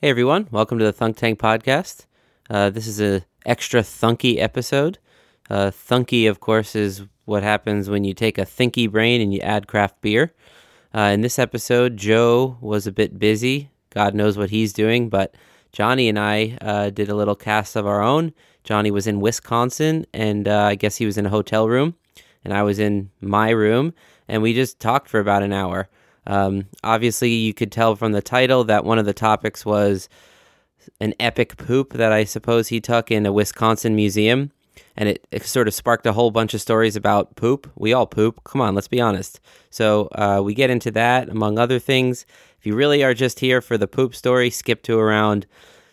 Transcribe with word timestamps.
Hey 0.00 0.10
everyone, 0.10 0.46
welcome 0.52 0.78
to 0.78 0.84
the 0.84 0.92
Thunk 0.92 1.16
Tank 1.16 1.40
podcast. 1.40 2.06
Uh, 2.48 2.70
this 2.70 2.86
is 2.86 3.00
a 3.00 3.24
extra 3.44 3.82
thunky 3.82 4.38
episode. 4.38 5.00
Uh, 5.50 5.72
thunky, 5.72 6.28
of 6.28 6.38
course, 6.38 6.76
is 6.76 7.02
what 7.24 7.42
happens 7.42 7.90
when 7.90 8.04
you 8.04 8.14
take 8.14 8.38
a 8.38 8.46
thinky 8.46 8.88
brain 8.88 9.20
and 9.20 9.34
you 9.34 9.40
add 9.40 9.66
craft 9.66 10.00
beer. 10.00 10.32
Uh, 10.94 11.10
in 11.12 11.22
this 11.22 11.36
episode, 11.36 11.96
Joe 11.96 12.58
was 12.60 12.86
a 12.86 12.92
bit 12.92 13.18
busy. 13.18 13.72
God 13.90 14.14
knows 14.14 14.38
what 14.38 14.50
he's 14.50 14.72
doing, 14.72 15.08
but 15.08 15.34
Johnny 15.72 16.08
and 16.08 16.16
I 16.16 16.56
uh, 16.60 16.90
did 16.90 17.08
a 17.08 17.16
little 17.16 17.34
cast 17.34 17.74
of 17.74 17.84
our 17.84 18.00
own. 18.00 18.32
Johnny 18.62 18.92
was 18.92 19.08
in 19.08 19.18
Wisconsin, 19.18 20.06
and 20.14 20.46
uh, 20.46 20.62
I 20.62 20.76
guess 20.76 20.98
he 20.98 21.06
was 21.06 21.18
in 21.18 21.26
a 21.26 21.30
hotel 21.30 21.68
room, 21.68 21.96
and 22.44 22.54
I 22.54 22.62
was 22.62 22.78
in 22.78 23.10
my 23.20 23.50
room, 23.50 23.92
and 24.28 24.42
we 24.42 24.54
just 24.54 24.78
talked 24.78 25.08
for 25.08 25.18
about 25.18 25.42
an 25.42 25.52
hour. 25.52 25.88
Um, 26.28 26.66
obviously, 26.84 27.30
you 27.30 27.54
could 27.54 27.72
tell 27.72 27.96
from 27.96 28.12
the 28.12 28.22
title 28.22 28.62
that 28.64 28.84
one 28.84 28.98
of 28.98 29.06
the 29.06 29.14
topics 29.14 29.66
was 29.66 30.08
an 31.00 31.14
epic 31.18 31.56
poop 31.56 31.94
that 31.94 32.12
I 32.12 32.24
suppose 32.24 32.68
he 32.68 32.80
took 32.80 33.10
in 33.10 33.26
a 33.26 33.32
Wisconsin 33.32 33.96
museum. 33.96 34.52
And 34.96 35.08
it, 35.08 35.26
it 35.30 35.44
sort 35.44 35.68
of 35.68 35.74
sparked 35.74 36.06
a 36.06 36.12
whole 36.12 36.30
bunch 36.30 36.54
of 36.54 36.60
stories 36.60 36.96
about 36.96 37.36
poop. 37.36 37.70
We 37.76 37.92
all 37.92 38.06
poop. 38.06 38.42
Come 38.44 38.60
on, 38.60 38.74
let's 38.74 38.88
be 38.88 39.00
honest. 39.00 39.40
So 39.70 40.08
uh, 40.12 40.40
we 40.44 40.54
get 40.54 40.70
into 40.70 40.90
that, 40.92 41.28
among 41.28 41.58
other 41.58 41.78
things. 41.78 42.26
If 42.58 42.66
you 42.66 42.74
really 42.74 43.02
are 43.04 43.14
just 43.14 43.40
here 43.40 43.60
for 43.60 43.78
the 43.78 43.86
poop 43.86 44.14
story, 44.14 44.50
skip 44.50 44.82
to 44.84 44.98
around 44.98 45.46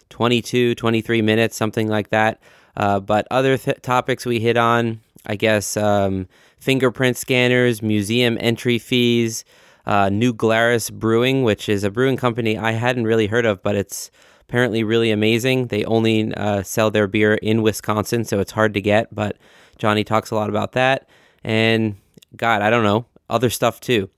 22, 0.09 0.75
23 0.75 1.21
minutes, 1.21 1.55
something 1.55 1.87
like 1.87 2.09
that. 2.09 2.41
Uh, 2.75 2.99
but 2.99 3.27
other 3.29 3.57
th- 3.57 3.81
topics 3.81 4.25
we 4.25 4.39
hit 4.39 4.57
on, 4.57 4.99
I 5.25 5.35
guess, 5.35 5.77
um, 5.77 6.27
fingerprint 6.59 7.15
scanners, 7.15 7.81
museum 7.81 8.37
entry 8.41 8.79
fees, 8.79 9.45
uh, 9.85 10.09
New 10.09 10.33
Glarus 10.33 10.89
Brewing, 10.89 11.43
which 11.43 11.69
is 11.69 11.83
a 11.83 11.91
brewing 11.91 12.17
company 12.17 12.57
I 12.57 12.71
hadn't 12.71 13.05
really 13.05 13.27
heard 13.27 13.45
of, 13.45 13.61
but 13.61 13.75
it's 13.75 14.11
apparently 14.41 14.83
really 14.83 15.11
amazing. 15.11 15.67
They 15.67 15.83
only 15.85 16.33
uh, 16.33 16.63
sell 16.63 16.91
their 16.91 17.07
beer 17.07 17.35
in 17.35 17.61
Wisconsin, 17.61 18.25
so 18.25 18.39
it's 18.39 18.51
hard 18.51 18.73
to 18.73 18.81
get. 18.81 19.13
But 19.13 19.37
Johnny 19.77 20.03
talks 20.03 20.31
a 20.31 20.35
lot 20.35 20.49
about 20.49 20.73
that, 20.73 21.07
and 21.43 21.95
God, 22.35 22.61
I 22.61 22.69
don't 22.69 22.83
know, 22.83 23.05
other 23.29 23.49
stuff 23.49 23.79
too. 23.79 24.09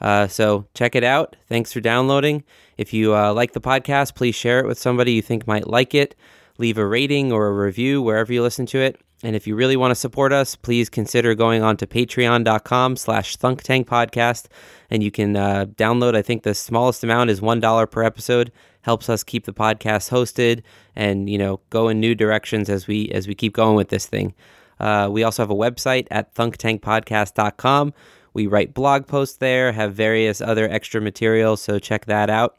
Uh, 0.00 0.26
so 0.26 0.66
check 0.74 0.94
it 0.94 1.04
out. 1.04 1.36
Thanks 1.48 1.72
for 1.72 1.80
downloading. 1.80 2.44
If 2.76 2.92
you 2.92 3.14
uh, 3.14 3.32
like 3.32 3.52
the 3.52 3.60
podcast, 3.60 4.14
please 4.14 4.34
share 4.34 4.60
it 4.60 4.66
with 4.66 4.78
somebody 4.78 5.12
you 5.12 5.22
think 5.22 5.46
might 5.46 5.66
like 5.66 5.94
it. 5.94 6.14
Leave 6.58 6.78
a 6.78 6.86
rating 6.86 7.32
or 7.32 7.46
a 7.46 7.52
review 7.52 8.02
wherever 8.02 8.32
you 8.32 8.42
listen 8.42 8.66
to 8.66 8.78
it. 8.78 9.00
And 9.24 9.34
if 9.34 9.46
you 9.46 9.56
really 9.56 9.76
want 9.76 9.90
to 9.90 9.94
support 9.94 10.34
us, 10.34 10.54
please 10.54 10.90
consider 10.90 11.34
going 11.34 11.62
on 11.62 11.78
to 11.78 11.86
patreon.com 11.86 12.96
slash 12.96 13.38
thunktankpodcast. 13.38 14.46
And 14.90 15.02
you 15.02 15.10
can 15.10 15.34
uh, 15.34 15.64
download, 15.64 16.14
I 16.14 16.20
think 16.20 16.42
the 16.42 16.54
smallest 16.54 17.02
amount 17.02 17.30
is 17.30 17.40
$1 17.40 17.90
per 17.90 18.02
episode. 18.02 18.52
Helps 18.82 19.08
us 19.08 19.24
keep 19.24 19.46
the 19.46 19.54
podcast 19.54 20.10
hosted 20.10 20.62
and, 20.94 21.30
you 21.30 21.38
know, 21.38 21.60
go 21.70 21.88
in 21.88 22.00
new 22.00 22.14
directions 22.14 22.68
as 22.68 22.86
we 22.86 23.08
as 23.12 23.26
we 23.26 23.34
keep 23.34 23.54
going 23.54 23.76
with 23.76 23.88
this 23.88 24.04
thing. 24.06 24.34
Uh, 24.78 25.08
we 25.10 25.22
also 25.22 25.42
have 25.42 25.50
a 25.50 25.54
website 25.54 26.06
at 26.10 26.34
thunktankpodcast.com. 26.34 27.94
We 28.34 28.46
write 28.46 28.74
blog 28.74 29.06
posts 29.06 29.38
there, 29.38 29.72
have 29.72 29.94
various 29.94 30.42
other 30.42 30.68
extra 30.68 31.00
materials, 31.00 31.62
so 31.62 31.78
check 31.78 32.04
that 32.06 32.28
out 32.28 32.58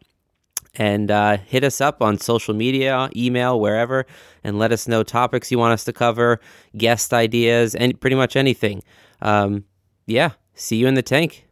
and 0.75 1.11
uh, 1.11 1.37
hit 1.37 1.63
us 1.63 1.81
up 1.81 2.01
on 2.01 2.17
social 2.17 2.53
media, 2.53 3.09
email, 3.15 3.59
wherever, 3.59 4.05
and 4.43 4.59
let 4.59 4.71
us 4.71 4.87
know 4.87 5.03
topics 5.03 5.51
you 5.51 5.59
want 5.59 5.73
us 5.73 5.83
to 5.85 5.93
cover, 5.93 6.39
guest 6.77 7.13
ideas, 7.13 7.75
and 7.75 7.99
pretty 7.99 8.15
much 8.15 8.35
anything. 8.35 8.83
Um, 9.21 9.65
yeah, 10.05 10.31
see 10.53 10.77
you 10.77 10.87
in 10.87 10.93
the 10.93 11.01
tank. 11.01 11.47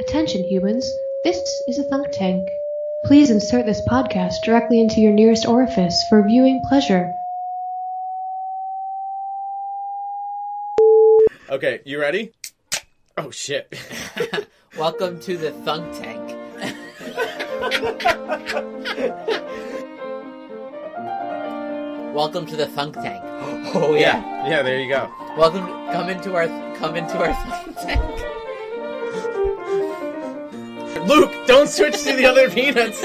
Attention, 0.00 0.44
humans. 0.44 0.90
This 1.24 1.36
is 1.68 1.78
a 1.78 1.84
thunk 1.84 2.06
tank. 2.12 2.48
Please 3.04 3.30
insert 3.30 3.66
this 3.66 3.80
podcast 3.88 4.34
directly 4.44 4.80
into 4.80 5.00
your 5.00 5.12
nearest 5.12 5.46
orifice 5.46 6.04
for 6.08 6.26
viewing 6.26 6.62
pleasure. 6.68 7.10
Okay, 11.50 11.80
you 11.84 12.00
ready? 12.00 12.32
Oh 13.16 13.30
shit. 13.30 13.74
Welcome 14.78 15.18
to 15.20 15.36
the 15.36 15.50
Thunk 15.50 15.92
Tank. 16.00 16.19
Welcome 22.12 22.44
to 22.46 22.56
the 22.56 22.66
Thunk 22.66 22.96
Tank. 22.96 23.22
Oh 23.72 23.94
yeah. 23.94 24.48
Yeah, 24.48 24.62
there 24.62 24.80
you 24.80 24.88
go. 24.88 25.08
Welcome, 25.36 25.64
come 25.92 26.08
into 26.08 26.34
our, 26.34 26.48
come 26.76 26.96
into 26.96 27.16
our 27.18 27.32
Thunk 27.32 27.76
Tank. 27.76 28.00
Luke, 31.06 31.32
don't 31.46 31.68
switch 31.68 32.02
to 32.02 32.16
the 32.16 32.26
other 32.26 32.50
peanuts. 32.50 33.00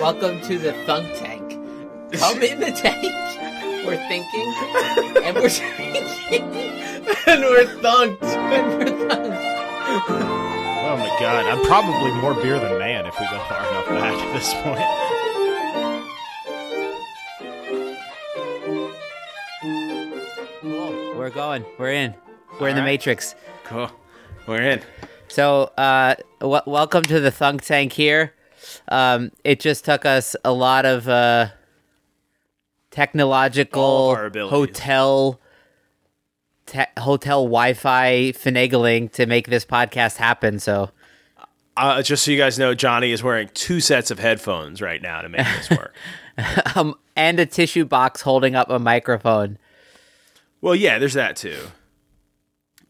Welcome 0.00 0.40
to 0.42 0.58
the 0.58 0.72
Thunk 0.86 1.06
Tank. 1.18 1.52
Come 2.12 2.42
in 2.42 2.58
the 2.58 2.72
tank. 2.72 3.04
We're 3.86 3.96
thinking, 4.08 4.52
and 5.22 5.36
we're 5.36 5.48
drinking, 5.48 5.96
and 7.26 7.42
we're 7.42 7.66
thunked. 7.80 8.22
and 8.22 8.78
we're 8.78 9.08
thunked. 9.08 10.69
Oh 10.92 10.96
my 10.96 11.06
god, 11.20 11.46
I'm 11.46 11.64
probably 11.66 12.10
more 12.20 12.34
beer 12.34 12.58
than 12.58 12.76
man 12.76 13.06
if 13.06 13.14
we 13.20 13.24
go 13.26 13.38
far 13.48 13.60
enough 13.60 13.86
back 13.86 14.12
at 14.12 14.32
this 14.32 14.52
point. 14.54 14.80
Cool. 20.60 21.14
We're 21.16 21.30
going. 21.30 21.64
We're 21.78 21.92
in. 21.92 22.14
We're 22.60 22.68
in 22.70 22.74
the 22.74 22.80
All 22.80 22.86
right. 22.86 22.92
Matrix. 22.92 23.36
Cool. 23.62 23.88
We're 24.48 24.62
in. 24.62 24.82
So, 25.28 25.70
uh, 25.78 26.16
w- 26.40 26.62
welcome 26.66 27.04
to 27.04 27.20
the 27.20 27.30
Thunk 27.30 27.62
Tank 27.62 27.92
here. 27.92 28.34
Um, 28.88 29.30
it 29.44 29.60
just 29.60 29.84
took 29.84 30.04
us 30.04 30.34
a 30.44 30.52
lot 30.52 30.86
of 30.86 31.08
uh, 31.08 31.50
technological 32.90 34.10
of 34.10 34.18
our 34.18 34.26
abilities. 34.26 34.50
hotel 34.50 35.40
te- 36.70 37.00
hotel 37.00 37.44
Wi-Fi 37.44 38.32
finagling 38.32 39.10
to 39.12 39.26
make 39.26 39.48
this 39.48 39.64
podcast 39.64 40.16
happen. 40.16 40.58
So, 40.58 40.90
Uh, 41.76 42.02
just 42.02 42.24
so 42.24 42.30
you 42.30 42.36
guys 42.38 42.58
know, 42.58 42.74
Johnny 42.74 43.10
is 43.12 43.22
wearing 43.22 43.48
two 43.54 43.80
sets 43.80 44.10
of 44.10 44.18
headphones 44.18 44.80
right 44.82 45.00
now 45.02 45.22
to 45.22 45.28
make 45.28 45.46
this 45.46 45.70
work. 45.70 45.94
um, 46.76 46.94
and 47.16 47.38
a 47.40 47.46
tissue 47.46 47.84
box 47.84 48.22
holding 48.22 48.54
up 48.54 48.70
a 48.70 48.78
microphone. 48.78 49.58
well, 50.60 50.74
yeah, 50.74 50.98
there's 50.98 51.14
that 51.14 51.36
too. 51.36 51.58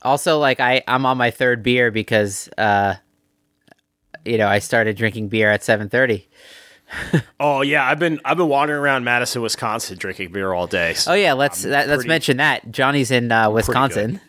Also, 0.02 0.38
like 0.38 0.60
I, 0.60 0.82
I'm 0.88 1.04
on 1.06 1.18
my 1.18 1.30
third 1.30 1.62
beer 1.62 1.90
because, 1.90 2.48
uh, 2.56 2.94
you 4.24 4.38
know, 4.38 4.48
I 4.48 4.58
started 4.58 4.96
drinking 4.96 5.28
beer 5.28 5.50
at 5.50 5.60
7:30. 5.62 6.26
Oh 7.40 7.62
yeah, 7.62 7.86
I've 7.88 7.98
been 7.98 8.20
I've 8.24 8.36
been 8.36 8.48
wandering 8.48 8.80
around 8.80 9.04
Madison, 9.04 9.42
Wisconsin, 9.42 9.96
drinking 9.98 10.32
beer 10.32 10.52
all 10.52 10.66
day. 10.66 10.94
So, 10.94 11.12
Oh 11.12 11.14
yeah, 11.14 11.32
let's 11.32 11.62
that, 11.62 11.88
let's 11.88 11.98
pretty- 12.00 12.08
mention 12.08 12.36
that 12.38 12.70
Johnny's 12.70 13.10
in 13.10 13.30
uh, 13.32 13.48
Wisconsin. 13.50 14.20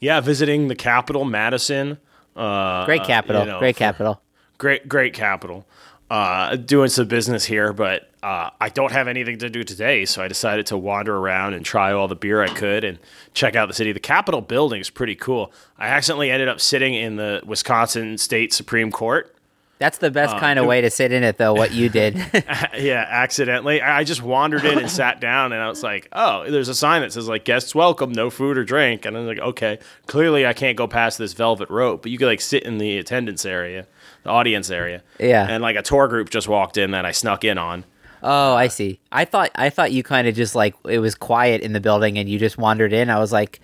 yeah, 0.00 0.20
visiting 0.20 0.68
the 0.68 0.74
capital, 0.76 1.24
Madison. 1.24 1.98
Uh, 2.34 2.84
Great 2.86 3.02
uh, 3.02 3.06
capital. 3.06 3.44
you 3.44 3.52
know, 3.52 3.58
Great 3.58 3.76
capital. 3.76 4.20
great 4.58 4.88
great 4.88 5.12
capital 5.14 5.66
uh 6.08 6.54
doing 6.54 6.88
some 6.88 7.08
business 7.08 7.44
here 7.44 7.72
but 7.72 8.08
uh 8.22 8.48
i 8.60 8.68
don't 8.68 8.92
have 8.92 9.08
anything 9.08 9.36
to 9.38 9.50
do 9.50 9.64
today 9.64 10.04
so 10.04 10.22
i 10.22 10.28
decided 10.28 10.64
to 10.64 10.78
wander 10.78 11.16
around 11.16 11.52
and 11.52 11.64
try 11.64 11.90
all 11.92 12.06
the 12.06 12.14
beer 12.14 12.40
i 12.42 12.46
could 12.46 12.84
and 12.84 12.96
check 13.34 13.56
out 13.56 13.66
the 13.66 13.74
city 13.74 13.90
the 13.90 13.98
capitol 13.98 14.40
building 14.40 14.80
is 14.80 14.88
pretty 14.88 15.16
cool 15.16 15.52
i 15.78 15.88
accidentally 15.88 16.30
ended 16.30 16.46
up 16.48 16.60
sitting 16.60 16.94
in 16.94 17.16
the 17.16 17.42
wisconsin 17.44 18.16
state 18.16 18.52
supreme 18.52 18.92
court 18.92 19.34
That's 19.78 19.98
the 19.98 20.06
Uh, 20.06 20.10
best 20.10 20.36
kind 20.38 20.58
of 20.58 20.64
way 20.66 20.80
to 20.80 20.90
sit 20.90 21.12
in 21.12 21.22
it, 21.22 21.36
though. 21.36 21.52
What 21.54 21.72
you 21.72 21.88
did. 21.88 22.16
yeah 22.78 23.06
accidentally 23.08 23.80
i 23.80 23.98
I 23.98 24.04
just 24.04 24.22
wandered 24.22 24.64
in 24.64 24.78
and 24.78 24.90
sat 24.90 25.20
down 25.20 25.52
and 25.52 25.62
i 25.62 25.68
was 25.68 25.82
like 25.82 26.08
oh 26.12 26.48
there's 26.50 26.68
a 26.68 26.74
sign 26.74 27.00
that 27.02 27.12
says 27.12 27.28
like 27.28 27.44
guests 27.44 27.74
welcome 27.74 28.12
no 28.12 28.28
food 28.30 28.58
or 28.58 28.64
drink 28.64 29.04
and 29.06 29.16
i 29.16 29.20
was 29.20 29.28
like 29.28 29.38
okay 29.38 29.78
clearly 30.06 30.46
i 30.46 30.52
can't 30.52 30.76
go 30.76 30.86
past 30.86 31.16
this 31.18 31.32
velvet 31.32 31.68
rope 31.70 32.02
but 32.02 32.10
you 32.10 32.18
could 32.18 32.26
like 32.26 32.40
sit 32.40 32.62
in 32.64 32.76
the 32.78 32.98
attendance 32.98 33.44
area 33.46 33.86
the 34.24 34.30
audience 34.30 34.70
area 34.70 35.02
Yeah. 35.18 35.46
and 35.48 35.62
like 35.62 35.76
a 35.76 35.82
tour 35.82 36.08
group 36.08 36.28
just 36.30 36.48
walked 36.48 36.76
in 36.76 36.90
that 36.90 37.04
i 37.06 37.12
snuck 37.12 37.44
in 37.44 37.58
on 37.58 37.84
oh, 38.22 38.54
I 38.56 38.66
see. 38.68 38.98
I 39.12 39.24
thought 39.24 39.50
I 39.54 39.70
thought 39.70 39.92
you 39.92 40.02
kind 40.02 40.26
of 40.26 40.34
just 40.34 40.54
like 40.56 40.74
it 40.88 40.98
was 40.98 41.14
quiet 41.14 41.60
in 41.62 41.72
the 41.74 41.80
building 41.80 42.18
and 42.18 42.28
you 42.28 42.38
just 42.40 42.58
wandered 42.58 42.92
in. 42.92 43.08
I 43.08 43.18
was 43.20 43.30
like, 43.30 43.60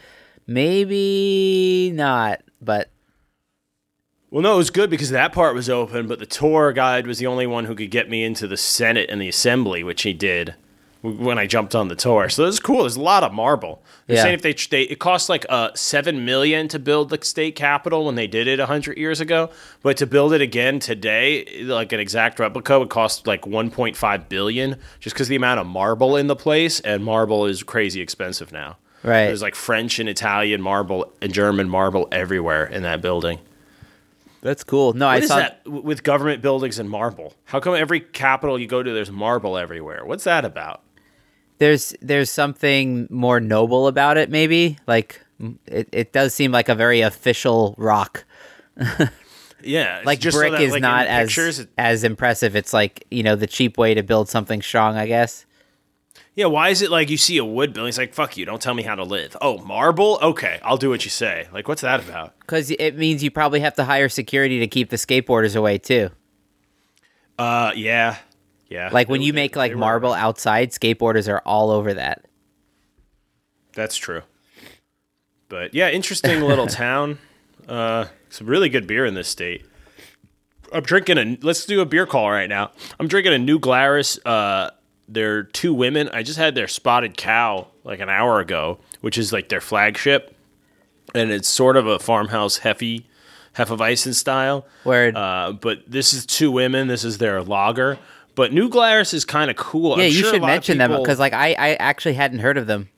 maybe 0.46 1.90
not, 1.94 2.42
but 2.60 2.90
Well, 4.32 4.40
no, 4.42 4.54
it 4.54 4.56
was 4.56 4.70
good 4.70 4.88
because 4.88 5.10
that 5.10 5.34
part 5.34 5.54
was 5.54 5.68
open, 5.68 6.06
but 6.06 6.18
the 6.18 6.24
tour 6.24 6.72
guide 6.72 7.06
was 7.06 7.18
the 7.18 7.26
only 7.26 7.46
one 7.46 7.66
who 7.66 7.74
could 7.74 7.90
get 7.90 8.08
me 8.08 8.24
into 8.24 8.48
the 8.48 8.56
Senate 8.56 9.10
and 9.10 9.20
the 9.20 9.28
Assembly, 9.28 9.84
which 9.84 10.02
he 10.02 10.14
did 10.14 10.54
when 11.02 11.36
I 11.36 11.46
jumped 11.46 11.74
on 11.74 11.88
the 11.88 11.94
tour. 11.96 12.30
So 12.30 12.46
this 12.46 12.54
is 12.54 12.60
cool. 12.60 12.80
There's 12.80 12.96
a 12.96 13.00
lot 13.02 13.24
of 13.24 13.32
marble. 13.34 13.82
They're 14.06 14.16
Yeah. 14.16 14.22
saying 14.22 14.34
if 14.36 14.40
they, 14.42 14.52
they 14.54 14.82
it 14.84 14.98
cost 15.00 15.28
like 15.28 15.44
uh 15.50 15.70
seven 15.74 16.24
million 16.24 16.66
to 16.68 16.78
build 16.78 17.10
the 17.10 17.18
state 17.22 17.56
capitol 17.56 18.06
when 18.06 18.14
they 18.14 18.26
did 18.26 18.46
it 18.48 18.58
hundred 18.58 18.96
years 18.96 19.20
ago, 19.20 19.50
but 19.82 19.98
to 19.98 20.06
build 20.06 20.32
it 20.32 20.40
again 20.40 20.78
today, 20.78 21.44
like 21.64 21.92
an 21.92 22.00
exact 22.00 22.38
replica, 22.38 22.78
would 22.78 22.88
cost 22.88 23.26
like 23.26 23.42
1.5 23.42 24.28
billion, 24.30 24.76
just 24.98 25.14
because 25.14 25.28
the 25.28 25.36
amount 25.36 25.60
of 25.60 25.66
marble 25.66 26.16
in 26.16 26.28
the 26.28 26.36
place, 26.36 26.80
and 26.80 27.04
marble 27.04 27.44
is 27.44 27.62
crazy 27.62 28.00
expensive 28.00 28.50
now. 28.50 28.78
right. 29.02 29.26
There's 29.26 29.42
like 29.42 29.56
French 29.56 29.98
and 29.98 30.08
Italian 30.08 30.62
marble 30.62 31.12
and 31.20 31.34
German 31.34 31.68
marble 31.68 32.08
everywhere 32.12 32.64
in 32.64 32.82
that 32.84 33.02
building. 33.02 33.40
That's 34.42 34.64
cool. 34.64 34.92
No, 34.92 35.06
I 35.06 35.14
What 35.14 35.22
is 35.22 35.28
saw 35.28 35.36
that 35.36 35.64
w- 35.64 35.82
with 35.82 36.02
government 36.02 36.42
buildings 36.42 36.78
and 36.78 36.90
marble? 36.90 37.34
How 37.44 37.60
come 37.60 37.74
every 37.74 38.00
capital 38.00 38.58
you 38.58 38.66
go 38.66 38.82
to, 38.82 38.92
there's 38.92 39.10
marble 39.10 39.56
everywhere? 39.56 40.04
What's 40.04 40.24
that 40.24 40.44
about? 40.44 40.82
there's 41.58 41.94
there's 42.02 42.28
something 42.28 43.06
more 43.08 43.38
noble 43.38 43.86
about 43.86 44.16
it. 44.18 44.28
Maybe 44.30 44.78
like 44.88 45.20
it, 45.66 45.88
it 45.92 46.12
does 46.12 46.34
seem 46.34 46.50
like 46.50 46.68
a 46.68 46.74
very 46.74 47.00
official 47.02 47.74
rock. 47.78 48.24
Yeah, 49.64 49.98
it's 49.98 50.06
Like 50.06 50.18
just 50.18 50.34
so 50.34 50.40
brick 50.40 50.52
that, 50.54 50.60
is 50.60 50.72
like, 50.72 50.82
not 50.82 51.06
as 51.06 51.28
pictures, 51.28 51.58
it- 51.60 51.68
as 51.78 52.02
impressive. 52.02 52.56
It's 52.56 52.72
like 52.72 53.06
you 53.12 53.22
know 53.22 53.36
the 53.36 53.46
cheap 53.46 53.78
way 53.78 53.94
to 53.94 54.02
build 54.02 54.28
something 54.28 54.60
strong. 54.60 54.96
I 54.96 55.06
guess. 55.06 55.46
Yeah. 56.34 56.46
Why 56.46 56.68
is 56.70 56.82
it 56.82 56.90
like 56.90 57.10
you 57.10 57.16
see 57.16 57.36
a 57.38 57.44
wood 57.44 57.72
building? 57.72 57.88
It's 57.88 57.98
like 57.98 58.14
fuck 58.14 58.36
you. 58.36 58.44
Don't 58.44 58.60
tell 58.60 58.74
me 58.74 58.82
how 58.82 58.94
to 58.94 59.04
live. 59.04 59.36
Oh, 59.40 59.58
marble. 59.58 60.18
Okay, 60.22 60.60
I'll 60.62 60.76
do 60.76 60.88
what 60.90 61.04
you 61.04 61.10
say. 61.10 61.48
Like, 61.52 61.68
what's 61.68 61.82
that 61.82 62.00
about? 62.00 62.38
Because 62.40 62.70
it 62.70 62.96
means 62.96 63.22
you 63.22 63.30
probably 63.30 63.60
have 63.60 63.74
to 63.74 63.84
hire 63.84 64.08
security 64.08 64.58
to 64.60 64.66
keep 64.66 64.90
the 64.90 64.96
skateboarders 64.96 65.56
away 65.56 65.78
too. 65.78 66.10
Uh, 67.38 67.72
yeah, 67.74 68.18
yeah. 68.68 68.90
Like 68.92 69.08
when 69.08 69.20
They- 69.20 69.26
you 69.26 69.32
make 69.32 69.56
like 69.56 69.74
marble 69.74 70.12
outside, 70.12 70.70
skateboarders 70.70 71.28
are 71.32 71.40
all 71.44 71.70
over 71.70 71.94
that. 71.94 72.24
That's 73.74 73.96
true. 73.96 74.22
But 75.48 75.74
yeah, 75.74 75.90
interesting 75.90 76.40
little 76.42 76.66
town. 76.68 77.18
Uh, 77.68 78.06
some 78.28 78.46
really 78.46 78.68
good 78.68 78.86
beer 78.86 79.04
in 79.06 79.14
this 79.14 79.28
state. 79.28 79.64
I'm 80.72 80.82
drinking 80.82 81.18
a. 81.18 81.38
Let's 81.42 81.66
do 81.66 81.80
a 81.80 81.86
beer 81.86 82.06
call 82.06 82.30
right 82.30 82.48
now. 82.48 82.70
I'm 82.98 83.06
drinking 83.08 83.34
a 83.34 83.38
New 83.38 83.58
Glarus. 83.58 84.18
Uh, 84.24 84.70
they're 85.08 85.42
two 85.42 85.74
women. 85.74 86.08
I 86.12 86.22
just 86.22 86.38
had 86.38 86.54
their 86.54 86.68
Spotted 86.68 87.16
Cow 87.16 87.68
like 87.84 88.00
an 88.00 88.08
hour 88.08 88.40
ago, 88.40 88.78
which 89.00 89.18
is 89.18 89.32
like 89.32 89.48
their 89.48 89.60
flagship, 89.60 90.34
and 91.14 91.30
it's 91.30 91.48
sort 91.48 91.76
of 91.76 91.86
a 91.86 91.98
farmhouse 91.98 92.60
Heffy, 92.60 93.04
Hefeweizen 93.56 94.14
style. 94.14 94.66
Word. 94.84 95.16
Uh, 95.16 95.52
but 95.60 95.82
this 95.86 96.12
is 96.12 96.24
two 96.26 96.50
women. 96.50 96.88
This 96.88 97.04
is 97.04 97.18
their 97.18 97.42
lager. 97.42 97.98
But 98.34 98.52
New 98.52 98.68
Glarus 98.70 99.12
is 99.12 99.24
kind 99.24 99.50
of 99.50 99.56
cool. 99.56 99.98
yeah, 99.98 100.04
I'm 100.04 100.10
you 100.10 100.18
sure 100.18 100.32
should 100.32 100.42
mention 100.42 100.78
them 100.78 100.90
because 100.96 101.18
like 101.18 101.34
I 101.34 101.50
I 101.52 101.74
actually 101.74 102.14
hadn't 102.14 102.38
heard 102.38 102.56
of 102.56 102.66
them. 102.66 102.88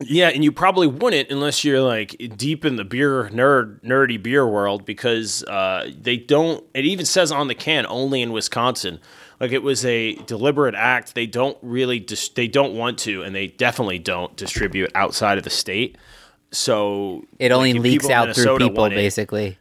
Yeah, 0.00 0.28
and 0.28 0.44
you 0.44 0.52
probably 0.52 0.86
wouldn't 0.86 1.30
unless 1.30 1.64
you're 1.64 1.80
like 1.80 2.14
deep 2.36 2.64
in 2.64 2.76
the 2.76 2.84
beer 2.84 3.28
nerd 3.30 3.82
nerdy 3.82 4.22
beer 4.22 4.46
world 4.46 4.84
because 4.84 5.42
uh, 5.44 5.90
they 5.98 6.16
don't. 6.16 6.64
It 6.74 6.84
even 6.84 7.04
says 7.04 7.32
on 7.32 7.48
the 7.48 7.54
can 7.54 7.84
only 7.86 8.22
in 8.22 8.32
Wisconsin. 8.32 9.00
Like 9.40 9.52
it 9.52 9.62
was 9.62 9.84
a 9.84 10.14
deliberate 10.14 10.74
act. 10.74 11.14
They 11.14 11.26
don't 11.26 11.56
really. 11.62 12.00
Dis- 12.00 12.28
they 12.30 12.48
don't 12.48 12.74
want 12.74 12.98
to, 13.00 13.22
and 13.22 13.34
they 13.34 13.46
definitely 13.48 13.98
don't 14.00 14.34
distribute 14.36 14.90
outside 14.94 15.38
of 15.38 15.44
the 15.44 15.50
state. 15.50 15.96
So 16.50 17.24
It 17.38 17.52
only 17.52 17.72
like, 17.74 17.82
leaks 17.82 18.08
out 18.10 18.34
through 18.34 18.58
people 18.58 18.84
it- 18.86 18.90
basically. 18.90 19.58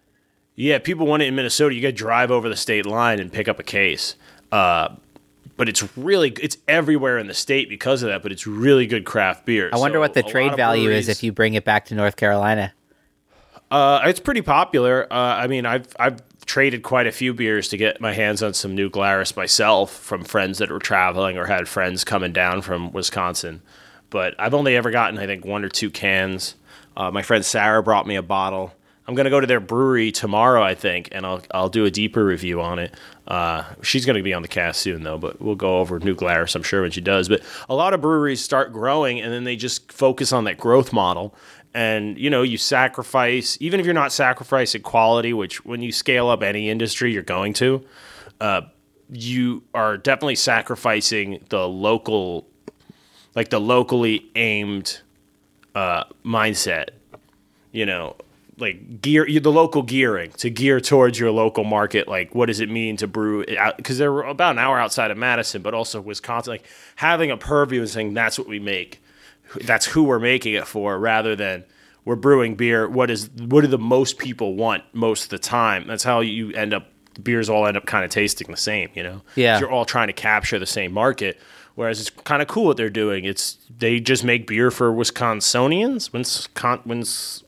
yeah, 0.56 0.80
people 0.80 1.06
want 1.06 1.22
it 1.22 1.28
in 1.28 1.36
Minnesota. 1.36 1.76
You 1.76 1.82
got 1.82 1.90
to 1.90 1.92
drive 1.94 2.32
over 2.32 2.48
the 2.50 2.56
state 2.56 2.86
line 2.86 3.20
and 3.20 3.32
pick 3.32 3.48
up 3.48 3.60
a 3.60 3.64
case. 3.64 4.16
Uh, 4.52 4.90
but 5.58 5.68
it's 5.68 5.86
really 5.98 6.30
it's 6.42 6.58
everywhere 6.68 7.18
in 7.18 7.28
the 7.28 7.34
state 7.34 7.68
because 7.70 8.02
of 8.04 8.10
that. 8.10 8.24
But 8.24 8.32
it's 8.32 8.48
really 8.48 8.88
good 8.88 9.06
craft 9.06 9.46
beer. 9.46 9.70
I 9.74 9.78
wonder 9.78 9.98
So 9.98 10.00
what 10.02 10.14
the 10.14 10.24
trade 10.24 10.56
value 10.56 10.90
is 10.90 11.10
if 11.10 11.22
you 11.24 11.32
bring 11.32 11.54
it 11.56 11.66
back 11.66 11.86
to 11.86 11.96
North 11.96 12.16
Carolina. 12.16 12.74
Uh, 13.70 14.02
it's 14.06 14.20
pretty 14.22 14.42
popular. 14.42 15.12
Uh, 15.12 15.16
I 15.16 15.48
mean, 15.48 15.66
I've 15.66 15.88
I've 16.00 16.20
traded 16.48 16.82
quite 16.82 17.06
a 17.06 17.12
few 17.12 17.34
beers 17.34 17.68
to 17.68 17.78
get 17.78 18.02
my 18.02 18.14
hands 18.14 18.42
on 18.42 18.54
some 18.54 18.74
new 18.74 18.90
Glarus 18.90 19.36
myself 19.36 19.94
from 19.94 20.24
friends 20.24 20.58
that 20.58 20.72
were 20.72 20.80
traveling 20.80 21.38
or 21.38 21.46
had 21.46 21.68
friends 21.68 22.04
coming 22.04 22.32
down 22.32 22.62
from 22.62 22.92
Wisconsin. 22.94 23.62
But 24.10 24.34
I've 24.40 24.54
only 24.54 24.76
ever 24.76 24.90
gotten, 24.90 25.20
I 25.20 25.26
think, 25.26 25.46
one 25.46 25.66
or 25.66 25.70
two 25.70 25.92
cans. 25.92 26.56
Uh, 26.96 27.12
my 27.12 27.22
friend 27.22 27.46
Sarah 27.46 27.84
brought 27.84 28.08
me 28.08 28.16
a 28.16 28.24
bottle. 28.24 28.74
I'm 29.06 29.16
gonna 29.16 29.30
go 29.30 29.40
to 29.40 29.48
their 29.48 29.62
brewery 29.62 30.12
tomorrow, 30.12 30.62
I 30.62 30.76
think, 30.76 31.10
and 31.14 31.26
I'll 31.26 31.42
I'll 31.52 31.70
do 31.70 31.86
a 31.86 31.92
deeper 31.92 32.26
review 32.26 32.62
on 32.62 32.78
it. 32.78 32.94
Uh, 33.26 33.64
she's 33.82 34.06
gonna 34.06 34.24
be 34.24 34.34
on 34.34 34.42
the 34.42 34.50
cast 34.50 34.82
soon, 34.82 35.04
though, 35.04 35.18
but 35.18 35.42
we'll 35.42 35.56
go 35.56 35.80
over 35.80 36.00
New 36.00 36.14
Glarus, 36.16 36.56
I'm 36.56 36.64
sure, 36.64 36.82
when 36.82 36.92
she 36.92 37.00
does. 37.00 37.30
But 37.30 37.42
a 37.70 37.76
lot 37.76 37.94
of 37.94 38.02
breweries 38.02 38.42
start 38.42 38.74
growing, 38.74 39.22
and 39.22 39.32
then 39.32 39.46
they 39.46 39.56
just 39.56 39.92
focus 39.94 40.34
on 40.34 40.44
that 40.46 40.58
growth 40.58 40.92
model. 40.92 41.36
And 41.78 42.18
you 42.18 42.30
know, 42.30 42.42
you 42.42 42.58
sacrifice, 42.58 43.58
even 43.62 43.80
if 43.80 43.86
you're 43.86 43.94
not 43.94 44.12
sacrificing 44.12 44.82
quality, 44.82 45.34
which 45.34 45.64
when 45.64 45.82
you 45.82 45.92
scale 45.92 46.30
up 46.30 46.42
any 46.42 46.70
industry, 46.70 47.14
you're 47.14 47.24
going 47.24 47.54
to. 47.54 47.86
Uh, 48.42 48.62
you 49.10 49.64
are 49.74 49.98
definitely 49.98 50.36
sacrificing 50.36 51.44
the 51.50 51.68
local, 51.68 52.48
like 53.36 53.50
the 53.50 53.60
locally 53.60 54.26
aimed 54.36 55.02
uh, 55.76 56.04
mindset 56.26 56.90
you 57.72 57.86
know, 57.86 58.16
like 58.58 59.02
gear 59.02 59.28
the 59.28 59.52
local 59.52 59.84
gearing 59.84 60.32
to 60.32 60.50
gear 60.50 60.80
towards 60.80 61.20
your 61.20 61.30
local 61.30 61.64
market. 61.64 62.08
Like, 62.08 62.34
what 62.34 62.48
does 62.48 62.60
it 62.60 62.72
mean 62.72 62.98
to 62.98 63.08
brew? 63.08 63.46
Because 63.78 64.00
they're 64.00 64.22
about 64.22 64.54
an 64.54 64.60
hour 64.60 64.80
outside 64.80 65.12
of 65.12 65.18
Madison, 65.18 65.62
but 65.62 65.76
also 65.76 66.02
Wisconsin. 66.02 66.54
Like 66.54 66.66
having 66.96 67.30
a 67.30 67.38
purview 67.38 67.82
and 67.82 67.90
saying 67.90 68.16
that's 68.16 68.40
what 68.40 68.48
we 68.48 68.60
make, 68.60 69.00
that's 69.66 69.86
who 69.86 70.04
we're 70.04 70.20
making 70.20 70.54
it 70.54 70.68
for, 70.68 70.98
rather 71.00 71.36
than 71.36 71.64
we're 72.06 72.16
brewing 72.16 72.56
beer. 72.56 72.88
What 72.88 73.10
is 73.12 73.30
what 73.32 73.62
do 73.62 73.68
the 73.68 73.78
most 73.78 74.18
people 74.18 74.56
want 74.56 74.84
most 74.94 75.26
of 75.26 75.30
the 75.30 75.40
time? 75.40 75.88
That's 75.88 76.04
how 76.04 76.22
you 76.22 76.52
end 76.52 76.74
up. 76.74 76.88
Beers 77.22 77.50
all 77.50 77.66
end 77.66 77.76
up 77.76 77.88
kind 77.88 78.06
of 78.06 78.12
tasting 78.12 78.52
the 78.52 78.58
same, 78.58 78.90
you 78.94 79.02
know. 79.02 79.24
Yeah. 79.34 79.60
you're 79.60 79.72
all 79.72 79.86
trying 79.86 80.06
to 80.06 80.14
capture 80.14 80.60
the 80.60 80.68
same 80.68 80.92
market. 80.92 81.40
Whereas 81.74 82.00
it's 82.00 82.10
kind 82.10 82.42
of 82.42 82.48
cool 82.48 82.66
what 82.66 82.78
they're 82.78 82.90
doing. 82.92 83.26
It's 83.26 83.58
they 83.76 84.00
just 84.00 84.24
make 84.24 84.46
beer 84.48 84.70
for 84.72 84.92
Wisconsinians, 84.92 86.12
Wiscon, 86.12 86.82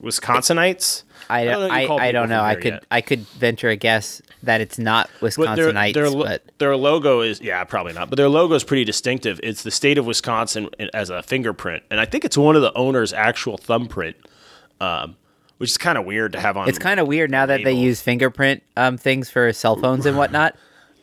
Wisconsinites. 0.02 1.04
I 1.30 1.46
don't, 1.46 1.70
what 1.70 1.81
you 1.81 1.94
I, 1.96 2.08
I 2.08 2.12
don't 2.12 2.30
know. 2.30 2.42
I 2.42 2.56
could 2.56 2.74
yet. 2.74 2.86
I 2.90 3.02
could 3.02 3.20
venture 3.20 3.70
a 3.70 3.76
guess 3.76 4.22
that 4.44 4.62
it's 4.62 4.80
not 4.80 5.10
But 5.22 5.56
their, 5.56 5.72
their, 5.94 6.12
but 6.12 6.44
their 6.58 6.76
logo 6.76 7.22
is 7.22 7.40
yeah 7.42 7.64
probably 7.64 7.94
not. 7.94 8.10
But 8.10 8.18
their 8.18 8.30
logo 8.30 8.56
is 8.56 8.64
pretty 8.64 8.84
distinctive. 8.86 9.40
It's 9.44 9.64
the 9.64 9.72
state 9.72 9.98
of 9.98 10.06
Wisconsin 10.06 10.70
as 10.94 11.10
a 11.10 11.22
fingerprint, 11.22 11.84
and 11.92 12.00
I 12.00 12.06
think 12.06 12.26
it's 12.26 12.38
one 12.38 12.56
of 12.56 12.62
the 12.62 12.74
owner's 12.76 13.14
actual 13.14 13.58
thumbprint, 13.58 14.16
um, 14.81 15.16
which 15.58 15.70
is 15.70 15.78
kind 15.78 15.98
of 15.98 16.06
weird 16.06 16.34
to 16.34 16.40
have 16.40 16.58
on. 16.58 16.68
it's 16.68 16.80
kind 16.80 17.00
of 17.00 17.08
weird 17.08 17.30
now 17.30 17.46
that 17.46 17.64
they 17.64 17.74
use 17.74 18.02
fingerprint 18.02 18.64
um, 18.76 18.98
things 18.98 19.30
for 19.30 19.52
cell 19.54 19.76
phones 19.76 20.06
and 20.06 20.18
whatnot. 20.18 20.56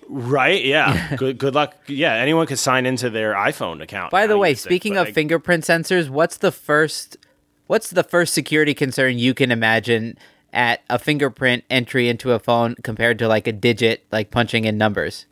right. 0.08 0.64
Yeah. 0.64 1.14
good 1.16 1.38
good 1.38 1.54
luck. 1.54 1.74
Yeah, 1.86 2.14
anyone 2.14 2.46
could 2.46 2.58
sign 2.58 2.86
into 2.86 3.10
their 3.10 3.34
iPhone 3.34 3.82
account. 3.82 4.10
By 4.10 4.26
the 4.26 4.38
way, 4.38 4.50
use 4.50 4.60
it, 4.60 4.62
speaking 4.62 4.96
of 4.96 5.08
I- 5.08 5.12
fingerprint 5.12 5.64
sensors, 5.64 6.08
what's 6.08 6.38
the 6.38 6.52
first 6.52 7.16
what's 7.66 7.90
the 7.90 8.04
first 8.04 8.32
security 8.34 8.74
concern 8.74 9.18
you 9.18 9.34
can 9.34 9.50
imagine 9.50 10.18
at 10.52 10.82
a 10.88 10.98
fingerprint 10.98 11.64
entry 11.68 12.08
into 12.08 12.32
a 12.32 12.38
phone 12.38 12.74
compared 12.82 13.18
to 13.18 13.28
like 13.28 13.46
a 13.46 13.52
digit 13.52 14.04
like 14.10 14.30
punching 14.30 14.64
in 14.64 14.78
numbers? 14.78 15.26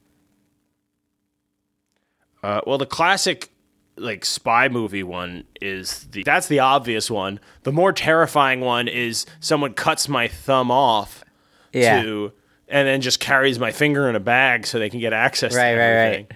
Uh, 2.42 2.60
well, 2.66 2.78
the 2.78 2.86
classic 2.86 3.50
like 3.96 4.24
spy 4.24 4.68
movie 4.68 5.02
one 5.04 5.44
is 5.60 6.08
the 6.10 6.22
that's 6.24 6.48
the 6.48 6.58
obvious 6.58 7.10
one. 7.10 7.38
The 7.62 7.72
more 7.72 7.92
terrifying 7.92 8.60
one 8.60 8.88
is 8.88 9.24
someone 9.40 9.72
cuts 9.72 10.08
my 10.08 10.26
thumb 10.28 10.70
off 10.70 11.24
Yeah. 11.72 12.02
to 12.02 12.32
and 12.68 12.88
then 12.88 13.00
just 13.00 13.20
carries 13.20 13.58
my 13.58 13.70
finger 13.72 14.08
in 14.08 14.16
a 14.16 14.20
bag 14.20 14.66
so 14.66 14.78
they 14.78 14.90
can 14.90 14.98
get 15.00 15.12
access 15.12 15.54
Right, 15.54 15.72
to 15.74 15.78
right, 15.78 15.86
right. 15.86 15.96
everything. 16.06 16.26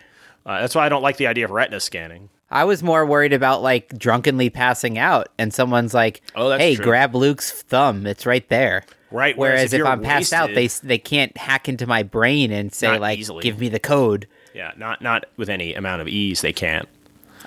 Uh, 0.46 0.60
that's 0.60 0.74
why 0.74 0.86
I 0.86 0.88
don't 0.88 1.02
like 1.02 1.16
the 1.16 1.26
idea 1.26 1.44
of 1.46 1.50
retina 1.50 1.80
scanning. 1.80 2.28
I 2.50 2.64
was 2.64 2.82
more 2.82 3.04
worried 3.04 3.32
about 3.32 3.62
like 3.62 3.98
drunkenly 3.98 4.50
passing 4.50 4.96
out 4.98 5.28
and 5.38 5.52
someone's 5.52 5.92
like, 5.94 6.22
Oh, 6.34 6.56
"Hey, 6.56 6.76
true. 6.76 6.84
grab 6.84 7.14
Luke's 7.14 7.62
thumb. 7.62 8.06
It's 8.06 8.24
right 8.26 8.48
there." 8.48 8.84
Right, 9.10 9.36
whereas 9.38 9.58
Whereas, 9.58 9.72
if 9.72 9.80
if, 9.80 9.86
I'm 9.86 10.02
passed 10.02 10.32
out, 10.32 10.50
they 10.54 10.66
they 10.66 10.98
can't 10.98 11.36
hack 11.36 11.68
into 11.68 11.86
my 11.86 12.02
brain 12.02 12.50
and 12.52 12.72
say 12.72 12.98
like, 12.98 13.18
easily. 13.18 13.42
"Give 13.42 13.58
me 13.58 13.68
the 13.68 13.78
code." 13.78 14.26
Yeah, 14.54 14.72
not 14.76 15.02
not 15.02 15.26
with 15.36 15.48
any 15.48 15.74
amount 15.74 16.02
of 16.02 16.08
ease 16.08 16.40
they 16.40 16.52
can't. 16.52 16.88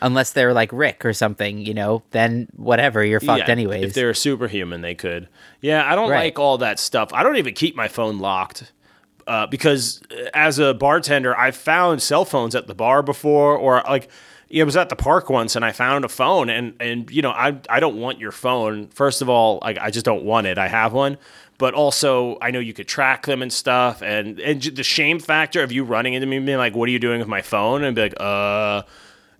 Unless 0.03 0.34
they're 0.34 0.53
like 0.53 0.72
Rick 0.72 1.05
or 1.05 1.13
something, 1.13 1.60
you 1.60 1.74
know, 1.75 2.01
then 2.12 2.48
whatever, 2.55 3.03
you're 3.03 3.20
fucked 3.20 3.48
Yeah, 3.48 3.51
anyways. 3.51 3.84
If 3.84 3.93
they're 3.93 4.13
superhuman, 4.15 4.81
they 4.81 4.96
could. 4.96 5.27
Yeah, 5.62 5.84
I 5.91 5.96
don't 5.96 6.10
Right. 6.10 6.24
like 6.25 6.39
all 6.39 6.58
that 6.60 6.79
stuff. 6.79 7.13
I 7.13 7.22
don't 7.22 7.36
even 7.36 7.53
keep 7.53 7.75
my 7.75 7.88
phone 7.88 8.17
locked 8.17 8.72
uh, 9.27 9.46
because 9.46 10.01
uh, 10.12 10.29
as 10.34 10.58
a 10.58 10.74
bartender, 10.74 11.38
I've 11.38 11.55
found 11.55 12.01
cell 12.01 12.25
phones 12.25 12.55
at 12.55 12.65
the 12.67 12.75
bar 12.75 13.01
before, 13.03 13.55
or 13.55 13.84
like. 13.88 14.10
Yeah, 14.51 14.63
I 14.63 14.65
was 14.65 14.75
at 14.75 14.89
the 14.89 14.98
park 14.98 15.29
once 15.29 15.55
and 15.55 15.63
I 15.63 15.72
found 15.72 16.03
a 16.03 16.10
phone 16.10 16.50
and 16.50 16.74
and 16.81 17.10
you 17.10 17.22
know 17.22 17.31
I 17.31 17.58
I 17.70 17.79
don't 17.79 17.98
want 17.98 18.20
your 18.20 18.31
phone. 18.34 18.88
First 18.89 19.22
of 19.22 19.29
all, 19.29 19.60
like 19.62 19.77
I 19.77 19.89
just 19.89 20.05
don't 20.05 20.24
want 20.25 20.46
it. 20.46 20.58
I 20.58 20.67
have 20.67 20.91
one, 20.91 21.17
but 21.58 21.74
also 21.74 22.38
I 22.41 22.51
know 22.51 22.60
you 22.60 22.74
could 22.74 22.88
track 22.88 23.25
them 23.25 23.41
and 23.41 23.51
stuff. 23.51 24.01
And 24.01 24.39
and 24.41 24.62
the 24.62 24.84
shame 24.84 25.20
factor 25.20 25.63
of 25.63 25.72
you 25.72 25.86
running 25.86 26.15
into 26.15 26.27
me 26.27 26.36
and 26.36 26.46
being 26.46 26.58
like, 26.58 26.75
"What 26.75 26.89
are 26.89 26.91
you 26.91 27.00
doing 27.00 27.20
with 27.20 27.29
my 27.29 27.41
phone?" 27.41 27.84
and 27.84 27.96
be 27.96 28.01
like, 28.01 28.13
"Uh." 28.20 28.84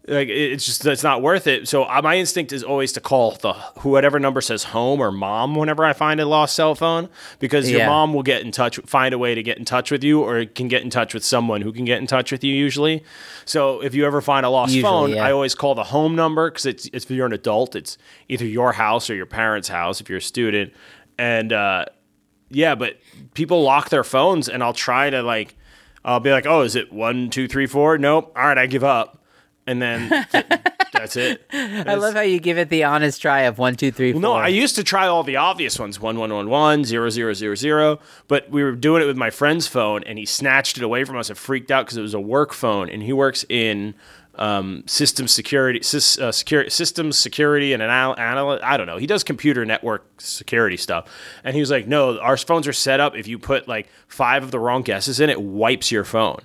Like 0.08 0.29
it's 0.29 0.65
just 0.65 0.84
it's 0.86 1.03
not 1.03 1.22
worth 1.22 1.46
it. 1.46 1.67
So 1.67 1.84
uh, 1.84 2.01
my 2.03 2.17
instinct 2.17 2.51
is 2.51 2.63
always 2.63 2.91
to 2.93 3.00
call 3.00 3.31
the 3.31 3.53
whatever 3.84 4.20
number 4.20 4.41
says 4.41 4.63
home 4.63 5.00
or 5.00 5.12
mom 5.12 5.53
whenever 5.55 5.86
I 5.86 5.93
find 5.93 6.20
a 6.20 6.25
lost 6.25 6.55
cell 6.55 6.74
phone 6.74 7.08
because 7.38 7.70
your 7.70 7.81
Yeah. 7.81 7.88
mom 7.88 8.12
will 8.13 8.24
get 8.24 8.41
in 8.41 8.51
touch, 8.51 8.77
find 8.88 9.13
a 9.13 9.20
way 9.20 9.36
to 9.36 9.43
get 9.43 9.60
in 9.60 9.65
touch 9.65 9.91
with 9.91 10.03
you, 10.03 10.22
or 10.24 10.43
can 10.46 10.67
get 10.67 10.81
in 10.81 10.89
touch 10.89 11.13
with 11.13 11.24
someone 11.24 11.62
who 11.62 11.72
can 11.72 11.86
get 11.86 12.00
in 12.00 12.08
touch 12.08 12.31
with 12.31 12.43
you 12.43 12.53
usually. 12.53 13.03
So 13.46 13.81
if 13.81 13.93
you 13.93 14.05
ever 14.08 14.22
find 14.22 14.43
a 14.46 14.50
lost 14.50 14.74
Usually, 14.74 14.89
phone, 14.91 15.10
yeah. 15.12 15.24
I 15.25 15.31
always 15.31 15.53
call 15.53 15.75
the 15.75 15.84
home 15.84 16.15
number 16.15 16.50
because 16.50 16.65
it's, 16.65 16.89
it's 16.93 17.05
if 17.05 17.12
you're 17.12 17.27
an 17.27 17.34
adult, 17.34 17.75
it's 17.75 17.98
either 18.27 18.46
your 18.46 18.74
house 18.74 19.08
or 19.10 19.13
your 19.15 19.27
parents' 19.27 19.67
house 19.67 20.01
if 20.01 20.10
you're 20.10 20.17
a 20.17 20.22
student, 20.22 20.74
and 21.20 21.53
uh, 21.53 21.86
yeah, 22.50 22.74
but 22.74 22.98
people 23.36 23.62
lock 23.62 23.89
their 23.89 24.03
phones, 24.03 24.50
and 24.50 24.63
I'll 24.63 24.74
try 24.74 25.12
to 25.12 25.22
like, 25.22 25.55
I'll 26.03 26.20
be 26.20 26.31
like, 26.31 26.48
oh, 26.48 26.62
is 26.62 26.75
it 26.75 26.91
one, 26.91 27.29
two, 27.29 27.48
three, 27.48 27.67
four? 27.67 28.00
Nope. 28.00 28.34
All 28.36 28.48
right, 28.48 28.58
I 28.58 28.65
give 28.65 28.84
up, 28.84 29.21
and 29.68 29.82
then 29.82 30.10
th- 30.32 30.46
that's 30.94 31.15
it. 31.15 31.46
I 31.51 31.96
love 31.96 32.13
how 32.13 32.22
you 32.22 32.39
give 32.39 32.58
it 32.58 32.70
the 32.70 32.84
honest 32.84 33.22
try 33.22 33.41
of 33.41 33.58
one, 33.58 33.75
two, 33.75 33.91
three, 33.91 34.12
four. 34.12 34.22
No, 34.22 34.34
I 34.34 34.48
used 34.50 34.75
to 34.75 34.84
try 34.84 35.08
all 35.08 35.24
the 35.24 35.38
obvious 35.38 35.80
ones 35.80 36.00
one 36.00 36.18
one 36.18 36.34
one 36.34 36.50
one 36.50 36.84
zero 36.84 37.10
zero 37.10 37.34
zero 37.34 37.56
zero, 37.56 38.00
but 38.27 38.50
we 38.50 38.63
were 38.63 38.74
doing 38.74 39.01
it 39.01 39.06
with 39.06 39.18
my 39.18 39.30
friend's 39.30 39.68
phone, 39.68 40.03
and 40.06 40.18
he 40.18 40.25
snatched 40.25 40.77
it 40.77 40.84
away 40.84 41.03
from 41.03 41.18
us 41.18 41.30
and 41.30 41.38
freaked 41.38 41.72
out 41.72 41.86
because 41.86 41.98
it 41.98 42.01
was 42.01 42.13
a 42.13 42.20
work 42.20 42.53
phone, 42.53 42.89
and 42.89 43.03
he 43.03 43.13
works 43.13 43.46
in 43.50 43.96
um, 44.36 44.84
system 44.88 45.27
security, 45.27 45.80
sys, 45.80 46.20
uh, 46.20 46.32
security, 46.32 46.70
systems 46.70 47.18
security, 47.18 47.74
and 47.74 47.84
an 47.84 47.89
anal- 47.89 48.18
analyst. 48.20 48.63
I 48.63 48.77
don't 48.77 48.88
know. 48.88 48.98
He 48.98 49.08
does 49.08 49.24
computer 49.24 49.65
network 49.65 50.06
security 50.20 50.77
stuff, 50.77 51.08
and 51.44 51.53
he 51.56 51.60
was 51.60 51.70
like, 51.70 51.88
"No, 51.88 52.20
our 52.20 52.38
phones 52.38 52.68
are 52.68 52.74
set 52.74 53.00
up. 53.00 53.15
If 53.15 53.27
you 53.27 53.38
put 53.38 53.68
like 53.68 53.89
five 54.08 54.44
of 54.44 54.51
the 54.51 54.60
wrong 54.60 54.82
guesses 54.84 55.20
in, 55.20 55.30
it 55.30 55.41
wipes 55.41 55.91
your 55.91 56.03
phone." 56.03 56.41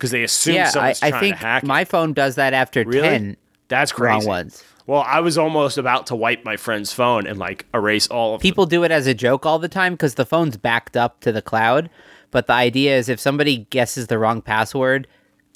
Because 0.00 0.10
they 0.12 0.22
assume 0.22 0.54
yeah, 0.54 0.66
I, 0.66 0.70
someone's 0.70 1.02
I 1.02 1.10
trying 1.10 1.20
think 1.20 1.36
to 1.36 1.42
hack 1.42 1.62
it. 1.62 1.66
my 1.66 1.84
phone 1.84 2.12
does 2.14 2.36
that 2.36 2.54
after 2.54 2.82
Really? 2.84 3.00
ten 3.02 3.36
That's 3.68 3.96
wrong 3.98 4.16
crazy. 4.20 4.28
ones. 4.28 4.64
Well, 4.86 5.04
I 5.06 5.20
was 5.20 5.36
almost 5.38 5.76
about 5.78 6.06
to 6.08 6.16
wipe 6.16 6.44
my 6.44 6.56
friend's 6.56 6.92
phone 6.92 7.26
and 7.26 7.38
like 7.38 7.66
erase 7.74 8.08
all 8.08 8.34
of 8.34 8.40
People 8.40 8.66
do 8.66 8.82
it 8.82 8.90
as 8.90 9.06
a 9.06 9.14
joke 9.14 9.44
all 9.46 9.58
the 9.60 9.68
time 9.68 9.92
because 9.92 10.14
the 10.16 10.24
phone's 10.26 10.56
backed 10.56 10.96
up 10.96 11.20
to 11.20 11.30
the 11.32 11.42
cloud. 11.42 11.90
But 12.32 12.46
the 12.48 12.54
idea 12.54 12.96
is 12.96 13.08
if 13.08 13.20
somebody 13.20 13.66
guesses 13.70 14.06
the 14.08 14.18
wrong 14.18 14.40
password, 14.42 15.06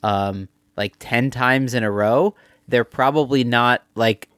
um, 0.02 0.48
like 0.76 0.94
ten 0.98 1.30
times 1.30 1.72
in 1.74 1.82
a 1.82 1.90
row, 1.90 2.34
they're 2.68 2.84
probably 2.84 3.42
not 3.44 3.82
like, 3.94 4.28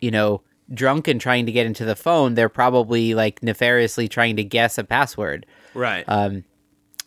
you 0.00 0.10
know, 0.10 0.42
drunk 0.74 1.06
and 1.08 1.20
trying 1.20 1.46
to 1.46 1.52
get 1.52 1.64
into 1.66 1.84
the 1.84 1.96
phone. 1.96 2.34
They're 2.34 2.48
probably 2.48 3.14
like 3.14 3.42
nefariously 3.42 4.08
trying 4.08 4.36
to 4.36 4.44
guess 4.44 4.76
a 4.76 4.84
password. 4.84 5.46
Right. 5.72 6.04
Um, 6.08 6.44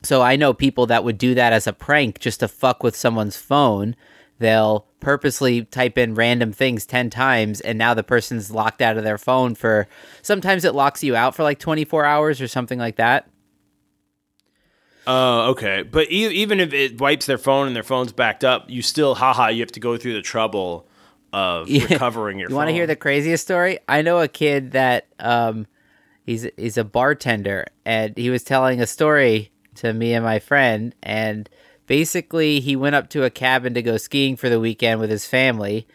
So 0.03 0.22
I 0.22 0.36
know 0.36 0.53
people 0.53 0.86
that 0.88 1.03
would 1.03 1.18
do 1.18 1.36
that 1.36 1.51
as 1.53 1.68
a 1.68 1.74
prank 1.74 2.20
just 2.20 2.39
to 2.39 2.48
fuck 2.48 2.84
with 2.84 2.96
someone's 2.96 3.38
phone. 3.38 3.96
They'll 4.39 4.86
purposely 5.01 5.65
type 5.65 5.98
in 5.98 6.15
random 6.15 6.51
things 6.53 6.86
10 6.86 7.10
times 7.10 7.60
and 7.62 7.77
now 7.77 7.94
the 7.94 8.03
person's 8.03 8.51
locked 8.51 8.82
out 8.82 8.98
of 8.98 9.03
their 9.03 9.18
phone 9.18 9.56
for 9.56 9.88
sometimes 10.22 10.63
it 10.65 10.75
locks 10.75 11.03
you 11.03 11.15
out 11.15 11.36
for 11.36 11.44
like 11.44 11.60
24 11.60 12.06
hours 12.06 12.39
or 12.41 12.48
something 12.48 12.79
like 12.79 12.96
that. 12.98 13.29
Oh, 15.08 15.50
okay. 15.51 15.84
But 15.84 16.12
e- 16.12 16.27
even 16.29 16.60
if 16.60 16.74
it 16.74 17.00
wipes 17.00 17.25
their 17.25 17.38
phone 17.38 17.68
and 17.68 17.75
their 17.75 17.84
phone's 17.84 18.12
backed 18.12 18.44
up, 18.44 18.70
you 18.70 18.82
still, 18.82 19.15
haha, 19.15 19.48
you 19.48 19.62
have 19.62 19.72
to 19.72 19.79
go 19.79 19.98
through 19.98 20.13
the 20.13 20.22
trouble 20.22 20.88
of 21.34 21.68
Yeah. 21.70 21.86
recovering 21.86 22.38
your 22.39 22.50
You 22.50 22.53
phone. 22.53 22.58
want 22.58 22.68
to 22.70 22.74
hear 22.74 22.88
the 22.88 22.96
craziest 22.96 23.44
story? 23.44 23.79
I 23.88 24.01
know 24.01 24.20
a 24.20 24.27
kid 24.27 24.72
that 24.72 25.08
um 25.20 25.68
he's 26.25 26.48
he's 26.58 26.77
a 26.77 26.84
bartender 26.84 27.65
and 27.86 28.15
he 28.18 28.29
was 28.29 28.44
telling 28.44 28.82
a 28.82 28.88
story 28.88 29.51
to 29.80 29.94
me 29.94 30.14
and 30.14 30.24
my 30.24 30.40
friend 30.40 30.94
and 31.04 31.50
basically 31.88 32.60
he 32.60 32.76
went 32.76 32.96
up 32.96 33.10
to 33.10 33.24
a 33.24 33.30
cabin 33.30 33.74
to 33.74 33.82
go 33.82 33.98
skiing 33.98 34.36
for 34.36 34.48
the 34.50 34.60
weekend 34.60 35.00
with 35.00 35.10
his 35.10 35.26
family 35.26 35.88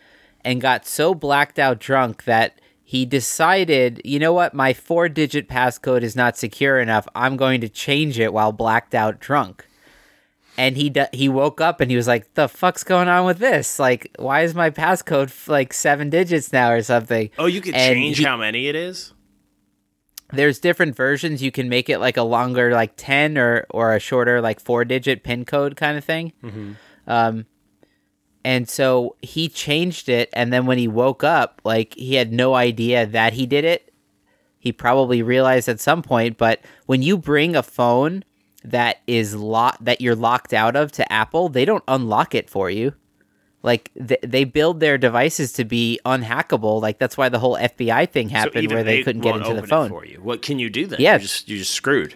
and 0.44 0.60
got 0.60 0.86
so 0.86 1.14
blacked 1.14 1.58
out 1.58 1.78
drunk 1.78 2.24
that 2.24 2.60
he 2.86 3.06
decided, 3.06 4.00
you 4.04 4.18
know 4.18 4.32
what, 4.32 4.52
my 4.52 4.72
four 4.74 5.08
digit 5.08 5.48
passcode 5.48 6.02
is 6.02 6.14
not 6.14 6.36
secure 6.36 6.78
enough. 6.78 7.08
I'm 7.14 7.36
going 7.36 7.60
to 7.62 7.68
change 7.68 8.18
it 8.18 8.32
while 8.32 8.52
blacked 8.52 8.94
out 8.94 9.20
drunk. 9.20 9.66
And 10.58 10.76
he 10.76 10.90
d- 10.90 11.06
he 11.12 11.28
woke 11.28 11.60
up 11.60 11.80
and 11.80 11.90
he 11.90 11.96
was 11.96 12.06
like, 12.06 12.34
"The 12.34 12.46
fuck's 12.48 12.84
going 12.84 13.08
on 13.08 13.24
with 13.24 13.38
this? 13.38 13.78
Like, 13.80 14.14
why 14.20 14.42
is 14.42 14.54
my 14.54 14.70
passcode 14.70 15.24
f- 15.24 15.48
like 15.48 15.72
seven 15.72 16.10
digits 16.10 16.52
now 16.52 16.70
or 16.70 16.80
something?" 16.82 17.30
Oh, 17.38 17.46
you 17.46 17.60
could 17.60 17.74
And 17.74 17.96
change 17.96 18.18
he- 18.18 18.24
how 18.24 18.36
many 18.36 18.68
it 18.68 18.76
is? 18.76 19.13
There's 20.36 20.58
different 20.58 20.96
versions. 20.96 21.42
You 21.42 21.50
can 21.52 21.68
make 21.68 21.88
it 21.88 21.98
like 21.98 22.16
a 22.16 22.22
longer, 22.22 22.72
like 22.72 22.92
ten, 22.96 23.38
or 23.38 23.66
or 23.70 23.94
a 23.94 24.00
shorter, 24.00 24.40
like 24.40 24.60
four 24.60 24.84
digit 24.84 25.22
pin 25.22 25.44
code 25.44 25.76
kind 25.76 25.96
of 25.98 26.04
thing. 26.04 26.32
Um, 27.06 27.46
and 28.44 28.68
so 28.68 29.16
he 29.22 29.48
changed 29.48 30.08
it, 30.08 30.28
and 30.34 30.52
then 30.52 30.66
when 30.66 30.76
he 30.78 30.88
woke 30.88 31.24
up, 31.24 31.60
like 31.64 31.94
he 31.94 32.14
had 32.16 32.32
no 32.32 32.54
idea 32.54 33.06
that 33.06 33.32
he 33.32 33.46
did 33.46 33.64
it. 33.64 33.92
He 34.58 34.72
probably 34.72 35.22
realized 35.22 35.68
at 35.68 35.80
some 35.80 36.02
point, 36.02 36.38
but 36.38 36.60
when 36.86 37.02
you 37.02 37.18
bring 37.18 37.54
a 37.54 37.62
phone 37.62 38.24
that 38.62 39.02
is 39.06 39.34
locked 39.34 39.84
that 39.84 40.00
you're 40.00 40.14
locked 40.14 40.52
out 40.54 40.74
of 40.76 40.90
to 40.92 41.12
Apple, 41.12 41.48
they 41.50 41.64
don't 41.64 41.84
unlock 41.88 42.34
it 42.34 42.48
for 42.48 42.70
you. 42.70 42.94
Like 43.64 43.90
th- 43.94 44.20
they 44.22 44.44
build 44.44 44.80
their 44.80 44.98
devices 44.98 45.54
to 45.54 45.64
be 45.64 45.98
unhackable. 46.04 46.82
Like 46.82 46.98
that's 46.98 47.16
why 47.16 47.30
the 47.30 47.38
whole 47.38 47.56
FBI 47.56 48.10
thing 48.10 48.28
happened, 48.28 48.62
even 48.62 48.76
where 48.76 48.84
they, 48.84 49.02
couldn't 49.02 49.22
get 49.22 49.36
into 49.36 49.54
the 49.58 49.66
phone. 49.66 49.88
for 49.88 50.04
you. 50.04 50.20
What 50.22 50.42
can 50.42 50.58
you 50.58 50.68
do 50.68 50.86
then? 50.86 51.00
Yeah. 51.00 51.12
You're 51.12 51.20
just, 51.20 51.48
you're 51.48 51.58
just 51.60 51.72
screwed. 51.72 52.14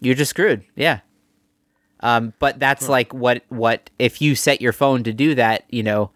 You're 0.00 0.16
just 0.16 0.30
screwed. 0.30 0.64
Yeah. 0.74 1.00
Um, 2.00 2.34
but 2.40 2.58
that's 2.58 2.88
like 2.88 3.14
what 3.14 3.44
what 3.50 3.90
if 4.00 4.20
you 4.20 4.34
set 4.34 4.60
your 4.60 4.72
phone 4.72 5.04
to 5.04 5.12
do 5.12 5.36
that, 5.36 5.62
you 5.68 5.84
know, 5.84 6.10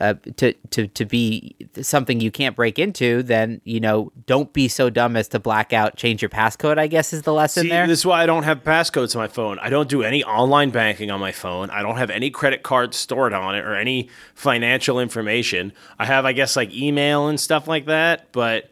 uh, 0.00 0.14
to 0.36 0.52
to 0.70 0.86
to 0.88 1.04
be 1.04 1.54
something 1.80 2.20
you 2.20 2.30
can't 2.30 2.56
break 2.56 2.78
into, 2.78 3.22
then 3.22 3.60
you 3.64 3.78
know, 3.78 4.10
don't 4.26 4.52
be 4.52 4.66
so 4.66 4.90
dumb 4.90 5.16
as 5.16 5.28
to 5.28 5.38
black 5.38 5.72
out, 5.72 5.96
change 5.96 6.22
your 6.22 6.28
passcode. 6.28 6.78
I 6.78 6.86
guess 6.86 7.12
is 7.12 7.22
the 7.22 7.32
lesson 7.32 7.64
See, 7.64 7.68
there. 7.68 7.86
this 7.86 8.00
is 8.00 8.06
why 8.06 8.22
I 8.22 8.26
don't 8.26 8.42
have 8.42 8.64
passcodes 8.64 9.14
on 9.14 9.22
my 9.22 9.28
phone. 9.28 9.58
I 9.60 9.70
don't 9.70 9.88
do 9.88 10.02
any 10.02 10.24
online 10.24 10.70
banking 10.70 11.10
on 11.10 11.20
my 11.20 11.32
phone. 11.32 11.70
I 11.70 11.82
don't 11.82 11.98
have 11.98 12.10
any 12.10 12.30
credit 12.30 12.62
cards 12.62 12.96
stored 12.96 13.32
on 13.32 13.54
it 13.54 13.64
or 13.64 13.74
any 13.74 14.08
financial 14.34 14.98
information. 14.98 15.72
I 15.98 16.06
have, 16.06 16.24
I 16.24 16.32
guess, 16.32 16.56
like 16.56 16.74
email 16.74 17.28
and 17.28 17.38
stuff 17.38 17.68
like 17.68 17.86
that. 17.86 18.32
But 18.32 18.70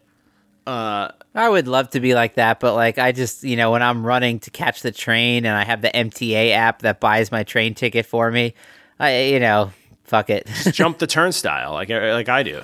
uh, 0.67 1.12
I 1.35 1.49
would 1.49 1.69
love 1.69 1.91
to 1.91 2.00
be 2.00 2.15
like 2.15 2.35
that, 2.35 2.61
but 2.61 2.75
like 2.75 2.99
I 2.99 3.12
just, 3.12 3.45
you 3.45 3.57
know, 3.57 3.71
when 3.71 3.83
I'm 3.83 4.05
running 4.05 4.41
to 4.41 4.50
catch 4.50 4.83
the 4.83 4.91
train 4.91 5.47
and 5.47 5.57
I 5.57 5.65
have 5.65 5.81
the 5.81 5.91
MTA 5.91 6.53
app 6.53 6.83
that 6.83 7.00
buys 7.00 7.31
my 7.31 7.45
train 7.45 7.75
ticket 7.75 8.07
for 8.07 8.31
me, 8.31 8.55
I, 8.99 9.23
you 9.25 9.41
know, 9.41 9.71
fuck 10.11 10.29
it. 10.29 10.47
jump 10.73 10.99
the 10.99 11.07
turnstile 11.19 11.73
like 11.73 11.88
like 11.88 12.29
I 12.29 12.43
do. 12.43 12.62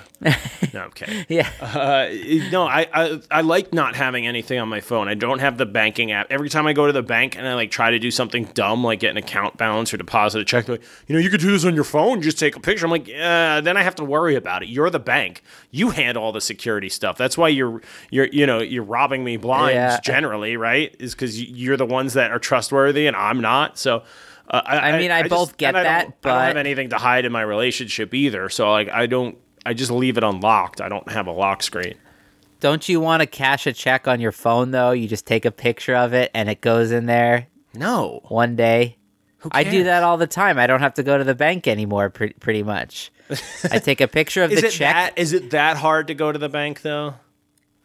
No, 0.73 0.89
kidding. 0.93 1.25
yeah. 1.29 1.49
Uh, 1.61 2.09
no, 2.51 2.67
I, 2.67 2.87
I 2.93 3.21
I 3.31 3.41
like 3.41 3.71
not 3.73 3.95
having 3.95 4.27
anything 4.27 4.59
on 4.59 4.67
my 4.67 4.81
phone. 4.81 5.07
I 5.07 5.13
don't 5.13 5.39
have 5.39 5.57
the 5.57 5.65
banking 5.65 6.11
app. 6.11 6.27
Every 6.29 6.49
time 6.49 6.67
I 6.67 6.73
go 6.73 6.85
to 6.87 6.91
the 6.93 7.01
bank 7.01 7.37
and 7.37 7.47
I 7.47 7.53
like 7.55 7.71
try 7.71 7.89
to 7.91 7.99
do 7.99 8.11
something 8.11 8.43
dumb, 8.53 8.83
like 8.83 8.99
get 8.99 9.11
an 9.11 9.17
account 9.17 9.55
balance 9.57 9.93
or 9.93 9.97
deposit 9.97 10.41
a 10.41 10.45
check, 10.45 10.67
like, 10.67 10.81
you 11.07 11.15
know, 11.15 11.21
you 11.21 11.29
could 11.29 11.39
do 11.39 11.51
this 11.51 11.63
on 11.65 11.73
your 11.73 11.85
phone. 11.85 12.21
Just 12.21 12.37
take 12.37 12.55
a 12.55 12.59
picture. 12.59 12.85
I'm 12.85 12.91
like, 12.91 13.07
yeah. 13.07 13.61
Then 13.61 13.77
I 13.77 13.81
have 13.83 13.95
to 13.95 14.03
worry 14.03 14.35
about 14.35 14.61
it. 14.61 14.67
You're 14.69 14.89
the 14.89 14.99
bank. 14.99 15.41
You 15.71 15.91
handle 15.91 16.23
all 16.23 16.33
the 16.33 16.41
security 16.41 16.89
stuff. 16.89 17.17
That's 17.17 17.37
why 17.37 17.47
you're 17.47 17.81
you're 18.11 18.27
you 18.27 18.45
know 18.45 18.59
you're 18.59 18.83
robbing 18.83 19.23
me 19.23 19.37
blind 19.37 19.75
Yeah. 19.75 19.99
generally, 20.03 20.57
right? 20.57 20.93
Is 20.99 21.15
because 21.15 21.41
you're 21.41 21.77
the 21.77 21.85
ones 21.85 22.13
that 22.13 22.31
are 22.31 22.39
trustworthy 22.39 23.07
and 23.07 23.15
I'm 23.15 23.39
not. 23.39 23.77
So. 23.77 24.03
Uh, 24.49 24.61
I 24.65 24.97
mean, 24.97 25.11
I 25.11 25.27
both 25.27 25.49
just- 25.49 25.57
get 25.57 25.75
I 25.75 25.83
that, 25.83 26.05
I 26.23 26.29
don't 26.29 26.41
have 26.41 26.57
anything 26.57 26.89
to 26.91 26.97
hide 26.97 27.25
in 27.25 27.31
my 27.31 27.41
relationship 27.41 28.13
either. 28.13 28.49
So 28.49 28.71
like, 28.71 28.89
I 28.89 29.05
don't. 29.05 29.37
I 29.65 29.73
just 29.73 29.91
leave 29.91 30.17
it 30.17 30.23
unlocked. 30.23 30.79
I 30.79 30.87
don't 30.87 31.09
have 31.11 31.27
a 31.27 31.31
lock 31.33 31.61
screen. 31.61 31.95
Don't 32.61 32.87
you 32.87 32.99
want 33.01 33.21
to 33.21 33.27
cash 33.27 33.67
a 33.67 33.73
check 33.73 34.07
on 34.07 34.19
your 34.21 34.31
phone 34.31 34.71
though? 34.71 34.91
You 34.91 35.07
just 35.07 35.25
take 35.27 35.43
a 35.45 35.51
picture 35.51 35.95
of 35.95 36.13
it 36.13 36.31
and 36.33 36.49
it 36.49 36.61
goes 36.61 36.91
in 36.91 37.05
there 37.05 37.47
No. 37.75 38.21
one 38.29 38.55
day. 38.55 38.97
Who 39.39 39.49
I 39.51 39.63
do 39.63 39.83
that 39.83 40.01
all 40.03 40.17
the 40.17 40.25
time. 40.25 40.57
I 40.57 40.65
don't 40.65 40.79
have 40.79 40.95
to 40.95 41.03
go 41.03 41.17
to 41.17 41.23
the 41.23 41.35
bank 41.35 41.67
anymore. 41.67 42.09
Pre- 42.09 42.33
pretty 42.33 42.63
much, 42.63 43.11
I 43.71 43.77
take 43.79 44.01
a 44.01 44.07
picture 44.07 44.41
of 44.43 44.49
the 44.49 44.57
it 44.65 44.71
check. 44.71 44.79
that 44.93 45.13
is 45.17 45.33
it 45.33 45.51
that 45.51 45.77
hard 45.77 46.07
to 46.07 46.15
go 46.15 46.31
to 46.31 46.39
the 46.39 46.49
bank 46.49 46.81
though? 46.81 47.13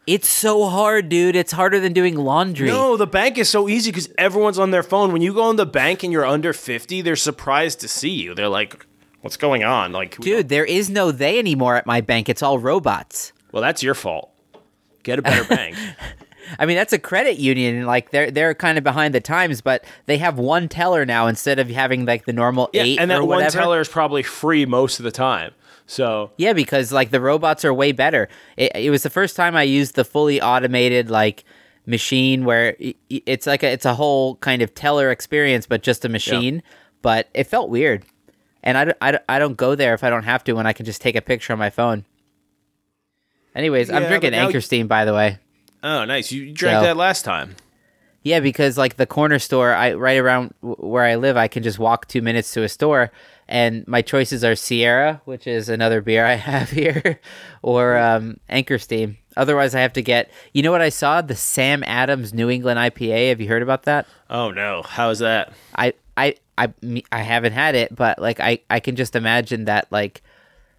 It's 0.05 0.27
so 0.27 0.65
hard, 0.67 1.07
dude. 1.07 1.35
It's 1.35 1.53
harder 1.53 1.79
than 1.79 1.93
doing 1.93 2.15
laundry. 2.15 2.67
No, 2.67 2.97
the 2.97 3.07
bank 3.07 3.37
is 3.37 3.47
so 3.49 3.69
easy 3.69 3.89
because 3.91 4.09
everyone's 4.17 4.59
on 4.59 4.71
their 4.71 4.83
phone. 4.83 5.13
When 5.13 5.21
you 5.21 5.33
go 5.33 5.49
in 5.49 5.55
the 5.55 5.65
bank 5.65 6.03
and 6.03 6.11
you're 6.11 6.25
under 6.25 6.51
fifty, 6.51 7.01
they're 7.01 7.15
surprised 7.15 7.79
to 7.81 7.87
see 7.87 8.09
you. 8.09 8.35
They're 8.35 8.49
like, 8.49 8.85
"What's 9.21 9.37
going 9.37 9.63
on?" 9.63 9.93
Like, 9.93 10.17
Dude, 10.17 10.49
there 10.49 10.65
is 10.65 10.89
no 10.89 11.11
they 11.11 11.39
anymore 11.39 11.77
at 11.77 11.85
my 11.85 12.01
bank. 12.01 12.27
It's 12.27 12.43
all 12.43 12.59
robots. 12.59 13.31
well, 13.53 13.61
that's 13.61 13.81
your 13.81 13.93
fault. 13.95 14.29
Get 15.03 15.19
a 15.19 15.21
better 15.21 15.43
bank. 15.55 15.77
I 16.59 16.65
mean, 16.65 16.75
that's 16.75 16.91
a 16.91 16.99
credit 16.99 17.37
union. 17.37 17.85
Like 17.85 18.11
they're 18.11 18.29
they're 18.29 18.53
kind 18.53 18.77
of 18.77 18.83
behind 18.83 19.13
the 19.15 19.21
times, 19.21 19.61
but 19.61 19.85
they 20.05 20.17
have 20.17 20.37
one 20.37 20.67
teller 20.67 21.05
now 21.05 21.27
instead 21.27 21.59
of 21.59 21.69
having 21.69 22.05
like 22.05 22.25
the 22.25 22.33
normal 22.33 22.69
Yeah, 22.73 22.83
eight 22.83 22.99
and 22.99 23.09
that 23.09 23.25
one 23.25 23.49
teller 23.49 23.79
is 23.79 23.87
probably 23.87 24.23
free 24.23 24.65
most 24.65 24.99
of 24.99 25.03
the 25.05 25.11
time. 25.11 25.53
So 25.85 26.31
Yeah, 26.37 26.53
because 26.53 26.91
like 26.91 27.11
the 27.11 27.19
robots 27.21 27.65
are 27.65 27.73
way 27.73 27.91
better. 27.91 28.29
It, 28.57 28.71
it 28.75 28.89
was 28.89 29.03
the 29.03 29.09
first 29.09 29.35
time 29.35 29.55
I 29.55 29.63
used 29.63 29.95
the 29.95 30.05
fully 30.05 30.41
automated 30.41 31.09
like 31.09 31.43
machine 31.85 32.45
where 32.45 32.75
it's 33.09 33.45
like 33.45 33.63
a, 33.63 33.67
it's 33.71 33.85
a 33.85 33.93
whole 33.95 34.35
kind 34.37 34.61
of 34.61 34.73
teller 34.73 35.11
experience, 35.11 35.65
but 35.65 35.83
just 35.83 36.05
a 36.05 36.09
machine. 36.09 36.63
But 37.01 37.27
it 37.33 37.43
felt 37.47 37.69
weird, 37.69 38.05
and 38.63 38.77
I, 38.77 38.85
don't- 38.85 38.97
I, 39.01 39.19
I 39.27 39.39
don't 39.39 39.57
go 39.57 39.75
there 39.75 39.93
if 39.93 40.05
I 40.05 40.09
don't 40.09 40.23
have 40.23 40.41
to, 40.45 40.53
when 40.53 40.65
I 40.65 40.71
can 40.71 40.85
just 40.85 41.01
take 41.01 41.17
a 41.17 41.21
picture 41.21 41.51
on 41.51 41.59
my 41.59 41.69
phone. 41.69 42.05
Anyways, 43.55 43.89
I'm 43.89 44.03
drinking 44.07 44.33
Anchor 44.33 44.61
Steam, 44.61 44.87
by 44.87 45.05
the 45.05 45.13
way. 45.13 45.37
oh, 45.83 46.05
nice. 46.05 46.31
You 46.31 46.53
drank 46.53 46.77
So- 46.79 46.83
that 46.83 46.97
last 46.97 47.25
time. 47.25 47.55
Yeah, 48.25 48.39
because 48.39 48.77
like 48.77 48.95
the 48.95 49.05
corner 49.05 49.37
store, 49.37 49.73
I 49.73 49.95
right 49.95 50.17
around 50.17 50.53
w- 50.61 50.77
where 50.77 51.03
I 51.03 51.15
live, 51.15 51.35
I 51.35 51.49
can 51.49 51.61
just 51.61 51.77
walk 51.77 52.07
two 52.07 52.21
minutes 52.21 52.53
to 52.53 52.63
a 52.63 52.69
store, 52.69 53.11
and 53.53 53.87
my 53.87 54.01
choices 54.01 54.43
are 54.43 54.55
Sierra, 54.55 55.21
which 55.25 55.45
is 55.45 55.69
another 55.69 56.01
beer 56.01 56.25
I 56.25 56.33
have 56.51 56.71
here, 56.71 57.19
or 57.61 57.95
um, 57.97 58.39
Anchor 58.49 58.79
Steam. 58.79 59.19
Otherwise, 59.37 59.75
I 59.75 59.81
have 59.81 59.93
to 59.93 60.01
get. 60.01 60.31
You 60.53 60.63
know 60.63 60.71
what 60.71 60.81
I 60.81 60.89
saw? 60.89 61.21
The 61.21 61.35
Sam 61.35 61.83
Adams 61.85 62.33
New 62.33 62.49
England 62.49 62.79
IPA. 62.79 63.29
Have 63.29 63.39
you 63.39 63.47
heard 63.47 63.61
about 63.61 63.83
that? 63.83 64.07
Oh 64.29 64.49
no, 64.49 64.81
how's 64.81 65.19
that? 65.19 65.53
I 65.75 65.93
I 66.17 66.35
I 66.57 66.73
I 67.11 67.21
haven't 67.21 67.53
had 67.53 67.75
it, 67.75 67.95
but 67.95 68.17
like 68.17 68.39
I 68.39 68.59
I 68.71 68.79
can 68.79 68.95
just 68.95 69.15
imagine 69.15 69.65
that 69.65 69.85
like, 69.91 70.23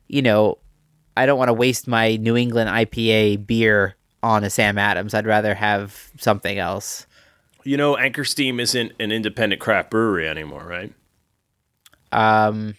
you 0.08 0.20
know, 0.20 0.58
I 1.16 1.26
don't 1.26 1.38
want 1.38 1.50
to 1.50 1.54
waste 1.54 1.86
my 1.86 2.16
New 2.16 2.36
England 2.36 2.70
IPA 2.70 3.46
beer 3.46 3.94
on 4.20 4.42
a 4.42 4.50
Sam 4.50 4.78
Adams. 4.78 5.14
I'd 5.14 5.26
rather 5.26 5.54
have 5.54 6.10
something 6.18 6.58
else. 6.58 7.06
You 7.62 7.76
know, 7.76 7.96
Anchor 7.96 8.24
Steam 8.24 8.58
isn't 8.58 8.92
an 8.98 9.12
independent 9.12 9.60
craft 9.60 9.90
brewery 9.90 10.28
anymore, 10.28 10.64
right? 10.64 10.92
Um, 12.14 12.74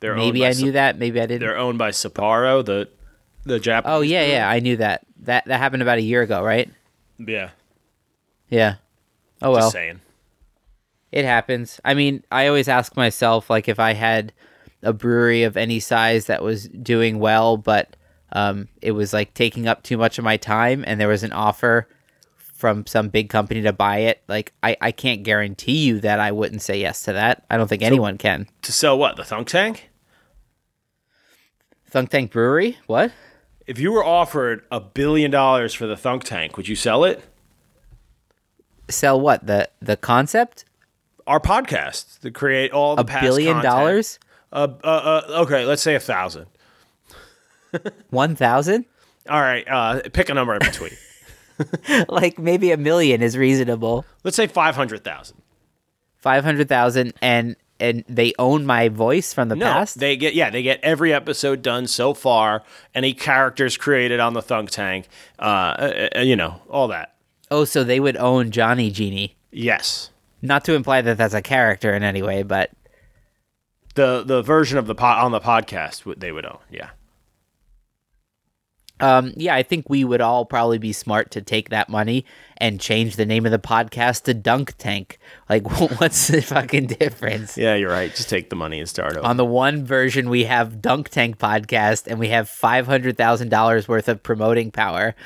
They're 0.00 0.12
owned 0.12 0.20
maybe 0.20 0.40
by 0.40 0.48
I 0.48 0.52
Sa- 0.52 0.64
knew 0.64 0.72
that. 0.72 0.98
Maybe 0.98 1.20
I 1.20 1.26
didn't. 1.26 1.40
They're 1.40 1.56
owned 1.58 1.78
by 1.78 1.90
Sapporo, 1.90 2.64
the 2.64 2.88
the 3.44 3.58
Japanese. 3.60 3.94
Oh 3.96 4.00
yeah, 4.00 4.26
yeah, 4.26 4.48
I 4.48 4.60
knew 4.60 4.76
that. 4.78 5.06
That 5.22 5.44
that 5.46 5.58
happened 5.58 5.82
about 5.82 5.98
a 5.98 6.02
year 6.02 6.22
ago, 6.22 6.42
right? 6.42 6.68
yeah. 7.18 7.50
Yeah. 8.50 8.76
Oh 9.42 9.54
Just 9.54 9.60
well, 9.62 9.70
saying. 9.70 10.00
it 11.12 11.24
happens. 11.24 11.80
I 11.84 11.94
mean, 11.94 12.22
I 12.30 12.46
always 12.46 12.68
ask 12.68 12.96
myself 12.96 13.48
like 13.50 13.68
if 13.68 13.78
I 13.80 13.92
had 13.94 14.32
a 14.82 14.92
brewery 14.92 15.42
of 15.44 15.56
any 15.56 15.80
size 15.80 16.26
that 16.26 16.42
was 16.42 16.68
doing 16.68 17.18
well, 17.18 17.56
but 17.56 17.96
um, 18.32 18.68
it 18.82 18.92
was 18.92 19.12
like 19.12 19.32
taking 19.34 19.66
up 19.66 19.82
too 19.82 19.96
much 19.96 20.18
of 20.18 20.24
my 20.24 20.36
time, 20.36 20.84
and 20.86 21.00
there 21.00 21.08
was 21.08 21.22
an 21.22 21.32
offer 21.32 21.88
from 22.64 22.86
some 22.86 23.10
big 23.10 23.28
company 23.28 23.60
to 23.60 23.74
buy 23.74 23.98
it. 23.98 24.22
Like 24.26 24.54
I, 24.62 24.74
I 24.80 24.90
can't 24.90 25.22
guarantee 25.22 25.84
you 25.84 26.00
that 26.00 26.18
I 26.18 26.32
wouldn't 26.32 26.62
say 26.62 26.80
yes 26.80 27.02
to 27.02 27.12
that. 27.12 27.44
I 27.50 27.58
don't 27.58 27.68
think 27.68 27.82
anyone 27.82 28.16
can. 28.16 28.46
To 28.62 28.72
sell 28.72 28.96
what? 28.96 29.16
The 29.16 29.22
Thunk 29.22 29.48
Tank? 29.48 29.90
Thunk 31.90 32.08
Tank 32.08 32.30
Brewery? 32.32 32.78
What? 32.86 33.12
If 33.66 33.78
you 33.78 33.92
were 33.92 34.02
offered 34.02 34.62
a 34.70 34.80
billion 34.80 35.30
dollars 35.30 35.74
for 35.74 35.86
the 35.86 35.94
Thunk 35.94 36.24
Tank, 36.24 36.56
would 36.56 36.66
you 36.66 36.74
sell 36.74 37.04
it? 37.04 37.22
Sell 38.88 39.20
what? 39.20 39.46
The 39.46 39.68
the 39.82 39.98
concept? 39.98 40.64
Our 41.26 41.40
podcast 41.40 42.20
to 42.20 42.30
create 42.30 42.72
all 42.72 42.96
the 42.96 43.02
A 43.02 43.20
billion 43.20 43.56
content. 43.56 43.70
dollars? 43.74 44.18
Uh, 44.50 44.68
uh, 44.82 44.86
uh, 44.86 45.42
okay, 45.42 45.66
let's 45.66 45.82
say 45.82 45.94
a 45.94 46.00
thousand. 46.00 46.46
One 48.08 48.34
thousand? 48.34 48.86
All 49.28 49.42
right, 49.42 49.68
uh, 49.68 50.00
pick 50.14 50.30
a 50.30 50.34
number 50.34 50.54
in 50.54 50.60
between. 50.60 50.92
like 52.08 52.38
maybe 52.38 52.70
a 52.72 52.76
million 52.76 53.22
is 53.22 53.36
reasonable. 53.36 54.04
let's 54.24 54.36
say 54.36 54.46
five 54.46 54.74
hundred 54.76 55.04
thousand. 55.04 55.38
Five 56.16 56.44
hundred 56.44 56.68
thousand, 56.68 57.12
and 57.20 57.56
and 57.80 58.04
they 58.08 58.32
own 58.38 58.64
my 58.64 58.88
voice 58.88 59.34
from 59.34 59.48
the 59.48 59.56
No, 59.56 59.66
past. 59.66 59.98
they 59.98 60.16
get 60.16 60.34
yeah, 60.34 60.48
they 60.50 60.62
get 60.62 60.80
every 60.82 61.12
episode 61.12 61.60
done 61.62 61.86
so 61.86 62.14
far, 62.14 62.62
any 62.94 63.12
characters 63.14 63.76
created 63.76 64.20
on 64.20 64.32
the 64.32 64.40
Thunk 64.42 64.70
Tank, 64.70 65.06
uh, 65.38 65.42
uh, 65.42 66.08
uh, 66.16 66.20
you 66.20 66.36
know, 66.36 66.62
all 66.70 66.88
that. 66.88 67.14
oh, 67.50 67.64
so 67.64 67.84
they 67.84 68.00
would 68.00 68.16
own 68.16 68.50
Johnny 68.52 68.90
Genie. 68.90 69.36
Yes, 69.50 70.10
Not 70.40 70.64
to 70.64 70.74
imply 70.74 71.02
that 71.02 71.18
that's 71.18 71.34
a 71.34 71.42
character 71.42 71.92
in 71.94 72.02
any 72.02 72.22
way, 72.22 72.42
but 72.42 72.70
the 73.94 74.22
the 74.24 74.42
version 74.42 74.78
of 74.78 74.86
the 74.86 74.94
po- 74.94 75.04
on 75.06 75.30
the 75.32 75.40
podcast 75.40 76.04
would- 76.04 76.20
they 76.20 76.32
would 76.32 76.46
own. 76.46 76.58
Yeah, 76.70 76.90
um, 79.00 79.32
yeah, 79.36 79.54
I 79.54 79.62
think 79.62 79.90
we 79.90 80.04
would 80.04 80.20
all 80.20 80.44
probably 80.44 80.78
be 80.78 80.92
smart 80.92 81.32
to 81.32 81.42
take 81.42 81.70
that 81.70 81.88
money 81.88 82.24
and 82.58 82.80
change 82.80 83.16
the 83.16 83.26
name 83.26 83.44
of 83.44 83.50
the 83.50 83.58
podcast 83.58 84.22
to 84.22 84.34
Dunk 84.34 84.76
Tank. 84.78 85.18
Like, 85.48 85.68
what's 86.00 86.28
the 86.28 86.40
fucking 86.40 86.86
difference? 86.86 87.58
yeah, 87.58 87.74
you're 87.74 87.90
right. 87.90 88.14
Just 88.14 88.28
take 88.28 88.50
the 88.50 88.56
money 88.56 88.78
and 88.78 88.88
start 88.88 89.16
over. 89.16 89.26
On 89.26 89.36
the 89.36 89.44
one 89.44 89.84
version, 89.84 90.30
we 90.30 90.44
have 90.44 90.80
Dunk 90.80 91.08
Tank 91.08 91.38
podcast, 91.38 92.06
and 92.06 92.20
we 92.20 92.28
have 92.28 92.48
five 92.48 92.86
hundred 92.86 93.16
thousand 93.16 93.48
dollars 93.48 93.88
worth 93.88 94.08
of 94.08 94.22
promoting 94.22 94.70
power. 94.70 95.14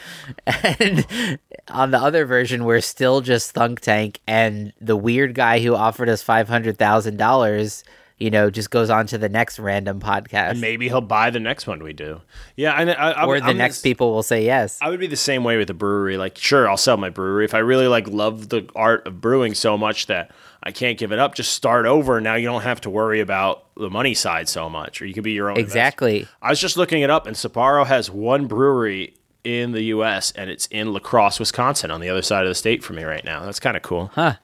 And 0.80 1.38
on 1.68 1.90
the 1.90 1.98
other 1.98 2.24
version, 2.24 2.64
we're 2.64 2.80
still 2.80 3.20
just 3.20 3.52
Thunk 3.52 3.80
Tank, 3.80 4.20
and 4.26 4.72
the 4.80 4.96
weird 4.96 5.34
guy 5.34 5.60
who 5.60 5.74
offered 5.74 6.08
us 6.08 6.22
five 6.22 6.48
hundred 6.48 6.78
thousand 6.78 7.16
dollars, 7.16 7.84
you 8.18 8.30
know, 8.30 8.50
just 8.50 8.70
goes 8.70 8.90
on 8.90 9.06
to 9.08 9.18
the 9.18 9.28
next 9.28 9.58
random 9.58 10.00
podcast, 10.00 10.50
and 10.50 10.60
maybe 10.60 10.88
he'll 10.88 11.00
buy 11.00 11.30
the 11.30 11.40
next 11.40 11.66
one 11.66 11.82
we 11.82 11.92
do. 11.92 12.20
Yeah, 12.56 12.72
and 12.74 12.90
I, 12.90 12.94
I, 13.12 13.24
or 13.24 13.38
the 13.40 13.46
I'm 13.46 13.56
next 13.56 13.76
this- 13.76 13.82
people 13.82 14.12
will 14.12 14.22
say 14.22 14.44
yes. 14.44 14.78
I 14.82 14.90
would 14.90 15.00
be 15.00 15.06
the 15.06 15.16
same 15.16 15.44
way 15.44 15.56
with 15.56 15.68
the 15.68 15.74
brewery. 15.74 16.16
Like, 16.16 16.36
sure, 16.36 16.68
I'll 16.68 16.76
sell 16.76 16.96
my 16.96 17.10
brewery 17.10 17.44
if 17.44 17.54
I 17.54 17.58
really 17.58 17.86
like 17.86 18.08
love 18.08 18.48
the 18.48 18.68
art 18.74 19.06
of 19.06 19.20
brewing 19.20 19.54
so 19.54 19.78
much 19.78 20.06
that 20.06 20.30
I 20.62 20.72
can't 20.72 20.98
give 20.98 21.12
it 21.12 21.18
up. 21.20 21.34
Just 21.36 21.52
start 21.52 21.86
over. 21.86 22.20
Now 22.20 22.34
you 22.34 22.46
don't 22.48 22.62
have 22.62 22.80
to 22.82 22.90
worry 22.90 23.20
about 23.20 23.64
the 23.76 23.88
money 23.90 24.14
side 24.14 24.48
so 24.48 24.68
much, 24.68 25.00
or 25.00 25.06
you 25.06 25.14
could 25.14 25.22
be 25.24 25.32
your 25.32 25.50
own. 25.50 25.56
investor. 25.58 25.78
Exactly. 25.78 26.28
I 26.42 26.50
was 26.50 26.60
just 26.60 26.76
looking 26.76 27.02
it 27.02 27.10
up, 27.10 27.26
and 27.26 27.36
Sapporo 27.36 27.86
has 27.86 28.10
one 28.10 28.46
brewery 28.46 29.14
in 29.44 29.70
the 29.70 29.82
U.S. 29.84 30.32
and 30.32 30.50
it's 30.50 30.66
in 30.66 30.92
La 30.92 30.98
Crosse, 30.98 31.38
Wisconsin, 31.38 31.92
on 31.92 32.00
the 32.00 32.08
other 32.08 32.22
side 32.22 32.42
of 32.42 32.48
the 32.50 32.54
state 32.56 32.82
for 32.82 32.92
me 32.92 33.04
right 33.04 33.24
now. 33.24 33.44
That's 33.44 33.60
kind 33.60 33.76
of 33.76 33.82
cool. 33.84 34.10
Huh. 34.14 34.34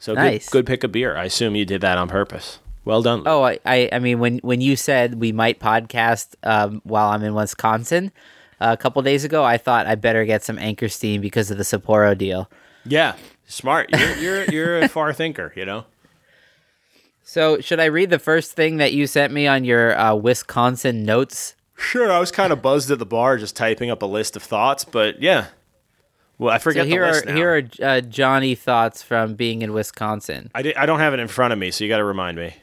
So 0.00 0.14
Nice. 0.14 0.48
good, 0.48 0.60
good 0.60 0.66
pick 0.66 0.84
of 0.84 0.90
beer. 0.92 1.16
I 1.16 1.24
assume 1.24 1.54
you 1.54 1.64
did 1.66 1.82
that 1.82 1.98
on 1.98 2.08
purpose. 2.08 2.58
Well 2.88 3.02
done. 3.02 3.18
Luke. 3.18 3.28
Oh, 3.28 3.42
I, 3.44 3.58
I, 3.66 3.88
I 3.92 3.98
mean, 3.98 4.18
when 4.18 4.38
when 4.38 4.60
you 4.62 4.74
said 4.74 5.20
we 5.20 5.30
might 5.30 5.60
podcast 5.60 6.34
um, 6.42 6.80
while 6.84 7.10
I'm 7.10 7.22
in 7.22 7.34
Wisconsin 7.34 8.10
uh, 8.60 8.74
a 8.76 8.76
couple 8.78 9.02
days 9.02 9.24
ago, 9.24 9.44
I 9.44 9.58
thought 9.58 9.86
I 9.86 9.94
better 9.94 10.24
get 10.24 10.42
some 10.42 10.58
Anchor 10.58 10.88
Steam 10.88 11.20
because 11.20 11.50
of 11.50 11.58
the 11.58 11.64
Sapporo 11.64 12.16
deal. 12.16 12.50
yeah, 12.86 13.16
smart. 13.46 13.90
You're 13.96 14.14
you're 14.16 14.44
you're 14.44 14.78
a 14.78 14.88
far 14.88 15.12
thinker. 15.12 15.52
You 15.54 15.66
know. 15.66 15.84
So, 17.22 17.60
should 17.60 17.78
I 17.78 17.84
read 17.84 18.08
the 18.08 18.18
first 18.18 18.52
thing 18.52 18.78
that 18.78 18.94
you 18.94 19.06
sent 19.06 19.34
me 19.34 19.46
on 19.46 19.64
your 19.64 19.94
uh, 19.98 20.14
Wisconsin 20.14 21.04
notes? 21.04 21.54
Sure, 21.76 22.10
I 22.10 22.18
was 22.20 22.32
kind 22.32 22.54
of 22.54 22.62
buzzed 22.62 22.90
at 22.90 22.98
the 22.98 23.04
bar 23.06 23.36
just 23.36 23.54
typing 23.54 23.90
up 23.90 24.00
a 24.00 24.06
list 24.06 24.34
of 24.34 24.42
thoughts, 24.42 24.84
but 24.84 25.20
yeah. 25.20 25.48
Well, 26.38 26.54
I 26.54 26.56
So 26.56 26.62
forget 26.62 26.86
here 26.86 27.02
the 27.02 27.08
are 27.08 27.12
list 27.12 27.26
now. 27.26 27.34
here 27.34 27.54
are 27.82 27.86
uh, 27.86 28.00
Johnny 28.00 28.54
thoughts 28.54 29.02
from 29.02 29.34
being 29.34 29.60
in 29.60 29.74
Wisconsin. 29.74 30.50
I, 30.54 30.62
di- 30.62 30.74
I 30.74 30.86
don't 30.86 31.00
have 31.00 31.12
it 31.12 31.20
in 31.20 31.28
front 31.28 31.52
of 31.52 31.58
me, 31.58 31.70
so 31.70 31.84
you 31.84 31.90
got 31.90 31.98
to 31.98 32.04
remind 32.04 32.38
me. 32.38 32.54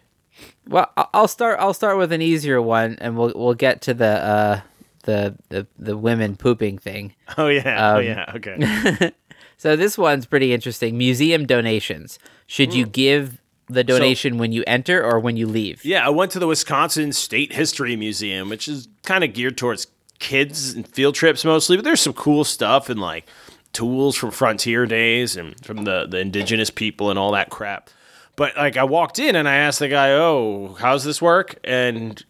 Well, 0.67 0.91
I'll 1.13 1.27
start. 1.27 1.59
I'll 1.59 1.73
start 1.73 1.97
with 1.97 2.11
an 2.11 2.21
easier 2.21 2.61
one, 2.61 2.97
and 2.99 3.17
we'll 3.17 3.31
we'll 3.35 3.53
get 3.53 3.81
to 3.83 3.93
the 3.93 4.05
uh, 4.07 4.61
the 5.03 5.35
the 5.49 5.67
the 5.77 5.95
women 5.97 6.35
pooping 6.35 6.77
thing. 6.79 7.13
Oh 7.37 7.47
yeah, 7.47 7.93
oh 7.93 7.97
Um, 7.99 8.05
yeah, 8.05 8.31
okay. 8.35 9.11
So 9.57 9.75
this 9.77 9.97
one's 9.97 10.25
pretty 10.25 10.53
interesting. 10.53 10.97
Museum 10.97 11.45
donations. 11.45 12.19
Should 12.45 12.71
Hmm. 12.73 12.79
you 12.79 12.85
give 12.87 13.39
the 13.67 13.83
donation 13.85 14.37
when 14.37 14.51
you 14.51 14.63
enter 14.67 15.01
or 15.03 15.19
when 15.19 15.37
you 15.37 15.47
leave? 15.47 15.83
yeah, 15.85 16.05
I 16.05 16.09
went 16.09 16.31
to 16.31 16.39
the 16.39 16.45
Wisconsin 16.47 17.13
State 17.13 17.53
History 17.53 17.95
Museum, 17.95 18.49
which 18.49 18.67
is 18.67 18.87
kind 19.03 19.23
of 19.23 19.33
geared 19.33 19.57
towards 19.57 19.87
kids 20.19 20.73
and 20.73 20.85
field 20.87 21.15
trips 21.15 21.43
mostly, 21.45 21.77
but 21.77 21.83
there's 21.85 22.01
some 22.01 22.13
cool 22.13 22.43
stuff 22.43 22.89
and 22.89 22.99
like 22.99 23.25
tools 23.73 24.15
from 24.15 24.31
frontier 24.31 24.85
days 24.85 25.35
and 25.37 25.55
from 25.65 25.83
the 25.85 26.05
the 26.05 26.19
indigenous 26.19 26.69
people 26.69 27.09
and 27.09 27.17
all 27.17 27.31
that 27.31 27.49
crap. 27.49 27.89
But 28.35 28.55
like 28.57 28.77
I 28.77 28.83
walked 28.83 29.19
in 29.19 29.35
and 29.35 29.47
I 29.47 29.55
asked 29.55 29.79
the 29.79 29.87
guy, 29.87 30.11
"Oh, 30.11 30.75
how's 30.79 31.03
this 31.03 31.21
work?" 31.21 31.55
And 31.63 32.23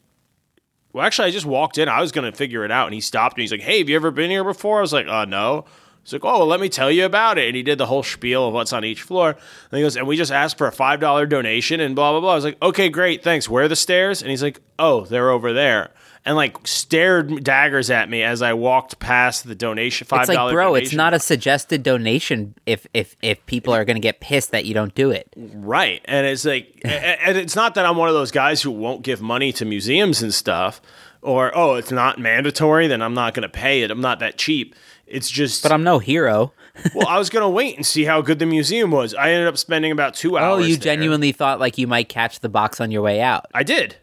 Well, 0.93 1.05
actually, 1.05 1.27
I 1.27 1.31
just 1.31 1.45
walked 1.45 1.77
in. 1.77 1.89
I 1.89 1.99
was 1.99 2.11
to 2.13 2.31
figure 2.31 2.63
it 2.63 2.71
out, 2.71 2.85
and 2.87 2.93
he 2.93 3.01
stopped 3.01 3.35
me. 3.37 3.43
He's 3.43 3.51
like, 3.51 3.61
"Hey, 3.61 3.79
have 3.79 3.89
you 3.89 3.95
ever 3.97 4.11
been 4.11 4.29
here 4.29 4.43
before?" 4.43 4.77
I 4.77 4.81
was 4.81 4.93
like, 4.93 5.07
"Uh, 5.07 5.25
no." 5.25 5.65
He's 6.03 6.13
like, 6.13 6.23
"Oh, 6.23 6.37
well, 6.39 6.47
let 6.47 6.59
me 6.59 6.69
tell 6.69 6.91
you 6.91 7.03
about 7.03 7.37
it." 7.37 7.47
And 7.47 7.55
he 7.55 7.63
did 7.63 7.79
the 7.79 7.87
whole 7.87 8.03
spiel 8.03 8.47
of 8.47 8.53
what's 8.53 8.71
on 8.71 8.85
each 8.85 9.01
floor. 9.01 9.29
And 9.31 9.77
he 9.77 9.81
goes, 9.81 9.97
"And 9.97 10.07
we 10.07 10.15
just 10.15 10.31
asked 10.31 10.57
for 10.57 10.67
a 10.67 10.71
five 10.71 10.99
dollar 10.99 11.25
donation 11.25 11.79
and 11.79 11.95
blah 11.95 12.11
blah 12.11 12.21
blah." 12.21 12.31
I 12.31 12.35
was 12.35 12.45
like, 12.45 12.61
"Okay, 12.61 12.87
great, 12.89 13.23
thanks. 13.23 13.49
Where 13.49 13.65
are 13.65 13.67
the 13.67 13.75
stairs?" 13.75 14.21
And 14.21 14.29
he's 14.29 14.43
like, 14.43 14.61
"Oh, 14.79 15.05
they're 15.05 15.31
over 15.31 15.51
there." 15.51 15.89
And 16.25 16.35
like 16.35 16.67
stared 16.67 17.43
daggers 17.43 17.91
at 17.91 18.09
me 18.09 18.23
as 18.23 18.41
I 18.41 18.53
walked 18.53 18.97
past 18.97 19.47
the 19.47 19.53
donation 19.53 20.07
five 20.07 20.21
It's 20.21 20.29
like, 20.29 20.51
bro, 20.51 20.73
it's 20.73 20.93
not 20.93 21.13
a 21.13 21.19
suggested 21.19 21.83
donation 21.83 22.55
if 22.65 22.87
if 22.95 23.15
if 23.21 23.45
people 23.45 23.73
are 23.73 23.85
going 23.85 23.95
to 23.95 24.01
get 24.01 24.21
pissed 24.21 24.51
that 24.51 24.65
you 24.65 24.73
don't 24.73 24.95
do 24.95 25.11
it. 25.11 25.31
Right. 25.35 26.01
And 26.05 26.25
it's 26.25 26.43
like, 26.43 26.81
and 26.83 27.37
it's 27.37 27.55
not 27.55 27.75
that 27.75 27.85
I'm 27.85 27.95
one 27.95 28.09
of 28.09 28.15
those 28.15 28.31
guys 28.31 28.63
who 28.63 28.71
won't 28.71 29.03
give 29.03 29.21
money 29.21 29.51
to 29.53 29.65
museums 29.65 30.23
and 30.23 30.33
stuff, 30.33 30.81
or, 31.25 31.51
oh, 31.57 31.73
it's 31.73 31.91
not 31.91 32.19
mandatory, 32.19 32.87
then 32.87 33.01
I'm 33.01 33.15
not 33.15 33.33
going 33.33 33.43
to 33.43 33.49
pay 33.49 33.81
it. 33.81 33.89
I'm 33.89 34.01
not 34.01 34.19
that 34.19 34.37
cheap. 34.37 34.75
It's 35.07 35.29
just, 35.29 35.63
But 35.63 35.71
I'm 35.71 35.83
no 35.83 35.99
hero. 35.99 36.53
well, 36.95 37.07
I 37.07 37.17
was 37.17 37.29
going 37.29 37.41
to 37.41 37.49
wait 37.49 37.75
and 37.75 37.85
see 37.85 38.05
how 38.05 38.21
good 38.21 38.39
the 38.39 38.45
museum 38.45 38.91
was. 38.91 39.15
I 39.15 39.31
ended 39.31 39.47
up 39.47 39.57
spending 39.57 39.91
about 39.91 40.13
two 40.13 40.37
oh, 40.37 40.41
hours. 40.41 40.63
Oh, 40.63 40.67
you 40.67 40.75
there. 40.75 40.95
genuinely 40.95 41.31
thought 41.31 41.59
like 41.59 41.77
you 41.77 41.87
might 41.87 42.09
catch 42.09 42.41
the 42.41 42.49
box 42.49 42.79
on 42.79 42.91
your 42.91 43.01
way 43.01 43.21
out. 43.21 43.45
I 43.53 43.63
did. 43.63 43.97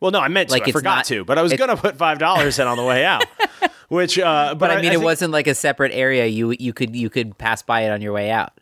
Well, 0.00 0.10
no, 0.12 0.20
I 0.20 0.28
meant 0.28 0.50
Like, 0.50 0.64
to. 0.64 0.70
I 0.70 0.72
forgot 0.72 0.96
not- 0.96 1.04
to, 1.06 1.24
but 1.24 1.38
I 1.38 1.42
was 1.42 1.52
going 1.54 1.70
to 1.70 1.76
put 1.76 1.98
$5 1.98 2.58
in 2.60 2.66
on 2.66 2.76
the 2.76 2.84
way 2.84 3.04
out. 3.04 3.24
Which, 3.88 4.18
uh, 4.18 4.50
but, 4.54 4.58
But 4.58 4.70
I 4.70 4.76
mean, 4.76 4.86
it 4.86 4.90
think- 4.90 5.02
wasn't 5.02 5.32
like 5.32 5.46
a 5.46 5.54
separate 5.54 5.92
area. 5.92 6.26
You 6.26 6.54
you 6.58 6.72
could 6.74 6.94
you 6.94 7.08
could 7.10 7.38
pass 7.38 7.62
by 7.62 7.80
it 7.82 7.90
on 7.90 8.00
your 8.02 8.12
way 8.12 8.30
out. 8.30 8.52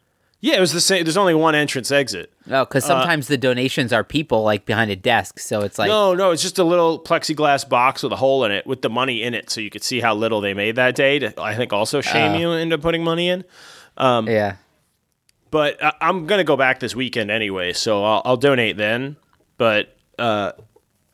Yeah, 0.41 0.57
it 0.57 0.61
was 0.61 0.73
the 0.73 0.81
same. 0.81 1.03
There's 1.05 1.17
only 1.17 1.35
one 1.35 1.55
entrance 1.57 1.91
exit. 1.91 2.33
No, 2.47 2.65
because 2.65 2.85
sometimes 2.85 3.27
the 3.27 3.37
donations 3.37 3.93
are 3.93 4.05
people 4.05 4.45
like 4.45 4.65
behind 4.67 4.91
a 4.93 4.97
desk, 4.97 5.41
so 5.41 5.63
it's 5.63 5.79
like 5.81 5.89
no, 5.89 6.15
no, 6.15 6.31
it's 6.31 6.43
just 6.43 6.59
a 6.61 6.65
little 6.65 7.01
plexiglass 7.01 7.69
box 7.69 8.05
with 8.05 8.13
a 8.13 8.17
hole 8.17 8.45
in 8.45 8.53
it 8.53 8.67
with 8.67 8.83
the 8.83 8.89
money 8.91 9.23
in 9.23 9.35
it, 9.35 9.51
so 9.51 9.61
you 9.61 9.69
could 9.71 9.83
see 9.83 9.99
how 10.01 10.15
little 10.15 10.41
they 10.41 10.55
made 10.55 10.77
that 10.77 10.95
day. 10.95 11.19
To, 11.19 11.35
I 11.43 11.57
think 11.57 11.73
also 11.73 12.01
shame 12.01 12.33
Oh. 12.33 12.39
you 12.39 12.51
into 12.53 12.79
putting 12.79 13.03
money 13.03 13.29
in. 13.29 13.45
yeah. 13.99 14.57
But 15.51 15.83
I, 15.83 15.93
I'm 16.01 16.27
gonna 16.27 16.45
go 16.45 16.57
back 16.57 16.79
this 16.81 16.95
weekend 16.95 17.31
anyway, 17.33 17.73
so 17.73 18.05
I'll, 18.05 18.23
I'll 18.25 18.37
donate 18.37 18.77
then. 18.77 19.17
But 19.59 19.97
uh, 20.19 20.53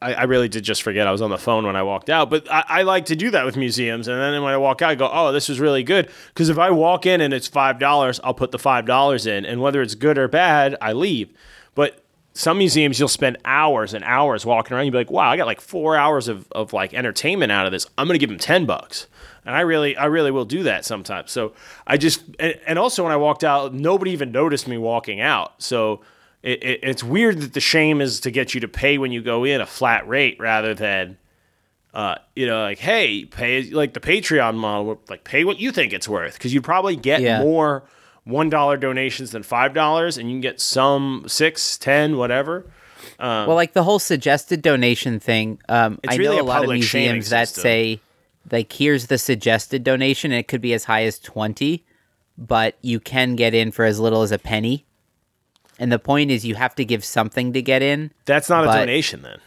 I, 0.02 0.12
I 0.12 0.22
really 0.24 0.48
did 0.48 0.64
just 0.64 0.82
forget 0.82 1.06
I 1.06 1.12
was 1.12 1.22
on 1.22 1.30
the 1.30 1.38
phone 1.38 1.64
when 1.64 1.76
I 1.76 1.82
walked 1.82 2.10
out. 2.10 2.30
But 2.30 2.50
I, 2.50 2.64
I 2.68 2.82
like 2.82 3.06
to 3.06 3.16
do 3.16 3.30
that 3.30 3.44
with 3.44 3.56
museums, 3.56 4.08
and 4.08 4.20
then 4.20 4.42
when 4.42 4.52
I 4.52 4.56
walk 4.56 4.82
out, 4.82 4.90
I 4.90 4.94
go, 4.94 5.10
"Oh, 5.12 5.32
this 5.32 5.48
was 5.48 5.60
really 5.60 5.82
good." 5.82 6.10
Because 6.28 6.48
if 6.48 6.58
I 6.58 6.70
walk 6.70 7.06
in 7.06 7.20
and 7.20 7.32
it's 7.32 7.48
five 7.48 7.78
dollars, 7.78 8.20
I'll 8.24 8.34
put 8.34 8.50
the 8.50 8.58
five 8.58 8.86
dollars 8.86 9.26
in, 9.26 9.44
and 9.46 9.60
whether 9.60 9.80
it's 9.80 9.94
good 9.94 10.18
or 10.18 10.28
bad, 10.28 10.76
I 10.80 10.92
leave. 10.92 11.30
But 11.74 12.04
some 12.34 12.58
museums 12.58 12.98
you'll 12.98 13.08
spend 13.08 13.36
hours 13.44 13.94
and 13.94 14.04
hours 14.04 14.46
walking 14.46 14.74
around. 14.74 14.86
You'll 14.86 14.92
be 14.92 14.98
like, 14.98 15.10
"Wow, 15.10 15.30
I 15.30 15.36
got 15.36 15.46
like 15.46 15.60
four 15.60 15.96
hours 15.96 16.28
of, 16.28 16.50
of 16.52 16.72
like 16.72 16.94
entertainment 16.94 17.52
out 17.52 17.66
of 17.66 17.72
this. 17.72 17.86
I'm 17.96 18.06
gonna 18.06 18.18
give 18.18 18.30
them 18.30 18.38
ten 18.38 18.66
bucks." 18.66 19.06
And 19.44 19.56
I 19.56 19.62
really, 19.62 19.96
I 19.96 20.04
really 20.04 20.30
will 20.30 20.44
do 20.44 20.62
that 20.64 20.84
sometimes. 20.84 21.32
So 21.32 21.52
I 21.84 21.96
just, 21.96 22.22
and, 22.38 22.58
and 22.64 22.78
also 22.78 23.02
when 23.02 23.12
I 23.12 23.16
walked 23.16 23.42
out, 23.42 23.74
nobody 23.74 24.12
even 24.12 24.30
noticed 24.30 24.68
me 24.68 24.78
walking 24.78 25.20
out. 25.20 25.60
So 25.60 26.00
it, 26.42 26.62
it, 26.62 26.80
it's 26.82 27.02
weird 27.04 27.40
that 27.40 27.52
the 27.54 27.60
shame 27.60 28.00
is 28.00 28.20
to 28.20 28.30
get 28.30 28.54
you 28.54 28.60
to 28.60 28.68
pay 28.68 28.98
when 28.98 29.12
you 29.12 29.22
go 29.22 29.44
in 29.44 29.60
a 29.60 29.66
flat 29.66 30.06
rate 30.08 30.36
rather 30.40 30.74
than, 30.74 31.16
uh, 31.94 32.16
you 32.34 32.46
know, 32.46 32.62
like 32.62 32.78
hey, 32.78 33.24
pay 33.24 33.62
like 33.70 33.94
the 33.94 34.00
Patreon 34.00 34.56
model, 34.56 35.00
like 35.08 35.24
pay 35.24 35.44
what 35.44 35.58
you 35.60 35.70
think 35.72 35.92
it's 35.92 36.08
worth 36.08 36.34
because 36.34 36.52
you'd 36.52 36.64
probably 36.64 36.96
get 36.96 37.20
Yeah. 37.20 37.40
more 37.40 37.84
one 38.24 38.48
dollar 38.50 38.76
donations 38.76 39.30
than 39.32 39.42
five 39.42 39.74
dollars, 39.74 40.16
and 40.18 40.28
you 40.30 40.34
can 40.34 40.40
get 40.40 40.60
some 40.60 41.24
six, 41.26 41.76
ten, 41.78 42.16
whatever. 42.16 42.66
well, 43.18 43.54
like 43.54 43.72
the 43.72 43.82
whole 43.82 43.98
suggested 43.98 44.62
donation 44.62 45.18
thing. 45.20 45.60
Um, 45.68 45.98
It's 46.04 46.14
I 46.14 46.16
really 46.16 46.36
know 46.36 46.42
a 46.42 46.44
lot 46.44 46.64
of 46.64 46.70
museums 46.70 47.30
that 47.30 47.48
system. 47.48 47.62
say, 47.62 48.00
like, 48.50 48.72
here's 48.72 49.06
the 49.08 49.18
suggested 49.18 49.82
donation, 49.84 50.32
and 50.32 50.38
it 50.40 50.48
could 50.48 50.60
be 50.60 50.72
as 50.72 50.84
high 50.84 51.02
as 51.04 51.18
twenty, 51.18 51.84
but 52.38 52.76
you 52.80 53.00
can 53.00 53.34
get 53.36 53.54
in 53.54 53.70
for 53.72 53.84
as 53.84 53.98
little 54.00 54.22
as 54.22 54.32
a 54.32 54.38
penny. 54.38 54.86
And 55.82 55.90
the 55.90 55.98
point 55.98 56.30
is, 56.30 56.44
you 56.44 56.54
have 56.54 56.76
to 56.76 56.84
give 56.84 57.04
something 57.04 57.52
to 57.54 57.60
get 57.60 57.82
in. 57.82 58.12
That's 58.24 58.48
not 58.48 58.62
a 58.62 58.66
donation 58.68 59.22
then. 59.22 59.40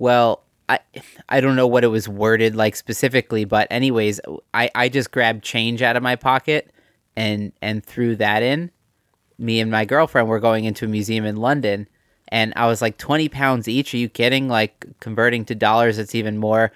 Well, 0.00 0.42
I 0.68 0.80
I 1.28 1.40
don't 1.40 1.54
know 1.54 1.68
what 1.68 1.84
it 1.84 1.92
was 1.92 2.08
worded 2.08 2.56
like 2.56 2.74
specifically, 2.74 3.44
but 3.44 3.68
anyways, 3.70 4.20
I 4.52 4.68
I 4.74 4.88
just 4.88 5.12
grabbed 5.12 5.44
change 5.44 5.80
out 5.80 5.96
of 5.96 6.02
my 6.02 6.16
pocket 6.16 6.72
and 7.14 7.52
and 7.62 7.84
threw 7.84 8.16
that 8.16 8.42
in. 8.42 8.72
Me 9.38 9.60
and 9.60 9.70
my 9.70 9.84
girlfriend 9.84 10.26
were 10.28 10.40
going 10.40 10.64
into 10.64 10.86
a 10.86 10.88
museum 10.88 11.24
in 11.24 11.36
London, 11.36 11.86
and 12.26 12.52
I 12.56 12.66
was 12.66 12.82
like 12.82 12.98
twenty 12.98 13.28
pounds 13.28 13.68
each. 13.68 13.94
Are 13.94 13.98
you 13.98 14.08
kidding? 14.08 14.48
Like 14.48 14.86
converting 14.98 15.44
to 15.44 15.54
dollars, 15.54 15.98
it's 15.98 16.16
even 16.16 16.36
more. 16.36 16.72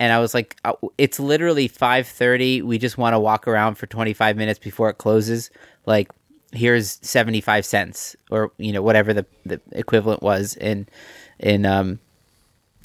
And 0.00 0.10
I 0.10 0.20
was 0.20 0.32
like, 0.32 0.56
uh, 0.64 0.72
it's 0.96 1.20
literally 1.20 1.68
five 1.68 2.08
thirty. 2.08 2.62
We 2.62 2.78
just 2.78 2.96
want 2.96 3.12
to 3.12 3.20
walk 3.20 3.46
around 3.46 3.74
for 3.74 3.86
twenty 3.86 4.14
five 4.14 4.38
minutes 4.38 4.58
before 4.58 4.88
it 4.88 4.96
closes. 4.96 5.50
Like, 5.84 6.10
here's 6.52 6.98
seventy 7.02 7.40
five 7.40 7.64
cents, 7.64 8.16
or 8.30 8.52
you 8.58 8.72
know 8.72 8.82
whatever 8.82 9.12
the, 9.12 9.26
the 9.44 9.60
equivalent 9.72 10.22
was 10.22 10.56
in 10.56 10.88
in 11.38 11.66
um 11.66 11.98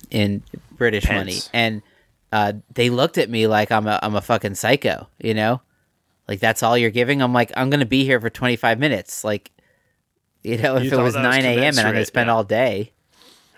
in 0.09 0.43
British 0.71 1.05
Pence. 1.05 1.17
money, 1.17 1.39
and 1.53 1.81
uh, 2.31 2.53
they 2.73 2.89
looked 2.89 3.17
at 3.17 3.29
me 3.29 3.47
like 3.47 3.71
I'm 3.71 3.87
a 3.87 3.99
I'm 4.01 4.15
a 4.15 4.21
fucking 4.21 4.55
psycho, 4.55 5.07
you 5.19 5.33
know, 5.33 5.61
like 6.27 6.39
that's 6.39 6.63
all 6.63 6.77
you're 6.77 6.89
giving. 6.89 7.21
I'm 7.21 7.33
like 7.33 7.51
I'm 7.55 7.69
gonna 7.69 7.85
be 7.85 8.03
here 8.03 8.19
for 8.19 8.29
25 8.29 8.79
minutes, 8.79 9.23
like 9.23 9.51
you 10.43 10.57
know, 10.57 10.77
if 10.77 10.85
You 10.85 10.99
it 10.99 11.03
was 11.03 11.15
9 11.15 11.45
a.m. 11.45 11.63
and 11.63 11.79
I'm 11.79 11.93
gonna 11.93 12.05
spend 12.05 12.27
yeah. 12.27 12.33
all 12.33 12.43
day. 12.43 12.93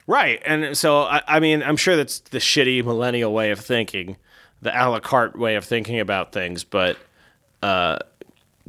Right. 0.10 0.42
And 0.44 0.76
so, 0.76 1.04
I, 1.04 1.22
I 1.28 1.40
mean, 1.40 1.62
I'm 1.62 1.78
sure 1.78 1.96
that's 1.96 2.20
the 2.20 2.40
shitty 2.40 2.84
millennial 2.84 3.32
way 3.32 3.52
of 3.52 3.60
thinking, 3.60 4.18
the 4.60 4.72
a 4.72 4.90
la 4.90 5.00
carte 5.00 5.38
way 5.38 5.54
of 5.56 5.66
thinking 5.66 6.00
about 6.00 6.32
things. 6.32 6.64
But, 6.64 6.98
uh, 7.62 8.00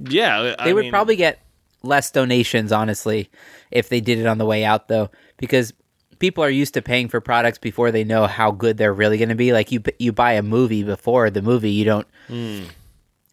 yeah. 0.08 0.54
They 0.64 0.72
would 0.72 0.90
probably 0.90 1.16
get 1.16 1.40
less 1.82 2.10
donations, 2.10 2.72
honestly, 2.72 3.30
if 3.70 3.88
they 3.88 4.00
did 4.00 4.18
it 4.18 4.26
on 4.26 4.38
the 4.38 4.46
way 4.46 4.64
out, 4.64 4.88
though, 4.88 5.10
because 5.36 5.72
people 6.18 6.44
are 6.44 6.50
used 6.50 6.74
to 6.74 6.82
paying 6.82 7.08
for 7.08 7.20
products 7.20 7.58
before 7.58 7.90
they 7.90 8.04
know 8.04 8.26
how 8.26 8.50
good 8.50 8.76
they're 8.76 8.94
really 8.94 9.18
going 9.18 9.30
to 9.30 9.34
be. 9.34 9.52
Like 9.52 9.72
you, 9.72 9.82
you 9.98 10.12
buy 10.12 10.32
a 10.32 10.42
movie 10.42 10.84
before 10.84 11.30
the 11.30 11.42
movie, 11.42 11.70
you 11.70 11.84
don't. 11.84 12.06
Hmm. 12.28 12.64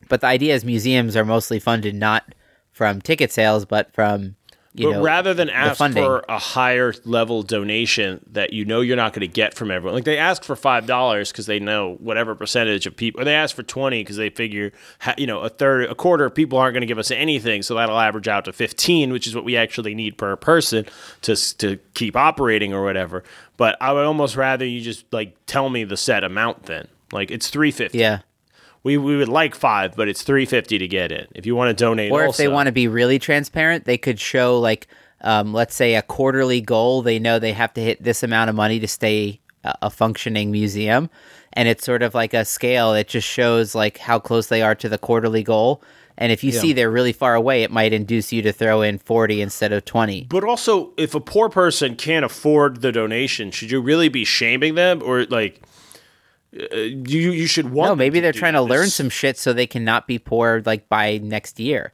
But 0.10 0.22
the 0.22 0.28
idea 0.28 0.56
is 0.56 0.64
museums 0.64 1.16
are 1.16 1.26
mostly 1.26 1.60
funded 1.60 1.94
not 1.94 2.34
from 2.72 3.02
ticket 3.02 3.32
sales, 3.32 3.66
but 3.66 3.94
from 3.94 4.37
But 4.86 4.92
know 4.94 5.02
rather 5.02 5.34
than 5.34 5.50
ask 5.50 5.80
for 6.04 6.24
a 6.30 6.38
higher 6.38 6.94
level 7.04 7.44
donation 7.44 8.24
that 8.32 8.54
you 8.54 8.64
know 8.66 8.82
you're 8.82 8.96
not 8.96 9.14
going 9.14 9.22
to 9.22 9.28
get 9.28 9.54
from 9.54 9.72
everyone, 9.72 9.96
like 9.96 10.04
they 10.06 10.18
ask 10.18 10.44
for 10.44 10.56
five 10.56 10.86
dollars 10.86 11.32
because 11.32 11.46
they 11.46 11.60
know 11.60 11.96
whatever 11.96 12.36
percentage 12.36 12.86
of 12.86 12.96
people, 12.96 13.22
or 13.22 13.24
they 13.24 13.34
ask 13.34 13.56
for 13.56 13.64
twenty 13.64 14.02
because 14.02 14.18
they 14.18 14.30
figure, 14.30 14.72
you 15.18 15.28
know, 15.28 15.40
a 15.40 15.50
third, 15.50 15.90
a 15.90 15.96
quarter 15.96 16.26
of 16.26 16.36
people 16.36 16.58
aren't 16.58 16.74
going 16.74 16.82
to 16.82 16.88
give 16.88 17.00
us 17.00 17.12
anything, 17.12 17.62
so 17.62 17.76
that'll 17.76 18.00
average 18.00 18.28
out 18.28 18.46
to 18.46 18.54
fifteen, 18.54 19.12
which 19.12 19.28
is 19.28 19.36
what 19.36 19.44
we 19.44 19.58
actually 19.58 19.96
need 19.96 20.18
per 20.18 20.36
person 20.36 20.86
to 21.24 21.36
to 21.58 21.78
keep 21.94 22.16
operating 22.16 22.74
or 22.74 22.84
whatever. 22.84 23.24
But 23.58 23.76
I 23.82 23.92
would 23.94 24.06
almost 24.06 24.36
rather 24.36 24.66
you 24.66 24.82
just 24.82 25.12
like 25.12 25.36
tell 25.48 25.70
me 25.70 25.84
the 25.84 25.98
set 25.98 26.24
amount 26.24 26.64
then, 26.64 26.88
like 27.12 27.32
it's 27.32 27.50
three 27.50 27.72
fifty. 27.72 27.98
yeah. 27.98 28.20
We, 28.88 28.98
we 28.98 29.18
would 29.18 29.28
like 29.28 29.54
five, 29.54 29.98
but 29.98 30.08
it's 30.08 30.24
three 30.24 30.46
fifty 30.46 30.78
to 30.78 30.88
get 30.88 31.12
in. 31.12 31.28
If 31.36 31.46
you 31.46 31.58
want 31.58 31.78
to 31.78 31.84
donate, 31.84 32.10
Or 32.10 32.26
if 32.26 32.38
they 32.38 32.48
want 32.48 32.68
to 32.68 32.72
be 32.72 32.88
really 32.88 33.20
transparent, 33.20 33.84
they 33.84 33.98
could 33.98 34.18
show 34.18 34.58
like, 34.62 34.88
um, 35.20 35.54
let's 35.54 35.76
say 35.76 35.96
a 35.96 36.02
quarterly 36.02 36.62
goal. 36.62 37.02
They 37.02 37.20
know 37.20 37.38
they 37.38 37.52
have 37.52 37.74
to 37.74 37.82
hit 37.82 38.02
this 38.02 38.24
amount 38.24 38.50
of 38.50 38.56
money 38.56 38.80
to 38.80 38.88
stay 38.88 39.42
a, 39.66 39.76
a 39.82 39.90
functioning 39.90 40.52
museum, 40.52 41.10
and 41.52 41.68
it's 41.68 41.84
sort 41.84 42.02
of 42.02 42.16
like 42.16 42.34
a 42.34 42.46
scale 42.46 42.94
that 42.94 43.10
just 43.10 43.28
shows 43.28 43.76
like 43.76 43.98
how 43.98 44.20
close 44.20 44.48
they 44.48 44.62
are 44.62 44.76
to 44.76 44.88
the 44.88 44.98
quarterly 44.98 45.44
goal. 45.44 45.84
And 46.18 46.32
if 46.32 46.42
you 46.42 46.54
see 46.54 46.72
they're 46.72 46.90
really 46.90 47.14
far 47.14 47.36
away, 47.36 47.64
it 47.64 47.72
might 47.72 47.92
induce 47.92 48.32
you 48.32 48.42
to 48.44 48.54
throw 48.54 48.82
in 48.82 49.00
forty 49.00 49.42
instead 49.42 49.74
of 49.74 49.84
twenty. 49.84 50.24
But 50.30 50.46
also, 50.46 50.94
if 50.96 51.14
a 51.14 51.20
poor 51.20 51.50
person 51.50 51.98
can't 51.98 52.24
afford 52.24 52.82
the 52.82 52.94
donation, 52.94 53.52
should 53.52 53.70
you 53.70 53.82
really 53.82 54.08
be 54.08 54.24
shaming 54.24 54.76
them, 54.76 55.02
or 55.04 55.26
like 55.26 55.62
uh, 56.60 56.76
you 56.76 57.32
you 57.32 57.48
should 57.48 57.72
want? 57.72 57.92
No, 57.92 57.96
maybe 57.96 58.20
they're 58.20 58.32
trying 58.32 58.54
to 58.54 58.62
learn 58.62 58.88
some 58.88 59.10
shit 59.10 59.38
so 59.38 59.54
they 59.54 59.68
cannot 59.68 60.08
be 60.08 60.20
poor 60.20 60.62
like 60.66 60.90
by 60.90 61.18
next 61.20 61.60
year. 61.60 61.94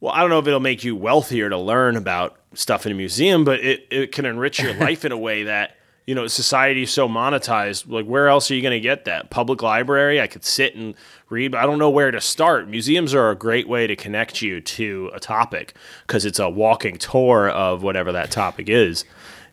Well, 0.00 0.12
I 0.12 0.20
don't 0.20 0.30
know 0.30 0.38
if 0.38 0.46
it'll 0.46 0.60
make 0.60 0.84
you 0.84 0.94
wealthier 0.94 1.48
to 1.48 1.56
learn 1.56 1.96
about 1.96 2.38
stuff 2.54 2.86
in 2.86 2.92
a 2.92 2.94
museum, 2.94 3.44
but 3.44 3.60
it, 3.60 3.86
it 3.90 4.12
can 4.12 4.26
enrich 4.26 4.60
your 4.60 4.74
life 4.80 5.04
in 5.04 5.12
a 5.12 5.18
way 5.18 5.44
that 5.44 5.76
you 6.06 6.14
know 6.14 6.26
society 6.26 6.82
is 6.82 6.90
so 6.90 7.08
monetized. 7.08 7.90
Like, 7.90 8.06
where 8.06 8.28
else 8.28 8.50
are 8.50 8.54
you 8.54 8.62
going 8.62 8.72
to 8.72 8.80
get 8.80 9.04
that? 9.06 9.30
Public 9.30 9.62
library? 9.62 10.20
I 10.20 10.26
could 10.26 10.44
sit 10.44 10.74
and 10.74 10.94
read, 11.28 11.52
but 11.52 11.60
I 11.60 11.66
don't 11.66 11.78
know 11.78 11.90
where 11.90 12.10
to 12.10 12.20
start. 12.20 12.68
Museums 12.68 13.14
are 13.14 13.30
a 13.30 13.36
great 13.36 13.68
way 13.68 13.86
to 13.86 13.96
connect 13.96 14.42
you 14.42 14.60
to 14.60 15.10
a 15.14 15.20
topic 15.20 15.74
because 16.06 16.24
it's 16.24 16.38
a 16.38 16.48
walking 16.48 16.98
tour 16.98 17.48
of 17.48 17.82
whatever 17.82 18.12
that 18.12 18.30
topic 18.30 18.68
is. 18.68 19.04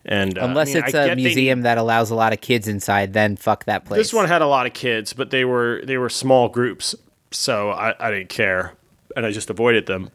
And 0.05 0.37
uh, 0.37 0.41
I 0.41 0.45
Unless 0.45 0.73
mean, 0.73 0.83
it's 0.83 0.93
I 0.93 1.03
a 1.03 1.07
get 1.07 1.15
they 1.17 1.23
museum 1.23 1.61
that 1.61 1.77
allows 1.77 2.09
a 2.09 2.15
lot 2.15 2.33
of 2.33 2.41
kids 2.41 2.67
inside, 2.67 3.13
then 3.13 3.37
fuck 3.37 3.65
that 3.65 3.85
place. 3.85 3.99
This 3.99 4.13
one 4.13 4.27
had 4.27 4.41
a 4.41 4.47
lot 4.47 4.65
of 4.65 4.73
kids, 4.73 5.13
but 5.13 5.29
they 5.29 5.45
were 5.45 5.81
they 5.85 5.97
were 5.97 6.09
small 6.09 6.49
groups, 6.49 6.93
so 7.31 7.69
I, 7.71 7.95
I 7.99 8.11
didn't 8.11 8.29
care, 8.29 8.73
and 9.15 9.25
I 9.25 9.31
just 9.31 9.49
avoided 9.49 9.85
them. 9.85 10.09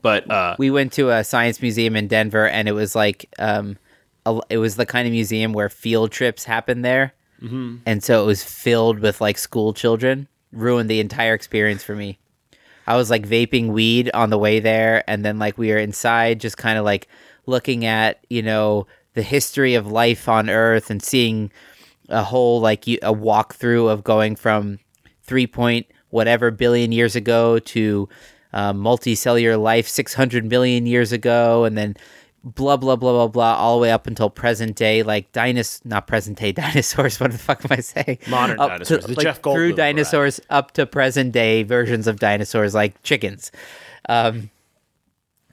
But 0.00 0.30
uh, 0.30 0.56
we 0.58 0.70
went 0.70 0.92
to 0.94 1.10
a 1.10 1.24
science 1.24 1.60
museum 1.60 1.96
in 1.96 2.08
Denver, 2.08 2.48
and 2.48 2.68
it 2.68 2.72
was 2.72 2.94
like, 2.94 3.26
um, 3.38 3.76
a, 4.24 4.40
it 4.48 4.58
was 4.58 4.76
the 4.76 4.86
kind 4.86 5.06
of 5.06 5.12
museum 5.12 5.52
where 5.52 5.68
field 5.68 6.10
trips 6.10 6.44
happen 6.44 6.82
there, 6.82 7.12
mm-hmm. 7.42 7.76
and 7.84 8.02
so 8.02 8.22
it 8.22 8.26
was 8.26 8.42
filled 8.42 9.00
with 9.00 9.20
like 9.20 9.36
school 9.36 9.74
children. 9.74 10.28
Ruined 10.52 10.88
the 10.88 11.00
entire 11.00 11.34
experience 11.34 11.82
for 11.82 11.94
me. 11.94 12.18
I 12.86 12.96
was 12.96 13.10
like 13.10 13.26
vaping 13.26 13.68
weed 13.68 14.10
on 14.14 14.30
the 14.30 14.38
way 14.38 14.60
there, 14.60 15.04
and 15.10 15.22
then 15.22 15.38
like 15.38 15.58
we 15.58 15.70
were 15.70 15.76
inside, 15.76 16.40
just 16.40 16.56
kind 16.56 16.78
of 16.78 16.84
like 16.84 17.08
looking 17.46 17.84
at 17.84 18.24
you 18.28 18.42
know 18.42 18.86
the 19.14 19.22
history 19.22 19.74
of 19.74 19.86
life 19.90 20.28
on 20.28 20.50
Earth 20.50 20.90
and 20.90 21.02
seeing 21.02 21.50
a 22.08 22.22
whole 22.22 22.60
like 22.60 22.86
a 22.86 23.12
walkthrough 23.14 23.90
of 23.90 24.04
going 24.04 24.36
from 24.36 24.78
three 25.22 25.46
point 25.46 25.86
whatever 26.10 26.50
billion 26.50 26.92
years 26.92 27.16
ago 27.16 27.58
to 27.58 28.08
um, 28.52 28.78
multicellular 28.78 29.60
life 29.60 29.88
600 29.88 30.44
million 30.44 30.86
years 30.86 31.12
ago 31.12 31.64
and 31.64 31.76
then 31.76 31.96
blah 32.44 32.76
blah 32.76 32.94
blah 32.94 33.12
blah 33.12 33.26
blah 33.26 33.54
all 33.56 33.76
the 33.76 33.82
way 33.82 33.90
up 33.90 34.06
until 34.06 34.30
present 34.30 34.76
day. 34.76 35.02
Like 35.02 35.32
dinos 35.32 35.84
not 35.84 36.06
present 36.06 36.38
day 36.38 36.52
dinosaurs 36.62 37.18
what 37.18 37.32
the 37.32 37.38
fuck 37.38 37.64
am 37.64 37.76
i 37.76 37.80
saying? 37.80 38.18
Modern 38.28 38.60
Up 38.60 38.70
dinosaurs, 38.70 39.00
to, 39.02 39.08
the 39.08 39.14
like, 39.14 39.24
Jeff 39.24 39.42
through 39.42 39.52
Goldblum 39.52 39.54
variety. 39.54 39.76
dinosaurs 39.76 40.40
up 40.48 40.72
to 40.72 40.86
present 40.86 41.32
day 41.32 41.64
versions 41.64 42.06
of 42.06 42.18
dinosaurs 42.20 42.74
like 42.74 43.02
chickens. 43.02 43.50
Um 44.08 44.50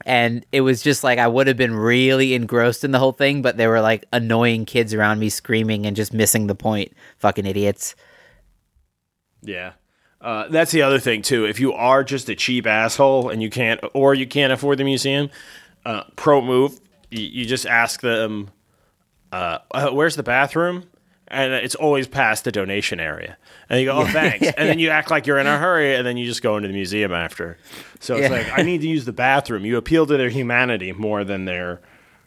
and 0.04 0.44
it 0.52 0.60
was 0.60 0.82
just 0.82 1.02
like 1.02 1.18
I 1.18 1.26
would 1.26 1.46
have 1.46 1.56
been 1.56 1.74
really 1.74 2.34
engrossed 2.34 2.84
in 2.84 2.90
the 2.90 2.98
whole 2.98 3.12
thing, 3.12 3.42
but 3.42 3.56
there 3.56 3.70
were 3.70 3.80
like 3.80 4.04
annoying 4.12 4.64
kids 4.66 4.92
around 4.94 5.18
me 5.18 5.28
screaming 5.28 5.86
and 5.86 5.96
just 5.96 6.12
missing 6.12 6.46
the 6.46 6.54
point. 6.54 6.92
Fucking 7.18 7.46
idiots. 7.46 7.94
yeah, 9.42 9.72
uh, 10.20 10.48
that's 10.48 10.72
the 10.72 10.82
other 10.82 10.98
thing 10.98 11.22
too. 11.22 11.44
If 11.44 11.60
you 11.60 11.72
are 11.72 12.04
just 12.04 12.28
a 12.28 12.34
cheap 12.34 12.66
asshole 12.66 13.30
and 13.30 13.42
you 13.42 13.50
can't, 13.50 13.80
or 13.94 14.14
you 14.14 14.26
can't 14.26 14.52
afford 14.52 14.78
the 14.78 14.84
museum, 14.84 15.30
uh, 15.84 16.04
pro 16.16 16.40
move. 16.40 16.80
You, 17.10 17.22
you 17.22 17.46
just 17.46 17.66
ask 17.66 18.00
them, 18.00 18.50
uh, 19.32 19.58
uh, 19.70 19.90
"Where's 19.90 20.16
the 20.16 20.22
bathroom?" 20.22 20.84
And 21.34 21.52
it's 21.52 21.74
always 21.74 22.06
past 22.06 22.44
the 22.44 22.52
donation 22.52 23.00
area. 23.00 23.36
And 23.68 23.80
you 23.80 23.86
go, 23.86 23.96
"Oh, 23.98 24.06
thanks." 24.12 24.46
and 24.56 24.68
then 24.68 24.78
you 24.78 24.90
act 24.90 25.10
like 25.10 25.26
you're 25.26 25.38
in 25.38 25.46
a 25.46 25.58
hurry, 25.58 25.94
and 25.96 26.06
then 26.06 26.16
you 26.16 26.24
just 26.26 26.42
go 26.42 26.56
into 26.56 26.68
the 26.68 26.74
museum 26.74 27.12
after. 27.12 27.58
So 28.00 28.16
it's 28.16 28.30
Yeah. 28.30 28.36
like, 28.36 28.58
I 28.58 28.62
need 28.62 28.80
to 28.82 28.88
use 28.88 29.04
the 29.04 29.12
bathroom. 29.12 29.64
You 29.64 29.76
appeal 29.76 30.06
to 30.06 30.16
their 30.16 30.28
humanity 30.30 30.92
more 30.92 31.24
than 31.24 31.44
their 31.44 31.80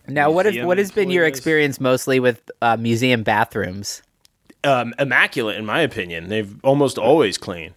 Now, 0.07 0.29
what 0.31 0.45
have 0.45 0.65
what 0.65 0.77
has 0.77 0.91
been 0.91 1.09
your 1.09 1.25
experience 1.25 1.79
mostly 1.79 2.19
with 2.19 2.49
uh, 2.61 2.77
museum 2.77 3.23
bathrooms? 3.23 4.01
um, 4.63 4.93
immaculate 4.99 5.55
in 5.55 5.65
my 5.65 5.81
opinion. 5.81 6.27
They've 6.29 6.53
almost 6.63 6.97
always 6.97 7.37
clean. 7.37 7.73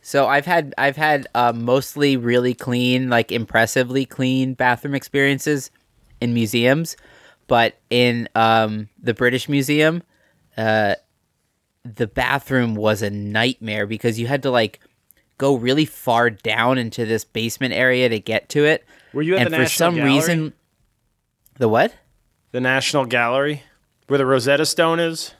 So 0.00 0.26
I've 0.26 0.46
had 0.46 0.72
I've 0.78 0.96
had 0.96 1.26
uh, 1.34 1.52
mostly 1.54 2.16
really 2.16 2.54
clean, 2.54 3.10
like 3.10 3.30
impressively 3.32 4.06
clean 4.06 4.54
bathroom 4.54 4.94
experiences 4.94 5.70
in 6.20 6.32
museums, 6.32 6.96
but 7.48 7.76
in 7.90 8.28
um, 8.36 8.88
the 9.02 9.14
British 9.14 9.48
Museum, 9.48 10.04
uh, 10.56 10.94
the 11.84 12.06
bathroom 12.06 12.76
was 12.76 13.02
a 13.02 13.10
nightmare 13.10 13.86
because 13.86 14.20
you 14.20 14.28
had 14.28 14.44
to 14.44 14.50
like 14.50 14.78
go 15.38 15.56
really 15.56 15.84
far 15.84 16.30
down 16.30 16.78
into 16.78 17.04
this 17.04 17.24
basement 17.24 17.74
area 17.74 18.08
to 18.08 18.20
get 18.20 18.48
to 18.50 18.64
it. 18.64 18.84
Were 19.12 19.22
you 19.22 19.34
at 19.34 19.42
and 19.42 19.52
the 19.52 19.56
for 19.56 19.62
National 19.62 19.88
some 19.90 19.94
Gallery? 19.96 20.12
reason, 20.14 20.52
the 21.58 21.68
what? 21.68 21.94
The 22.52 22.60
National 22.60 23.04
Gallery, 23.04 23.62
where 24.06 24.18
the 24.18 24.26
Rosetta 24.26 24.66
Stone 24.66 25.00
is. 25.00 25.34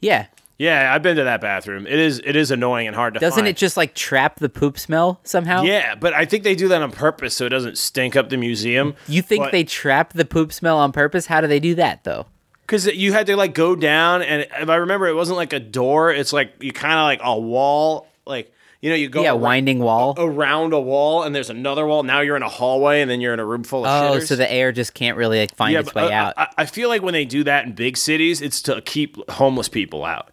Yeah, 0.00 0.26
Yeah, 0.58 0.94
I've 0.94 1.02
been 1.02 1.16
to 1.16 1.24
that 1.24 1.40
bathroom. 1.40 1.86
It 1.86 1.98
is 1.98 2.20
it 2.24 2.36
is 2.36 2.50
annoying 2.50 2.86
and 2.86 2.94
hard 2.94 3.14
to 3.14 3.20
find. 3.20 3.28
doesn't 3.30 3.40
find. 3.44 3.48
it 3.48 3.56
just 3.56 3.76
like 3.76 3.94
trap 3.94 4.38
the 4.38 4.48
poop 4.48 4.78
smell 4.78 5.20
somehow? 5.24 5.62
Yeah, 5.62 5.94
but 5.96 6.12
I 6.14 6.24
think 6.24 6.44
they 6.44 6.54
do 6.54 6.68
that 6.68 6.82
on 6.82 6.92
purpose 6.92 7.34
so 7.36 7.46
it 7.46 7.48
doesn't 7.48 7.78
stink 7.78 8.14
up 8.14 8.28
the 8.28 8.36
museum. 8.36 8.94
You 9.08 9.22
think 9.22 9.44
But- 9.44 9.52
they 9.52 9.64
trap 9.64 10.12
the 10.12 10.24
poop 10.24 10.52
smell 10.52 10.78
on 10.78 10.92
purpose? 10.92 11.26
How 11.26 11.40
do 11.40 11.46
they 11.48 11.60
do 11.60 11.74
that 11.76 12.04
though? 12.04 12.26
Because 12.60 12.86
you 12.86 13.12
had 13.12 13.26
to 13.26 13.36
like 13.36 13.54
go 13.54 13.74
down, 13.74 14.22
and 14.22 14.46
if 14.60 14.68
I 14.68 14.76
remember, 14.76 15.06
it 15.08 15.14
wasn't 15.14 15.36
like 15.36 15.52
a 15.52 15.60
door. 15.60 16.12
It's 16.12 16.32
like 16.32 16.52
you 16.60 16.72
kind 16.72 16.94
of 16.94 17.04
like 17.04 17.20
a 17.22 17.38
wall, 17.38 18.06
like 18.24 18.52
you 18.80 18.88
know, 18.90 18.96
you 18.96 19.08
go 19.08 19.22
yeah, 19.22 19.30
ar- 19.32 19.36
winding 19.36 19.78
wall. 19.80 20.14
around 20.16 20.72
a 20.72 20.80
wall, 20.80 21.22
and 21.24 21.34
there's 21.34 21.50
another 21.50 21.86
wall. 21.86 22.02
Now 22.02 22.20
you're 22.20 22.36
in 22.36 22.42
a 22.42 22.48
hallway, 22.48 23.00
and 23.02 23.10
then 23.10 23.20
you're 23.20 23.34
in 23.34 23.40
a 23.40 23.44
room 23.44 23.62
full 23.64 23.84
of 23.84 23.90
Oh, 24.14 24.16
shitters. 24.18 24.26
so 24.28 24.36
the 24.36 24.50
air 24.50 24.72
just 24.72 24.94
can't 24.94 25.16
really 25.16 25.40
like 25.40 25.54
find 25.54 25.76
its 25.76 25.92
but, 25.92 26.06
way 26.08 26.12
uh, 26.14 26.28
out. 26.28 26.34
I, 26.36 26.48
I 26.58 26.66
feel 26.66 26.88
like 26.88 27.02
when 27.02 27.12
they 27.12 27.24
do 27.24 27.44
that 27.44 27.64
in 27.66 27.72
big 27.72 27.96
cities, 27.96 28.40
it's 28.40 28.62
to 28.62 28.80
keep 28.80 29.16
homeless 29.30 29.68
people 29.68 30.04
out. 30.04 30.31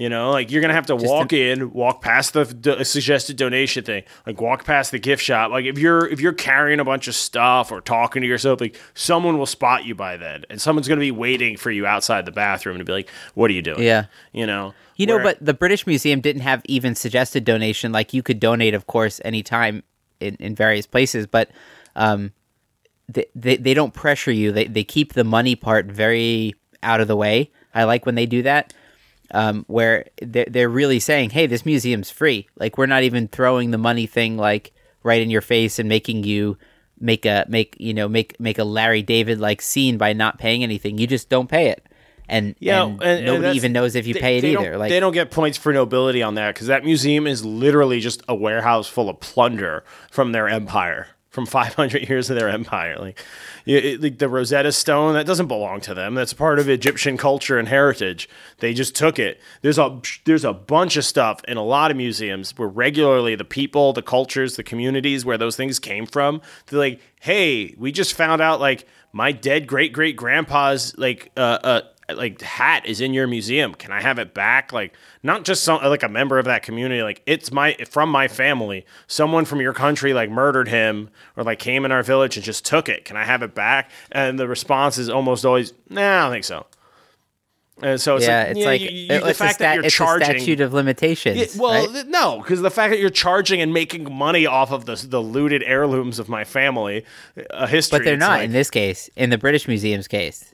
You 0.00 0.08
know, 0.08 0.30
like 0.30 0.50
you're 0.50 0.62
gonna 0.62 0.72
have 0.72 0.86
to 0.86 0.96
walk 0.96 1.34
in, 1.34 1.74
walk 1.74 2.00
past 2.00 2.32
the 2.32 2.84
suggested 2.84 3.36
donation 3.36 3.84
thing, 3.84 4.04
like 4.26 4.40
walk 4.40 4.64
past 4.64 4.92
the 4.92 4.98
gift 4.98 5.22
shop. 5.22 5.50
Like 5.50 5.66
if 5.66 5.78
you're 5.78 6.08
if 6.08 6.20
you're 6.22 6.32
carrying 6.32 6.80
a 6.80 6.86
bunch 6.86 7.06
of 7.06 7.14
stuff 7.14 7.70
or 7.70 7.82
talking 7.82 8.22
to 8.22 8.26
yourself, 8.26 8.62
like 8.62 8.80
someone 8.94 9.36
will 9.36 9.44
spot 9.44 9.84
you 9.84 9.94
by 9.94 10.16
then, 10.16 10.44
and 10.48 10.58
someone's 10.58 10.88
gonna 10.88 11.00
be 11.02 11.10
waiting 11.10 11.58
for 11.58 11.70
you 11.70 11.84
outside 11.84 12.24
the 12.24 12.32
bathroom 12.32 12.78
to 12.78 12.84
be 12.84 12.92
like, 12.92 13.10
"What 13.34 13.50
are 13.50 13.52
you 13.52 13.60
doing?" 13.60 13.82
Yeah. 13.82 14.06
you 14.32 14.46
know. 14.46 14.72
you 14.96 15.04
know, 15.04 15.16
Where- 15.16 15.24
but 15.24 15.44
the 15.44 15.52
British 15.52 15.86
Museum 15.86 16.22
didn't 16.22 16.40
have 16.42 16.62
even 16.64 16.94
suggested 16.94 17.44
donation. 17.44 17.92
Like 17.92 18.14
you 18.14 18.22
could 18.22 18.40
donate, 18.40 18.72
of 18.72 18.86
course, 18.86 19.20
anytime 19.22 19.82
in, 20.18 20.34
in 20.36 20.54
various 20.54 20.86
places, 20.86 21.26
but 21.26 21.50
um, 21.94 22.32
they, 23.06 23.26
they 23.34 23.56
they 23.58 23.74
don't 23.74 23.92
pressure 23.92 24.32
you. 24.32 24.50
They 24.50 24.64
they 24.64 24.82
keep 24.82 25.12
the 25.12 25.24
money 25.24 25.56
part 25.56 25.88
very 25.92 26.54
out 26.82 27.02
of 27.02 27.06
the 27.06 27.16
way. 27.16 27.50
I 27.74 27.84
like 27.84 28.06
when 28.06 28.14
they 28.14 28.24
do 28.24 28.40
that. 28.44 28.72
Um, 29.32 29.64
where 29.68 30.06
they're, 30.20 30.46
they're 30.48 30.68
really 30.68 30.98
saying, 31.00 31.30
"Hey, 31.30 31.46
this 31.46 31.64
museum's 31.64 32.10
free. 32.10 32.48
Like 32.56 32.76
we're 32.76 32.86
not 32.86 33.04
even 33.04 33.28
throwing 33.28 33.70
the 33.70 33.78
money 33.78 34.06
thing 34.06 34.36
like 34.36 34.72
right 35.02 35.22
in 35.22 35.30
your 35.30 35.40
face 35.40 35.78
and 35.78 35.88
making 35.88 36.24
you 36.24 36.58
make 36.98 37.24
a 37.24 37.44
make 37.48 37.76
you 37.78 37.94
know 37.94 38.08
make 38.08 38.38
make 38.40 38.58
a 38.58 38.64
Larry 38.64 39.02
David 39.02 39.38
like 39.40 39.62
scene 39.62 39.96
by 39.98 40.12
not 40.12 40.38
paying 40.38 40.62
anything. 40.62 40.98
You 40.98 41.06
just 41.06 41.28
don't 41.28 41.48
pay 41.48 41.68
it, 41.68 41.86
and 42.28 42.56
Yeah, 42.58 42.82
and 42.84 42.92
and- 42.94 43.02
and 43.02 43.24
nobody 43.26 43.42
that's- 43.42 43.56
even 43.56 43.72
knows 43.72 43.94
if 43.94 44.06
you 44.06 44.14
they- 44.14 44.20
pay 44.20 44.38
it 44.38 44.44
either. 44.44 44.76
Like 44.76 44.90
they 44.90 44.98
don't 45.00 45.12
get 45.14 45.30
points 45.30 45.56
for 45.56 45.72
nobility 45.72 46.22
on 46.22 46.34
that 46.34 46.54
because 46.54 46.66
that 46.66 46.84
museum 46.84 47.26
is 47.28 47.44
literally 47.44 48.00
just 48.00 48.22
a 48.28 48.34
warehouse 48.34 48.88
full 48.88 49.08
of 49.08 49.20
plunder 49.20 49.84
from 50.10 50.32
their 50.32 50.48
empire, 50.48 51.06
from 51.30 51.46
500 51.46 52.08
years 52.08 52.28
of 52.30 52.36
their 52.36 52.48
empire. 52.48 52.96
Like, 52.98 53.24
like 53.66 54.18
the 54.18 54.28
Rosetta 54.28 54.72
Stone, 54.72 55.14
that 55.14 55.26
doesn't 55.26 55.48
belong 55.48 55.80
to 55.82 55.94
them. 55.94 56.14
That's 56.14 56.32
part 56.32 56.58
of 56.58 56.68
Egyptian 56.68 57.16
culture 57.16 57.58
and 57.58 57.68
heritage. 57.68 58.28
They 58.58 58.74
just 58.74 58.94
took 58.94 59.18
it. 59.18 59.40
There's 59.62 59.78
a 59.78 60.00
there's 60.24 60.44
a 60.44 60.52
bunch 60.52 60.96
of 60.96 61.04
stuff 61.04 61.42
in 61.46 61.56
a 61.56 61.64
lot 61.64 61.90
of 61.90 61.96
museums 61.96 62.56
where 62.56 62.68
regularly 62.68 63.34
the 63.34 63.44
people, 63.44 63.92
the 63.92 64.02
cultures, 64.02 64.56
the 64.56 64.62
communities 64.62 65.24
where 65.24 65.38
those 65.38 65.56
things 65.56 65.78
came 65.78 66.06
from, 66.06 66.40
they're 66.66 66.78
like, 66.78 67.00
hey, 67.20 67.74
we 67.78 67.92
just 67.92 68.14
found 68.14 68.40
out 68.42 68.60
like 68.60 68.86
my 69.12 69.32
dead 69.32 69.66
great 69.66 69.92
great 69.92 70.16
grandpa's 70.16 70.94
like 70.96 71.30
uh 71.36 71.58
uh 71.62 71.80
like 72.16 72.40
hat 72.42 72.86
is 72.86 73.00
in 73.00 73.14
your 73.14 73.26
museum. 73.26 73.74
Can 73.74 73.92
I 73.92 74.00
have 74.00 74.18
it 74.18 74.34
back? 74.34 74.72
Like 74.72 74.94
not 75.22 75.44
just 75.44 75.64
some 75.64 75.82
like 75.82 76.02
a 76.02 76.08
member 76.08 76.38
of 76.38 76.44
that 76.46 76.62
community. 76.62 77.02
Like 77.02 77.22
it's 77.26 77.50
my 77.52 77.74
from 77.88 78.10
my 78.10 78.28
family. 78.28 78.84
Someone 79.06 79.44
from 79.44 79.60
your 79.60 79.72
country 79.72 80.12
like 80.14 80.30
murdered 80.30 80.68
him 80.68 81.10
or 81.36 81.44
like 81.44 81.58
came 81.58 81.84
in 81.84 81.92
our 81.92 82.02
village 82.02 82.36
and 82.36 82.44
just 82.44 82.64
took 82.64 82.88
it. 82.88 83.04
Can 83.04 83.16
I 83.16 83.24
have 83.24 83.42
it 83.42 83.54
back? 83.54 83.90
And 84.12 84.38
the 84.38 84.48
response 84.48 84.98
is 84.98 85.08
almost 85.08 85.44
always, 85.44 85.72
nah, 85.88 86.18
I 86.18 86.22
don't 86.22 86.32
think 86.32 86.44
so. 86.44 86.66
And 87.82 87.98
so 87.98 88.16
it's 88.16 88.26
yeah, 88.26 88.40
like, 88.42 88.50
it's 88.50 88.58
yeah, 88.58 88.66
like 88.66 88.80
you- 88.82 88.88
you- 88.90 89.10
uh, 89.10 89.14
it's 89.16 89.26
the 89.26 89.34
fact 89.34 89.54
sta- 89.54 89.64
that 89.64 89.74
you're 89.76 89.84
it's 89.86 89.94
a 89.94 89.96
charging. 89.96 90.26
statute 90.36 90.60
of 90.60 90.74
limitations. 90.74 91.38
Yeah, 91.56 91.62
well, 91.62 91.86
right? 91.86 91.94
th- 91.94 92.06
no, 92.08 92.38
because 92.42 92.60
the 92.60 92.70
fact 92.70 92.90
that 92.90 93.00
you're 93.00 93.08
charging 93.08 93.62
and 93.62 93.72
making 93.72 94.12
money 94.14 94.44
off 94.44 94.70
of 94.70 94.84
the 94.84 94.96
the 94.96 95.22
looted 95.22 95.62
heirlooms 95.62 96.18
of 96.18 96.28
my 96.28 96.44
family, 96.44 97.06
a 97.48 97.66
history. 97.66 98.00
but 98.00 98.04
they're 98.04 98.18
not 98.18 98.30
like- 98.40 98.44
in 98.44 98.52
this 98.52 98.68
case. 98.68 99.08
In 99.16 99.30
the 99.30 99.38
British 99.38 99.66
Museum's 99.66 100.08
case, 100.08 100.52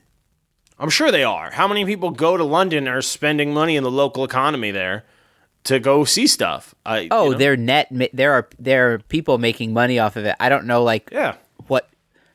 I'm 0.79 0.89
sure 0.89 1.11
they 1.11 1.23
are. 1.23 1.51
How 1.51 1.67
many 1.67 1.85
people 1.85 2.11
go 2.11 2.37
to 2.37 2.43
London 2.43 2.87
and 2.87 2.95
are 2.95 3.01
spending 3.01 3.53
money 3.53 3.75
in 3.75 3.83
the 3.83 3.91
local 3.91 4.23
economy 4.23 4.71
there 4.71 5.05
to 5.63 5.79
go 5.79 6.05
see 6.05 6.27
stuff? 6.27 6.75
I, 6.85 7.07
oh, 7.09 7.25
you 7.25 7.31
know? 7.31 7.37
they're 7.37 7.57
net. 7.57 7.87
There 8.13 8.33
are 8.33 8.47
there 8.59 8.93
are 8.93 8.99
people 8.99 9.37
making 9.37 9.73
money 9.73 9.97
off 9.99 10.15
of 10.15 10.25
it. 10.25 10.35
I 10.39 10.49
don't 10.49 10.65
know, 10.65 10.83
like 10.83 11.09
yeah. 11.11 11.35
what 11.67 11.89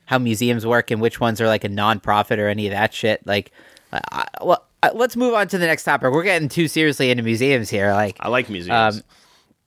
how 0.07 0.19
museums 0.19 0.67
work 0.67 0.91
and 0.91 1.01
which 1.01 1.21
ones 1.21 1.41
are 1.41 1.47
like 1.47 1.65
a 1.65 1.69
nonprofit 1.69 2.39
or 2.39 2.49
any 2.49 2.67
of 2.67 2.73
that 2.73 2.93
shit. 2.93 3.25
Like, 3.27 3.53
I, 3.93 4.27
well, 4.43 4.67
let's 4.93 5.17
move 5.17 5.35
on 5.35 5.49
to 5.49 5.59
the 5.59 5.67
next 5.67 5.85
topic. 5.85 6.11
We're 6.13 6.25
getting 6.25 6.49
too 6.49 6.69
seriously 6.69 7.11
into 7.11 7.23
museums 7.23 7.71
here. 7.71 7.93
Like, 7.93 8.17
I 8.21 8.29
like 8.29 8.51
museums. 8.51 8.97
Um, 8.99 9.05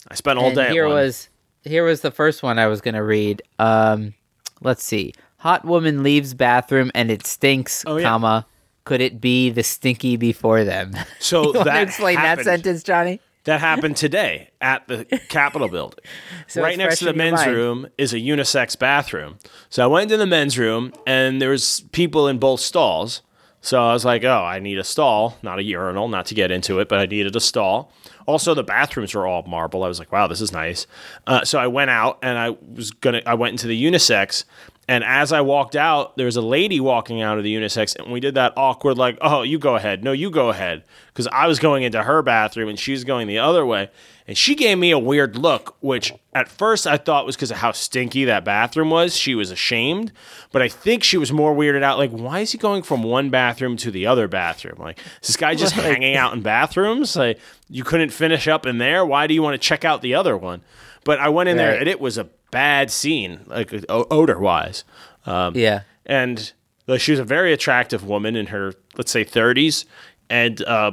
I 0.09 0.15
spent 0.15 0.37
all 0.37 0.53
day. 0.53 0.69
here 0.69 0.87
was 0.87 1.29
here 1.63 1.83
was 1.85 2.01
the 2.01 2.11
first 2.11 2.43
one 2.43 2.59
I 2.59 2.67
was 2.67 2.81
gonna 2.81 3.03
read. 3.03 3.41
Um, 3.57 4.13
let's 4.61 4.83
see. 4.83 5.13
Hot 5.37 5.63
woman 5.63 6.03
leaves 6.03 6.33
bathroom 6.33 6.91
and 6.93 7.09
it 7.09 7.25
stinks, 7.25 7.83
Oh, 7.87 7.97
yeah. 7.97 8.03
comma. 8.03 8.45
Could 8.85 9.01
it 9.01 9.19
be 9.19 9.49
the 9.49 9.63
stinky 9.63 10.15
before 10.15 10.63
them? 10.63 10.93
So 11.19 11.41
you 11.41 11.47
want 11.53 11.57
to 11.57 11.63
that 11.65 11.83
explain 11.83 12.15
that 12.15 12.43
sentence, 12.43 12.83
Johnny? 12.83 13.19
That 13.45 13.59
happened 13.59 13.97
today 13.97 14.49
at 14.61 14.87
the 14.87 15.05
Capitol 15.29 15.67
building. 15.67 15.99
So 16.47 16.61
right 16.61 16.77
next 16.77 16.99
to 16.99 17.05
the 17.05 17.13
men's 17.13 17.45
room 17.47 17.87
is 17.97 18.13
a 18.13 18.17
unisex 18.19 18.77
bathroom. 18.77 19.37
So 19.69 19.83
I 19.83 19.87
went 19.87 20.03
into 20.03 20.17
the 20.17 20.27
men's 20.27 20.57
room 20.59 20.93
and 21.07 21.41
there 21.41 21.49
was 21.49 21.83
people 21.91 22.27
in 22.27 22.37
both 22.37 22.59
stalls. 22.59 23.21
So 23.61 23.83
I 23.83 23.93
was 23.93 24.05
like, 24.05 24.23
"Oh, 24.23 24.43
I 24.43 24.59
need 24.59 24.77
a 24.77 24.83
stall, 24.83 25.39
not 25.41 25.57
a 25.57 25.63
urinal, 25.63 26.07
not 26.07 26.27
to 26.27 26.35
get 26.35 26.51
into 26.51 26.79
it, 26.79 26.87
but 26.87 26.99
I 26.99 27.07
needed 27.07 27.35
a 27.35 27.39
stall." 27.39 27.91
Also, 28.27 28.53
the 28.53 28.63
bathrooms 28.63 29.15
were 29.15 29.25
all 29.25 29.41
marble. 29.47 29.83
I 29.83 29.87
was 29.87 29.97
like, 29.97 30.11
"Wow, 30.11 30.27
this 30.27 30.39
is 30.39 30.51
nice." 30.51 30.85
Uh, 31.25 31.43
so 31.43 31.57
I 31.57 31.65
went 31.65 31.89
out 31.89 32.19
and 32.21 32.37
I 32.37 32.51
was 32.75 32.91
gonna. 32.91 33.23
I 33.25 33.33
went 33.33 33.53
into 33.53 33.65
the 33.65 33.83
unisex, 33.83 34.43
and 34.87 35.03
as 35.03 35.33
I 35.33 35.41
walked 35.41 35.75
out, 35.75 36.15
there 36.15 36.25
was 36.25 36.35
a 36.35 36.41
lady 36.41 36.79
walking 36.79 37.21
out 37.21 37.37
of 37.37 37.43
the 37.43 37.55
unisex, 37.55 37.95
and 37.95 38.11
we 38.11 38.19
did 38.19 38.35
that 38.35 38.53
awkward, 38.55 38.97
like, 38.97 39.17
"Oh, 39.21 39.41
you 39.41 39.57
go 39.57 39.75
ahead. 39.75 40.03
No, 40.03 40.11
you 40.11 40.29
go 40.29 40.49
ahead," 40.49 40.83
because 41.07 41.27
I 41.27 41.47
was 41.47 41.59
going 41.59 41.83
into 41.83 42.03
her 42.03 42.21
bathroom 42.21 42.69
and 42.69 42.79
she 42.79 42.91
was 42.91 43.03
going 43.03 43.27
the 43.27 43.39
other 43.39 43.65
way, 43.65 43.89
and 44.27 44.37
she 44.37 44.55
gave 44.55 44.77
me 44.77 44.91
a 44.91 44.99
weird 44.99 45.37
look, 45.37 45.75
which 45.81 46.13
at 46.33 46.47
first 46.47 46.85
I 46.87 46.97
thought 46.97 47.25
was 47.25 47.35
because 47.35 47.51
of 47.51 47.57
how 47.57 47.71
stinky 47.71 48.25
that 48.25 48.45
bathroom 48.45 48.89
was. 48.89 49.15
She 49.15 49.35
was 49.35 49.51
ashamed, 49.51 50.11
but 50.51 50.61
I 50.61 50.67
think 50.67 51.03
she 51.03 51.17
was 51.17 51.31
more 51.31 51.55
weirded 51.55 51.83
out. 51.83 51.97
Like, 51.97 52.11
why 52.11 52.39
is 52.41 52.51
he 52.51 52.57
going 52.57 52.83
from 52.83 53.03
one 53.03 53.29
bathroom 53.29 53.77
to 53.77 53.91
the 53.91 54.07
other 54.07 54.27
bathroom? 54.27 54.77
Like, 54.79 54.99
is 55.21 55.27
this 55.27 55.37
guy 55.37 55.55
just 55.55 55.73
hanging 55.73 56.15
out 56.15 56.33
in 56.33 56.41
bathrooms? 56.41 57.15
Like, 57.15 57.39
you 57.69 57.83
couldn't 57.83 58.09
finish 58.09 58.47
up 58.47 58.65
in 58.65 58.77
there. 58.77 59.05
Why 59.05 59.27
do 59.27 59.33
you 59.33 59.41
want 59.41 59.53
to 59.53 59.67
check 59.67 59.85
out 59.85 60.01
the 60.01 60.15
other 60.15 60.37
one? 60.37 60.61
But 61.05 61.19
I 61.19 61.29
went 61.29 61.47
in 61.47 61.55
there 61.55 61.79
and 61.79 61.87
it 61.87 62.01
was 62.01 62.17
a 62.17 62.25
bad 62.51 62.91
scene, 62.91 63.41
like 63.47 63.73
odor 63.89 64.37
wise. 64.39 64.83
Um, 65.25 65.55
Yeah. 65.55 65.81
and 66.05 66.51
like, 66.87 66.99
she 66.99 67.11
was 67.11 67.19
a 67.19 67.23
very 67.23 67.53
attractive 67.53 68.03
woman 68.03 68.35
in 68.35 68.47
her 68.47 68.73
let's 68.97 69.11
say 69.11 69.23
30s 69.25 69.85
and 70.29 70.61
uh, 70.63 70.91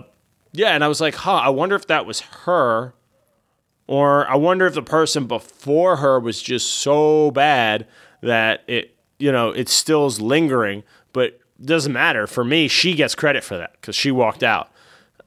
yeah 0.53 0.71
and 0.75 0.83
i 0.83 0.89
was 0.89 1.01
like 1.03 1.15
huh 1.15 1.35
i 1.35 1.51
wonder 1.51 1.77
if 1.77 1.87
that 1.89 2.07
was 2.07 2.21
her 2.21 2.95
or 3.87 4.27
i 4.29 4.35
wonder 4.35 4.67
if 4.67 4.73
the 4.75 4.83
person 4.83 5.27
before 5.27 5.97
her 5.97 6.19
was 6.19 6.41
just 6.43 6.71
so 6.71 7.31
bad 7.33 7.87
that 8.23 8.63
it 8.67 8.97
you 9.19 9.31
know 9.31 9.51
it 9.51 9.69
still 9.69 10.07
is 10.07 10.21
lingering. 10.21 10.83
But 11.13 11.41
it 11.61 11.67
doesn't 11.67 11.93
matter. 11.93 12.27
For 12.27 12.45
me 12.45 12.69
she 12.69 12.95
gets 12.95 13.15
credit 13.15 13.45
for 13.45 13.57
that 13.59 13.73
because 13.73 13.95
she 13.95 14.11
walked 14.11 14.43
out. 14.43 14.71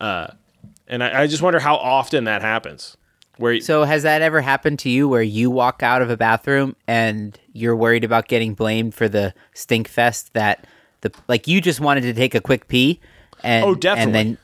Uh, 0.02 0.28
and 0.88 1.04
I, 1.04 1.22
I 1.22 1.28
just 1.28 1.42
wonder 1.42 1.60
how 1.60 1.76
often 1.76 2.24
that 2.26 2.42
happens 2.42 2.98
where 3.38 3.60
So 3.62 3.84
has 3.84 4.04
that 4.04 4.22
ever 4.22 4.42
happened 4.42 4.80
to 4.80 4.90
you 4.90 5.08
where 5.08 5.22
you 5.22 5.50
walk 5.52 5.84
out 5.84 6.02
of 6.02 6.10
a 6.10 6.18
bathroom 6.18 6.76
and 6.88 7.38
you're 7.54 7.76
worried 7.76 8.04
about 8.04 8.28
getting 8.28 8.54
blamed 8.54 8.94
for 8.96 9.08
the 9.10 9.34
stink 9.54 9.88
fest 9.88 10.34
that 10.34 10.66
the 11.02 11.12
like 11.28 11.48
you 11.48 11.62
just 11.62 11.80
wanted 11.80 12.02
to 12.02 12.14
take 12.14 12.34
a 12.36 12.42
quick 12.42 12.68
pee 12.68 13.00
and 13.44 13.66
Oh, 13.66 13.76
definitely. 13.76 14.04
and 14.04 14.16
then 14.30 14.38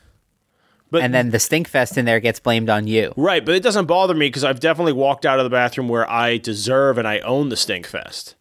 but 0.90 1.02
and 1.02 1.14
then 1.14 1.30
the 1.30 1.38
stink 1.40 1.68
fest 1.68 1.96
in 1.96 2.04
there 2.04 2.20
gets 2.20 2.38
blamed 2.38 2.68
on 2.68 2.86
you. 2.86 3.14
Right, 3.16 3.42
but 3.44 3.54
it 3.54 3.62
doesn't 3.62 3.86
bother 3.86 4.12
me 4.12 4.26
because 4.28 4.44
I've 4.44 4.60
definitely 4.60 4.92
walked 4.92 5.24
out 5.24 5.38
of 5.38 5.44
the 5.44 5.50
bathroom 5.50 5.88
where 5.88 6.08
I 6.10 6.36
deserve 6.36 6.98
and 6.98 7.08
I 7.08 7.20
own 7.20 7.48
the 7.48 7.56
stink 7.56 7.86
fest. 7.86 8.34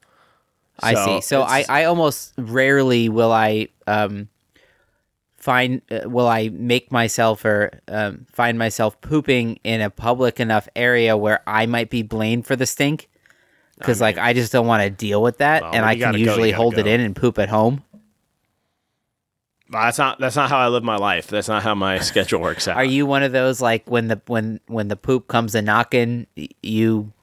I 0.83 0.95
see. 0.95 1.21
So 1.21 1.43
I, 1.43 1.63
I 1.69 1.83
almost 1.85 2.33
rarely 2.37 3.07
will 3.07 3.31
I 3.31 3.69
um 3.87 4.27
find 5.41 5.81
uh, 5.91 6.07
will 6.07 6.27
I 6.27 6.49
make 6.49 6.91
myself 6.91 7.43
or 7.43 7.81
um, 7.87 8.25
find 8.31 8.57
myself 8.59 9.01
pooping 9.01 9.59
in 9.63 9.81
a 9.81 9.89
public 9.89 10.39
enough 10.39 10.69
area 10.75 11.17
where 11.17 11.41
I 11.47 11.65
might 11.65 11.89
be 11.89 12.03
blamed 12.03 12.45
for 12.45 12.55
the 12.55 12.65
stink 12.65 13.09
because 13.77 13.99
like 13.99 14.17
I 14.19 14.33
just 14.33 14.51
don't 14.51 14.67
want 14.67 14.83
to 14.83 14.89
deal 14.91 15.21
with 15.21 15.39
that 15.39 15.63
Well, 15.63 15.73
and 15.73 15.83
I 15.83 15.93
can 15.95 15.99
gotta 15.99 16.17
go, 16.19 16.23
usually 16.23 16.51
hold 16.51 16.77
it 16.77 16.85
in 16.85 17.01
and 17.01 17.15
poop 17.15 17.39
at 17.39 17.49
home. 17.49 17.83
That's 19.69 19.97
not 19.97 20.19
that's 20.19 20.35
not 20.35 20.49
how 20.49 20.59
I 20.59 20.67
live 20.67 20.83
my 20.83 20.97
life. 20.97 21.27
That's 21.27 21.47
not 21.47 21.63
how 21.63 21.73
my 21.75 21.99
schedule 22.11 22.41
works 22.41 22.67
out. 22.67 22.75
Are 22.75 22.83
you 22.83 23.05
one 23.05 23.23
of 23.23 23.31
those 23.31 23.61
like 23.61 23.89
when 23.89 24.09
the 24.09 24.21
when 24.27 24.59
when 24.67 24.89
the 24.89 24.97
poop 24.97 25.27
comes 25.27 25.55
a 25.55 25.61
knocking 25.61 26.27
you 26.61 27.13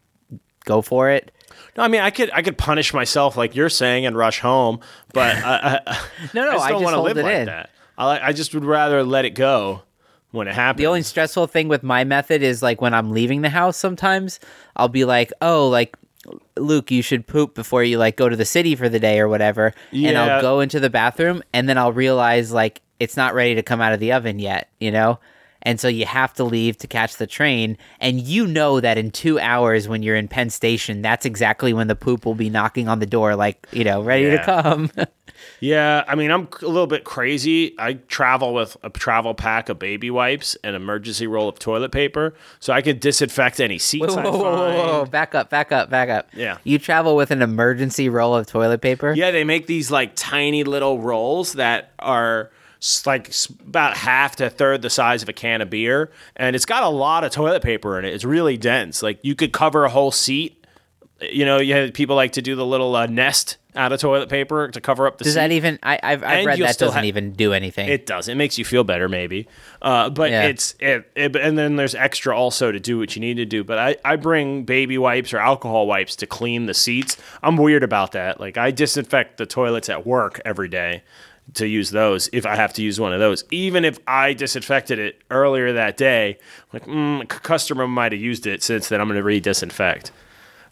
go 0.64 0.81
for 0.83 1.11
it? 1.11 1.31
No, 1.76 1.83
I 1.83 1.88
mean 1.88 2.00
I 2.00 2.11
could 2.11 2.31
I 2.33 2.42
could 2.42 2.57
punish 2.59 2.92
myself 2.94 3.37
like 3.37 3.54
you're 3.54 3.68
saying 3.68 4.07
and 4.07 4.16
rush 4.16 4.40
home, 4.40 4.81
but 5.12 5.37
I, 5.37 5.81
I, 5.87 5.98
No, 6.35 6.50
no, 6.50 6.59
I 6.59 6.66
I 6.66 6.70
don't 6.70 6.83
want 6.83 6.94
to 6.94 7.02
live 7.02 7.18
it 7.18 7.22
like 7.22 7.35
in. 7.37 7.46
that. 7.46 7.70
I 7.98 8.06
like 8.06 8.22
I 8.22 8.32
just 8.32 8.54
would 8.54 8.64
rather 8.64 9.02
let 9.02 9.24
it 9.24 9.30
go 9.30 9.82
when 10.30 10.48
it 10.48 10.54
happens. 10.54 10.78
The 10.78 10.87
only 10.87 11.02
stressful 11.02 11.48
thing 11.48 11.68
with 11.68 11.82
my 11.82 12.04
method 12.04 12.42
is 12.42 12.62
like 12.62 12.80
when 12.80 12.94
I'm 12.94 13.11
leaving 13.11 13.42
the 13.42 13.50
house 13.50 13.76
sometimes 13.76 14.40
I'll 14.76 14.88
be 14.88 15.04
like, 15.04 15.32
"Oh, 15.42 15.68
like 15.68 15.96
Luke, 16.56 16.90
you 16.90 17.02
should 17.02 17.26
poop 17.26 17.54
before 17.54 17.82
you 17.82 17.98
like 17.98 18.16
go 18.16 18.28
to 18.28 18.37
the 18.37 18.44
city 18.44 18.76
for 18.76 18.88
the 18.88 19.00
day 19.00 19.18
or 19.18 19.28
whatever." 19.28 19.74
Yeah. 19.90 20.11
And 20.11 20.18
I'll 20.18 20.40
go 20.40 20.61
into 20.61 20.80
the 20.80 20.90
bathroom 20.90 21.42
and 21.52 21.68
then 21.68 21.76
I'll 21.76 21.92
realize 21.92 22.52
like 22.52 22.80
it's 23.00 23.16
not 23.16 23.34
ready 23.34 23.56
to 23.56 23.62
come 23.62 23.80
out 23.80 23.92
of 23.92 24.00
the 24.00 24.12
oven 24.12 24.38
yet, 24.38 24.68
you 24.80 24.90
know? 24.90 25.18
And 25.62 25.81
so 25.81 25.88
you 25.88 26.07
have 26.07 26.33
to 26.35 26.44
leave 26.44 26.79
to 26.79 26.87
catch 26.87 27.16
the 27.16 27.27
train 27.27 27.77
and 28.01 28.21
you 28.21 28.47
know 28.47 28.81
that 28.81 28.97
in 28.97 29.11
2 29.11 29.38
hours 29.40 29.88
when 29.88 30.03
you're 30.03 30.16
in 30.16 30.29
Penn 30.29 30.51
Station, 30.51 31.03
that's 31.03 31.27
exactly 31.27 31.73
when 31.73 31.88
the 31.88 31.97
poop 31.97 32.25
will 32.25 32.35
be 32.37 32.49
knocking 32.51 32.88
on 32.88 33.01
the 33.01 33.07
door 33.07 33.35
like, 33.37 33.66
you 33.73 33.85
know, 33.85 34.01
ready 34.03 34.25
Yeah. 34.27 34.37
to 34.38 34.44
come. 34.44 34.90
Yeah, 35.61 36.03
I 36.09 36.16
mean, 36.16 36.33
I'm 36.33 36.49
a 36.62 36.66
little 36.66 36.88
bit 36.88 37.05
crazy. 37.05 37.75
I 37.79 37.94
travel 37.94 38.55
with 38.55 38.77
a 38.83 38.90
travel 38.90 39.35
pack 39.35 39.68
of 39.68 39.79
baby 39.79 40.11
wipes 40.11 40.57
and 40.64 40.75
emergency 40.75 41.29
roll 41.29 41.49
of 41.49 41.59
toilet 41.61 41.92
paper, 41.92 42.35
so 42.59 42.73
I 42.73 42.83
can 42.83 42.99
disinfect 42.99 43.61
any 43.61 43.79
seats 43.79 44.16
Whoa, 44.16 44.23
whoa, 44.23 44.33
whoa, 44.33 44.77
whoa, 44.99 45.05
back 45.07 45.37
up, 45.37 45.49
back 45.49 45.71
up, 45.71 45.90
back 45.90 46.09
up. 46.09 46.29
Yeah. 46.35 46.59
You 46.64 46.79
travel 46.81 47.14
with 47.14 47.31
an 47.31 47.40
emergency 47.40 48.09
roll 48.09 48.35
of 48.35 48.47
toilet 48.47 48.81
paper? 48.81 49.12
Yeah, 49.14 49.31
they 49.31 49.44
make 49.44 49.66
these 49.68 49.92
like 49.92 50.12
tiny 50.16 50.64
little 50.64 50.99
rolls 51.01 51.53
that 51.55 51.92
are 52.01 52.51
like 53.07 53.33
about 53.67 53.97
half 53.97 54.37
to 54.37 54.47
a 54.47 54.51
third 54.51 54.83
the 54.83 54.91
size 54.91 55.23
of 55.23 55.29
a 55.29 55.33
can 55.33 55.61
of 55.61 55.71
beer, 55.71 56.11
and 56.37 56.55
it's 56.55 56.67
got 56.67 56.83
a 56.83 56.88
lot 56.88 57.25
of 57.25 57.33
toilet 57.33 57.62
paper 57.62 57.99
in 57.99 58.05
it. 58.05 58.14
It's 58.14 58.25
really 58.25 58.57
dense. 58.57 59.03
Like 59.03 59.19
you 59.23 59.35
could 59.35 59.53
cover 59.53 59.85
a 59.85 59.88
whole 59.91 60.11
seat. 60.12 60.55
You 61.21 61.45
know, 61.45 61.59
you 61.59 61.75
had 61.75 61.95
people 61.95 62.14
like 62.14 62.33
to 62.33 62.43
do 62.43 62.55
the 62.55 62.64
little 62.64 62.95
uh, 62.95 63.07
nest 63.07 63.57
out 63.75 63.93
of 63.93 64.01
toilet 64.01 64.29
paper 64.29 64.69
to 64.69 64.81
cover 64.81 65.05
up 65.07 65.19
the 65.19 65.25
Does 65.25 65.35
seat. 65.35 65.41
that 65.41 65.51
even? 65.53 65.79
I, 65.83 65.99
I've, 66.01 66.23
I've 66.23 66.47
read 66.47 66.61
that 66.61 66.79
doesn't 66.79 66.97
ha- 67.01 67.05
even 67.07 67.33
do 67.33 67.53
anything. 67.53 67.88
It 67.88 68.07
does. 68.07 68.29
It 68.29 68.37
makes 68.37 68.57
you 68.57 68.64
feel 68.64 68.85
better, 68.85 69.09
maybe. 69.09 69.49
Uh, 69.83 70.11
but 70.11 70.31
Yeah. 70.31 70.45
it's 70.45 70.77
it, 70.79 71.11
it. 71.17 71.35
And 71.35 71.59
then 71.59 71.75
there's 71.75 71.97
extra 71.97 72.37
also 72.37 72.71
to 72.71 72.79
do 72.79 72.99
what 72.99 73.17
you 73.17 73.21
need 73.21 73.35
to 73.38 73.45
do. 73.45 73.64
But 73.64 73.79
I, 73.79 73.97
I 74.05 74.14
bring 74.14 74.62
baby 74.62 74.97
wipes 74.97 75.35
or 75.35 75.38
alcohol 75.38 75.88
wipes 75.88 76.14
to 76.17 76.27
clean 76.27 76.67
the 76.67 76.75
seats. 76.75 77.17
I'm 77.43 77.57
weird 77.57 77.83
about 77.83 78.12
that. 78.12 78.38
Like 78.41 78.57
I 78.57 78.71
disinfect 78.71 79.38
the 79.38 79.47
toilets 79.47 79.88
at 79.88 80.07
work 80.07 80.41
every 80.45 80.69
day 80.69 81.03
to 81.54 81.66
use 81.66 81.90
those 81.90 82.28
if 82.32 82.46
I 82.46 82.56
have 82.56 82.72
to 82.74 82.82
use 82.82 83.00
one 83.00 83.12
of 83.12 83.20
those. 83.20 83.44
Even 83.50 83.84
if 83.84 83.98
I 84.06 84.32
disinfected 84.34 84.98
it 84.98 85.22
earlier 85.30 85.72
that 85.72 85.96
day, 85.96 86.38
like 86.72 86.87
mm, 86.87 87.22
a 87.22 87.26
customer 87.26 87.87
might 87.87 88.12
have 88.12 88.20
used 88.20 88.46
it 88.46 88.62
since 88.62 88.88
then. 88.88 89.00
I'm 89.00 89.08
going 89.08 89.16
to 89.16 89.22
re-disinfect. 89.22 90.11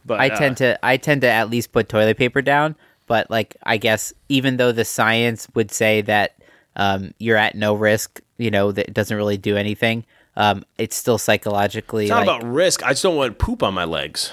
But 0.05 0.21
I 0.21 0.29
uh, 0.29 0.39
tend 0.39 0.57
to 0.59 0.79
I 0.85 0.97
tend 0.97 1.23
to 1.23 1.29
at 1.29 1.51
least 1.51 1.73
put 1.73 1.89
toilet 1.89 2.17
paper 2.17 2.43
down, 2.43 2.77
but 3.07 3.31
like 3.31 3.57
I 3.65 3.77
guess 3.77 4.13
even 4.29 4.57
though 4.57 4.73
the 4.73 4.85
science 4.85 5.49
would 5.55 5.71
say 5.73 6.01
that 6.03 6.37
um, 6.77 7.13
you're 7.19 7.37
at 7.37 7.55
no 7.55 7.75
risk, 7.75 8.21
you 8.39 8.51
know 8.51 8.71
that 8.73 8.89
it 8.89 8.95
doesn't 8.95 9.17
really 9.17 9.37
do 9.37 9.57
anything. 9.57 10.05
Um, 10.37 10.65
it's 10.77 10.95
still 10.95 11.17
psychologically 11.17 12.05
It's 12.05 12.11
not 12.11 12.27
like 12.27 12.41
about 12.41 12.53
risk. 12.53 12.85
I 12.85 12.91
just 12.91 13.03
don't 13.03 13.17
want 13.17 13.39
poop 13.39 13.63
on 13.63 13.73
my 13.73 13.85
legs. 13.85 14.33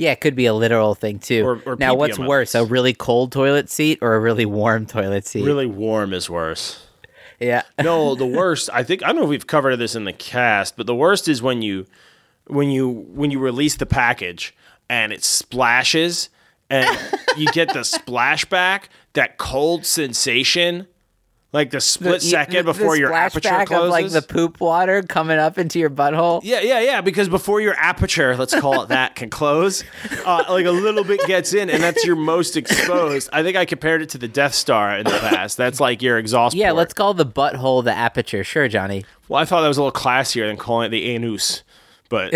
Yeah, 0.00 0.12
it 0.12 0.22
could 0.22 0.34
be 0.34 0.46
a 0.46 0.54
literal 0.54 0.94
thing 0.94 1.18
too. 1.18 1.44
Or- 1.44 1.62
or 1.66 1.76
now, 1.76 1.94
what's 1.94 2.18
worse, 2.18 2.54
a 2.54 2.64
really 2.64 2.94
cold 2.94 3.32
toilet 3.32 3.68
seat 3.68 3.98
or 4.00 4.14
a 4.14 4.20
really 4.20 4.46
warm 4.46 4.86
toilet 4.86 5.26
seat? 5.26 5.44
Really 5.44 5.66
warm 5.66 6.14
is 6.14 6.30
worse. 6.30 6.82
Yeah. 7.38 7.62
no, 7.82 8.14
the 8.14 8.24
worst. 8.26 8.70
I 8.72 8.82
think 8.82 9.02
I 9.02 9.08
don't 9.08 9.16
know 9.16 9.24
if 9.24 9.28
we've 9.28 9.46
covered 9.46 9.76
this 9.76 9.94
in 9.94 10.04
the 10.04 10.14
cast, 10.14 10.76
but 10.78 10.86
the 10.86 10.94
worst 10.94 11.28
is 11.28 11.42
when 11.42 11.60
you 11.60 11.86
when 12.46 12.70
you 12.70 12.88
when 12.88 13.30
you 13.30 13.38
release 13.38 13.76
the 13.76 13.84
package 13.86 14.54
and 14.88 15.12
it 15.12 15.22
splashes 15.22 16.30
and 16.70 16.86
you 17.36 17.46
get 17.52 17.68
the 17.74 17.80
splashback, 17.98 18.84
that 19.12 19.36
cold 19.36 19.84
sensation, 19.84 20.86
like 21.52 21.70
the 21.70 21.80
split 21.80 22.20
The- 22.20 22.26
second 22.28 22.56
the- 22.66 22.72
before 22.72 22.94
the 22.94 23.00
your 23.00 23.12
aperture 23.12 23.64
closes. 23.66 23.84
of 23.84 23.90
like 23.90 24.08
the 24.10 24.22
poop 24.22 24.60
water 24.60 25.02
coming 25.02 25.38
up 25.38 25.58
into 25.58 25.78
your 25.78 25.90
butthole. 25.90 26.40
yeah, 26.44 26.60
yeah, 26.60 26.80
yeah. 26.80 27.00
Because 27.00 27.28
before 27.28 27.60
your 27.60 27.74
aperture, 27.74 28.36
let's 28.36 28.58
call 28.58 28.82
it 28.82 28.88
that, 28.90 29.16
can 29.16 29.30
close, 29.30 29.82
uh, 30.24 30.44
like 30.48 30.66
a 30.66 30.70
little 30.70 31.02
bit 31.04 31.20
gets 31.26 31.52
in, 31.52 31.68
and 31.70 31.82
that's 31.82 32.04
your 32.04 32.16
most 32.16 32.56
exposed. 32.56 33.28
I 33.32 33.42
think 33.42 33.56
I 33.56 33.64
compared 33.64 34.02
it 34.02 34.10
to 34.10 34.18
the 34.18 34.28
Death 34.28 34.54
Star 34.54 34.96
in 34.98 35.04
the 35.04 35.10
past. 35.18 35.56
That's 35.56 35.80
like 35.80 36.02
your 36.02 36.18
exhaust. 36.18 36.54
Yeah, 36.54 36.68
port. 36.68 36.76
let's 36.76 36.94
call 36.94 37.14
the 37.14 37.26
butthole 37.26 37.82
the 37.84 37.92
aperture. 37.96 38.44
Sure, 38.44 38.68
Johnny. 38.68 39.04
Well, 39.28 39.40
I 39.40 39.44
thought 39.44 39.62
that 39.62 39.68
was 39.68 39.76
a 39.78 39.82
little 39.82 39.98
classier 40.00 40.46
than 40.46 40.56
calling 40.56 40.86
it 40.86 40.90
the 40.90 41.06
anus. 41.10 41.62
But 42.10 42.34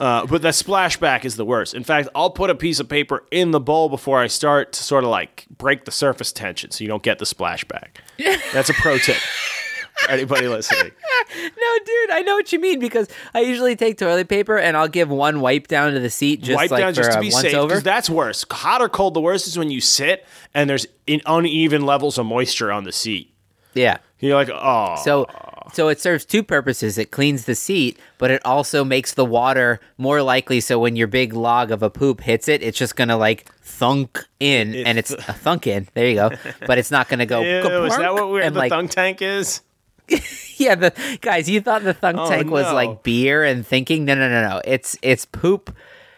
uh, 0.00 0.26
but 0.26 0.42
the 0.42 0.48
splashback 0.48 1.24
is 1.24 1.36
the 1.36 1.44
worst. 1.44 1.74
In 1.74 1.84
fact, 1.84 2.08
I'll 2.14 2.30
put 2.30 2.50
a 2.50 2.54
piece 2.56 2.80
of 2.80 2.88
paper 2.88 3.24
in 3.30 3.52
the 3.52 3.60
bowl 3.60 3.88
before 3.88 4.18
I 4.18 4.26
start 4.26 4.72
to 4.72 4.82
sort 4.82 5.04
of 5.04 5.10
like 5.10 5.46
break 5.56 5.84
the 5.84 5.92
surface 5.92 6.32
tension 6.32 6.72
so 6.72 6.82
you 6.82 6.88
don't 6.88 7.02
get 7.02 7.18
the 7.18 7.26
splashback. 7.26 7.98
That's 8.52 8.70
a 8.70 8.74
pro 8.74 8.98
tip. 8.98 9.18
Anybody 10.08 10.48
listening? 10.48 10.90
No, 11.32 11.78
dude, 11.86 12.10
I 12.10 12.22
know 12.22 12.34
what 12.34 12.52
you 12.52 12.58
mean 12.58 12.80
because 12.80 13.06
I 13.34 13.40
usually 13.40 13.76
take 13.76 13.98
toilet 13.98 14.28
paper 14.28 14.58
and 14.58 14.76
I'll 14.76 14.88
give 14.88 15.10
one 15.10 15.40
wipe 15.40 15.68
down 15.68 15.92
to 15.92 16.00
the 16.00 16.10
seat 16.10 16.42
just 16.42 16.56
Wipe 16.56 16.72
like 16.72 16.80
down 16.80 16.92
for 16.92 17.02
just 17.02 17.12
to 17.12 17.20
be 17.20 17.30
once 17.30 17.42
safe 17.42 17.52
because 17.52 17.84
that's 17.84 18.10
worse. 18.10 18.44
Hot 18.50 18.82
or 18.82 18.88
cold, 18.88 19.14
the 19.14 19.20
worst 19.20 19.46
is 19.46 19.56
when 19.56 19.70
you 19.70 19.80
sit 19.80 20.26
and 20.54 20.68
there's 20.68 20.86
uneven 21.06 21.86
levels 21.86 22.18
of 22.18 22.26
moisture 22.26 22.72
on 22.72 22.82
the 22.82 22.90
seat. 22.90 23.32
Yeah. 23.74 23.98
You're 24.18 24.34
like, 24.34 24.50
oh, 24.50 24.96
So 25.02 25.26
so 25.72 25.88
it 25.88 26.00
serves 26.00 26.24
two 26.24 26.42
purposes. 26.42 26.98
It 26.98 27.10
cleans 27.10 27.44
the 27.44 27.54
seat, 27.54 27.98
but 28.18 28.30
it 28.30 28.44
also 28.44 28.84
makes 28.84 29.14
the 29.14 29.24
water 29.24 29.80
more 29.98 30.20
likely 30.20 30.60
so 30.60 30.78
when 30.78 30.96
your 30.96 31.06
big 31.06 31.32
log 31.32 31.70
of 31.70 31.82
a 31.82 31.88
poop 31.90 32.20
hits 32.20 32.48
it, 32.48 32.62
it's 32.62 32.76
just 32.76 32.96
gonna 32.96 33.16
like 33.16 33.50
thunk 33.62 34.26
in 34.40 34.74
and 34.74 34.98
it's 34.98 35.10
a 35.12 35.16
thunk 35.32 35.66
in. 35.66 35.88
There 35.94 36.06
you 36.08 36.16
go. 36.16 36.30
But 36.66 36.78
it's 36.78 36.90
not 36.90 37.08
gonna 37.08 37.24
go 37.26 37.40
Ew, 37.40 37.84
is 37.84 37.96
that 37.96 38.12
what 38.12 38.30
we're, 38.30 38.42
and 38.42 38.54
the 38.54 38.58
like 38.58 38.70
thunk 38.70 38.90
tank 38.90 39.22
is? 39.22 39.62
yeah, 40.56 40.74
the 40.74 40.92
guys, 41.20 41.48
you 41.48 41.60
thought 41.60 41.84
the 41.84 41.94
thunk 41.94 42.18
Oh, 42.18 42.28
tank 42.28 42.50
was 42.50 42.70
like 42.72 43.02
beer 43.04 43.44
and 43.44 43.64
thinking. 43.66 44.04
No, 44.04 44.14
no, 44.14 44.28
no, 44.28 44.48
no. 44.48 44.60
It's 44.64 44.98
it's 45.02 45.24
poop 45.24 45.74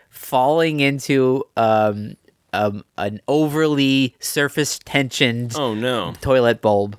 falling 0.09 0.81
into 0.81 1.45
um 1.57 2.17
um 2.53 2.85
an 2.99 3.21
overly 3.29 4.15
surface 4.19 4.79
tensioned 4.79 5.55
Oh 5.57 5.75
no. 5.75 6.15
toilet 6.21 6.61
bulb. 6.63 6.97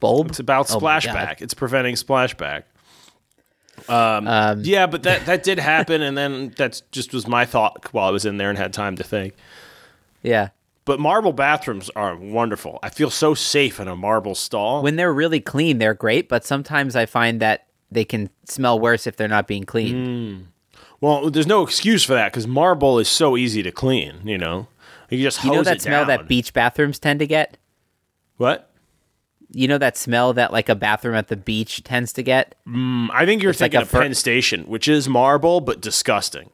Bulb. 0.00 0.28
It's 0.30 0.38
about 0.38 0.70
Oh 0.74 0.80
splashback. 0.80 1.40
it's 1.40 1.54
preventing 1.54 1.94
splashback. 1.94 2.64
Um, 3.88 4.60
yeah, 4.64 4.86
but 4.86 5.02
that 5.04 5.26
that 5.26 5.42
did 5.42 5.58
happen, 5.58 6.02
and 6.02 6.16
then 6.16 6.52
that's 6.56 6.82
just 6.92 7.12
was 7.14 7.26
my 7.26 7.46
thought 7.46 7.88
while 7.92 8.06
I 8.08 8.10
was 8.10 8.24
in 8.24 8.36
there 8.36 8.50
and 8.50 8.58
had 8.58 8.72
time 8.72 8.96
to 8.96 9.02
think. 9.04 9.34
Yeah. 10.22 10.48
But 10.84 10.98
marble 10.98 11.32
bathrooms 11.32 11.90
are 11.94 12.16
wonderful. 12.16 12.78
I 12.82 12.90
feel 12.90 13.10
so 13.10 13.34
safe 13.34 13.78
in 13.78 13.86
a 13.86 13.94
marble 13.94 14.34
stall. 14.34 14.82
When 14.82 14.96
they're 14.96 15.12
really 15.12 15.40
clean, 15.40 15.78
they're 15.78 15.94
great, 15.94 16.28
but 16.28 16.44
sometimes 16.44 16.96
I 16.96 17.06
find 17.06 17.40
that 17.40 17.66
they 17.90 18.04
can 18.04 18.30
smell 18.44 18.78
worse 18.80 19.06
if 19.06 19.16
they're 19.16 19.28
not 19.28 19.46
being 19.46 19.64
cleaned. 19.64 20.48
well, 21.00 21.30
there's 21.30 21.46
no 21.46 21.62
excuse 21.62 22.02
for 22.04 22.14
that 22.14 22.32
because 22.32 22.46
marble 22.46 22.98
is 22.98 23.08
so 23.08 23.36
easy 23.36 23.62
to 23.62 23.70
clean. 23.70 24.16
You 24.24 24.38
know, 24.38 24.68
you 25.10 25.22
just 25.22 25.38
hose 25.38 25.44
you 25.46 25.52
know 25.52 25.62
that 25.62 25.82
smell 25.82 26.00
down. 26.06 26.08
that 26.08 26.28
beach 26.28 26.52
bathrooms 26.52 26.98
tend 26.98 27.20
to 27.20 27.26
get? 27.26 27.56
what? 28.36 28.69
You 29.52 29.66
know 29.68 29.78
that 29.78 29.96
smell 29.96 30.32
that 30.34 30.52
like 30.52 30.68
a 30.68 30.74
bathroom 30.74 31.16
at 31.16 31.28
the 31.28 31.36
beach 31.36 31.82
tends 31.82 32.12
to 32.14 32.22
get? 32.22 32.54
I 32.66 33.24
think 33.26 33.42
you're 33.42 33.50
It's 33.50 33.60
like 33.60 33.72
thinking 33.72 33.80
a 33.80 33.82
of 33.82 33.88
fir- 33.88 34.02
Penn 34.02 34.14
Station, 34.14 34.62
which 34.64 34.86
is 34.88 35.08
marble 35.08 35.60
but 35.60 35.80
disgusting. 35.80 36.50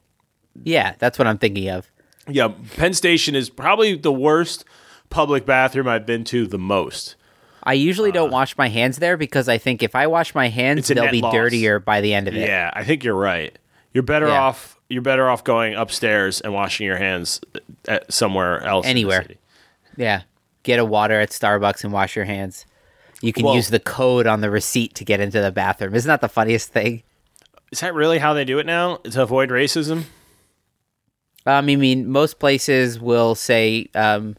Yeah, 0.64 0.94
that's 0.98 1.18
what 1.18 1.26
I'm 1.28 1.36
thinking 1.38 1.68
of. 1.68 1.90
Yeah, 2.28 2.48
Penn 2.76 2.94
Station 2.94 3.34
is 3.34 3.50
probably 3.50 3.94
the 3.96 4.12
worst 4.12 4.64
public 5.10 5.44
bathroom 5.44 5.86
I've 5.86 6.06
been 6.06 6.24
to 6.24 6.46
the 6.46 6.58
most. 6.58 7.14
I 7.62 7.74
usually 7.74 8.12
don't 8.12 8.30
wash 8.30 8.56
my 8.56 8.68
hands 8.68 8.96
there 8.98 9.16
because 9.16 9.48
I 9.48 9.58
think 9.58 9.82
if 9.82 9.94
I 9.94 10.06
wash 10.06 10.34
my 10.34 10.48
hands, 10.48 10.90
Uh, 10.90 10.94
they'll 10.94 11.10
be 11.10 11.20
loss. 11.20 11.34
dirtier 11.34 11.78
by 11.78 12.00
the 12.00 12.14
end 12.14 12.28
of 12.28 12.34
it. 12.36 12.46
Yeah, 12.48 12.70
I 12.72 12.84
think 12.84 13.04
you're 13.04 13.14
right. 13.14 13.56
You're 13.92 14.04
better 14.04 14.28
Yeah. 14.28 14.40
off. 14.40 14.78
You're 14.88 15.02
better 15.02 15.28
off 15.28 15.42
going 15.44 15.74
upstairs 15.74 16.40
and 16.40 16.54
washing 16.54 16.86
your 16.86 16.96
hands 16.96 17.40
at 17.88 18.12
somewhere 18.12 18.62
else. 18.62 18.86
Anywhere. 18.86 19.22
city. 19.22 19.38
Yeah. 19.96 20.22
Get 20.62 20.78
a 20.78 20.84
water 20.84 21.20
at 21.20 21.30
Starbucks 21.30 21.82
and 21.84 21.92
wash 21.92 22.14
your 22.16 22.24
hands. 22.24 22.66
You 23.20 23.32
can 23.32 23.46
use 23.46 23.70
the 23.70 23.80
code 23.80 24.26
on 24.26 24.40
the 24.40 24.50
receipt 24.50 24.94
to 24.96 25.04
get 25.04 25.20
into 25.20 25.40
the 25.40 25.50
bathroom. 25.50 25.94
Isn't 25.94 26.08
that 26.08 26.20
the 26.20 26.28
funniest 26.28 26.70
thing? 26.70 27.02
Is 27.72 27.80
that 27.80 27.94
really 27.94 28.18
how 28.18 28.34
they 28.34 28.44
do 28.44 28.58
it 28.58 28.66
now 28.66 28.96
to 28.96 29.22
avoid 29.22 29.48
racism? 29.48 30.04
Um, 31.46 31.68
I 31.68 31.76
mean, 31.76 32.08
most 32.08 32.38
places 32.38 33.00
will 33.00 33.34
say, 33.34 33.88
um, 33.94 34.36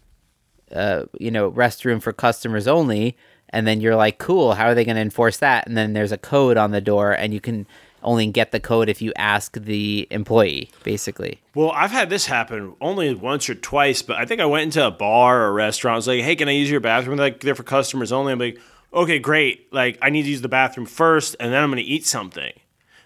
uh, 0.71 1.05
you 1.19 1.31
know, 1.31 1.51
restroom 1.51 2.01
for 2.01 2.13
customers 2.13 2.67
only. 2.67 3.17
And 3.49 3.65
then 3.65 3.79
you're 3.79 3.95
like, 3.95 4.17
cool, 4.17 4.53
how 4.53 4.65
are 4.65 4.75
they 4.75 4.83
going 4.83 4.95
to 4.97 5.01
enforce 5.01 5.37
that? 5.37 5.67
And 5.67 5.77
then 5.77 5.93
there's 5.93 6.11
a 6.11 6.17
code 6.17 6.57
on 6.57 6.71
the 6.71 6.81
door, 6.81 7.13
and 7.13 7.33
you 7.33 7.39
can 7.39 7.65
only 8.07 8.27
get 8.27 8.51
the 8.51 8.59
code 8.59 8.89
if 8.89 9.01
you 9.01 9.11
ask 9.15 9.53
the 9.57 10.07
employee, 10.09 10.71
basically. 10.83 11.39
Well, 11.53 11.71
I've 11.71 11.91
had 11.91 12.09
this 12.09 12.25
happen 12.25 12.73
only 12.81 13.13
once 13.13 13.49
or 13.49 13.55
twice, 13.55 14.01
but 14.01 14.17
I 14.17 14.25
think 14.25 14.41
I 14.41 14.45
went 14.45 14.63
into 14.63 14.85
a 14.85 14.91
bar 14.91 15.41
or 15.43 15.47
a 15.47 15.51
restaurant. 15.51 15.93
I 15.93 15.97
was 15.97 16.07
like, 16.07 16.21
"Hey, 16.21 16.35
can 16.35 16.47
I 16.47 16.53
use 16.53 16.71
your 16.71 16.79
bathroom?" 16.79 17.17
They're 17.17 17.27
like, 17.27 17.41
they're 17.41 17.53
for 17.55 17.63
customers 17.63 18.11
only. 18.11 18.31
I'm 18.33 18.39
like, 18.39 18.59
"Okay, 18.93 19.19
great. 19.19 19.71
Like, 19.73 19.99
I 20.01 20.09
need 20.09 20.23
to 20.23 20.29
use 20.29 20.41
the 20.41 20.47
bathroom 20.49 20.85
first, 20.87 21.35
and 21.39 21.51
then 21.53 21.61
I'm 21.61 21.69
going 21.69 21.83
to 21.83 21.89
eat 21.89 22.05
something." 22.07 22.51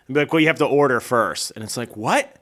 And 0.07 0.13
be 0.13 0.19
like, 0.21 0.31
"Well, 0.31 0.39
you 0.39 0.47
have 0.47 0.59
to 0.59 0.65
order 0.65 0.99
first. 0.99 1.51
and 1.55 1.63
it's 1.63 1.75
like, 1.77 1.97
"What?" 1.97 2.35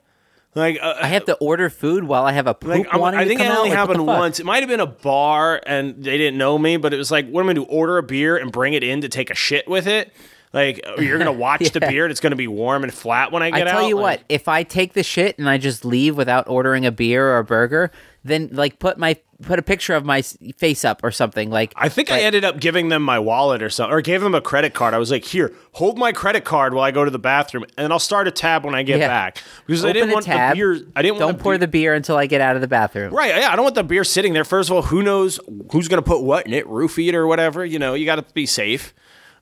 Like, 0.56 0.78
uh, 0.82 0.94
I 1.00 1.06
have 1.06 1.26
to 1.26 1.34
order 1.36 1.70
food 1.70 2.02
while 2.04 2.24
I 2.24 2.32
have 2.32 2.48
a 2.48 2.54
poop 2.54 2.70
like 2.70 2.88
I'm- 2.92 3.04
I 3.04 3.24
think 3.24 3.40
it 3.40 3.46
only 3.48 3.70
Like, 3.70 3.78
happened 3.78 4.04
once. 4.04 4.40
It 4.40 4.44
might 4.46 4.58
have 4.60 4.68
been 4.68 4.80
a 4.80 4.86
bar, 4.86 5.60
and 5.64 6.02
they 6.02 6.18
didn't 6.18 6.38
know 6.38 6.58
me, 6.58 6.76
but 6.76 6.92
it 6.92 6.96
was 6.96 7.12
like, 7.12 7.28
"What 7.30 7.42
am 7.42 7.50
I 7.50 7.54
going 7.54 7.66
to? 7.66 7.72
Order 7.72 7.98
a 7.98 8.02
beer 8.02 8.36
and 8.36 8.50
bring 8.50 8.72
it 8.74 8.82
in 8.82 9.00
to 9.02 9.08
take 9.08 9.30
a 9.30 9.34
shit 9.34 9.68
with 9.68 9.86
it?" 9.86 10.12
Like, 10.52 10.80
you're 10.98 11.18
going 11.18 11.26
to 11.32 11.38
watch 11.38 11.70
the 11.70 11.78
Yeah. 11.80 11.88
beer, 11.90 12.04
and 12.04 12.10
it's 12.10 12.20
going 12.20 12.32
to 12.32 12.36
be 12.36 12.48
warm 12.48 12.82
and 12.82 12.92
flat 12.92 13.30
when 13.32 13.42
I 13.42 13.50
get 13.50 13.62
out. 13.68 13.68
I 13.68 13.78
tell 13.80 13.88
you 13.88 13.96
Like- 13.96 14.18
what, 14.20 14.24
if 14.28 14.48
I 14.48 14.62
take 14.64 14.94
the 14.94 15.02
shit 15.02 15.38
and 15.38 15.48
I 15.48 15.58
just 15.58 15.84
leave 15.84 16.16
without 16.16 16.48
ordering 16.48 16.84
a 16.86 16.92
beer 16.92 17.28
or 17.30 17.38
a 17.38 17.44
burger, 17.44 17.90
then 18.24 18.50
like 18.52 18.78
put 18.78 18.98
my 18.98 19.16
put 19.42 19.58
a 19.58 19.62
picture 19.62 19.94
of 19.94 20.04
my 20.04 20.20
face 20.20 20.84
up 20.84 21.02
or 21.02 21.10
something. 21.10 21.48
Like 21.48 21.72
I 21.74 21.88
think 21.88 22.10
I 22.10 22.20
ended 22.20 22.44
up 22.44 22.60
giving 22.60 22.90
them 22.90 23.02
my 23.02 23.18
wallet 23.18 23.62
or 23.62 23.70
something, 23.70 23.94
or 23.94 24.02
gave 24.02 24.20
them 24.20 24.34
a 24.34 24.42
credit 24.42 24.74
card. 24.74 24.92
I 24.92 24.98
was 24.98 25.10
like, 25.10 25.24
"Here, 25.24 25.54
hold 25.72 25.96
my 25.96 26.12
credit 26.12 26.44
card 26.44 26.74
while 26.74 26.84
I 26.84 26.90
go 26.90 27.02
to 27.06 27.10
the 27.10 27.18
bathroom, 27.18 27.64
and 27.78 27.90
I'll 27.94 27.98
start 27.98 28.28
a 28.28 28.30
tab 28.30 28.62
when 28.66 28.74
I 28.74 28.82
get 28.82 28.98
Yeah. 28.98 29.08
back." 29.08 29.38
Because 29.66 29.82
I 29.86 29.92
didn't 29.92 30.10
want 30.10 30.26
tab. 30.26 30.54
the 30.54 30.56
beer. 30.58 30.72
I 30.94 31.00
didn't 31.00 31.14
want 31.14 31.20
to 31.20 31.26
don't 31.28 31.38
the 31.38 31.42
pour 31.42 31.52
beer- 31.52 31.58
the 31.58 31.68
beer 31.68 31.94
until 31.94 32.18
I 32.18 32.26
get 32.26 32.42
out 32.42 32.54
of 32.56 32.60
the 32.60 32.68
bathroom. 32.68 33.14
right. 33.14 33.34
Yeah, 33.34 33.50
I 33.50 33.56
don't 33.56 33.62
want 33.64 33.76
the 33.76 33.84
beer 33.84 34.04
sitting 34.04 34.34
there. 34.34 34.44
First 34.44 34.68
of 34.68 34.76
all, 34.76 34.82
who 34.82 35.02
knows 35.02 35.40
who's 35.72 35.88
going 35.88 36.02
to 36.02 36.06
put 36.06 36.20
what 36.22 36.46
in 36.46 36.52
it? 36.52 36.66
Roofie 36.66 37.08
it 37.08 37.14
or 37.14 37.26
whatever. 37.26 37.64
You 37.64 37.78
know, 37.78 37.94
you 37.94 38.04
got 38.04 38.16
to 38.16 38.34
be 38.34 38.44
safe. 38.44 38.92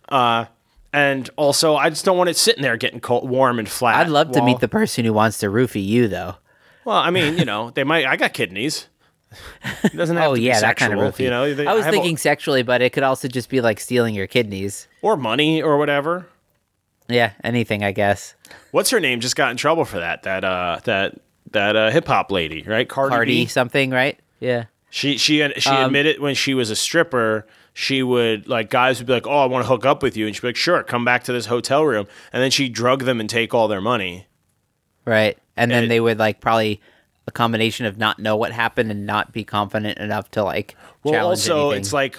Uh, 0.08 0.44
and 0.92 1.28
also, 1.36 1.76
I 1.76 1.90
just 1.90 2.04
don't 2.04 2.16
want 2.16 2.30
it 2.30 2.36
sitting 2.36 2.62
there 2.62 2.76
getting 2.76 3.00
cold, 3.00 3.28
warm 3.28 3.58
and 3.58 3.68
flat. 3.68 3.96
I'd 3.96 4.08
love 4.08 4.30
to 4.32 4.38
while- 4.40 4.46
meet 4.46 4.60
the 4.60 4.68
person 4.68 5.04
who 5.04 5.12
wants 5.12 5.38
to 5.38 5.46
roofie 5.46 5.84
you, 5.86 6.08
though. 6.08 6.36
Well, 6.84 6.96
I 6.96 7.10
mean, 7.10 7.36
you 7.38 7.44
know, 7.44 7.70
they 7.70 7.84
might. 7.84 8.06
I 8.06 8.16
got 8.16 8.32
kidneys. 8.32 8.88
It 9.84 9.92
doesn't 9.96 10.16
have 10.16 10.30
Oh 10.30 10.34
to 10.34 10.40
be 10.40 10.46
yeah, 10.46 10.60
that 10.60 10.76
kind 10.76 10.94
of 10.94 10.98
sexual, 10.98 11.12
roofie. 11.12 11.24
You 11.24 11.30
know, 11.30 11.54
They- 11.54 11.66
I 11.66 11.74
was 11.74 11.84
have 11.84 11.92
a- 11.92 11.96
thinking 11.96 12.16
sexually, 12.16 12.62
but 12.62 12.80
it 12.80 12.92
could 12.94 13.02
also 13.02 13.28
just 13.28 13.50
be 13.50 13.60
like 13.60 13.78
stealing 13.80 14.14
your 14.14 14.26
kidneys. 14.26 14.88
or 15.02 15.16
money 15.16 15.60
or 15.60 15.76
whatever. 15.76 16.26
Yeah, 17.10 17.32
anything, 17.44 17.82
I 17.84 17.92
guess. 17.92 18.34
what's 18.70 18.90
her 18.90 19.00
name 19.00 19.20
just 19.20 19.36
got 19.36 19.50
in 19.50 19.56
trouble 19.56 19.84
for 19.86 19.98
that 19.98 20.22
that 20.24 20.44
uh 20.44 20.78
that 20.84 21.18
that 21.52 21.74
uh 21.76 21.90
hip 21.90 22.06
hop 22.06 22.30
lady 22.30 22.62
right 22.64 22.86
Cardi, 22.88 23.10
Party 23.14 23.32
B? 23.44 23.46
something, 23.46 23.90
right? 23.90 24.18
Yeah. 24.40 24.64
she 24.90 25.16
she 25.18 25.46
she 25.58 25.70
Um, 25.70 25.86
admitted 25.86 26.20
when 26.20 26.34
she 26.34 26.52
was 26.54 26.68
a 26.70 26.76
stripper 26.76 27.46
she 27.80 28.02
would 28.02 28.48
like 28.48 28.70
guys 28.70 28.98
would 28.98 29.06
be 29.06 29.12
like 29.12 29.26
oh 29.28 29.38
I 29.38 29.46
want 29.46 29.62
to 29.64 29.68
hook 29.68 29.86
up 29.86 30.02
with 30.02 30.16
you. 30.16 30.26
And 30.26 30.34
she'd 30.34 30.42
be 30.42 30.48
like 30.48 30.56
sure 30.56 30.82
come 30.82 31.04
back 31.04 31.22
to 31.24 31.32
this 31.32 31.46
hotel 31.46 31.84
room. 31.84 32.08
And 32.32 32.42
then 32.42 32.50
she'd 32.50 32.72
drug 32.72 33.04
them 33.04 33.20
and 33.20 33.30
take 33.30 33.54
all 33.54 33.68
their 33.68 33.80
money. 33.80 34.26
Right. 35.04 35.38
And 35.56 35.70
then 35.70 35.84
it- 35.84 35.86
they 35.88 36.00
would 36.00 36.18
like 36.18 36.40
probably 36.40 36.80
a 37.28 37.30
combination 37.30 37.86
of 37.86 37.96
not 37.96 38.18
know 38.18 38.36
what 38.36 38.50
happened 38.50 38.90
and 38.90 39.06
not 39.06 39.32
be 39.32 39.44
confident 39.44 39.98
enough 39.98 40.28
to 40.32 40.42
like 40.42 40.74
well 41.04 41.14
challenge 41.14 41.38
also 41.40 41.66
anything. 41.70 41.80
it's 41.82 41.92
like 41.92 42.16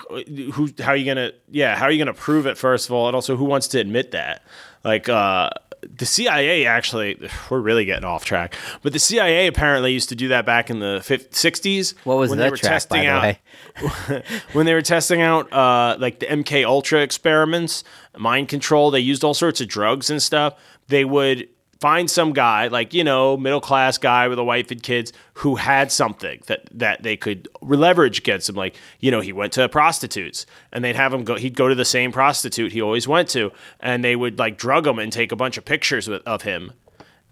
who 0.54 0.70
how 0.80 0.92
are 0.92 0.96
you 0.96 1.06
gonna 1.06 1.32
yeah 1.50 1.76
how 1.76 1.86
are 1.86 1.92
you 1.92 1.98
gonna 1.98 2.14
prove 2.14 2.46
it 2.48 2.58
first 2.58 2.88
of 2.88 2.94
all? 2.94 3.08
And 3.08 3.16
also 3.16 3.36
who 3.36 3.44
wants 3.46 3.68
to 3.70 3.80
admit 3.80 4.12
that? 4.12 4.44
Like 4.86 5.10
uh 5.10 5.50
the 5.82 6.06
CIA 6.06 6.66
actually, 6.66 7.20
we're 7.50 7.60
really 7.60 7.86
getting 7.86 8.06
off 8.06 8.26
track, 8.26 8.56
but 8.82 8.94
the 8.94 9.00
CIA 9.00 9.48
apparently 9.48 9.92
used 9.94 10.10
to 10.10 10.16
do 10.16 10.28
that 10.30 10.46
back 10.46 10.70
in 10.70 10.80
the 10.80 11.02
50, 11.04 11.30
60s. 11.30 11.94
what 12.04 12.18
was 12.18 12.30
when 12.30 12.38
the 12.38 12.46
they 12.46 12.50
were 12.50 12.58
track, 12.58 12.72
testing 12.72 12.98
by 12.98 13.04
the 13.04 13.10
out, 13.10 13.24
way? 13.24 14.24
when 14.54 14.66
they 14.66 14.74
were 14.74 14.82
testing 14.82 15.22
out 15.22 15.52
uh, 15.54 15.96
like 16.00 16.20
the 16.20 16.26
MK 16.26 16.66
Ultra 16.66 17.02
experiments, 17.02 17.84
mind 18.18 18.50
control, 18.50 18.92
they 18.92 19.00
used 19.00 19.24
all 19.24 19.34
sorts 19.34 19.62
of 19.62 19.68
drugs 19.68 20.10
and 20.10 20.22
stuff. 20.22 20.56
They 20.88 21.06
would 21.06 21.48
find 21.80 22.10
some 22.10 22.34
guy, 22.34 22.68
like 22.68 22.94
you 22.94 23.04
know, 23.04 23.38
middle 23.38 23.62
class 23.62 23.98
guy 23.98 24.28
with 24.28 24.38
a 24.40 24.44
wife 24.44 24.72
and 24.72 24.82
kids, 24.82 25.14
who 25.36 25.56
had 25.56 25.92
something 25.92 26.42
that 26.48 26.68
that 26.72 27.04
they 27.04 27.16
could 27.16 27.48
leverage 27.62 28.20
against 28.20 28.50
him. 28.50 28.56
Like 28.56 28.76
you 29.00 29.12
know, 29.12 29.22
he 29.22 29.34
went 29.34 29.54
to 29.54 29.68
prostitutes, 29.70 30.46
and 30.72 30.84
they'd 30.84 30.96
have 30.96 31.14
him 31.14 31.24
go. 31.24 31.36
He'd 31.36 31.56
go 31.56 31.68
to 31.68 31.76
the 31.76 31.86
same 31.86 32.12
prostitute 32.12 32.72
he 32.72 32.82
always 32.82 33.08
went 33.08 33.30
to, 33.30 33.52
and 33.80 34.04
they 34.04 34.16
would 34.16 34.40
like 34.40 34.58
drug 34.58 34.86
him 34.86 35.00
and 35.00 35.12
take 35.12 35.32
a 35.32 35.36
bunch 35.36 35.58
of 35.58 35.66
pictures 35.66 36.08
with, 36.08 36.22
of 36.26 36.42
him, 36.44 36.74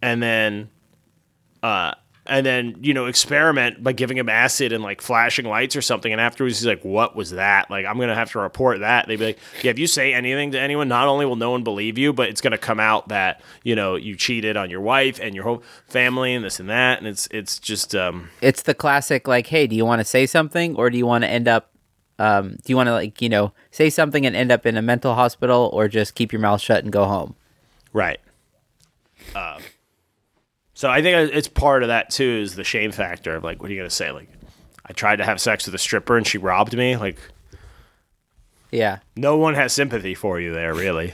and 0.01 0.21
then 0.21 0.69
uh, 1.63 1.93
and 2.29 2.45
then 2.45 2.75
you 2.81 2.93
know 2.93 3.05
experiment 3.05 3.83
by 3.83 3.91
giving 3.93 4.17
him 4.17 4.29
acid 4.29 4.71
and 4.71 4.83
like 4.83 5.01
flashing 5.01 5.45
lights 5.45 5.75
or 5.75 5.81
something 5.81 6.11
and 6.11 6.21
afterwards 6.21 6.59
he's 6.59 6.65
like 6.67 6.83
what 6.83 7.15
was 7.15 7.31
that? 7.31 7.69
Like 7.69 7.85
i'm 7.85 7.99
gonna 7.99 8.15
have 8.15 8.31
to 8.31 8.39
report 8.39 8.79
that. 8.81 9.07
They'd 9.07 9.17
be 9.19 9.25
like 9.25 9.39
yeah 9.63 9.71
if 9.71 9.79
you 9.79 9.87
say 9.87 10.13
anything 10.13 10.51
to 10.51 10.59
anyone 10.59 10.87
not 10.87 11.07
only 11.07 11.25
will 11.25 11.35
no 11.35 11.51
one 11.51 11.63
believe 11.63 11.97
you 11.97 12.13
but 12.13 12.29
it's 12.29 12.41
gonna 12.41 12.57
come 12.57 12.79
out 12.79 13.09
that 13.09 13.41
you 13.63 13.75
know 13.75 13.95
you 13.95 14.15
cheated 14.15 14.57
on 14.57 14.69
your 14.69 14.81
wife 14.81 15.19
and 15.21 15.33
your 15.35 15.43
whole 15.43 15.63
family 15.87 16.33
and 16.33 16.43
this 16.45 16.59
and 16.59 16.69
that 16.69 16.99
and 16.99 17.07
it's 17.07 17.27
it's 17.31 17.59
just 17.59 17.95
um 17.95 18.29
It's 18.41 18.61
the 18.61 18.73
classic 18.73 19.27
like, 19.27 19.47
hey, 19.47 19.67
do 19.67 19.75
you 19.75 19.85
want 19.85 19.99
to 19.99 20.05
say 20.05 20.25
something 20.25 20.75
or 20.75 20.89
do 20.89 20.97
you 20.97 21.05
want 21.05 21.23
to 21.23 21.27
end 21.29 21.47
up 21.47 21.71
um 22.19 22.51
do 22.63 22.63
you 22.65 22.75
want 22.75 22.87
to 22.87 22.93
like, 22.93 23.21
you 23.21 23.29
know, 23.29 23.53
say 23.71 23.89
something 23.89 24.25
and 24.25 24.35
end 24.35 24.51
up 24.51 24.65
in 24.65 24.75
a 24.77 24.81
mental 24.81 25.15
hospital 25.15 25.69
or 25.73 25.87
just 25.87 26.15
keep 26.15 26.31
your 26.31 26.41
mouth 26.41 26.61
shut 26.61 26.83
and 26.83 26.91
go 26.91 27.05
home? 27.05 27.35
right. 27.93 28.19
Um 29.35 29.61
so 30.77 30.89
i 30.89 31.01
think 31.01 31.33
it's 31.33 31.47
part 31.47 31.81
of 31.81 31.87
that 31.89 32.09
too 32.09 32.39
is 32.43 32.55
the 32.55 32.63
shame 32.63 32.91
factor 32.91 33.35
of 33.35 33.43
like 33.43 33.59
what 33.61 33.69
are 33.69 33.73
you 33.73 33.79
gonna 33.79 33.89
say 33.89 34.11
like 34.11 34.29
i 34.85 34.93
tried 34.93 35.15
to 35.15 35.25
have 35.25 35.41
sex 35.41 35.65
with 35.65 35.73
a 35.73 35.77
stripper 35.79 36.15
and 36.17 36.27
she 36.27 36.37
robbed 36.37 36.75
me 36.77 36.95
like 36.97 37.17
Yeah. 38.71 38.99
no 39.15 39.37
one 39.37 39.55
has 39.55 39.73
sympathy 39.73 40.13
for 40.13 40.39
you 40.39 40.53
there 40.53 40.73
really 40.73 41.13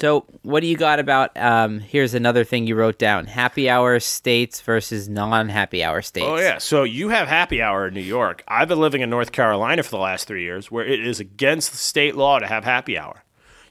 So, 0.00 0.24
what 0.42 0.60
do 0.62 0.66
you 0.66 0.76
got 0.76 0.98
about 0.98 1.30
um 1.36 1.78
here's 1.78 2.12
another 2.14 2.42
thing 2.44 2.66
you 2.66 2.74
wrote 2.74 2.98
down. 2.98 3.26
Happy 3.26 3.70
hour 3.70 4.00
states 4.00 4.60
versus 4.60 5.08
non-happy 5.08 5.84
hour 5.84 6.02
states. 6.02 6.26
Oh 6.28 6.38
yeah, 6.38 6.58
so 6.58 6.82
you 6.82 7.10
have 7.10 7.28
happy 7.28 7.62
hour 7.62 7.86
in 7.86 7.94
New 7.94 8.00
York. 8.18 8.42
I've 8.48 8.66
been 8.68 8.80
living 8.80 9.00
in 9.02 9.10
North 9.10 9.30
Carolina 9.30 9.82
for 9.84 9.90
the 9.90 9.98
last 10.02 10.26
three 10.26 10.42
years, 10.42 10.72
where 10.72 10.84
it 10.84 11.06
is 11.06 11.20
against 11.20 11.74
state 11.74 12.16
law 12.16 12.40
to 12.40 12.46
have 12.48 12.64
happy 12.64 12.98
hour. 12.98 13.22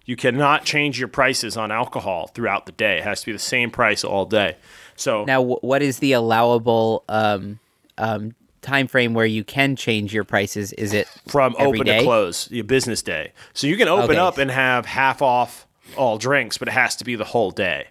You 0.05 0.15
cannot 0.15 0.63
change 0.63 0.97
your 0.99 1.09
prices 1.09 1.57
on 1.57 1.69
alcohol 1.69 2.27
throughout 2.27 2.65
the 2.65 2.71
day. 2.71 2.99
It 2.99 3.03
has 3.03 3.19
to 3.21 3.25
be 3.27 3.33
the 3.33 3.39
same 3.55 3.69
price 3.69 4.03
all 4.05 4.25
day. 4.25 4.55
So 5.01 5.25
Now, 5.25 5.41
what 5.41 5.81
is 5.81 5.99
the 5.99 6.13
allowable 6.13 7.03
um 7.09 7.59
um 7.97 8.35
time 8.61 8.87
frame 8.87 9.15
where 9.15 9.25
you 9.25 9.43
can 9.43 9.75
change 9.75 10.13
your 10.13 10.23
prices? 10.23 10.71
Is 10.73 10.93
it 10.93 11.07
from 11.27 11.55
open 11.57 11.85
day? 11.85 11.97
to 11.97 12.03
close, 12.03 12.47
your 12.51 12.63
business 12.63 13.01
day. 13.01 13.33
So 13.53 13.65
you 13.67 13.75
can 13.77 13.87
open 13.87 14.11
Okay. 14.11 14.19
up 14.19 14.37
and 14.37 14.51
have 14.51 14.85
half 14.85 15.21
off 15.21 15.65
all 15.97 16.17
drinks, 16.19 16.57
but 16.59 16.67
it 16.67 16.71
has 16.71 16.95
to 16.97 17.03
be 17.03 17.15
the 17.15 17.25
whole 17.25 17.49
day. 17.51 17.87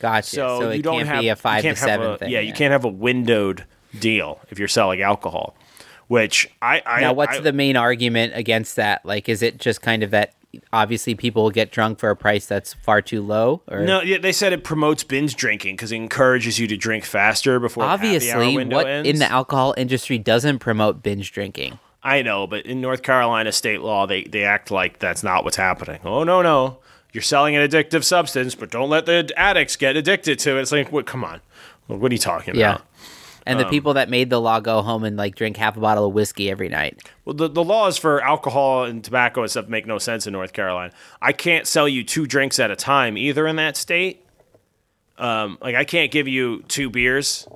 Gotcha. 0.00 0.26
So, 0.30 0.60
So, 0.60 0.70
you 0.70 0.80
it 0.80 0.82
don't 0.82 0.96
can't 0.98 1.08
have 1.08 1.20
be 1.20 1.28
a 1.28 1.36
five 1.36 1.62
to 1.62 1.76
seven 1.76 2.10
a- 2.12 2.18
thing. 2.18 2.30
Yeah, 2.30 2.40
you 2.40 2.52
can't 2.54 2.72
have 2.72 2.84
a 2.84 2.88
windowed 2.88 3.64
deal 3.98 4.40
if 4.50 4.58
you're 4.58 4.68
selling 4.68 5.02
alcohol. 5.02 5.54
Which 6.08 6.50
I, 6.60 6.82
I 6.84 7.00
Now, 7.02 7.12
what's 7.12 7.36
I- 7.36 7.40
the 7.40 7.52
main 7.52 7.76
argument 7.76 8.32
against 8.34 8.76
that? 8.76 9.04
Like, 9.04 9.28
is 9.28 9.42
it 9.42 9.58
just 9.58 9.80
kind 9.82 10.02
of 10.02 10.10
that 10.10 10.34
obviously 10.72 11.14
people 11.14 11.42
will 11.44 11.50
get 11.50 11.70
drunk 11.70 11.98
for 11.98 12.10
a 12.10 12.16
price 12.16 12.46
that's 12.46 12.74
far 12.74 13.00
too 13.02 13.22
low? 13.22 13.62
Or 13.68 13.80
No, 13.80 14.02
yeah, 14.02 14.18
they 14.18 14.32
said 14.32 14.52
it 14.52 14.64
promotes 14.64 15.04
binge 15.04 15.34
drinking 15.36 15.76
because 15.76 15.92
it 15.92 15.96
encourages 15.96 16.58
you 16.58 16.66
to 16.68 16.76
drink 16.76 17.04
faster 17.04 17.58
before 17.58 17.84
the 17.84 17.88
happy 17.88 18.08
hour 18.30 18.42
obviously, 18.42 18.64
what 18.66 18.86
ends. 18.86 19.08
in 19.08 19.18
the 19.18 19.30
alcohol 19.30 19.74
industry 19.76 20.18
doesn't 20.18 20.58
promote 20.58 21.02
binge 21.02 21.32
drinking? 21.32 21.78
I 22.02 22.22
know, 22.22 22.46
but 22.46 22.66
in 22.66 22.80
North 22.80 23.02
Carolina 23.02 23.52
state 23.52 23.80
law, 23.80 24.06
they 24.06 24.24
they 24.24 24.44
act 24.44 24.70
like 24.70 24.98
that's 24.98 25.22
not 25.22 25.44
what's 25.44 25.56
happening. 25.56 26.00
Oh 26.04 26.24
no, 26.24 26.42
no, 26.42 26.78
you're 27.12 27.22
selling 27.22 27.54
an 27.54 27.68
addictive 27.68 28.02
substance, 28.04 28.54
but 28.56 28.70
don't 28.70 28.90
let 28.90 29.06
the 29.06 29.30
addicts 29.36 29.76
get 29.76 29.96
addicted 29.96 30.38
to 30.40 30.58
it. 30.58 30.62
It's 30.62 30.72
like, 30.72 30.90
what? 30.90 31.06
Come 31.06 31.22
on, 31.24 31.40
what 31.86 32.10
are 32.10 32.14
you 32.14 32.18
talking 32.18 32.56
Yeah. 32.56 32.72
about? 32.72 32.86
And 33.44 33.58
Um, 33.58 33.64
the 33.64 33.70
people 33.70 33.94
that 33.94 34.08
made 34.08 34.30
the 34.30 34.40
law 34.40 34.60
go 34.60 34.82
home 34.82 35.04
and 35.04 35.16
like 35.16 35.34
drink 35.34 35.56
half 35.56 35.76
a 35.76 35.80
bottle 35.80 36.06
of 36.06 36.12
whiskey 36.12 36.50
every 36.50 36.68
night. 36.68 37.02
Well, 37.24 37.34
the, 37.34 37.48
the 37.48 37.64
laws 37.64 37.98
for 37.98 38.22
alcohol 38.22 38.84
and 38.84 39.02
tobacco 39.02 39.42
and 39.42 39.50
stuff 39.50 39.68
make 39.68 39.86
no 39.86 39.98
sense 39.98 40.26
in 40.26 40.32
North 40.32 40.52
Carolina. 40.52 40.92
I 41.20 41.32
can't 41.32 41.66
sell 41.66 41.88
you 41.88 42.04
two 42.04 42.26
drinks 42.26 42.58
at 42.60 42.70
a 42.70 42.76
time 42.76 43.18
either 43.18 43.46
in 43.46 43.56
that 43.56 43.76
state. 43.76 44.24
Um, 45.18 45.58
like 45.60 45.74
I 45.74 45.84
can't 45.84 46.10
give 46.10 46.26
you 46.26 46.62
two 46.68 46.90
beers, 46.90 47.46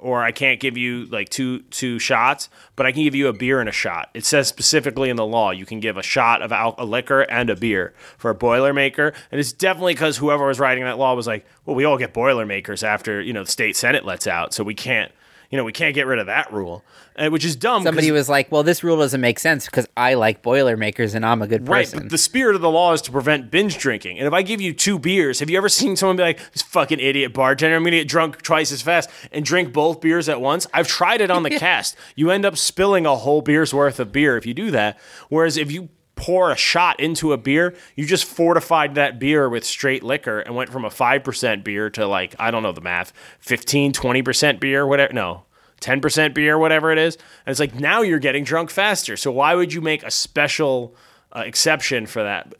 or 0.00 0.22
I 0.22 0.32
can't 0.32 0.60
give 0.60 0.76
you 0.76 1.06
like 1.06 1.28
two 1.28 1.60
two 1.70 1.98
shots, 1.98 2.48
but 2.76 2.86
I 2.86 2.92
can 2.92 3.02
give 3.02 3.14
you 3.14 3.28
a 3.28 3.32
beer 3.32 3.60
and 3.60 3.68
a 3.68 3.72
shot. 3.72 4.10
It 4.14 4.24
says 4.24 4.48
specifically 4.48 5.10
in 5.10 5.16
the 5.16 5.26
law 5.26 5.50
you 5.50 5.66
can 5.66 5.80
give 5.80 5.96
a 5.96 6.02
shot 6.02 6.42
of 6.42 6.52
al- 6.52 6.74
a 6.78 6.84
liquor 6.84 7.22
and 7.22 7.50
a 7.50 7.56
beer 7.56 7.94
for 8.16 8.30
a 8.30 8.34
Boilermaker, 8.34 9.14
and 9.30 9.40
it's 9.40 9.52
definitely 9.52 9.94
because 9.94 10.18
whoever 10.18 10.46
was 10.46 10.60
writing 10.60 10.84
that 10.84 10.98
law 10.98 11.14
was 11.14 11.26
like, 11.26 11.46
well, 11.64 11.76
we 11.76 11.84
all 11.84 11.98
get 11.98 12.12
Boilermakers 12.12 12.82
after 12.82 13.20
you 13.20 13.32
know 13.32 13.44
the 13.44 13.50
state 13.50 13.76
senate 13.76 14.04
lets 14.04 14.26
out, 14.26 14.54
so 14.54 14.64
we 14.64 14.74
can't. 14.74 15.12
You 15.50 15.56
know, 15.56 15.64
we 15.64 15.72
can't 15.72 15.94
get 15.94 16.06
rid 16.06 16.18
of 16.18 16.26
that 16.26 16.52
rule, 16.52 16.84
uh, 17.16 17.28
which 17.30 17.44
is 17.44 17.56
dumb. 17.56 17.82
Somebody 17.82 18.10
was 18.12 18.28
like, 18.28 18.52
"Well, 18.52 18.62
this 18.62 18.84
rule 18.84 18.98
doesn't 18.98 19.20
make 19.20 19.38
sense 19.38 19.64
because 19.66 19.86
I 19.96 20.14
like 20.14 20.42
Boilermakers 20.42 21.14
and 21.14 21.24
I'm 21.24 21.40
a 21.40 21.46
good 21.46 21.66
Right, 21.68 21.84
person." 21.86 22.00
but 22.00 22.10
the 22.10 22.18
spirit 22.18 22.54
of 22.54 22.60
the 22.60 22.70
law 22.70 22.92
is 22.92 23.00
to 23.02 23.10
prevent 23.12 23.50
binge 23.50 23.78
drinking. 23.78 24.18
And 24.18 24.26
if 24.26 24.32
I 24.34 24.42
give 24.42 24.60
you 24.60 24.74
two 24.74 24.98
beers, 24.98 25.40
have 25.40 25.48
you 25.48 25.56
ever 25.56 25.68
seen 25.70 25.96
someone 25.96 26.16
be 26.16 26.22
like, 26.22 26.38
"This 26.52 26.62
fucking 26.62 27.00
idiot 27.00 27.32
bartender, 27.32 27.76
I'm 27.76 27.82
gonna 27.84 27.96
get 27.96 28.08
drunk 28.08 28.42
twice 28.42 28.70
as 28.72 28.82
fast 28.82 29.08
and 29.32 29.44
drink 29.44 29.72
both 29.72 30.00
beers 30.02 30.28
at 30.28 30.40
once"? 30.40 30.66
I've 30.74 30.86
tried 30.88 31.20
it 31.22 31.30
on 31.30 31.42
the 31.44 31.50
cast. 31.58 31.96
You 32.14 32.30
end 32.30 32.44
up 32.44 32.58
spilling 32.58 33.06
a 33.06 33.16
whole 33.16 33.40
beer's 33.40 33.72
worth 33.72 33.98
of 34.00 34.12
beer 34.12 34.36
if 34.36 34.44
you 34.44 34.52
do 34.54 34.70
that. 34.72 34.98
Whereas 35.30 35.56
if 35.56 35.72
you 35.72 35.88
pour 36.18 36.50
a 36.50 36.56
shot 36.56 36.98
into 36.98 37.32
a 37.32 37.38
beer, 37.38 37.74
you 37.94 38.04
just 38.04 38.24
fortified 38.24 38.96
that 38.96 39.18
beer 39.18 39.48
with 39.48 39.64
straight 39.64 40.02
liquor 40.02 40.40
and 40.40 40.54
went 40.54 40.70
from 40.70 40.84
a 40.84 40.90
5% 40.90 41.64
beer 41.64 41.88
to 41.90 42.06
like, 42.06 42.34
I 42.38 42.50
don't 42.50 42.62
know 42.62 42.72
the 42.72 42.80
math, 42.80 43.12
15, 43.38 43.92
20% 43.92 44.60
beer, 44.60 44.86
whatever. 44.86 45.12
No. 45.12 45.44
10% 45.80 46.34
beer, 46.34 46.58
whatever 46.58 46.90
it 46.90 46.98
is. 46.98 47.14
And 47.46 47.52
it's 47.52 47.60
like 47.60 47.76
now 47.76 48.02
you're 48.02 48.18
getting 48.18 48.42
drunk 48.42 48.68
faster. 48.70 49.16
So 49.16 49.30
why 49.30 49.54
would 49.54 49.72
you 49.72 49.80
make 49.80 50.02
a 50.02 50.10
special 50.10 50.96
uh, 51.32 51.44
exception 51.46 52.06
for 52.06 52.24
that? 52.24 52.52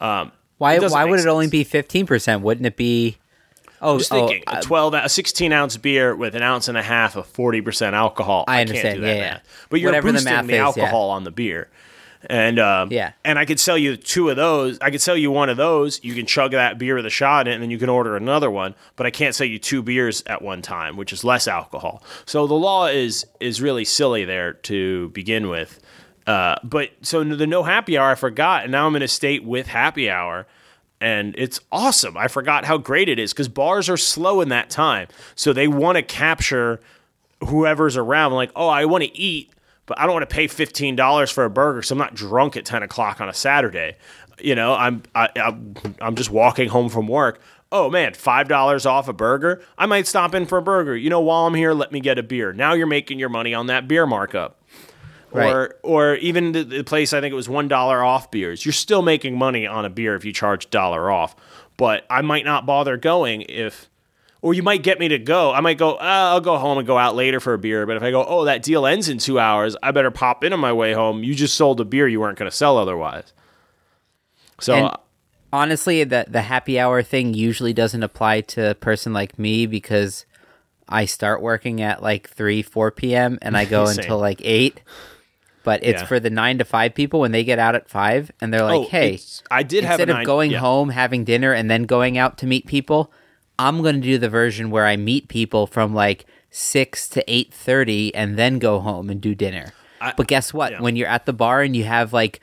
Um, 0.00 0.32
why? 0.58 0.76
Why 0.80 1.04
would 1.04 1.20
it 1.20 1.26
only 1.26 1.46
be 1.46 1.62
fifteen 1.62 2.04
percent? 2.04 2.42
Wouldn't 2.42 2.66
it 2.66 2.76
be? 2.76 3.18
Oh, 3.80 3.92
I 3.92 3.94
was 3.94 4.10
oh, 4.10 4.26
thinking 4.26 4.42
uh, 4.48 4.56
a 4.58 4.62
12, 4.62 4.94
a 4.94 5.08
16 5.08 5.52
ounce 5.52 5.76
beer 5.76 6.16
with 6.16 6.34
an 6.34 6.42
ounce 6.42 6.66
and 6.66 6.76
a 6.76 6.82
half 6.82 7.14
of 7.14 7.32
40% 7.32 7.92
alcohol. 7.92 8.44
I 8.48 8.56
can't 8.56 8.70
understand, 8.70 9.02
yeah, 9.02 9.14
yeah. 9.14 9.40
But 9.70 9.78
you're 9.78 9.90
Whatever 9.90 10.08
the 10.08 10.12
boosting 10.14 10.32
math 10.34 10.46
the, 10.48 10.52
is, 10.54 10.56
yeah. 10.56 10.64
alcohol 10.64 11.10
on 11.10 11.22
the 11.22 11.30
beer. 11.30 11.68
And 12.26 12.58
um, 12.58 12.90
Yeah. 12.90 13.12
and 13.24 13.38
I 13.38 13.44
could 13.44 13.60
sell 13.60 13.78
you 13.78 13.96
two 13.96 14.28
of 14.28 14.36
those. 14.36 14.78
I 14.80 14.90
could 14.90 15.00
sell 15.00 15.16
you 15.16 15.30
one 15.30 15.48
of 15.48 15.56
those. 15.56 16.02
You 16.02 16.14
can 16.14 16.26
chug 16.26 16.50
that 16.50 16.76
beer 16.78 16.96
with 16.96 17.06
a 17.06 17.10
shot 17.10 17.46
in 17.46 17.52
it, 17.52 17.54
and 17.54 17.62
then 17.62 17.70
you 17.70 17.78
can 17.78 17.88
order 17.88 18.16
another 18.16 18.50
one. 18.50 18.74
But 18.96 19.06
I 19.06 19.10
can't 19.10 19.34
sell 19.34 19.46
you 19.46 19.58
two 19.58 19.82
beers 19.82 20.22
at 20.26 20.42
one 20.42 20.60
time, 20.62 20.96
which 20.96 21.12
is 21.12 21.22
less 21.22 21.46
alcohol. 21.46 22.02
So 22.26 22.46
the 22.46 22.54
law 22.54 22.86
is 22.86 23.24
is 23.40 23.60
really 23.62 23.84
silly 23.84 24.24
there 24.24 24.54
to 24.54 25.08
begin 25.10 25.48
with. 25.48 25.78
Uh, 26.26 26.56
but 26.62 26.90
so 27.02 27.22
the 27.24 27.46
no 27.46 27.62
happy 27.62 27.96
hour, 27.96 28.10
I 28.10 28.14
forgot, 28.14 28.64
and 28.64 28.72
now 28.72 28.86
I'm 28.86 28.96
in 28.96 29.02
a 29.02 29.08
state 29.08 29.44
with 29.44 29.66
happy 29.68 30.10
hour, 30.10 30.46
and 31.00 31.34
it's 31.38 31.60
awesome. 31.72 32.16
I 32.18 32.28
forgot 32.28 32.64
how 32.66 32.76
great 32.78 33.08
it 33.08 33.18
is 33.18 33.32
because 33.32 33.48
bars 33.48 33.88
are 33.88 33.96
slow 33.96 34.40
in 34.42 34.48
that 34.50 34.68
time, 34.68 35.08
so 35.36 35.52
they 35.54 35.68
want 35.68 35.96
to 35.96 36.02
capture 36.02 36.80
whoever's 37.46 37.96
around. 37.96 38.32
Like, 38.32 38.50
oh, 38.56 38.68
I 38.68 38.84
want 38.84 39.04
to 39.04 39.16
eat, 39.16 39.50
but 39.88 39.98
I 39.98 40.04
don't 40.04 40.12
want 40.12 40.28
to 40.28 40.32
pay 40.32 40.46
fifteen 40.46 40.94
dollars 40.94 41.30
for 41.32 41.44
a 41.44 41.50
burger, 41.50 41.82
so 41.82 41.94
I'm 41.94 41.98
not 41.98 42.14
drunk 42.14 42.56
at 42.56 42.64
ten 42.64 42.84
o'clock 42.84 43.20
on 43.20 43.28
a 43.28 43.34
Saturday. 43.34 43.96
You 44.40 44.54
know, 44.54 44.74
I'm 44.74 45.02
I, 45.16 45.28
I'm 45.34 45.74
I'm 46.00 46.14
just 46.14 46.30
walking 46.30 46.68
home 46.68 46.88
from 46.88 47.08
work. 47.08 47.40
Oh 47.72 47.90
man, 47.90 48.14
five 48.14 48.46
dollars 48.48 48.86
off 48.86 49.08
a 49.08 49.12
burger. 49.12 49.62
I 49.76 49.86
might 49.86 50.06
stop 50.06 50.34
in 50.34 50.46
for 50.46 50.58
a 50.58 50.62
burger. 50.62 50.96
You 50.96 51.10
know, 51.10 51.20
while 51.20 51.46
I'm 51.46 51.54
here, 51.54 51.72
let 51.72 51.90
me 51.90 51.98
get 52.00 52.18
a 52.18 52.22
beer. 52.22 52.52
Now 52.52 52.74
you're 52.74 52.86
making 52.86 53.18
your 53.18 53.28
money 53.30 53.52
on 53.52 53.66
that 53.66 53.88
beer 53.88 54.06
markup 54.06 54.62
Right. 55.30 55.52
or 55.52 55.74
or 55.82 56.14
even 56.16 56.52
the, 56.52 56.62
the 56.64 56.82
place 56.84 57.12
I 57.12 57.20
think 57.20 57.32
it 57.32 57.36
was 57.36 57.48
one 57.48 57.68
dollar 57.68 58.02
off 58.02 58.30
beers. 58.30 58.64
You're 58.64 58.72
still 58.72 59.02
making 59.02 59.36
money 59.36 59.66
on 59.66 59.84
a 59.84 59.90
beer 59.90 60.14
if 60.14 60.24
you 60.24 60.32
charge 60.32 60.70
dollar 60.70 61.10
off. 61.10 61.36
But 61.76 62.06
I 62.08 62.22
might 62.22 62.44
not 62.44 62.64
bother 62.64 62.96
going 62.96 63.42
if, 63.42 63.87
or 64.40 64.54
you 64.54 64.62
might 64.62 64.82
get 64.82 64.98
me 65.00 65.08
to 65.08 65.18
go. 65.18 65.52
I 65.52 65.60
might 65.60 65.78
go. 65.78 65.92
Uh, 65.94 65.98
I'll 66.32 66.40
go 66.40 66.58
home 66.58 66.78
and 66.78 66.86
go 66.86 66.96
out 66.98 67.14
later 67.16 67.40
for 67.40 67.54
a 67.54 67.58
beer. 67.58 67.86
But 67.86 67.96
if 67.96 68.02
I 68.02 68.10
go, 68.10 68.24
oh, 68.24 68.44
that 68.44 68.62
deal 68.62 68.86
ends 68.86 69.08
in 69.08 69.18
two 69.18 69.38
hours, 69.40 69.76
I 69.82 69.90
better 69.90 70.10
pop 70.10 70.44
in 70.44 70.52
on 70.52 70.60
my 70.60 70.72
way 70.72 70.92
home. 70.92 71.24
You 71.24 71.34
just 71.34 71.56
sold 71.56 71.80
a 71.80 71.84
beer 71.84 72.06
you 72.08 72.20
weren't 72.20 72.38
going 72.38 72.50
to 72.50 72.56
sell 72.56 72.78
otherwise. 72.78 73.32
So 74.60 74.74
And- 74.74 74.90
honestly, 75.52 76.04
the 76.04 76.26
the 76.28 76.42
happy 76.42 76.78
hour 76.78 77.02
thing 77.02 77.34
usually 77.34 77.72
doesn't 77.72 78.02
apply 78.02 78.42
to 78.42 78.70
a 78.70 78.74
person 78.74 79.12
like 79.12 79.38
me 79.38 79.66
because 79.66 80.24
I 80.88 81.04
start 81.04 81.42
working 81.42 81.80
at 81.82 82.02
like 82.02 82.28
three, 82.30 82.62
four 82.62 82.90
p.m. 82.90 83.38
and 83.42 83.56
I 83.56 83.64
go 83.64 83.86
until 83.88 84.18
like 84.18 84.40
eight. 84.44 84.80
But 85.64 85.84
it's 85.84 86.00
Yeah. 86.00 86.06
for 86.06 86.18
the 86.20 86.30
nine 86.30 86.58
to 86.58 86.64
five 86.64 86.94
people 86.94 87.20
when 87.20 87.32
they 87.32 87.44
get 87.44 87.58
out 87.58 87.74
at 87.74 87.90
five 87.90 88.30
and 88.40 88.54
they're 88.54 88.62
like, 88.64 88.74
oh, 88.86 88.88
"Hey, 88.88 89.18
I 89.50 89.62
did 89.62 89.84
have 89.84 89.92
a 89.98 90.02
instead 90.02 90.08
of 90.10 90.16
nine- 90.18 90.24
going 90.24 90.50
yeah. 90.52 90.58
home, 90.60 90.88
having 90.90 91.24
dinner, 91.24 91.52
and 91.52 91.70
then 91.70 91.82
going 91.82 92.16
out 92.16 92.38
to 92.38 92.46
meet 92.46 92.66
people, 92.66 93.12
I'm 93.58 93.82
going 93.82 93.96
to 93.96 94.00
do 94.00 94.18
the 94.18 94.28
version 94.28 94.70
where 94.70 94.86
I 94.86 94.96
meet 94.96 95.28
people 95.28 95.66
from 95.66 95.94
like 95.94 96.26
six 96.50 97.08
to 97.10 97.24
eight 97.32 97.52
thirty, 97.52 98.14
and 98.14 98.36
then 98.38 98.58
go 98.58 98.80
home 98.80 99.10
and 99.10 99.20
do 99.20 99.34
dinner. 99.34 99.72
I- 100.00 100.12
but 100.16 100.28
guess 100.28 100.54
what? 100.54 100.72
yeah. 100.72 100.80
When 100.80 100.94
you're 100.96 101.08
at 101.08 101.26
the 101.26 101.32
bar 101.32 101.62
and 101.62 101.74
you 101.76 101.84
have 101.84 102.12
like 102.12 102.40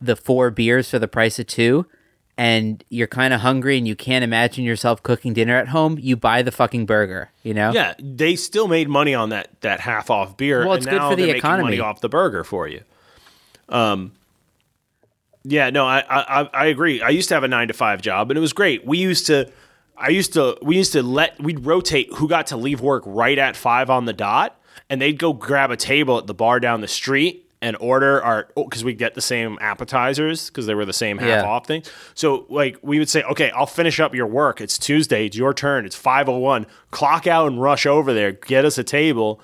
the 0.00 0.16
four 0.16 0.50
beers 0.50 0.90
for 0.90 0.98
the 0.98 1.08
price 1.08 1.38
of 1.38 1.46
two, 1.46 1.86
and 2.38 2.82
you're 2.88 3.06
kind 3.08 3.34
of 3.34 3.40
hungry 3.40 3.76
and 3.76 3.86
you 3.86 3.94
can't 3.94 4.24
imagine 4.24 4.64
yourself 4.64 5.02
cooking 5.02 5.32
dinner 5.32 5.56
at 5.56 5.68
home, 5.68 5.98
you 6.00 6.16
buy 6.16 6.42
the 6.42 6.50
fucking 6.52 6.86
burger. 6.86 7.30
You 7.42 7.54
know? 7.54 7.72
Yeah, 7.72 7.94
they 8.00 8.36
still 8.36 8.68
made 8.68 8.88
money 8.88 9.14
on 9.14 9.28
that 9.30 9.48
that 9.62 9.80
half 9.80 10.10
off 10.10 10.36
beer. 10.36 10.60
Well, 10.64 10.74
it's 10.74 10.86
and 10.86 10.92
good 10.92 10.98
now 10.98 11.10
for 11.10 11.16
the 11.16 11.30
economy. 11.30 11.62
Money 11.64 11.80
off 11.80 12.00
the 12.00 12.08
burger 12.08 12.44
for 12.44 12.68
you. 12.68 12.82
Um. 13.68 14.12
Yeah, 15.44 15.70
no, 15.70 15.86
I 15.86 16.04
I- 16.08 16.50
I 16.54 16.66
agree. 16.66 17.02
I 17.02 17.08
used 17.08 17.28
to 17.28 17.34
have 17.34 17.42
a 17.42 17.48
nine 17.48 17.66
to 17.68 17.74
five 17.74 18.00
job, 18.00 18.30
and 18.30 18.38
it 18.38 18.40
was 18.40 18.52
great. 18.52 18.86
We 18.86 18.98
used 18.98 19.26
to, 19.26 19.50
I 19.96 20.08
used 20.08 20.32
to, 20.34 20.56
we 20.62 20.76
used 20.76 20.92
to 20.92 21.02
let 21.02 21.40
we'd 21.42 21.64
rotate 21.64 22.12
who 22.14 22.28
got 22.28 22.48
to 22.48 22.56
leave 22.56 22.80
work 22.80 23.02
right 23.06 23.38
at 23.38 23.56
five 23.56 23.90
on 23.90 24.04
the 24.06 24.12
dot, 24.12 24.60
and 24.90 25.00
they'd 25.00 25.18
go 25.18 25.32
grab 25.32 25.70
a 25.70 25.76
table 25.76 26.18
at 26.18 26.26
the 26.26 26.34
bar 26.34 26.60
down 26.60 26.80
the 26.80 26.88
street 26.88 27.48
and 27.60 27.76
order 27.78 28.20
our 28.22 28.48
oh, 28.56 28.64
because 28.64 28.82
we 28.82 28.92
get 28.94 29.14
the 29.14 29.20
same 29.20 29.56
appetizers 29.60 30.48
because 30.48 30.66
they 30.66 30.74
were 30.74 30.84
the 30.84 30.92
same 30.92 31.18
half 31.18 31.28
Yeah. 31.28 31.44
off 31.44 31.66
thing. 31.66 31.84
So 32.14 32.44
like 32.48 32.76
we 32.82 32.98
would 32.98 33.08
say, 33.08 33.22
okay, 33.22 33.50
I'll 33.52 33.66
finish 33.66 34.00
up 34.00 34.14
your 34.14 34.26
work. 34.26 34.60
It's 34.60 34.76
Tuesday. 34.78 35.26
It's 35.26 35.36
your 35.36 35.54
turn. 35.54 35.86
It's 35.86 35.94
five 35.94 36.28
oh 36.28 36.38
one. 36.38 36.66
Clock 36.90 37.26
out 37.28 37.46
and 37.46 37.62
rush 37.62 37.86
over 37.86 38.12
there. 38.12 38.32
Get 38.32 38.64
us 38.64 38.78
a 38.78 38.84
table. 38.84 39.40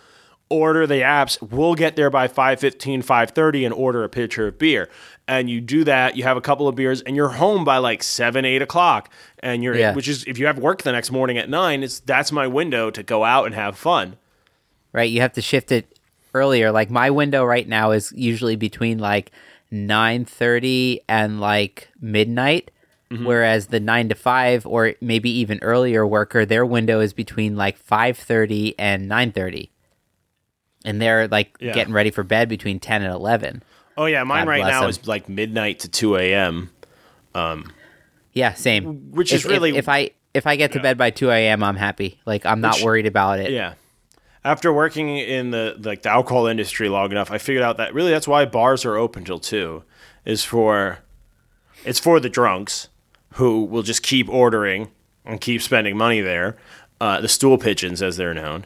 Order 0.51 0.87
the 0.87 1.03
apps. 1.03 1.41
We'll 1.43 1.75
get 1.75 1.95
there 1.95 2.09
by 2.09 2.27
5.15, 2.27 3.05
5.30 3.05 3.67
and 3.67 3.75
order 3.75 4.03
a 4.03 4.09
pitcher 4.09 4.49
of 4.49 4.59
beer. 4.59 4.89
And 5.29 5.49
you 5.51 5.61
do 5.61 5.85
that. 5.85 6.17
You 6.17 6.25
have 6.25 6.37
a 6.39 6.41
couple 6.41 6.67
of 6.67 6.75
beers, 6.75 7.03
and 7.03 7.15
you're 7.15 7.29
home 7.29 7.63
by 7.63 7.77
like 7.79 8.03
seven, 8.03 8.45
eight 8.47 8.63
o'clock. 8.63 9.11
And 9.41 9.63
you're, 9.63 9.77
Yeah. 9.77 9.95
which 9.95 10.09
is 10.09 10.25
if 10.27 10.39
you 10.39 10.47
have 10.47 10.59
work 10.59 10.83
the 10.83 10.91
next 10.93 11.13
morning 11.13 11.37
at 11.37 11.49
nine, 11.51 11.83
it's 11.83 12.01
that's 12.01 12.33
my 12.33 12.47
window 12.47 12.91
to 12.91 13.03
go 13.03 13.25
out 13.25 13.45
and 13.47 13.55
have 13.55 13.77
fun. 13.77 14.17
right? 14.95 15.11
You 15.11 15.21
have 15.21 15.35
to 15.35 15.43
shift 15.43 15.71
it 15.71 15.99
earlier. 16.35 16.73
Like 16.73 16.91
my 16.91 17.11
window 17.11 17.45
right 17.45 17.69
now 17.69 17.91
is 17.91 18.11
usually 18.17 18.57
between 18.57 18.99
like 18.99 19.31
nine 19.71 20.25
thirty 20.25 21.01
and 21.09 21.41
like 21.41 21.89
midnight, 22.01 22.71
Mm-hmm. 23.11 23.25
whereas 23.25 23.69
the 23.69 23.81
nine 23.81 24.09
to 24.11 24.15
five 24.15 24.67
or 24.67 24.93
maybe 25.01 25.31
even 25.31 25.59
earlier 25.63 26.07
worker, 26.07 26.45
their 26.45 26.65
window 26.67 27.01
is 27.01 27.13
between 27.15 27.55
like 27.57 27.77
five 27.79 28.17
thirty 28.19 28.75
and 28.79 29.09
nine 29.09 29.33
thirty, 29.33 29.71
and 30.85 31.01
they're 31.01 31.29
like 31.29 31.57
Yeah. 31.61 31.73
getting 31.75 31.93
ready 31.95 32.11
for 32.11 32.23
bed 32.23 32.49
between 32.49 32.79
ten 32.81 33.03
and 33.03 33.13
eleven. 33.13 33.63
Oh 33.99 34.07
yeah, 34.07 34.23
mine 34.25 34.45
God 34.47 34.51
right 34.51 34.65
now 34.65 34.85
him. 34.85 34.89
is 34.91 35.07
like 35.07 35.29
midnight 35.29 35.81
to 35.81 35.89
two 35.89 36.17
a.m. 36.17 36.71
Yeah, 38.33 38.55
same. 38.55 39.11
Which 39.11 39.33
If- 39.33 39.41
is 39.41 39.45
really- 39.45 39.71
if, 39.71 39.77
if 39.77 39.89
I 39.89 40.11
if 40.35 40.47
I 40.47 40.57
get 40.57 40.73
to 40.73 40.81
bed 40.81 40.97
by 40.97 41.11
two 41.11 41.31
a.m., 41.31 41.63
I'm 41.63 41.77
happy. 41.77 42.21
Like 42.25 42.47
I'm 42.47 42.61
not 42.61 42.77
Which- 42.77 42.85
worried 42.85 43.07
about 43.07 43.41
it. 43.41 43.51
Yeah. 43.51 43.75
After 44.45 44.73
working 44.73 45.17
in 45.19 45.51
the 45.51 45.77
like 45.81 46.03
the 46.03 46.11
alcohol 46.11 46.47
industry 46.47 46.89
long 46.89 47.11
enough, 47.11 47.31
I 47.31 47.39
figured 47.39 47.63
out 47.65 47.77
that 47.79 47.93
really 47.93 48.11
that's 48.11 48.29
why 48.29 48.45
bars 48.45 48.85
are 48.85 48.97
open 48.97 49.25
till 49.25 49.41
two, 49.41 49.83
is 50.25 50.45
for 50.45 51.01
it's 51.85 51.99
for 51.99 52.21
the 52.21 52.29
drunks 52.31 52.89
who 53.35 53.65
will 53.65 53.83
just 53.83 54.03
keep 54.03 54.29
ordering 54.29 54.91
and 55.25 55.41
keep 55.41 55.61
spending 55.61 55.97
money 55.97 56.21
there, 56.21 56.57
uh, 57.01 57.21
the 57.21 57.29
stool 57.29 57.59
pigeons 57.59 58.01
as 58.01 58.17
they're 58.17 58.33
known, 58.35 58.65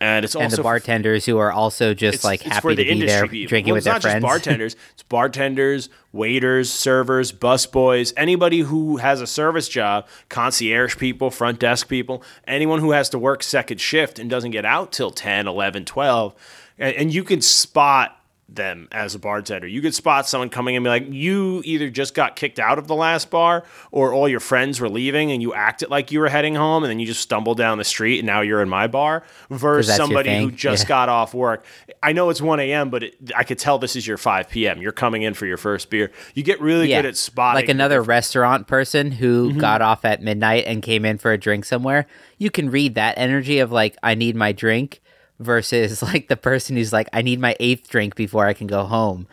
and 0.00 0.24
it's 0.24 0.34
And 0.34 0.44
also 0.44 0.56
the 0.56 0.62
bartenders 0.62 1.24
who 1.26 1.38
are 1.38 1.52
also 1.52 1.94
just 1.94 2.24
like 2.24 2.42
happy 2.42 2.60
for 2.60 2.74
the 2.74 2.84
to 2.84 2.90
be 2.94 3.06
there 3.06 3.26
people. 3.28 3.48
drinking 3.48 3.72
Well, 3.72 3.76
with 3.76 3.86
it's 3.86 3.86
their 3.86 3.94
not 3.94 4.02
friends. 4.02 4.14
just 4.22 4.44
bartenders. 4.44 4.76
it's 4.92 5.02
bartenders, 5.04 5.88
waiters, 6.12 6.70
servers, 6.70 7.32
busboys, 7.32 8.12
anybody 8.16 8.60
who 8.60 8.96
has 8.98 9.20
a 9.20 9.26
service 9.26 9.68
job, 9.68 10.06
concierge 10.28 10.96
people, 10.96 11.30
front 11.30 11.58
desk 11.58 11.88
people, 11.88 12.22
anyone 12.46 12.80
who 12.80 12.90
has 12.92 13.08
to 13.10 13.18
work 13.18 13.42
second 13.42 13.80
shift 13.80 14.18
and 14.18 14.28
doesn't 14.28 14.50
get 14.50 14.64
out 14.64 14.92
till 14.92 15.10
10, 15.10 15.46
11, 15.46 15.84
12. 15.84 16.34
And, 16.78 16.96
and 16.96 17.14
you 17.14 17.22
can 17.24 17.40
spot 17.40 18.18
them 18.48 18.88
as 18.92 19.14
a 19.14 19.18
bartender. 19.18 19.66
You 19.66 19.80
could 19.80 19.94
spot 19.94 20.28
someone 20.28 20.50
coming 20.50 20.74
in 20.74 20.78
and 20.78 20.84
be 20.84 20.88
like, 20.90 21.12
you 21.12 21.62
either 21.64 21.88
just 21.88 22.14
got 22.14 22.36
kicked 22.36 22.58
out 22.58 22.78
of 22.78 22.86
the 22.86 22.94
last 22.94 23.30
bar 23.30 23.64
or 23.90 24.12
all 24.12 24.28
your 24.28 24.38
friends 24.40 24.80
were 24.80 24.88
leaving 24.88 25.32
and 25.32 25.40
you 25.40 25.54
acted 25.54 25.88
like 25.90 26.12
you 26.12 26.20
were 26.20 26.28
heading 26.28 26.54
home 26.54 26.84
and 26.84 26.90
then 26.90 27.00
you 27.00 27.06
just 27.06 27.22
stumbled 27.22 27.56
down 27.56 27.78
the 27.78 27.84
street 27.84 28.18
and 28.18 28.26
now 28.26 28.42
you're 28.42 28.60
in 28.60 28.68
my 28.68 28.86
bar 28.86 29.22
versus 29.50 29.96
somebody 29.96 30.38
who 30.38 30.50
just 30.50 30.84
Yeah. 30.84 30.88
got 30.88 31.08
off 31.08 31.32
work. 31.32 31.64
I 32.02 32.12
know 32.12 32.28
it's 32.28 32.42
1 32.42 32.60
a.m., 32.60 32.90
but 32.90 33.04
it, 33.04 33.16
I 33.34 33.44
could 33.44 33.58
tell 33.58 33.78
this 33.78 33.96
is 33.96 34.06
your 34.06 34.18
5 34.18 34.50
p.m. 34.50 34.82
You're 34.82 34.92
coming 34.92 35.22
in 35.22 35.32
for 35.34 35.46
your 35.46 35.56
first 35.56 35.88
beer. 35.88 36.12
You 36.34 36.42
get 36.42 36.60
really 36.60 36.86
good 36.88 37.06
at 37.06 37.16
spotting. 37.16 37.62
like 37.62 37.70
another 37.70 38.02
restaurant 38.02 38.66
person 38.66 39.10
who 39.10 39.34
Mm-hmm. 39.50 39.58
got 39.60 39.82
off 39.82 40.04
at 40.04 40.22
midnight 40.22 40.64
and 40.66 40.82
came 40.82 41.04
in 41.04 41.18
for 41.18 41.32
a 41.32 41.38
drink 41.38 41.64
somewhere 41.64 42.06
you 42.38 42.50
can 42.50 42.70
read 42.70 42.94
that 42.94 43.16
energy 43.18 43.58
of 43.58 43.70
like 43.72 43.96
i 44.02 44.14
need 44.14 44.34
my 44.36 44.52
drink 44.52 45.00
versus 45.38 46.02
like 46.02 46.28
the 46.28 46.36
person 46.36 46.76
who's 46.76 46.92
like 46.92 47.08
i 47.12 47.22
need 47.22 47.40
my 47.40 47.56
eighth 47.60 47.88
drink 47.88 48.14
before 48.14 48.46
i 48.46 48.52
can 48.52 48.66
go 48.66 48.84
home 48.84 49.26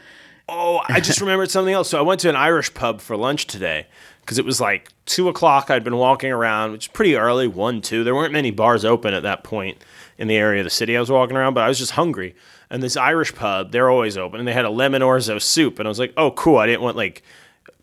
Oh, 0.54 0.82
I 0.90 1.00
just 1.00 1.22
remembered 1.22 1.50
something 1.50 1.74
else. 1.74 1.90
So 1.90 1.98
I 1.98 2.02
went 2.02 2.20
to 2.22 2.30
an 2.30 2.36
Irish 2.36 2.74
pub 2.74 3.00
for 3.00 3.16
lunch 3.16 3.48
today 3.48 3.88
because 4.20 4.38
it 4.38 4.44
was 4.44 4.60
like 4.60 4.90
two 5.06 5.30
o'clock. 5.30 5.72
I'd 5.72 5.84
been 5.84 5.96
walking 5.96 6.30
around, 6.30 6.74
which 6.74 6.86
is 6.86 6.92
pretty 6.92 7.16
early, 7.16 7.48
one, 7.48 7.82
two. 7.82 8.04
There 8.04 8.14
weren't 8.14 8.34
many 8.34 8.52
bars 8.52 8.84
open 8.84 9.14
at 9.14 9.24
that 9.24 9.46
point 9.46 9.78
in 10.18 10.28
the 10.28 10.36
area 10.36 10.60
of 10.60 10.66
the 10.66 10.70
city 10.70 10.98
I 10.98 11.00
was 11.00 11.10
walking 11.10 11.38
around, 11.38 11.54
but 11.54 11.64
I 11.64 11.70
was 11.70 11.80
just 11.80 11.92
hungry. 11.92 12.36
And 12.70 12.84
this 12.84 12.98
Irish 12.98 13.34
pub, 13.34 13.72
they're 13.72 13.90
always 13.90 14.18
open, 14.18 14.40
and 14.40 14.48
they 14.48 14.54
had 14.54 14.66
a 14.66 14.70
lemon 14.70 15.02
orzo 15.02 15.42
soup, 15.42 15.80
and 15.80 15.88
I 15.88 15.90
was 15.90 16.00
like, 16.00 16.14
oh, 16.18 16.32
cool. 16.32 16.58
I 16.58 16.68
didn't 16.68 16.82
want 16.82 16.98
like 16.98 17.24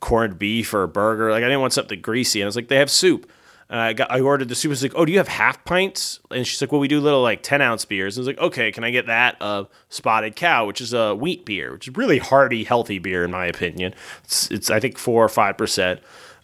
corned 0.00 0.38
beef 0.38 0.72
or 0.74 0.82
a 0.82 0.88
burger. 0.88 1.30
Like 1.30 1.42
I 1.42 1.46
didn't 1.46 1.60
want 1.60 1.72
something 1.72 2.00
greasy. 2.00 2.40
And 2.40 2.46
I 2.46 2.48
was 2.48 2.56
like, 2.56 2.68
they 2.68 2.76
have 2.76 2.90
soup. 2.90 3.30
And 3.70 3.78
I 3.78 3.92
got 3.92 4.10
I 4.10 4.20
ordered 4.20 4.48
the 4.48 4.54
soup. 4.54 4.70
I 4.70 4.72
was 4.72 4.82
like, 4.82 4.92
oh, 4.94 5.04
do 5.04 5.12
you 5.12 5.18
have 5.18 5.28
half 5.28 5.62
pints? 5.64 6.20
And 6.30 6.46
she's 6.46 6.60
like, 6.60 6.72
well, 6.72 6.80
we 6.80 6.88
do 6.88 7.00
little 7.00 7.20
like 7.22 7.42
ten 7.42 7.60
ounce 7.60 7.84
beers. 7.84 8.16
And 8.16 8.22
I 8.22 8.28
was 8.28 8.36
like, 8.36 8.46
okay, 8.46 8.72
can 8.72 8.82
I 8.82 8.90
get 8.90 9.06
that 9.06 9.36
uh, 9.42 9.64
spotted 9.90 10.36
cow, 10.36 10.66
which 10.66 10.80
is 10.80 10.94
a 10.94 11.14
wheat 11.14 11.44
beer, 11.44 11.72
which 11.72 11.86
is 11.88 11.94
really 11.96 12.16
hearty, 12.18 12.64
healthy 12.64 12.98
beer 12.98 13.24
in 13.24 13.30
my 13.30 13.44
opinion. 13.46 13.94
It's, 14.24 14.50
it's 14.50 14.70
I 14.70 14.80
think 14.80 14.96
four 14.96 15.22
or 15.24 15.28
five 15.28 15.58
percent. 15.58 16.00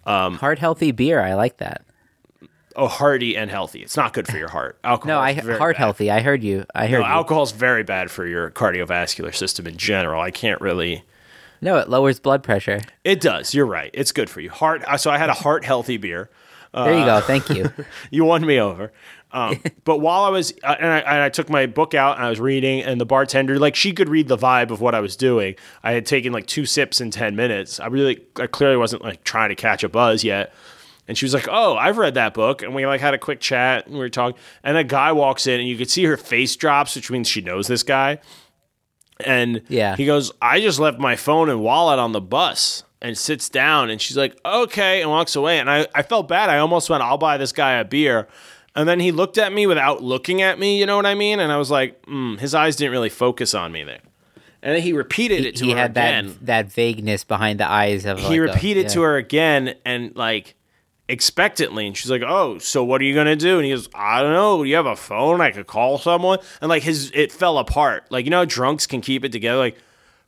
Heart 0.06 0.58
healthy 0.58 0.92
beer. 0.92 1.20
I 1.22 1.32
like 1.34 1.56
that. 1.58 1.82
Oh, 2.76 2.88
hearty 2.88 3.36
and 3.36 3.50
healthy. 3.50 3.82
It's 3.82 3.96
not 3.96 4.12
good 4.12 4.26
for 4.26 4.36
your 4.36 4.48
heart. 4.48 4.78
Alcohol. 4.84 5.16
No, 5.16 5.20
I 5.20 5.30
is 5.30 5.58
heart 5.58 5.76
bad. 5.76 5.78
healthy. 5.78 6.10
I 6.10 6.20
heard 6.20 6.42
you. 6.42 6.66
I 6.74 6.88
heard 6.88 7.00
No, 7.00 7.06
you. 7.06 7.12
alcohol's 7.12 7.52
very 7.52 7.84
bad 7.84 8.10
for 8.10 8.26
your 8.26 8.50
cardiovascular 8.50 9.32
system 9.34 9.66
in 9.66 9.76
general. 9.76 10.20
I 10.20 10.30
can't 10.32 10.60
really. 10.60 11.04
no, 11.62 11.78
it 11.78 11.88
lowers 11.88 12.18
blood 12.20 12.42
pressure. 12.42 12.80
It 13.04 13.20
does. 13.20 13.54
You're 13.54 13.64
right. 13.64 13.90
It's 13.94 14.10
good 14.12 14.28
for 14.28 14.40
you. 14.40 14.50
Heart. 14.50 14.82
So 14.98 15.10
I 15.10 15.18
had 15.18 15.30
a 15.30 15.34
heart 15.34 15.64
healthy 15.64 15.96
beer. 15.96 16.28
There 16.74 16.98
you 16.98 17.04
go. 17.04 17.20
Thank 17.20 17.48
you. 17.50 17.72
you 18.10 18.24
won 18.24 18.44
me 18.44 18.58
over. 18.60 18.92
Um, 19.30 19.60
but 19.84 19.98
while 19.98 20.22
I 20.24 20.28
was, 20.30 20.52
uh, 20.62 20.74
and 20.78 20.90
I, 20.90 20.98
and 20.98 21.22
I 21.22 21.28
took 21.28 21.48
my 21.48 21.66
book 21.66 21.94
out 21.94 22.16
and 22.16 22.26
I 22.26 22.30
was 22.30 22.40
reading, 22.40 22.82
and 22.82 23.00
the 23.00 23.06
bartender, 23.06 23.58
like, 23.58 23.74
she 23.76 23.92
could 23.92 24.08
read 24.08 24.28
the 24.28 24.36
vibe 24.36 24.70
of 24.70 24.80
what 24.80 24.94
I 24.94 25.00
was 25.00 25.16
doing. 25.16 25.54
I 25.82 25.92
had 25.92 26.06
taken 26.06 26.32
like 26.32 26.46
two 26.46 26.66
sips 26.66 27.00
in 27.00 27.10
10 27.10 27.36
minutes. 27.36 27.78
I 27.80 27.86
really, 27.86 28.24
I 28.36 28.46
clearly 28.46 28.76
wasn't 28.76 29.02
like 29.02 29.24
trying 29.24 29.50
to 29.50 29.54
catch 29.54 29.84
a 29.84 29.88
buzz 29.88 30.24
yet. 30.24 30.52
And 31.06 31.18
she 31.18 31.26
was 31.26 31.34
like, 31.34 31.46
"Oh, 31.50 31.76
I've 31.76 31.98
read 31.98 32.14
that 32.14 32.32
book." 32.32 32.62
And 32.62 32.74
we 32.74 32.86
like 32.86 33.02
had 33.02 33.12
a 33.12 33.18
quick 33.18 33.38
chat 33.38 33.84
and 33.84 33.92
we 33.92 34.00
were 34.00 34.08
talking. 34.08 34.40
And 34.62 34.78
a 34.78 34.84
guy 34.84 35.12
walks 35.12 35.46
in 35.46 35.60
and 35.60 35.68
you 35.68 35.76
could 35.76 35.90
see 35.90 36.02
her 36.04 36.16
face 36.16 36.56
drops, 36.56 36.96
which 36.96 37.10
means 37.10 37.28
she 37.28 37.42
knows 37.42 37.66
this 37.66 37.82
guy. 37.82 38.20
And 39.24 39.62
Yeah. 39.68 39.96
he 39.96 40.06
goes, 40.06 40.32
I 40.40 40.60
just 40.60 40.78
left 40.80 40.98
my 40.98 41.14
phone 41.14 41.50
and 41.50 41.60
wallet 41.60 41.98
on 41.98 42.12
the 42.12 42.22
bus 42.22 42.84
and 43.04 43.18
sits 43.18 43.50
down. 43.50 43.90
And 43.90 44.00
she's 44.00 44.16
like, 44.16 44.36
okay, 44.46 45.02
and 45.02 45.10
walks 45.10 45.36
away. 45.36 45.58
And 45.58 45.70
I, 45.70 45.86
I 45.94 46.02
felt 46.02 46.26
bad. 46.26 46.48
I 46.48 46.58
almost 46.58 46.88
went, 46.88 47.02
I'll 47.02 47.18
buy 47.18 47.36
this 47.36 47.52
guy 47.52 47.74
a 47.74 47.84
beer. 47.84 48.26
And 48.74 48.88
then 48.88 48.98
he 48.98 49.12
looked 49.12 49.36
at 49.36 49.52
me 49.52 49.66
without 49.66 50.02
looking 50.02 50.40
at 50.40 50.58
me, 50.58 50.80
you 50.80 50.86
know 50.86 50.96
what 50.96 51.04
I 51.06 51.14
mean? 51.14 51.38
And 51.38 51.52
I 51.52 51.58
was 51.58 51.70
like, 51.70 52.04
mm, 52.06 52.40
his 52.40 52.54
eyes 52.54 52.76
didn't 52.76 52.92
really 52.92 53.10
focus 53.10 53.54
on 53.54 53.72
me 53.72 53.84
there. 53.84 54.00
And 54.62 54.74
then 54.74 54.80
he 54.80 54.94
repeated 54.94 55.44
it 55.44 55.56
to 55.56 55.66
he 55.66 55.72
her 55.72 55.76
had 55.76 55.90
again 55.90 56.26
that 56.28 56.46
that 56.46 56.72
vagueness 56.72 57.24
behind 57.24 57.60
the 57.60 57.70
eyes 57.70 58.06
of. 58.06 58.18
he 58.18 58.24
like 58.24 58.38
a- 58.38 58.40
repeated 58.40 58.84
yeah. 58.84 58.88
to 58.88 59.02
her 59.02 59.16
again 59.16 59.74
and 59.84 60.16
like 60.16 60.54
expectantly 61.06 61.86
and 61.86 61.94
she's 61.94 62.10
like 62.10 62.22
oh 62.26 62.56
so 62.56 62.82
what 62.82 62.98
are 62.98 63.04
you 63.04 63.14
gonna 63.14 63.36
do 63.36 63.56
and 63.58 63.66
he 63.66 63.70
goes 63.70 63.90
i 63.94 64.22
don't 64.22 64.32
know 64.32 64.64
do 64.64 64.70
you 64.70 64.74
have 64.74 64.86
a 64.86 64.96
phone 64.96 65.38
i 65.38 65.50
could 65.50 65.66
call 65.66 65.98
someone 65.98 66.38
and 66.62 66.70
like 66.70 66.82
his 66.82 67.10
it 67.12 67.30
fell 67.30 67.58
apart 67.58 68.06
like 68.08 68.24
you 68.24 68.30
know 68.30 68.38
how 68.38 68.44
drunks 68.46 68.86
can 68.86 69.02
keep 69.02 69.22
it 69.22 69.30
together 69.30 69.58
like 69.58 69.76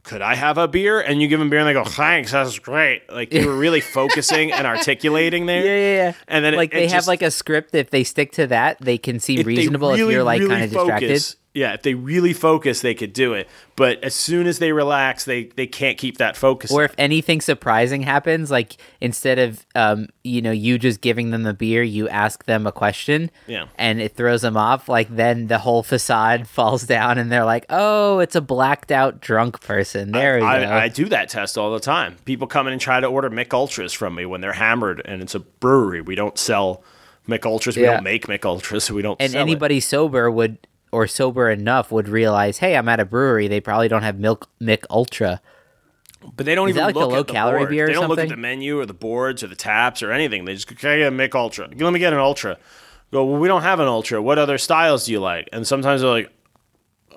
could 0.06 0.22
i 0.22 0.34
have 0.34 0.56
a 0.56 0.66
beer 0.68 1.00
and 1.00 1.20
you 1.20 1.28
give 1.28 1.38
them 1.38 1.50
beer 1.50 1.58
and 1.58 1.68
they 1.68 1.72
go 1.72 1.84
thanks 1.84 2.30
that's 2.32 2.58
great 2.58 3.02
like 3.12 3.32
you 3.34 3.46
were 3.46 3.56
really 3.56 3.80
focusing 3.80 4.52
and 4.52 4.66
articulating 4.66 5.46
there 5.46 5.64
Yeah, 5.64 5.76
yeah, 5.76 6.04
yeah. 6.08 6.12
and 6.28 6.44
then 6.44 6.54
like 6.54 6.70
it 6.72 6.76
they 6.76 6.82
have 6.88 6.98
just- 6.98 7.08
like 7.08 7.22
a 7.22 7.30
script. 7.30 7.74
If 7.74 7.90
they 7.90 8.04
stick 8.04 8.32
to 8.32 8.46
that, 8.46 8.78
they 8.80 8.98
can 8.98 9.18
seem 9.20 9.42
reasonable. 9.44 9.90
really, 9.90 10.02
if 10.02 10.10
you're 10.12 10.24
like 10.24 10.40
really 10.40 10.50
kind 10.54 10.64
of 10.64 10.70
distracted. 10.70 11.08
Yeah, 11.56 11.72
if 11.72 11.80
they 11.80 11.94
really 11.94 12.34
focus, 12.34 12.82
they 12.82 12.92
could 12.94 13.14
do 13.14 13.32
it. 13.32 13.48
But 13.76 14.04
as 14.04 14.14
soon 14.14 14.46
as 14.46 14.58
they 14.58 14.72
relax, 14.72 15.24
they 15.24 15.44
they 15.56 15.66
can't 15.66 15.96
keep 15.96 16.18
that 16.18 16.36
focus. 16.36 16.70
Or 16.70 16.84
if 16.84 16.94
anything 16.98 17.40
surprising 17.40 18.02
happens, 18.02 18.50
like 18.50 18.76
instead 19.00 19.38
of 19.38 19.64
um, 19.74 20.08
you 20.22 20.42
know, 20.42 20.50
you 20.50 20.78
just 20.78 21.00
giving 21.00 21.30
them 21.30 21.44
the 21.44 21.54
beer, 21.54 21.82
you 21.82 22.10
ask 22.10 22.44
them 22.44 22.66
a 22.66 22.72
question, 22.72 23.30
Yeah. 23.46 23.68
and 23.78 24.02
it 24.02 24.14
throws 24.16 24.42
them 24.42 24.56
off. 24.56 24.86
Like 24.88 25.08
then 25.16 25.46
the 25.46 25.56
whole 25.58 25.82
facade 25.82 26.46
falls 26.56 26.82
down, 26.86 27.16
and 27.16 27.32
they're 27.32 27.46
like, 27.46 27.64
"Oh, 27.70 28.18
it's 28.18 28.36
a 28.36 28.42
blacked 28.42 28.92
out 28.92 29.20
drunk 29.22 29.62
person." 29.62 30.12
There 30.12 30.34
we 30.34 30.40
go. 30.40 30.46
I, 30.46 30.82
I 30.84 30.88
do 30.88 31.06
that 31.06 31.30
test 31.30 31.56
all 31.56 31.72
the 31.72 31.80
time. 31.80 32.16
People 32.26 32.46
come 32.46 32.66
in 32.66 32.74
and 32.74 32.82
try 32.82 33.00
to 33.00 33.06
order 33.06 33.30
Mich 33.30 33.52
Ultras 33.54 33.94
from 33.94 34.14
me 34.14 34.26
when 34.26 34.42
they're 34.42 34.52
hammered, 34.52 35.00
and 35.06 35.22
it's 35.22 35.34
a 35.34 35.40
brewery. 35.40 36.02
We 36.02 36.16
don't 36.16 36.36
sell 36.38 36.82
Mich 37.26 37.46
Ultras. 37.46 37.76
We 37.76 37.84
Yeah. 37.84 37.94
don't 37.94 38.04
make 38.04 38.28
Mich 38.28 38.44
Ultras, 38.44 38.84
so 38.84 38.94
we 38.94 39.00
don't. 39.00 39.20
and 39.20 39.32
sell 39.32 39.40
it. 39.40 39.42
anybody 39.42 39.80
sober 39.80 40.30
would 40.30 40.58
or 40.96 41.06
sober 41.06 41.50
enough 41.50 41.92
would 41.92 42.08
realize, 42.08 42.58
"Hey, 42.58 42.74
I'm 42.74 42.88
at 42.88 43.00
a 43.00 43.04
brewery. 43.04 43.48
They 43.48 43.60
probably 43.60 43.86
don't 43.86 44.02
have 44.02 44.18
milk 44.18 44.48
Mich 44.58 44.82
Ultra." 44.88 45.42
but 46.34 46.46
they 46.46 46.56
don't 46.56 46.68
Is 46.68 46.74
even 46.74 46.86
like 46.86 46.94
look 46.96 47.12
at 47.12 47.14
low-calorie 47.14 47.64
the 47.64 47.70
beer 47.70 47.84
or 47.84 47.86
They 47.88 47.92
don't 47.92 48.08
look 48.08 48.18
at 48.18 48.30
the 48.30 48.36
menu 48.36 48.80
or 48.80 48.86
the 48.86 48.94
boards 48.94 49.44
or 49.44 49.46
the 49.46 49.54
taps 49.54 50.02
or 50.02 50.10
anything. 50.10 50.44
They 50.46 50.54
just 50.54 50.66
go, 50.66 50.74
"Can 50.74 50.90
I 50.90 50.96
get 50.96 51.08
a 51.08 51.10
Mich 51.10 51.34
Ultra? 51.34 51.68
Let 51.76 51.92
me 51.92 51.98
get 51.98 52.14
an 52.14 52.18
Ultra." 52.18 52.56
Go. 53.12 53.24
Well, 53.26 53.38
we 53.38 53.46
don't 53.46 53.62
have 53.62 53.78
an 53.78 53.86
Ultra. 53.86 54.22
What 54.22 54.38
other 54.38 54.56
styles 54.56 55.04
do 55.04 55.12
you 55.12 55.20
like? 55.20 55.48
And 55.52 55.66
sometimes 55.66 56.00
they're 56.00 56.10
like. 56.10 56.32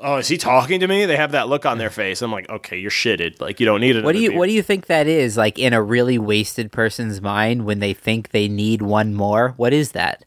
Oh, 0.02 0.16
is 0.16 0.30
he 0.30 0.38
talking 0.38 0.80
to 0.80 0.88
me? 0.88 1.06
They 1.06 1.18
have 1.18 1.34
that 1.34 1.50
look 1.50 1.66
on 1.66 1.78
their 1.78 1.90
face. 1.90 2.22
I'm 2.22 2.32
like, 2.32 2.50
okay, 2.50 2.78
you're 2.78 2.90
shitted. 2.90 3.42
Like 3.42 3.60
you 3.60 3.66
don't 3.66 3.82
need 3.82 3.98
it. 3.98 4.04
What 4.06 4.14
do 4.14 4.22
you 4.22 4.38
What 4.38 4.46
do 4.48 4.54
you 4.54 4.64
think 4.64 4.86
that 4.86 5.08
is? 5.08 5.36
Like 5.36 5.60
in 5.60 5.74
a 5.74 5.82
really 5.82 6.18
wasted 6.18 6.72
person's 6.72 7.22
mind 7.22 7.66
when 7.66 7.80
they 7.80 7.94
think 7.94 8.30
they 8.30 8.48
need 8.48 8.82
one 8.82 9.14
more. 9.14 9.56
What 9.58 9.74
is 9.74 9.92
that? 9.92 10.24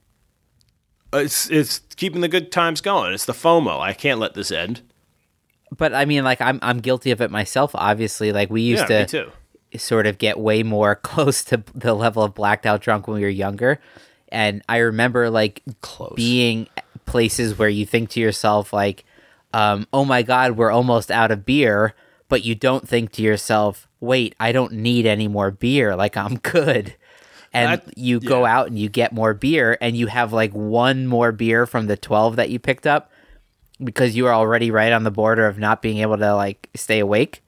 It's 1.13 1.51
it's 1.51 1.81
keeping 1.97 2.21
the 2.23 2.29
good 2.29 2.51
times 2.51 2.81
going. 2.81 3.13
It's 3.13 3.27
the 3.27 3.33
FOMO. 3.33 3.81
I 3.81 3.93
can't 3.93 4.19
let 4.19 4.35
this 4.35 4.51
end. 4.51 4.83
But 5.77 5.95
I 5.95 6.05
mean, 6.05 6.25
like 6.25 6.41
I'm 6.41 6.59
I'm 6.63 6.81
guilty 6.81 7.11
of 7.11 7.21
it 7.21 7.31
myself. 7.31 7.73
Obviously, 7.75 8.33
like 8.33 8.51
we 8.51 8.63
used 8.63 8.89
yeah, 8.91 9.05
to 9.05 9.31
too. 9.71 9.79
sort 9.79 10.07
of 10.07 10.19
get 10.19 10.39
way 10.39 10.63
more 10.63 10.95
close 11.03 11.45
to 11.45 11.63
the 11.75 11.95
level 11.95 12.23
of 12.23 12.35
blacked 12.35 12.67
out 12.67 12.81
drunk 12.81 13.07
when 13.07 13.17
we 13.17 13.23
were 13.23 13.29
younger, 13.29 13.81
and 14.31 14.63
I 14.69 14.79
remember 14.79 15.31
like 15.31 15.63
Close. 15.81 16.15
being 16.15 16.69
places 17.07 17.59
where 17.59 17.69
you 17.69 17.85
think 17.85 18.11
to 18.11 18.21
yourself 18.21 18.73
like, 18.73 19.05
um, 19.53 19.87
"Oh 19.93 20.05
my 20.05 20.23
God, 20.23 20.53
we're 20.53 20.71
almost 20.71 21.11
out 21.11 21.31
of 21.31 21.45
beer," 21.47 21.95
but 22.29 22.45
you 22.45 22.55
don't 22.55 22.87
think 22.87 23.13
to 23.13 23.23
yourself, 23.23 23.89
"Wait, 24.01 24.35
I 24.39 24.53
don't 24.53 24.73
need 24.73 25.07
any 25.07 25.29
more 25.29 25.51
beer. 25.51 25.97
Like 25.97 26.17
I'm 26.17 26.37
good." 26.43 26.97
And 27.53 27.73
That- 27.73 27.99
you 27.99 28.19
go 28.19 28.47
out 28.47 28.69
and 28.69 28.79
you 28.79 28.89
get 28.89 29.13
more 29.13 29.35
beer, 29.35 29.77
and 29.81 29.97
you 29.97 30.07
have 30.07 30.33
like 30.33 30.53
one 30.53 31.07
more 31.07 31.33
beer 31.33 31.67
from 31.67 31.87
the 31.87 31.97
twelve 31.97 32.37
that 32.37 32.51
you 32.51 32.59
picked 32.59 32.87
up 32.87 33.11
because 33.83 34.17
you 34.17 34.27
are 34.27 34.35
already 34.35 34.71
right 34.71 34.93
on 34.93 35.05
the 35.05 35.11
border 35.11 35.47
of 35.47 35.59
not 35.59 35.83
being 35.83 35.99
able 35.99 36.17
to 36.17 36.35
like 36.35 36.71
stay 36.75 36.99
awake. 36.99 37.43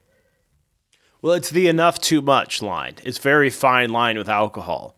Well, 1.21 1.33
it's 1.33 1.49
the 1.49 1.67
enough 1.67 1.99
too 1.99 2.21
much 2.21 2.61
line. 2.61 2.95
It's 3.03 3.17
very 3.17 3.49
fine 3.49 3.89
line 3.89 4.17
with 4.17 4.29
alcohol. 4.29 4.95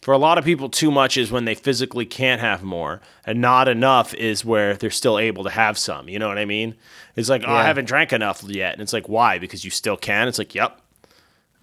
For 0.00 0.14
a 0.14 0.18
lot 0.18 0.38
of 0.38 0.44
people, 0.44 0.70
too 0.70 0.90
much 0.90 1.18
is 1.18 1.30
when 1.30 1.44
they 1.44 1.54
physically 1.54 2.06
can't 2.06 2.40
have 2.40 2.62
more, 2.62 3.02
and 3.26 3.40
not 3.42 3.68
enough 3.68 4.14
is 4.14 4.44
where 4.44 4.74
they're 4.74 4.88
still 4.90 5.18
able 5.18 5.44
to 5.44 5.50
have 5.50 5.76
some. 5.76 6.08
You 6.08 6.18
know 6.18 6.28
what 6.28 6.38
I 6.38 6.46
mean? 6.46 6.76
It's 7.16 7.28
like, 7.28 7.42
oh, 7.46 7.52
I 7.52 7.64
haven't 7.64 7.84
drank 7.86 8.14
enough 8.14 8.42
yet, 8.44 8.72
and 8.72 8.80
it's 8.80 8.94
like, 8.94 9.08
why? 9.08 9.38
Because 9.38 9.64
you 9.64 9.70
still 9.70 9.98
can. 9.98 10.28
It's 10.28 10.38
like, 10.38 10.54
yep. 10.54 10.80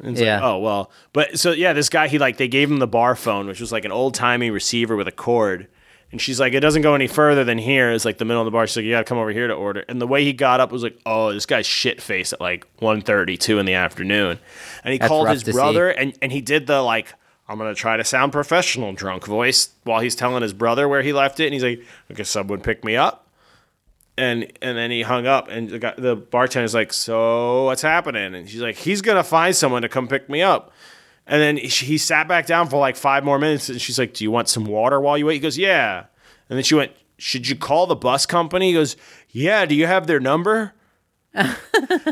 Yeah. 0.04 0.36
like, 0.36 0.44
oh 0.44 0.58
well, 0.60 0.92
but 1.14 1.40
so 1.40 1.52
yeah, 1.52 1.74
this 1.74 1.90
guy 1.90 2.08
he 2.08 2.20
like 2.20 2.38
they 2.38 2.48
gave 2.48 2.70
him 2.70 2.80
the 2.80 2.88
bar 2.88 3.16
phone, 3.16 3.48
which 3.48 3.60
was 3.62 3.72
like 3.72 3.86
an 3.86 3.92
old 3.92 4.14
timey 4.14 4.50
receiver 4.52 4.96
with 4.96 5.08
a 5.08 5.12
cord, 5.12 5.68
and 6.12 6.22
she's 6.22 6.40
like, 6.40 6.54
it 6.54 6.60
doesn't 6.60 6.82
go 6.82 6.96
any 6.96 7.08
further 7.08 7.44
than 7.44 7.58
here. 7.58 7.92
It's 7.92 8.06
like 8.06 8.18
the 8.18 8.26
middle 8.26 8.42
of 8.42 8.46
the 8.46 8.52
bar. 8.52 8.68
She's 8.68 8.78
like, 8.78 8.86
you 8.86 8.92
gotta 8.92 9.06
come 9.06 9.18
over 9.18 9.32
here 9.32 9.48
to 9.48 9.54
order. 9.54 9.86
And 9.88 10.02
the 10.02 10.08
way 10.08 10.24
he 10.24 10.34
got 10.34 10.60
up 10.60 10.72
was 10.72 10.84
like, 10.84 11.00
oh, 11.06 11.32
this 11.34 11.46
guy's 11.46 11.66
shit 11.66 12.02
face 12.02 12.34
at 12.34 12.42
like 12.42 12.66
1.30, 12.80 13.40
2 13.40 13.60
in 13.60 13.66
the 13.66 13.74
afternoon, 13.74 14.40
and 14.84 14.92
he 14.94 14.98
That's 15.00 15.08
called 15.10 15.30
his 15.30 15.42
see. 15.42 15.52
brother, 15.52 15.90
and 15.90 16.18
and 16.22 16.32
he 16.32 16.42
did 16.42 16.68
the 16.68 16.82
like. 16.82 17.14
I'm 17.48 17.60
gonna 17.60 17.76
try 17.76 17.96
to 17.96 18.04
sound 18.04 18.32
professional 18.32 18.92
drunk 18.94 19.28
voice 19.28 19.70
while 19.84 20.00
he's 20.00 20.16
telling 20.16 20.42
his 20.42 20.52
brother 20.52 20.88
where 20.90 21.04
he 21.04 21.14
left 21.14 21.40
it, 21.40 21.46
and 21.46 21.54
he's 21.54 21.64
like, 21.64 21.84
"Okay, 22.12 22.24
someone 22.24 22.60
pick 22.60 22.84
me 22.84 22.96
up." 22.96 23.25
And 24.18 24.52
and 24.62 24.78
then 24.78 24.92
he 24.92 25.02
hung 25.02 25.28
up 25.28 25.48
and 25.50 25.70
the, 25.70 25.80
guy, 25.80 25.94
the 25.98 26.16
bartender's 26.16 26.74
like 26.74 26.94
so 26.94 27.66
what's 27.66 27.82
happening? 27.82 28.34
And 28.36 28.50
she's 28.50 28.62
like 28.62 28.76
he's 28.76 29.02
gonna 29.02 29.24
find 29.24 29.56
someone 29.56 29.82
to 29.82 29.90
come 29.90 30.08
pick 30.08 30.30
me 30.30 30.42
up. 30.42 30.72
And 31.28 31.42
then 31.42 31.58
he, 31.58 31.68
he 31.68 31.98
sat 31.98 32.28
back 32.28 32.46
down 32.46 32.70
for 32.70 32.80
like 32.80 32.96
five 32.96 33.24
more 33.24 33.40
minutes 33.40 33.70
and 33.70 33.82
she's 33.82 34.00
like 34.00 34.14
do 34.14 34.24
you 34.24 34.32
want 34.32 34.48
some 34.48 34.66
water 34.66 35.00
while 35.02 35.18
you 35.18 35.26
wait? 35.26 35.36
He 35.36 35.40
goes 35.40 35.58
yeah. 35.58 36.06
And 36.50 36.58
then 36.58 36.64
she 36.64 36.76
went 36.76 36.94
should 37.18 37.48
you 37.48 37.56
call 37.56 37.88
the 37.88 37.96
bus 37.96 38.26
company? 38.26 38.70
He 38.70 38.74
goes 38.74 38.96
yeah 39.30 39.66
do 39.66 39.76
you 39.76 39.88
have 39.88 40.08
their 40.08 40.20
number? 40.20 40.74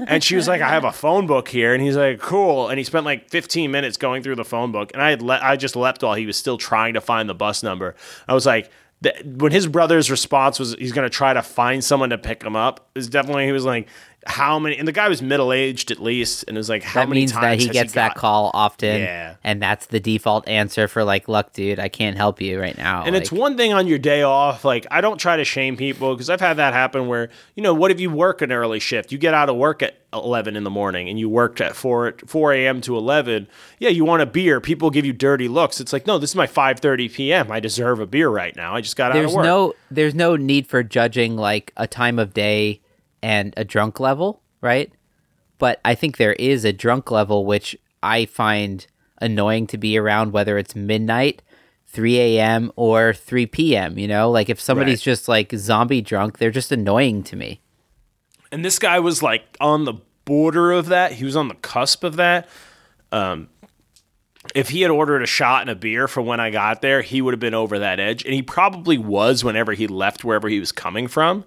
And 0.08 0.24
she 0.24 0.36
was 0.36 0.47
like, 0.47 0.62
"I 0.62 0.70
have 0.70 0.84
a 0.84 0.91
phone 0.91 1.28
book 1.28 1.47
here," 1.47 1.74
and 1.74 1.82
he's 1.82 1.95
like, 1.95 2.20
"Cool." 2.20 2.68
And 2.68 2.78
he 2.78 2.84
spent 2.84 3.06
like 3.06 3.30
15 3.30 3.72
minutes 3.72 3.95
going 3.95 4.22
through 4.22 4.36
the 4.36 4.43
phone 4.43 4.72
book, 4.72 4.91
and 4.93 5.01
I 5.01 5.12
had 5.12 5.22
le- 5.22 5.39
I 5.41 5.56
just 5.56 5.76
left 5.76 6.04
while 6.04 6.16
he 6.16 6.26
was 6.26 6.36
still 6.36 6.58
trying 6.58 6.95
to 6.95 7.01
find 7.01 7.30
the 7.30 7.34
bus 7.34 7.64
number. 7.64 7.95
I 8.28 8.34
was 8.34 8.45
like, 8.45 8.70
when 9.26 9.51
his 9.51 9.68
brother's 9.68 10.10
response 10.10 10.60
was 10.60 10.76
he's 10.80 10.91
going 10.91 11.06
to 11.06 11.16
try 11.16 11.34
to 11.34 11.41
find 11.41 11.84
someone 11.84 12.10
to 12.12 12.18
pick 12.18 12.43
him 12.43 12.56
up, 12.56 12.89
is 12.95 13.10
definitely 13.10 13.45
he 13.45 13.51
was 13.51 13.66
like, 13.66 13.88
how 14.26 14.57
many 14.59 14.78
and 14.78 14.88
the 14.88 14.91
guy 14.91 15.09
was 15.09 15.21
middle 15.21 15.51
aged 15.51 15.91
at 15.91 15.99
least 15.99 16.45
and 16.47 16.55
it 16.55 16.59
was 16.59 16.69
like 16.69 16.84
how 16.84 17.01
that 17.01 17.09
many 17.09 17.21
means 17.21 17.32
times 17.32 17.41
that 17.41 17.59
he 17.59 17.69
gets 17.69 17.93
that 17.93 18.15
call 18.15 18.51
often. 18.53 19.01
Yeah. 19.01 19.36
And 19.43 19.61
that's 19.61 19.88
the 19.88 19.99
default 19.99 20.47
answer 20.47 20.88
for 20.88 21.03
like, 21.03 21.28
look, 21.28 21.51
dude, 21.53 21.80
I 21.80 21.89
can't 21.89 22.15
help 22.15 22.41
you 22.41 22.59
right 22.59 22.78
now. 22.78 23.03
And 23.03 23.15
it's 23.15 23.32
one 23.32 23.57
thing 23.57 23.74
on 23.74 23.88
your 23.88 23.97
day 23.97 24.21
off. 24.21 24.63
Like, 24.63 24.88
I 24.89 25.01
don't 25.01 25.17
try 25.17 25.38
to 25.38 25.43
shame 25.43 25.76
people 25.76 26.13
because 26.13 26.30
I've 26.30 26.39
had 26.39 26.57
that 26.57 26.74
happen 26.74 27.07
where, 27.07 27.30
you 27.55 27.63
know, 27.63 27.74
what 27.74 27.91
if 27.91 27.99
you 27.99 28.09
work 28.09 28.41
an 28.41 28.51
early 28.51 28.80
shift? 28.80 29.11
You 29.11 29.17
get 29.17 29.34
out 29.34 29.49
of 29.49 29.57
work 29.57 29.82
at 29.84 29.97
11 30.13 30.55
in 30.55 30.63
the 30.63 30.69
morning 30.69 31.09
and 31.09 31.19
you 31.19 31.28
worked 31.28 31.59
at 31.59 31.76
4, 31.76 32.15
4 32.26 32.53
a.m. 32.53 32.82
to 32.82 32.95
11. 32.95 33.47
Yeah, 33.80 33.89
you 33.89 34.05
want 34.05 34.21
a 34.21 34.26
beer. 34.26 34.61
People 34.61 34.89
give 34.89 35.05
you 35.05 35.13
dirty 35.13 35.47
looks. 35.47 35.82
It's 35.82 35.91
like, 35.91 36.07
no, 36.07 36.17
this 36.17 36.30
is 36.32 36.36
my 36.36 36.47
5.30 36.47 37.13
p.m. 37.13 37.51
I 37.51 37.59
deserve 37.59 37.99
a 37.99 38.05
beer 38.05 38.30
right 38.30 38.55
now. 38.55 38.76
I 38.76 38.82
just 38.82 38.95
got 38.95 39.11
out 39.11 39.15
there's 39.15 39.32
of 39.32 39.38
work. 39.38 39.45
no 39.45 39.74
there's 39.91 40.15
no 40.15 40.36
need 40.36 40.67
for 40.67 40.84
judging 40.84 41.36
like 41.36 41.74
a 41.76 41.88
time 41.88 42.19
of 42.19 42.34
day 42.34 42.80
and 43.24 43.53
a 43.57 43.63
drunk 43.63 43.99
level, 43.99 44.43
right? 44.61 44.91
But 45.57 45.80
I 45.84 45.95
think 45.95 46.17
there 46.17 46.34
is 46.34 46.63
a 46.65 46.74
drunk 46.74 47.09
level 47.09 47.45
which 47.45 47.76
I 48.03 48.26
find 48.26 48.86
annoying 49.19 49.65
to 49.67 49.78
be 49.78 49.97
around, 49.97 50.34
whether 50.34 50.57
it's 50.57 50.76
midnight, 50.76 51.41
3 51.88 52.19
a.m. 52.19 52.71
or 52.76 53.13
3 53.13 53.45
p.m. 53.47 53.97
You 53.97 54.07
know, 54.07 54.30
like 54.30 54.49
if 54.49 54.59
somebody's 54.59 54.99
Right. 54.99 55.03
just 55.13 55.28
like 55.28 55.53
zombie 55.55 56.01
drunk, 56.01 56.38
they're 56.38 56.51
just 56.51 56.71
annoying 56.71 57.24
to 57.24 57.36
me. 57.36 57.61
And 58.51 58.63
this 58.65 58.78
guy 58.78 58.99
was 58.99 59.24
like 59.24 59.43
on 59.61 59.86
the 59.86 59.93
border 60.26 60.71
of 60.71 60.88
that. 60.88 61.13
He 61.13 61.24
was 61.26 61.36
on 61.36 61.47
the 61.47 61.55
cusp 61.55 62.03
of 62.03 62.17
that. 62.17 62.49
Um, 63.11 63.47
if 64.53 64.69
he 64.69 64.82
had 64.82 64.91
ordered 64.91 65.21
a 65.24 65.26
shot 65.28 65.61
and 65.61 65.69
a 65.69 65.76
beer 65.76 66.07
for 66.09 66.21
when 66.21 66.39
I 66.41 66.49
got 66.49 66.82
there, 66.82 67.01
he 67.01 67.21
would 67.21 67.34
have 67.34 67.39
been 67.39 67.53
over 67.53 67.80
that 67.80 67.99
edge. 67.99 68.26
And 68.26 68.34
he 68.34 68.41
probably 68.41 68.97
was 68.97 69.43
whenever 69.43 69.71
he 69.74 69.88
left 69.88 70.26
wherever 70.26 70.49
he 70.49 70.59
was 70.59 70.71
coming 70.74 71.07
from. 71.07 71.45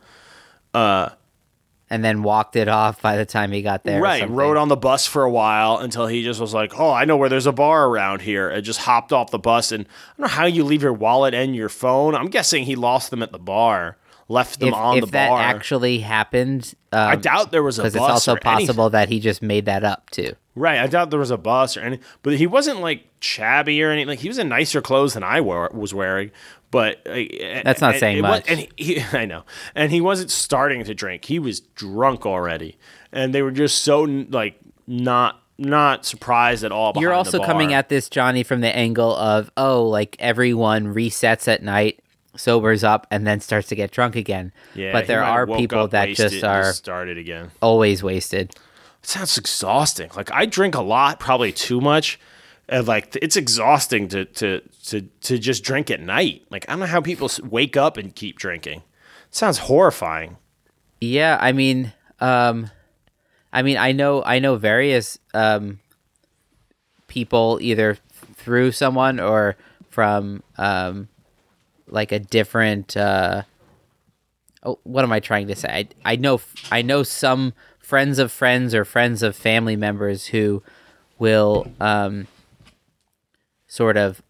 And 1.88 2.04
then 2.04 2.24
walked 2.24 2.56
it 2.56 2.66
off 2.66 3.00
by 3.00 3.16
the 3.16 3.24
time 3.24 3.52
he 3.52 3.62
got 3.62 3.84
there. 3.84 4.02
right. 4.02 4.28
Rode 4.28 4.56
on 4.56 4.66
the 4.66 4.76
bus 4.76 5.06
for 5.06 5.22
a 5.22 5.30
while 5.30 5.78
until 5.78 6.08
he 6.08 6.24
just 6.24 6.40
was 6.40 6.52
like, 6.52 6.78
oh, 6.80 6.90
I 6.92 7.04
know 7.04 7.16
where 7.16 7.28
there's 7.28 7.46
a 7.46 7.52
bar 7.52 7.86
around 7.86 8.22
here. 8.22 8.48
And 8.48 8.64
just 8.64 8.80
hopped 8.80 9.12
off 9.12 9.30
the 9.30 9.38
bus. 9.38 9.70
And 9.70 9.86
I 9.86 9.88
don't 10.18 10.26
know 10.26 10.34
how 10.34 10.46
you 10.46 10.64
leave 10.64 10.82
your 10.82 10.92
wallet 10.92 11.32
and 11.32 11.54
your 11.54 11.68
phone. 11.68 12.16
I'm 12.16 12.26
guessing 12.26 12.64
he 12.64 12.74
lost 12.74 13.10
them 13.10 13.22
at 13.22 13.30
the 13.30 13.38
bar, 13.38 13.98
left 14.28 14.58
them 14.58 14.70
If, 14.70 14.74
on 14.74 14.96
if 14.98 15.04
the 15.04 15.10
that 15.12 15.30
actually 15.30 16.00
happened, 16.00 16.74
I 16.92 17.12
um, 17.14 17.20
doubt 17.20 17.52
there 17.52 17.62
was 17.62 17.78
a 17.78 17.82
because 17.82 17.94
it's 17.94 18.02
also 18.02 18.32
or 18.32 18.40
anything. 18.44 18.66
possible 18.66 18.90
that 18.90 19.08
he 19.08 19.20
just 19.20 19.40
made 19.40 19.66
that 19.66 19.84
up 19.84 20.10
too. 20.10 20.34
Right, 20.56 20.78
I 20.80 20.86
doubt 20.86 21.10
there 21.10 21.20
was 21.20 21.30
a 21.30 21.36
bus 21.36 21.76
or 21.76 21.80
any, 21.82 22.00
but 22.22 22.34
he 22.34 22.46
wasn't 22.46 22.80
like 22.80 23.04
shabby 23.20 23.82
or 23.82 23.90
anything. 23.90 24.08
Like 24.08 24.20
he 24.20 24.28
was 24.28 24.38
in 24.38 24.48
nicer 24.48 24.80
clothes 24.80 25.12
than 25.12 25.22
I 25.22 25.42
wore, 25.42 25.70
was 25.72 25.92
wearing. 25.92 26.30
But 26.70 27.06
uh, 27.06 27.14
That's 27.62 27.82
not 27.82 27.92
and 27.92 28.00
saying 28.00 28.22
much. 28.22 28.44
and 28.48 28.60
he, 28.76 28.94
he- 28.94 29.00
I 29.12 29.26
know, 29.26 29.44
and 29.74 29.92
he 29.92 30.00
wasn't 30.00 30.30
starting 30.30 30.82
to 30.84 30.94
drink. 30.94 31.26
He 31.26 31.38
was 31.38 31.60
drunk 31.60 32.24
already, 32.24 32.78
and 33.12 33.34
they 33.34 33.42
were 33.42 33.50
just 33.50 33.82
so 33.82 34.02
like 34.02 34.58
not 34.86 35.42
not 35.58 36.04
surprised 36.06 36.64
at 36.64 36.72
all. 36.72 36.92
You're 36.96 37.12
also 37.12 37.38
coming 37.42 37.72
at 37.72 37.88
this, 37.88 38.08
Johnny, 38.08 38.42
from 38.42 38.60
the 38.62 38.74
angle 38.74 39.14
of, 39.14 39.50
oh, 39.56 39.84
like 39.84 40.16
everyone 40.18 40.94
resets 40.94 41.48
at 41.48 41.62
night, 41.62 42.00
sobers 42.36 42.82
up, 42.84 43.06
and 43.10 43.26
then 43.26 43.40
starts 43.40 43.68
to 43.68 43.74
get 43.74 43.90
drunk 43.90 44.16
again. 44.16 44.52
yeah, 44.74 44.92
but 44.92 45.06
there 45.06 45.22
are 45.22 45.46
people 45.46 45.88
that 45.88 46.08
wasted 46.08 46.30
just 46.32 46.44
are 46.44 46.72
started 46.72 47.18
again. 47.18 47.50
always 47.60 48.02
wasted. 48.02 48.54
It 49.06 49.10
sounds 49.10 49.38
exhausting. 49.38 50.10
Like 50.16 50.32
I 50.32 50.46
drink 50.46 50.74
a 50.74 50.82
lot, 50.82 51.20
probably 51.20 51.52
too 51.52 51.80
much. 51.80 52.18
And 52.68 52.88
like 52.88 53.16
it's 53.22 53.36
exhausting 53.36 54.08
to 54.08 54.24
to 54.24 54.60
to 54.86 55.02
to 55.02 55.38
just 55.38 55.62
drink 55.62 55.92
at 55.92 56.00
night. 56.00 56.42
Like 56.50 56.64
I 56.68 56.72
don't 56.72 56.80
know 56.80 56.86
how 56.86 57.00
people 57.00 57.30
wake 57.44 57.76
up 57.76 57.98
and 57.98 58.12
keep 58.12 58.36
drinking. 58.36 58.78
It 59.28 59.34
sounds 59.36 59.58
horrifying. 59.58 60.38
Yeah, 61.00 61.38
I 61.40 61.52
mean, 61.52 61.92
um, 62.18 62.68
I 63.52 63.62
mean, 63.62 63.76
I 63.76 63.92
know, 63.92 64.24
I 64.24 64.40
know 64.40 64.56
various 64.56 65.20
um, 65.34 65.78
people 67.06 67.60
either 67.62 67.98
through 68.34 68.72
someone 68.72 69.20
or 69.20 69.56
from 69.88 70.42
um, 70.58 71.06
like 71.86 72.10
a 72.10 72.18
different. 72.18 72.96
Uh, 72.96 73.42
oh, 74.64 74.80
what 74.82 75.04
am 75.04 75.12
I 75.12 75.20
trying 75.20 75.46
to 75.46 75.54
say? 75.54 75.68
I, 76.04 76.12
I 76.14 76.16
know, 76.16 76.40
I 76.72 76.82
know 76.82 77.04
some 77.04 77.52
friends 77.86 78.18
of 78.18 78.32
friends 78.32 78.74
or 78.74 78.84
friends 78.84 79.22
of 79.22 79.36
family 79.36 79.76
members 79.76 80.26
who 80.26 80.60
will 81.20 81.70
um, 81.80 82.26
sort 83.68 83.96
of 83.96 84.20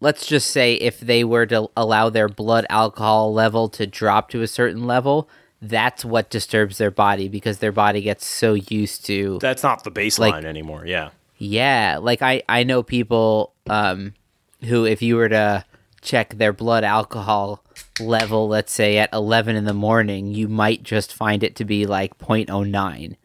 let's 0.00 0.24
just 0.24 0.48
say 0.50 0.74
if 0.74 1.00
they 1.00 1.24
were 1.24 1.44
to 1.44 1.68
allow 1.76 2.08
their 2.08 2.28
blood 2.28 2.64
alcohol 2.70 3.32
level 3.34 3.68
to 3.68 3.84
drop 3.84 4.30
to 4.30 4.42
a 4.42 4.46
certain 4.46 4.86
level, 4.86 5.28
that's 5.60 6.04
what 6.04 6.30
disturbs 6.30 6.78
their 6.78 6.92
body 6.92 7.28
because 7.28 7.58
their 7.58 7.72
body 7.72 8.00
gets 8.00 8.24
so 8.24 8.54
used 8.54 9.04
to 9.06 9.38
That's 9.40 9.64
not 9.64 9.82
the 9.82 9.90
baseline 9.90 10.30
Like- 10.30 10.44
anymore. 10.44 10.86
Yeah. 10.86 11.10
yeah, 11.36 11.98
like 12.00 12.22
I 12.22 12.42
I 12.48 12.62
know 12.62 12.84
people 12.84 13.54
um 13.68 14.14
who 14.62 14.84
if 14.84 15.02
you 15.02 15.16
were 15.16 15.28
to 15.30 15.64
check 16.00 16.34
their 16.34 16.52
blood 16.52 16.84
alcohol 16.84 17.64
level 18.00 18.48
let's 18.48 18.72
say 18.72 18.98
at 18.98 19.12
11 19.12 19.56
in 19.56 19.64
the 19.64 19.74
morning, 19.74 20.32
you 20.32 20.48
might 20.48 20.82
just 20.82 21.12
find 21.12 21.42
it 21.42 21.56
to 21.56 21.64
be 21.64 21.86
like 21.86 22.18
0.09. 22.18 23.16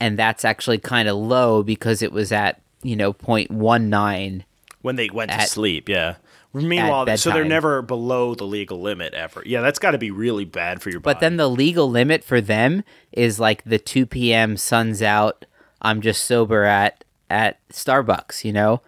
And 0.00 0.18
that's 0.18 0.44
actually 0.44 0.78
kind 0.78 1.08
of 1.08 1.16
low 1.16 1.62
because 1.62 2.02
it 2.02 2.12
was 2.12 2.32
at, 2.32 2.60
you 2.82 2.96
know, 2.96 3.12
0.19 3.12 4.44
When 4.82 4.96
they 4.96 5.08
went 5.10 5.30
to 5.30 5.40
sleep, 5.46 5.88
yeah. 5.88 6.16
Meanwhile, 6.52 7.16
so 7.16 7.32
they're 7.32 7.44
never 7.44 7.82
below 7.82 8.36
the 8.36 8.44
legal 8.44 8.80
limit 8.80 9.12
ever. 9.12 9.42
Yeah, 9.44 9.60
that's 9.60 9.80
got 9.80 9.90
to 9.90 9.98
be 9.98 10.12
really 10.12 10.44
bad 10.44 10.80
for 10.80 10.90
your 10.90 11.00
body. 11.00 11.14
But 11.14 11.20
then 11.20 11.36
the 11.36 11.48
legal 11.48 11.90
limit 11.90 12.22
for 12.22 12.40
them 12.40 12.84
is 13.10 13.40
like 13.40 13.64
the 13.64 13.78
2 13.78 14.06
p.m. 14.06 14.56
sun's 14.56 15.02
out. 15.02 15.46
I'm 15.82 16.00
just 16.00 16.24
sober 16.24 16.62
at 16.64 17.02
at 17.28 17.58
Starbucks, 17.70 18.44
you 18.44 18.52
know, 18.52 18.82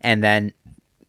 and 0.00 0.24
then 0.24 0.54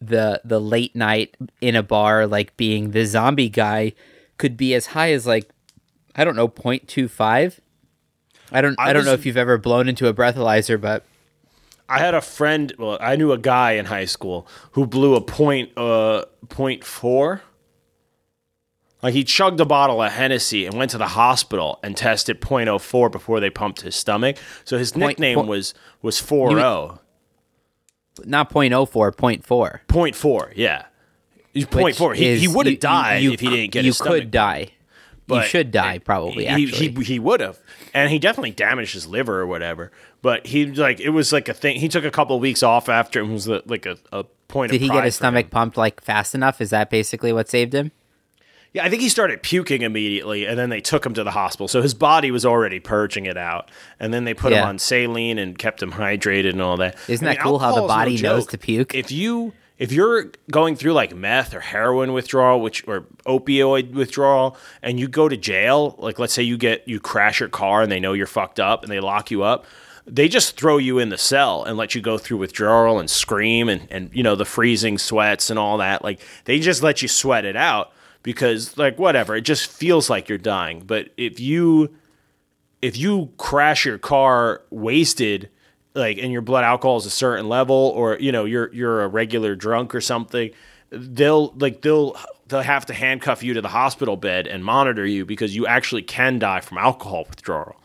the 0.02 0.41
the 0.43 0.60
late 0.60 0.95
night 0.95 1.38
in 1.62 1.76
a 1.76 1.84
bar, 1.84 2.26
like 2.28 2.58
being 2.58 2.91
the 2.91 3.06
zombie 3.06 3.49
guy, 3.49 3.93
could 4.38 4.58
be 4.58 4.74
as 4.74 4.88
high 4.88 5.12
as 5.12 5.28
like 5.28 5.49
I 6.16 6.24
don't 6.24 6.36
know 6.36 6.47
0.25. 6.49 7.60
I 8.52 8.62
don't 8.62 8.76
I, 8.80 8.89
I 8.89 8.93
don't 8.93 9.06
know 9.06 9.14
if 9.14 9.26
you've 9.26 9.38
ever 9.38 9.58
blown 9.58 9.88
into 9.88 10.08
a 10.08 10.14
breathalyzer, 10.14 10.80
but 10.82 11.06
I 11.88 11.99
had 11.99 12.14
a 12.14 12.22
friend. 12.22 12.74
Well, 12.78 12.97
I 12.99 13.16
knew 13.16 13.32
a 13.32 13.38
guy 13.38 13.74
in 13.74 13.86
high 13.86 14.06
school 14.06 14.47
who 14.72 14.86
blew 14.88 15.16
a 15.16 15.22
point, 15.22 15.72
uh, 15.78 16.26
point 16.49 16.84
four. 16.84 17.43
Like 19.04 19.14
he 19.14 19.24
chugged 19.24 19.60
a 19.60 19.66
bottle 19.66 20.02
of 20.02 20.12
Hennessy 20.12 20.66
and 20.68 20.76
went 20.78 20.91
to 20.91 20.97
the 20.99 21.08
hospital 21.08 21.80
and 21.82 21.97
tested 21.97 22.39
.04 22.39 23.12
before 23.12 23.39
they 23.39 23.49
pumped 23.49 23.82
his 23.82 23.95
stomach. 23.95 24.38
So 24.64 24.78
his 24.78 24.91
Point- 24.91 25.02
nickname 25.20 25.36
point- 25.38 25.47
was 25.47 25.74
was 26.02 26.20
four 26.20 26.49
zero. 26.52 26.99
Not 28.26 28.49
0.04, 28.51 28.88
0.4. 29.16 29.80
Point 29.88 30.16
four, 30.16 30.51
yeah. 30.55 30.86
He's 31.53 31.66
Point 31.66 31.95
four. 31.95 32.14
He, 32.14 32.38
he 32.38 32.47
would 32.47 32.66
you- 32.66 32.74
have 32.74 32.80
died 32.80 33.24
you- 33.24 33.32
if 33.34 33.39
he 33.39 33.49
didn't 33.49 33.72
get 33.72 33.84
You 33.84 33.89
his 33.89 33.97
stomach 33.97 34.14
could 34.22 34.32
die. 34.32 34.59
You 35.28 35.38
but 35.38 35.45
should 35.47 35.72
die 35.72 35.97
probably. 35.99 36.43
he, 36.45 36.66
actually, 36.68 36.89
he 36.91 37.03
he 37.03 37.20
would 37.20 37.39
have, 37.39 37.57
and 37.93 38.12
he 38.12 38.20
definitely 38.20 38.51
damaged 38.51 38.93
his 38.93 39.07
liver 39.07 39.39
or 39.39 39.47
whatever. 39.47 39.89
But 40.22 40.47
he 40.47 40.66
like 40.66 40.99
it 40.99 41.09
was 41.12 41.32
like 41.32 41.47
a 41.47 41.53
thing. 41.53 41.78
He 41.78 41.88
took 41.88 42.03
a 42.03 42.12
couple 42.12 42.36
of 42.36 42.41
weeks 42.41 42.62
off 42.64 42.89
after 42.89 43.22
it 43.22 43.28
was 43.28 43.47
uh, 43.47 43.62
like 43.66 43.86
a, 43.86 43.97
a 44.12 44.26
point. 44.49 44.72
Did 44.74 44.82
he 44.82 44.89
get 44.89 45.05
his 45.05 45.18
for 45.18 45.24
him. 45.26 45.32
stomach 45.32 45.49
pumped 45.49 45.78
like 45.78 46.01
fast 46.01 46.36
enough? 46.36 46.59
Is 46.59 46.72
that 46.72 46.89
basically 46.89 47.32
what 47.32 47.47
saved 47.49 47.74
him? 47.74 47.91
Yeah, 48.74 48.86
I 48.86 48.90
think 48.90 49.02
he 49.02 49.10
started 49.10 49.44
puking 49.44 49.82
immediately, 49.82 50.46
and 50.46 50.58
then 50.58 50.70
they 50.70 50.80
took 50.80 51.06
him 51.06 51.14
to 51.16 51.26
the 51.26 51.32
hospital. 51.32 51.68
So 51.68 51.82
his 51.82 51.94
body 51.94 52.32
was 52.32 52.46
already 52.46 52.80
purging 52.80 53.26
it 53.26 53.38
out, 53.38 53.70
and 54.00 54.14
then 54.14 54.24
they 54.24 54.34
put 54.34 54.54
him 54.54 54.64
on 54.64 54.80
saline 54.80 55.38
and 55.38 55.58
kept 55.58 55.84
him 55.84 55.92
hydrated 55.94 56.52
and 56.52 56.62
all 56.62 56.78
that. 56.78 56.96
Isn't 57.10 57.28
I 57.28 57.34
that 57.36 57.44
cool 57.44 57.60
how 57.60 57.72
the 57.72 57.78
is 57.78 57.82
no 57.82 57.88
body 57.88 58.22
knows 58.22 58.48
to 58.48 58.58
puke? 58.58 58.96
If 58.96 59.12
you 59.12 59.54
if 59.78 59.92
you're 59.92 60.32
going 60.50 60.76
through 60.76 60.94
like 60.94 61.16
meth 61.16 61.54
or 61.54 61.60
heroin 61.60 62.14
withdrawal, 62.14 62.62
which 62.62 62.88
or 62.88 63.02
opioid 63.26 63.94
withdrawal, 63.94 64.56
and 64.82 65.00
you 65.00 65.10
go 65.10 65.28
to 65.28 65.36
jail, 65.36 65.96
like 65.98 66.18
let's 66.18 66.34
say 66.34 66.44
you 66.44 66.56
get 66.56 66.88
you 66.88 67.00
crash 67.00 67.42
your 67.42 67.50
car 67.50 67.82
and 67.82 67.92
they 67.92 68.00
know 68.00 68.14
you're 68.14 68.28
fucked 68.28 68.60
up 68.60 68.84
and 68.84 68.92
they 68.92 69.02
lock 69.02 69.32
you 69.32 69.44
up. 69.44 69.66
They 70.08 70.30
just 70.30 70.56
throw 70.56 70.78
you 70.78 70.98
in 70.98 71.10
the 71.10 71.18
cell 71.18 71.64
and 71.64 71.78
let 71.78 71.94
you 71.94 72.02
go 72.02 72.18
through 72.18 72.38
withdrawal 72.38 73.00
and 73.00 73.10
scream 73.10 73.68
and, 73.70 73.88
and 73.92 74.12
you 74.14 74.24
know 74.24 74.36
the 74.36 74.46
freezing 74.46 74.98
sweats 74.98 75.50
and 75.50 75.60
all 75.60 75.80
that. 75.80 76.04
Like 76.06 76.22
they 76.46 76.60
just 76.60 76.82
let 76.82 77.02
you 77.02 77.10
sweat 77.10 77.44
it 77.44 77.58
out 77.58 77.92
because 78.24 78.78
like 78.78 79.00
whatever, 79.00 79.36
it 79.36 79.42
just 79.42 79.70
feels 79.70 80.10
like 80.10 80.30
you're 80.30 80.38
dying. 80.38 80.82
But 80.86 81.10
if 81.18 81.40
you 81.40 81.96
if 82.82 82.98
you 82.98 83.32
crash 83.38 83.86
your 83.86 83.98
car 83.98 84.62
wasted 84.70 85.50
like 85.94 86.18
and 86.18 86.32
your 86.32 86.42
blood 86.42 86.64
alcohol 86.64 86.98
is 86.98 87.06
a 87.06 87.12
certain 87.12 87.48
level 87.50 87.76
or 87.76 88.18
you 88.20 88.32
know 88.32 88.46
you're 88.46 88.74
you're 88.74 89.04
a 89.04 89.08
regular 89.08 89.56
drunk 89.56 89.94
or 89.94 90.02
something 90.02 90.52
they'll 90.90 91.54
like 91.58 91.82
they'll 91.82 92.16
they'll 92.48 92.62
have 92.62 92.86
to 92.86 92.94
handcuff 92.94 93.44
you 93.44 93.54
to 93.54 93.62
the 93.62 93.70
hospital 93.70 94.18
bed 94.18 94.48
and 94.48 94.64
monitor 94.64 95.06
you 95.06 95.26
because 95.26 95.56
you 95.56 95.68
actually 95.68 96.02
can 96.02 96.40
die 96.40 96.62
from 96.62 96.78
alcohol 96.78 97.26
withdrawal 97.30 97.76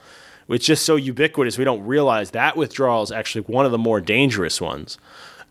it's 0.49 0.64
just 0.64 0.84
so 0.84 0.97
ubiquitous 0.97 1.59
we 1.59 1.64
don't 1.64 1.84
realize 1.84 2.30
that 2.30 2.57
withdrawal 2.57 3.03
is 3.03 3.11
actually 3.11 3.43
one 3.43 3.66
of 3.66 3.72
the 3.72 3.78
more 3.78 4.01
dangerous 4.01 4.61
ones 4.61 4.99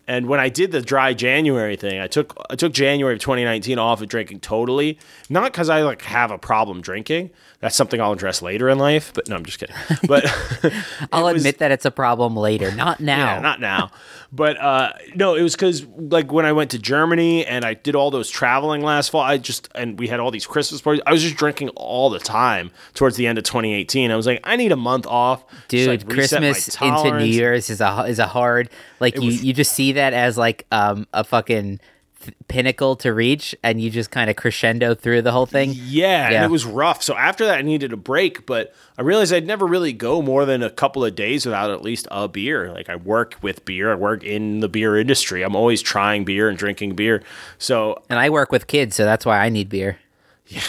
And 0.07 0.27
when 0.27 0.39
I 0.39 0.49
did 0.49 0.71
the 0.71 0.81
dry 0.81 1.13
January 1.13 1.75
thing, 1.75 1.99
I 1.99 2.07
took 2.07 2.35
I 2.49 2.55
took 2.55 2.73
January 2.73 3.15
of 3.15 3.19
2019 3.21 3.79
off 3.79 4.01
of 4.01 4.07
drinking 4.07 4.41
totally, 4.41 4.99
not 5.29 5.51
because 5.51 5.69
I 5.69 5.81
like 5.81 6.01
have 6.03 6.31
a 6.31 6.37
problem 6.37 6.81
drinking. 6.81 7.31
That's 7.65 7.75
something 7.75 7.99
I'll 7.99 8.11
address 8.11 8.43
later 8.43 8.69
in 8.69 8.77
life. 8.77 9.11
But 9.15 9.27
no, 9.27 9.35
I'm 9.35 9.43
just 9.43 9.57
kidding. 9.57 9.75
But 10.07 10.23
I'll 11.11 11.23
was- 11.23 11.37
admit 11.41 11.57
that 11.57 11.71
it's 11.71 11.83
a 11.83 11.89
problem 11.89 12.35
later, 12.37 12.69
not 12.71 12.99
now. 12.99 13.17
yeah, 13.35 13.39
not 13.39 13.59
now. 13.59 13.89
But 14.31 14.61
uh, 14.61 14.91
no, 15.15 15.33
it 15.33 15.41
was 15.41 15.55
because 15.55 15.83
like 15.97 16.31
when 16.31 16.45
I 16.45 16.51
went 16.51 16.69
to 16.71 16.79
Germany 16.79 17.43
and 17.43 17.65
I 17.65 17.73
did 17.73 17.95
all 17.95 18.11
those 18.11 18.29
traveling 18.29 18.81
last 18.83 19.09
fall, 19.09 19.21
I 19.21 19.39
just 19.39 19.67
and 19.73 19.97
we 19.97 20.07
had 20.07 20.19
all 20.19 20.29
these 20.29 20.45
Christmas 20.45 20.79
parties. 20.79 21.01
I 21.07 21.11
was 21.11 21.23
just 21.23 21.37
drinking 21.37 21.69
all 21.69 22.11
the 22.11 22.19
time 22.19 22.69
towards 22.93 23.15
the 23.17 23.25
end 23.25 23.39
of 23.39 23.45
2018. 23.45 24.11
I 24.11 24.15
was 24.15 24.27
like, 24.27 24.41
I 24.43 24.57
need 24.57 24.71
a 24.71 24.75
month 24.75 25.07
off, 25.07 25.43
just, 25.49 25.69
Dude, 25.69 25.87
like, 25.87 26.07
Christmas 26.07 26.67
into 26.79 27.17
New. 27.17 27.25
Year's 27.25 27.71
is 27.71 27.81
a 27.81 28.03
is 28.07 28.19
a 28.19 28.27
hard 28.27 28.69
like 28.99 29.15
you 29.15 29.25
was- 29.25 29.43
you 29.43 29.53
just 29.53 29.71
see 29.73 29.93
that 29.93 30.13
as 30.13 30.37
like 30.37 30.67
um 30.71 31.07
a 31.13 31.23
fucking 31.23 31.79
th- 32.25 32.35
pinnacle 32.47 32.95
to 32.97 33.13
reach, 33.13 33.55
and 33.63 33.79
you 33.81 33.89
just 33.89 34.11
kind 34.11 34.29
of 34.29 34.35
crescendo 34.35 34.93
through 34.93 35.21
the 35.21 35.31
whole 35.31 35.45
thing. 35.45 35.71
Yeah, 35.73 36.29
Yeah. 36.29 36.35
and 36.35 36.45
it 36.45 36.51
was 36.51 36.65
rough. 36.65 37.01
So 37.01 37.15
after 37.15 37.45
that, 37.45 37.59
I 37.59 37.61
needed 37.61 37.93
a 37.93 37.97
break, 37.97 38.45
but 38.45 38.73
I 38.97 39.01
realized 39.01 39.33
I'd 39.33 39.47
never 39.47 39.65
really 39.65 39.93
go 39.93 40.21
more 40.21 40.45
than 40.45 40.61
a 40.63 40.69
couple 40.69 41.03
of 41.05 41.15
days 41.15 41.45
without 41.45 41.71
at 41.71 41.81
least 41.81 42.07
a 42.11 42.27
beer. 42.27 42.71
Like 42.71 42.89
I 42.89 42.95
work 42.97 43.35
with 43.41 43.63
beer, 43.65 43.91
I 43.91 43.95
work 43.95 44.23
in 44.23 44.59
the 44.59 44.67
beer 44.69 44.97
industry. 44.97 45.41
I'm 45.43 45.55
always 45.55 45.81
trying 45.81 46.25
beer 46.25 46.49
and 46.49 46.57
drinking 46.57 46.95
beer. 46.95 47.23
So 47.57 48.01
And 48.09 48.19
I 48.19 48.29
work 48.29 48.51
with 48.51 48.67
kids, 48.67 48.95
so 48.95 49.05
that's 49.05 49.25
why 49.25 49.39
I 49.39 49.49
need 49.49 49.69
beer. 49.69 49.97
Yeah. 50.47 50.61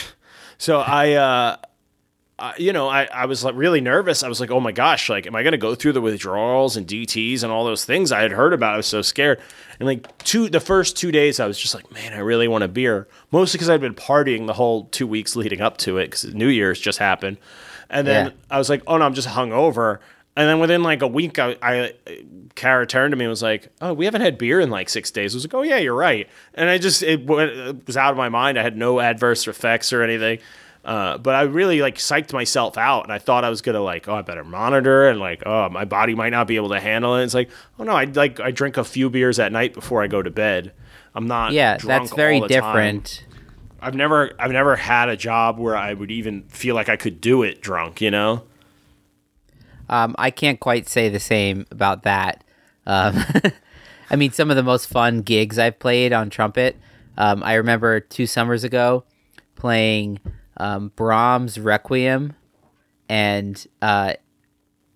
So 0.59 0.81
I, 0.81 1.13
uh, 1.13 1.57
uh, 2.39 2.53
you 2.59 2.73
know, 2.73 2.87
I, 2.89 3.05
I 3.05 3.25
was 3.27 3.43
like 3.45 3.55
really 3.57 3.81
nervous. 3.81 4.23
I 4.23 4.29
was 4.29 4.41
like, 4.41 4.51
oh 4.51 4.61
my 4.61 4.73
gosh, 4.73 5.09
like, 5.09 5.27
am 5.27 5.35
I 5.35 5.43
going 5.43 5.53
to 5.53 5.59
go 5.59 5.75
through 5.75 5.93
the 5.93 6.03
withdrawals 6.03 6.77
and 6.77 6.87
DTs 6.87 7.43
and 7.43 7.51
all 7.51 7.65
those 7.65 7.85
things 7.87 8.13
I 8.13 8.21
had 8.21 8.33
heard 8.33 8.53
about? 8.53 8.75
I 8.75 8.77
was 8.77 8.87
so 8.87 9.01
scared. 9.01 9.41
And 9.81 9.87
like 9.87 10.17
two, 10.19 10.49
the 10.51 10.61
first 10.61 10.97
two 10.99 11.11
days, 11.11 11.41
I 11.41 11.47
was 11.47 11.59
just 11.59 11.75
like, 11.75 11.91
man, 11.93 12.13
I 12.13 12.19
really 12.19 12.47
want 12.47 12.63
a 12.65 12.69
beer. 12.69 13.09
Mostly 13.31 13.57
because 13.57 13.71
I'd 13.71 13.81
been 13.81 13.95
partying 13.95 14.47
the 14.47 14.53
whole 14.53 14.85
two 14.87 15.07
weeks 15.07 15.35
leading 15.35 15.63
up 15.63 15.79
to 15.79 15.97
it 15.97 16.07
because 16.07 16.35
New 16.35 16.49
Year's 16.49 16.79
just 16.79 16.99
happened. 16.99 17.39
And 17.89 18.07
then 18.07 18.27
Yeah. 18.27 18.33
I 18.51 18.59
was 18.59 18.69
like, 18.69 18.83
oh 18.87 18.99
no, 18.99 19.07
I'm 19.07 19.15
just 19.15 19.29
hungover. 19.29 20.01
And 20.39 20.47
then 20.47 20.59
within 20.61 20.83
like 20.83 21.01
a 21.01 21.09
week, 21.09 21.39
I, 21.39 21.57
I 21.63 21.93
Kara 22.55 22.87
turned 22.87 23.13
to 23.13 23.17
me 23.17 23.25
and 23.25 23.31
was 23.31 23.43
like, 23.43 23.69
"Oh, 23.81 23.95
we 23.95 24.05
haven't 24.05 24.21
had 24.21 24.37
beer 24.37 24.61
in 24.61 24.69
like 24.69 24.91
six 24.91 25.11
days." 25.11 25.33
I 25.35 25.37
was 25.37 25.45
like, 25.45 25.55
"Oh 25.55 25.63
yeah, 25.63 25.79
you're 25.79 25.95
right." 25.95 26.29
And 26.53 26.69
I 26.69 26.77
just 26.77 27.03
it, 27.03 27.25
went, 27.27 27.53
it 27.53 27.87
was 27.87 27.97
out 27.97 28.11
of 28.11 28.19
my 28.19 28.29
mind. 28.29 28.59
I 28.59 28.63
had 28.63 28.77
no 28.77 29.01
adverse 29.01 29.49
effects 29.49 29.95
or 29.95 30.03
anything. 30.03 30.41
Uh, 30.87 31.19
but 31.19 31.35
I 31.35 31.43
really 31.43 31.81
like 31.81 31.97
psyched 31.97 32.33
myself 32.33 32.79
out, 32.79 33.03
and 33.03 33.13
I 33.13 33.19
thought 33.19 33.43
I 33.43 33.51
was 33.51 33.61
gonna 33.61 33.81
like, 33.81 34.07
oh, 34.07 34.15
I 34.15 34.23
better 34.23 34.45
monitor, 34.45 35.09
and 35.09 35.19
like, 35.19 35.43
oh, 35.45 35.69
my 35.69 35.85
body 35.85 36.15
might 36.15 36.31
not 36.31 36.47
be 36.47 36.55
able 36.55 36.69
to 36.69 36.79
handle 36.79 37.17
it. 37.17 37.25
It's 37.25 37.35
like, 37.35 37.51
oh 37.81 37.83
no, 37.83 37.91
I 37.91 38.05
like 38.05 38.39
I 38.39 38.53
drink 38.53 38.77
a 38.77 38.85
few 38.85 39.11
beers 39.11 39.41
at 39.41 39.51
night 39.51 39.75
before 39.75 40.05
I 40.05 40.07
go 40.07 40.23
to 40.23 40.31
bed. 40.31 40.73
I'm 41.13 41.27
not. 41.27 41.51
Yeah, 41.51 41.77
that's 41.79 42.15
very 42.15 42.39
the 42.39 42.47
time. 42.47 42.49
different. 42.49 43.25
I've 43.81 43.97
never 43.97 44.31
I've 44.39 44.53
never 44.53 44.77
had 44.77 45.09
a 45.09 45.17
job 45.17 45.59
where 45.59 45.77
I 45.77 45.93
would 45.93 46.13
even 46.13 46.45
feel 46.45 46.77
like 46.77 46.89
I 46.89 46.97
could 46.97 47.21
do 47.21 47.43
it 47.43 47.61
drunk. 47.61 48.01
You 48.01 48.13
know. 48.13 48.45
Um, 49.89 50.15
I 50.19 50.31
can't 50.31 50.61
quite 50.61 50.89
say 50.89 51.09
the 51.09 51.21
same 51.21 51.67
about 51.73 52.05
that. 52.05 52.45
Um, 52.87 53.25
I 54.11 54.15
mean, 54.15 54.31
some 54.31 54.51
of 54.51 54.57
the 54.57 54.63
most 54.63 54.87
fun 54.87 55.23
gigs 55.23 55.59
I've 55.59 55.81
played 55.81 56.13
on 56.13 56.31
trumpet. 56.31 56.77
Um, 57.19 57.43
I 57.43 57.55
remember 57.55 57.99
two 57.99 58.27
summers 58.27 58.63
ago 58.63 59.03
playing 59.57 60.21
um, 60.57 60.93
Brahms 60.97 61.59
Requiem, 61.59 62.35
and 63.09 63.67
uh, 63.83 64.15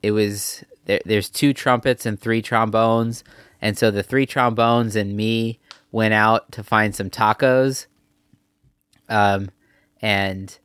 it 0.02 0.12
was 0.12 0.64
there, 0.86 1.00
there's 1.04 1.30
two 1.30 1.52
trumpets 1.52 2.06
and 2.06 2.18
three 2.18 2.42
trombones, 2.42 3.24
and 3.60 3.76
so 3.76 3.90
the 3.90 4.02
three 4.02 4.26
trombones 4.26 4.96
and 4.96 5.16
me 5.16 5.58
went 5.92 6.14
out 6.14 6.50
to 6.52 6.62
find 6.62 6.94
some 6.94 7.10
tacos. 7.10 7.86
Um, 9.08 9.50
and 10.00 10.56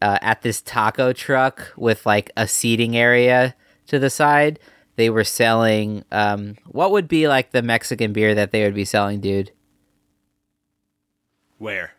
uh, 0.00 0.18
at 0.22 0.42
this 0.42 0.62
taco 0.62 1.12
truck 1.12 1.72
with 1.76 2.06
like 2.06 2.30
a 2.36 2.46
seating 2.46 2.96
area 2.96 3.54
to 3.88 3.98
the 3.98 4.10
side, 4.10 4.58
they 4.96 5.10
were 5.10 5.24
selling 5.24 6.04
um, 6.12 6.56
what 6.66 6.92
would 6.92 7.08
be 7.08 7.26
like 7.26 7.50
the 7.50 7.62
Mexican 7.62 8.12
beer 8.12 8.34
that 8.34 8.52
they 8.52 8.64
would 8.64 8.74
be 8.74 8.84
selling, 8.84 9.20
dude, 9.20 9.50
Where 11.58 11.93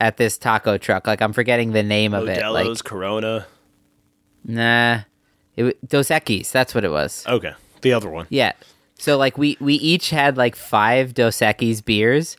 at 0.00 0.16
this 0.16 0.36
taco 0.38 0.78
truck. 0.78 1.06
Like 1.06 1.20
I'm 1.22 1.32
forgetting 1.32 1.72
the 1.72 1.82
name 1.82 2.14
of 2.14 2.28
it. 2.28 2.38
Modelo's, 2.42 2.78
Like 2.80 2.84
Corona. 2.84 3.46
nah, 4.44 5.00
it 5.56 5.88
Dos 5.88 6.08
Equis. 6.08 6.50
That's 6.52 6.74
what 6.74 6.84
it 6.84 6.90
was. 6.90 7.24
Okay, 7.26 7.52
the 7.82 7.92
other 7.92 8.10
one. 8.10 8.26
Yeah. 8.30 8.52
So 8.98 9.16
like 9.18 9.36
we 9.38 9.56
we 9.60 9.74
each 9.74 10.10
had 10.10 10.36
like 10.36 10.56
five 10.56 11.14
Dos 11.14 11.36
Equis 11.38 11.84
beers, 11.84 12.36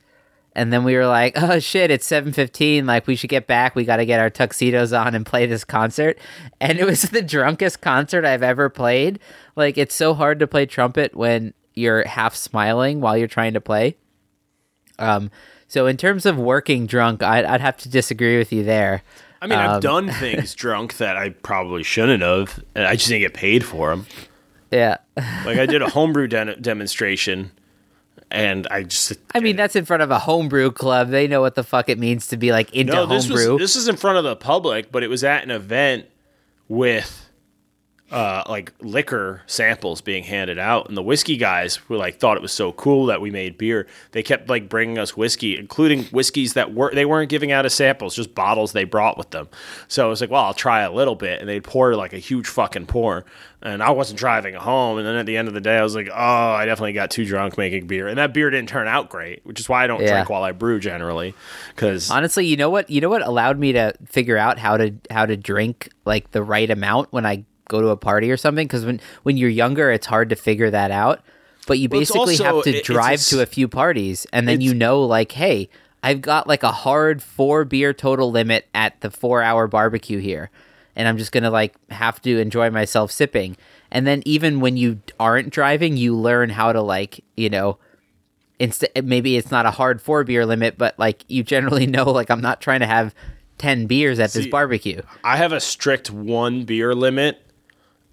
and 0.54 0.72
then 0.74 0.84
we 0.84 0.96
were 0.96 1.06
like, 1.08 1.34
oh 1.42 1.60
shit, 1.60 1.92
it's 1.92 2.06
seven 2.06 2.34
fifteen. 2.34 2.86
Like 2.86 3.08
we 3.08 3.16
should 3.16 3.30
get 3.30 3.48
back. 3.48 3.76
We 3.76 3.86
got 3.86 3.98
to 3.98 4.06
get 4.06 4.20
our 4.20 4.30
tuxedos 4.30 4.94
on 4.94 5.14
and 5.16 5.26
play 5.26 5.46
this 5.46 5.64
concert. 5.64 6.18
And 6.60 6.80
it 6.80 6.86
was 6.86 7.02
the 7.12 7.22
drunkest 7.22 7.82
concert 7.82 8.26
I've 8.26 8.44
ever 8.44 8.70
played. 8.70 9.20
Like 9.56 9.78
it's 9.78 9.96
so 9.96 10.14
hard 10.14 10.40
to 10.40 10.48
play 10.48 10.66
trumpet 10.66 11.16
when 11.16 11.54
you're 11.76 12.08
half 12.08 12.36
smiling 12.36 13.02
while 13.02 13.16
you're 13.18 13.28
trying 13.28 13.54
to 13.54 13.62
play. 13.62 13.96
Um. 15.00 15.30
So 15.68 15.86
in 15.88 15.98
terms 15.98 16.26
of 16.26 16.38
working 16.38 16.86
drunk, 16.88 17.22
I'd, 17.24 17.46
I'd 17.46 17.62
have 17.62 17.78
to 17.78 17.90
disagree 17.90 18.38
with 18.38 18.52
you 18.54 18.64
there. 18.64 19.04
I 19.42 19.48
mean, 19.48 19.60
I've 19.60 19.76
Um, 19.76 19.82
done 19.82 20.10
things 20.20 20.56
drunk 20.56 20.98
that 20.98 21.18
I 21.18 21.30
probably 21.30 21.84
shouldn't 21.84 22.24
have, 22.24 22.64
and 22.74 22.86
I 22.88 22.96
just 22.96 23.10
didn't 23.10 23.22
get 23.22 23.34
paid 23.34 23.64
for 23.66 23.90
them. 23.90 24.06
Yeah. 24.72 24.98
Like 25.16 25.58
I 25.60 25.66
did 25.66 25.82
a 25.82 25.90
homebrew 25.92 26.28
de- 26.28 26.56
demonstration, 26.56 27.52
and 28.32 28.66
I 28.72 28.84
just 28.84 29.14
I 29.36 29.40
mean, 29.40 29.56
that's 29.56 29.76
in 29.76 29.86
front 29.86 30.04
of 30.04 30.12
a 30.12 30.20
homebrew 30.20 30.72
club. 30.72 31.10
They 31.10 31.28
know 31.28 31.42
what 31.42 31.56
the 31.56 31.64
fuck 31.64 31.88
it 31.90 32.00
means 32.00 32.28
to 32.28 32.38
be 32.38 32.52
like 32.52 32.74
into 32.74 32.94
no. 32.94 33.06
This 33.06 33.30
was 33.30 33.42
homebrew. 33.46 33.60
this 33.60 33.76
is 33.76 33.88
in 33.88 33.96
front 33.96 34.18
of 34.18 34.24
the 34.24 34.36
public, 34.36 34.92
but 34.92 35.04
it 35.04 35.10
was 35.10 35.24
at 35.24 35.44
an 35.44 35.52
event 35.52 36.06
with 36.68 37.27
uh, 38.10 38.44
like 38.48 38.72
liquor 38.80 39.42
samples 39.48 40.00
being 40.00 40.24
handed 40.24 40.58
out, 40.58 40.88
and 40.88 40.96
the 40.96 41.04
whiskey 41.04 41.36
guys 41.36 41.88
were 41.90 41.98
like 41.98 42.20
thought 42.20 42.38
it 42.38 42.42
was 42.42 42.54
so 42.54 42.72
cool 42.72 43.08
that 43.08 43.20
we 43.20 43.32
made 43.32 43.58
beer. 43.58 43.86
They 44.12 44.24
kept 44.24 44.48
like 44.50 44.70
bringing 44.70 44.98
us 44.98 45.18
whiskey, 45.18 45.58
including 45.58 46.04
whiskeys 46.06 46.54
that 46.54 46.74
were 46.74 46.94
they 46.94 47.04
weren't 47.06 47.30
giving 47.30 47.52
out 47.52 47.66
as 47.66 47.74
samples, 47.74 48.16
just 48.16 48.34
bottles 48.34 48.72
they 48.72 48.86
brought 48.86 49.18
with 49.18 49.32
them. 49.32 49.50
So 49.90 50.06
I 50.06 50.10
was 50.10 50.22
like, 50.22 50.30
well, 50.30 50.44
I'll 50.46 50.54
try 50.54 50.82
a 50.84 50.92
little 50.92 51.16
bit, 51.16 51.42
and 51.42 51.50
they'd 51.50 51.64
pour 51.64 51.96
like 51.96 52.14
a 52.14 52.18
huge 52.18 52.48
fucking 52.48 52.86
pour, 52.86 53.26
and 53.62 53.84
I 53.84 53.90
wasn't 53.90 54.20
driving 54.20 54.54
home. 54.56 54.98
And 55.00 55.06
then 55.06 55.16
at 55.16 55.26
the 55.26 55.36
end 55.36 55.50
of 55.50 55.54
the 55.54 55.60
day, 55.62 55.78
I 55.78 55.84
was 55.84 55.96
like, 55.96 56.08
oh, 56.10 56.16
I 56.16 56.66
definitely 56.66 56.94
got 56.94 57.12
too 57.12 57.26
drunk 57.26 57.58
making 57.58 57.88
beer, 57.88 58.08
and 58.08 58.18
that 58.18 58.34
beer 58.34 58.50
didn't 58.50 58.70
turn 58.70 58.88
out 58.88 59.10
great, 59.10 59.46
which 59.46 59.60
is 59.60 59.68
why 59.68 59.84
I 59.84 59.88
don't 59.88 60.02
Yeah. 60.02 60.14
drink 60.14 60.30
while 60.30 60.44
I 60.44 60.54
brew 60.54 60.80
generally, 60.80 61.34
because 61.76 62.10
Honestly, 62.10 62.46
you 62.46 62.56
know 62.56 62.70
what? 62.70 62.90
You 62.90 63.02
know 63.02 63.10
what 63.10 63.22
allowed 63.22 63.60
me 63.60 63.74
to 63.74 63.94
figure 64.06 64.38
out 64.38 64.60
how 64.60 64.78
to 64.78 64.94
how 65.12 65.26
to 65.26 65.36
drink 65.36 65.90
like 66.06 66.32
the 66.32 66.42
right 66.42 66.70
amount 66.70 67.12
when 67.12 67.26
I 67.26 67.44
go 67.68 67.82
to 67.82 67.90
a 67.90 67.98
party 67.98 68.32
or 68.32 68.38
something. 68.38 68.68
Because 68.68 68.86
when 68.86 69.00
when 69.24 69.38
you're 69.38 69.50
younger, 69.50 69.92
it's 69.92 70.08
hard 70.08 70.30
to 70.30 70.36
figure 70.36 70.70
that 70.72 70.92
out. 70.92 71.22
But 71.68 71.80
you 71.80 71.90
Well, 71.92 72.00
basically 72.02 72.22
also- 72.40 72.44
have 72.44 72.64
to 72.64 72.82
drive 72.82 73.20
a 73.20 73.24
to 73.26 73.42
a 73.42 73.46
few 73.46 73.68
parties, 73.68 74.26
and 74.32 74.48
then 74.48 74.62
you 74.62 74.74
know, 74.74 75.02
like, 75.04 75.34
hey, 75.34 75.70
I've 76.02 76.22
got 76.22 76.48
like 76.48 76.64
a 76.64 76.72
hard 76.72 77.22
four 77.22 77.66
beer 77.66 77.94
total 77.94 78.32
limit 78.32 78.68
at 78.74 79.00
the 79.02 79.12
four 79.12 79.44
hour 79.44 79.68
barbecue 79.68 80.20
here, 80.20 80.50
and 80.96 81.08
I'm 81.08 81.18
just 81.18 81.32
gonna 81.32 81.52
like 81.52 81.76
have 81.90 82.22
to 82.22 82.40
enjoy 82.40 82.70
myself 82.70 83.12
sipping. 83.12 83.58
And 83.92 84.06
then 84.06 84.22
even 84.26 84.60
when 84.60 84.78
you 84.78 85.00
aren't 85.20 85.50
driving, 85.50 85.98
you 85.98 86.16
learn 86.16 86.50
how 86.50 86.72
to 86.72 86.82
like 86.82 87.24
you 87.36 87.50
know 87.50 87.78
instead 88.60 88.90
maybe 89.06 89.38
it's 89.38 89.52
not 89.52 89.66
a 89.68 89.72
hard 89.72 90.02
four 90.02 90.24
beer 90.24 90.44
limit 90.44 90.80
but 90.80 90.98
like 90.98 91.24
you 91.28 91.44
generally 91.44 91.86
know 91.96 92.06
like 92.10 92.32
i'm 92.32 92.42
not 92.42 92.60
trying 92.60 92.80
to 92.80 92.88
have 92.88 93.14
10 93.60 93.86
beers 93.86 94.18
at 94.20 94.32
this 94.34 94.48
barbecue 94.48 95.00
I 95.24 95.38
have 95.38 95.52
a 95.52 95.60
strict 95.60 96.10
one 96.12 96.64
beer 96.64 96.94
limit. 96.96 97.40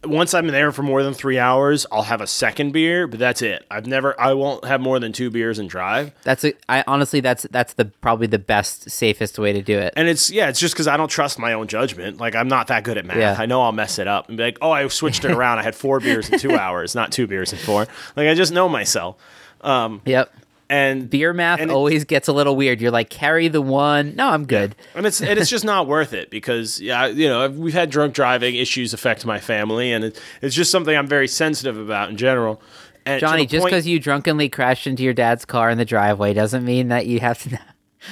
Once 0.04 0.34
I'm 0.34 0.46
there 0.46 0.72
for 0.72 0.82
more 0.82 1.02
than 1.02 1.14
three 1.14 1.38
hours, 1.38 1.86
I'll 1.90 2.02
have 2.02 2.20
a 2.20 2.26
second 2.26 2.72
beer, 2.72 3.06
but 3.06 3.18
that's 3.18 3.42
it. 3.42 3.64
I've 3.70 3.86
never, 3.86 4.18
I 4.20 4.34
won't 4.34 4.64
have 4.64 4.80
more 4.80 4.98
than 4.98 5.12
two 5.12 5.30
beers 5.30 5.58
and 5.58 5.68
drive. 5.68 6.12
that's 6.22 6.44
a 6.44 6.54
i 6.68 6.84
honestly 6.86 7.20
that's 7.20 7.46
that's 7.50 7.74
the 7.74 7.84
probably 7.86 8.26
the 8.26 8.38
best 8.38 8.90
safest 8.90 9.38
way 9.38 9.52
to 9.52 9.62
do 9.62 9.78
it 9.78 9.92
And 9.96 10.08
it's, 10.08 10.30
yeah, 10.30 10.48
it's 10.48 10.60
just 10.60 10.74
because 10.74 10.88
I 10.88 10.96
don't 10.96 11.08
trust 11.08 11.38
my 11.38 11.52
own 11.52 11.66
judgment. 11.66 12.18
Like, 12.18 12.34
I'm 12.34 12.48
not 12.48 12.66
that 12.68 12.84
good 12.84 12.98
at 12.98 13.04
math. 13.04 13.16
Yeah. 13.16 13.36
I 13.38 13.46
know 13.46 13.62
I'll 13.62 13.72
mess 13.72 13.98
it 13.98 14.06
up 14.08 14.28
and 14.28 14.36
be 14.36 14.44
like, 14.44 14.58
oh, 14.60 14.70
I 14.70 14.86
switched 14.88 15.24
it 15.24 15.30
around. 15.36 15.58
I 15.58 15.62
had 15.62 15.74
four 15.74 16.00
beers 16.00 16.28
in 16.30 16.38
two 16.38 16.54
hours, 16.54 16.94
not 16.94 17.12
two 17.12 17.26
beers 17.26 17.52
in 17.52 17.58
four. 17.58 17.86
Like, 18.16 18.28
I 18.28 18.34
just 18.34 18.52
know 18.52 18.68
myself. 18.68 19.16
Um, 19.60 20.02
yep 20.04 20.30
And 20.74 21.08
beer 21.08 21.32
math 21.32 21.60
And 21.60 21.70
it- 21.70 21.74
always 21.74 22.04
gets 22.04 22.26
a 22.28 22.32
little 22.32 22.56
weird 22.56 22.80
you're 22.80 22.90
like 22.90 23.10
carry 23.10 23.48
the 23.48 23.62
one 23.62 24.14
no 24.16 24.28
i'm 24.28 24.44
good 24.46 24.74
and 24.94 25.06
it's 25.06 25.20
and 25.20 25.38
it's 25.38 25.50
just 25.50 25.64
not 25.64 25.86
worth 25.86 26.12
it 26.12 26.30
because 26.30 26.80
yeah 26.80 27.06
you 27.06 27.28
know 27.28 27.48
we've 27.48 27.74
had 27.74 27.90
drunk 27.90 28.14
driving 28.14 28.54
issues 28.56 28.92
affect 28.92 29.24
my 29.24 29.38
family 29.38 29.92
and 29.92 30.04
it, 30.04 30.20
it's 30.42 30.54
just 30.54 30.70
something 30.70 30.96
I'm 30.96 31.06
very 31.06 31.28
sensitive 31.28 31.78
about 31.78 32.10
in 32.10 32.16
general. 32.16 32.60
And 33.06 33.20
johnny 33.20 33.46
just 33.46 33.64
because 33.64 33.86
you 33.86 34.00
drunkenly 34.00 34.48
crashed 34.48 34.86
into 34.86 35.02
your 35.02 35.14
dad's 35.14 35.44
car 35.44 35.70
in 35.70 35.78
the 35.78 35.84
driveway 35.84 36.32
doesn't 36.34 36.64
mean 36.64 36.88
that 36.88 37.06
you 37.06 37.20
have 37.20 37.38
to 37.44 37.58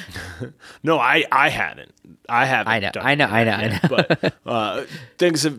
no, 0.82 0.98
I 0.98 1.24
I 1.30 1.48
hadn't. 1.50 1.92
I 2.28 2.46
haven't. 2.46 2.72
I 2.72 2.78
know, 2.78 2.90
done 2.92 3.04
I 3.06 3.14
know, 3.14 3.26
I 3.26 3.44
know, 3.44 3.50
that 3.50 3.92
I 3.92 3.96
yet, 3.96 4.20
but 4.20 4.34
uh, 4.46 4.84
things 5.18 5.42
have. 5.42 5.58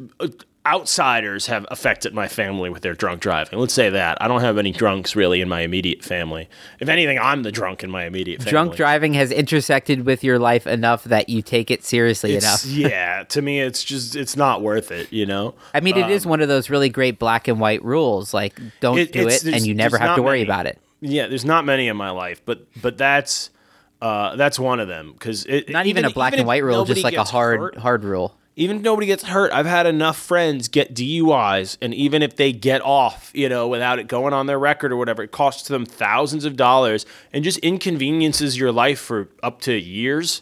Outsiders 0.65 1.47
have 1.47 1.65
affected 1.71 2.13
my 2.13 2.29
family 2.29 2.69
with 2.69 2.83
their 2.83 2.93
drunk 2.93 3.19
driving. 3.21 3.59
Let's 3.59 3.73
say 3.73 3.89
that. 3.89 4.17
I 4.21 4.29
don't 4.29 4.39
have 4.39 4.57
any 4.57 4.71
drunks 4.71 5.13
really 5.13 5.41
in 5.41 5.49
my 5.49 5.59
immediate 5.59 6.03
family. 6.05 6.47
If 6.79 6.87
anything, 6.87 7.19
I'm 7.19 7.43
the 7.43 7.51
drunk 7.51 7.83
in 7.83 7.91
my 7.91 8.05
immediate 8.05 8.39
family. 8.39 8.51
Drunk 8.51 8.75
driving 8.77 9.13
has 9.15 9.29
intersected 9.29 10.05
with 10.05 10.23
your 10.23 10.39
life 10.39 10.65
enough 10.65 11.03
that 11.03 11.27
you 11.27 11.41
take 11.41 11.69
it 11.69 11.83
seriously 11.83 12.35
It's- 12.35 12.65
enough. 12.65 12.77
yeah, 12.91 13.23
to 13.23 13.41
me, 13.41 13.59
it's 13.59 13.83
just 13.83 14.15
it's 14.15 14.37
not 14.37 14.61
worth 14.61 14.89
it. 14.89 15.11
You 15.11 15.25
know. 15.25 15.53
I 15.73 15.81
mean, 15.81 15.97
it 15.97 16.09
is 16.09 16.25
one 16.25 16.39
of 16.39 16.47
those 16.47 16.69
really 16.69 16.87
great 16.89 17.19
black 17.19 17.49
and 17.49 17.59
white 17.59 17.83
rules. 17.83 18.33
Like, 18.33 18.57
don't 18.79 18.93
Um, 18.93 18.99
It- 18.99 19.11
do 19.11 19.27
it, 19.27 19.43
and 19.43 19.65
you 19.67 19.73
never 19.75 19.97
have 19.97 20.15
to 20.15 20.21
worry 20.21 20.39
many. 20.39 20.43
about 20.49 20.65
it. 20.65 20.79
Yeah, 21.01 21.27
there's 21.27 21.43
not 21.43 21.65
many 21.65 21.89
in 21.89 21.97
my 21.97 22.11
life, 22.11 22.41
but 22.45 22.65
but 22.81 22.97
that's 22.97 23.49
uh, 24.01 24.37
that's 24.37 24.57
one 24.57 24.79
of 24.79 24.87
them 24.87 25.11
because 25.11 25.45
Not 25.67 25.87
even, 25.87 26.05
a 26.05 26.09
black 26.09 26.37
and 26.37 26.47
white 26.47 26.63
rule, 26.63 26.85
just 26.85 27.03
like 27.03 27.15
a 27.15 27.25
hard 27.25 27.75
hard 27.75 28.05
rule. 28.05 28.37
Even 28.55 28.77
if 28.77 28.83
nobody 28.83 29.07
gets 29.07 29.23
hurt, 29.23 29.51
I've 29.51 29.65
had 29.65 29.85
enough 29.87 30.17
friends 30.17 30.67
get 30.67 30.93
DUIs, 30.93 31.77
and 31.81 31.93
even 31.93 32.21
if 32.21 32.35
they 32.35 32.51
get 32.51 32.81
off, 32.81 33.31
you 33.33 33.49
know, 33.49 33.67
without 33.67 33.97
it 33.99 34.07
going 34.07 34.33
on 34.33 34.45
their 34.45 34.59
record 34.59 34.91
or 34.91 34.95
whatever, 34.97 35.23
it 35.23 35.31
costs 35.31 35.67
them 35.67 35.85
thousands 35.85 36.45
of 36.45 36.55
dollars 36.55 37.05
and 37.31 37.43
just 37.43 37.57
inconveniences 37.59 38.57
your 38.57 38.71
life 38.71 38.99
for 38.99 39.29
up 39.41 39.61
to 39.61 39.73
years. 39.73 40.41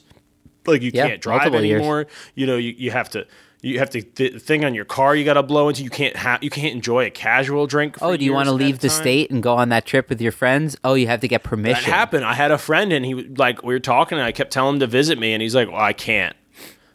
Like 0.65 0.81
you 0.81 0.91
Yeah, 0.93 1.07
can't 1.07 1.21
drive 1.21 1.37
multiple 1.43 1.63
years. 1.63 1.79
anymore. 1.79 2.07
You 2.35 2.47
know, 2.47 2.57
you, 2.57 2.73
you 2.77 2.91
have 2.91 3.09
to. 3.11 3.25
You 3.63 3.77
have 3.77 3.91
to 3.91 4.01
the 4.15 4.39
thing 4.39 4.65
on 4.65 4.73
your 4.73 4.85
car 4.85 5.15
you 5.15 5.23
got 5.23 5.35
to 5.35 5.43
blow 5.43 5.69
into. 5.69 5.83
You 5.83 5.91
can't 5.91 6.15
have 6.15 6.43
you 6.43 6.49
can't 6.49 6.73
enjoy 6.73 7.05
a 7.05 7.11
casual 7.11 7.67
drink. 7.67 7.99
For 7.99 8.05
Oh, 8.05 8.17
do 8.17 8.25
you 8.25 8.33
want 8.33 8.47
to 8.47 8.53
years 8.53 8.59
at 8.59 8.63
a 8.63 8.65
leave 8.65 8.79
the 8.79 8.87
time. 8.89 9.01
state 9.03 9.29
and 9.29 9.43
go 9.43 9.53
on 9.55 9.69
that 9.69 9.85
trip 9.85 10.09
with 10.09 10.19
your 10.19 10.31
friends? 10.31 10.75
Oh, 10.83 10.95
you 10.95 11.05
have 11.05 11.19
to 11.19 11.27
get 11.27 11.43
permission. 11.43 11.83
That 11.87 11.95
happened. 11.95 12.25
I 12.25 12.33
had 12.33 12.49
a 12.49 12.57
friend, 12.57 12.91
and 12.91 13.05
he 13.05 13.13
like, 13.13 13.61
we 13.61 13.75
were 13.75 13.79
talking, 13.79 14.17
and 14.17 14.25
I 14.25 14.31
kept 14.31 14.51
telling 14.51 14.73
him 14.75 14.79
to 14.79 14.87
visit 14.87 15.19
me, 15.19 15.33
and 15.33 15.43
he's 15.43 15.53
like, 15.53 15.67
well, 15.67 15.79
I 15.79 15.93
can't 15.93 16.35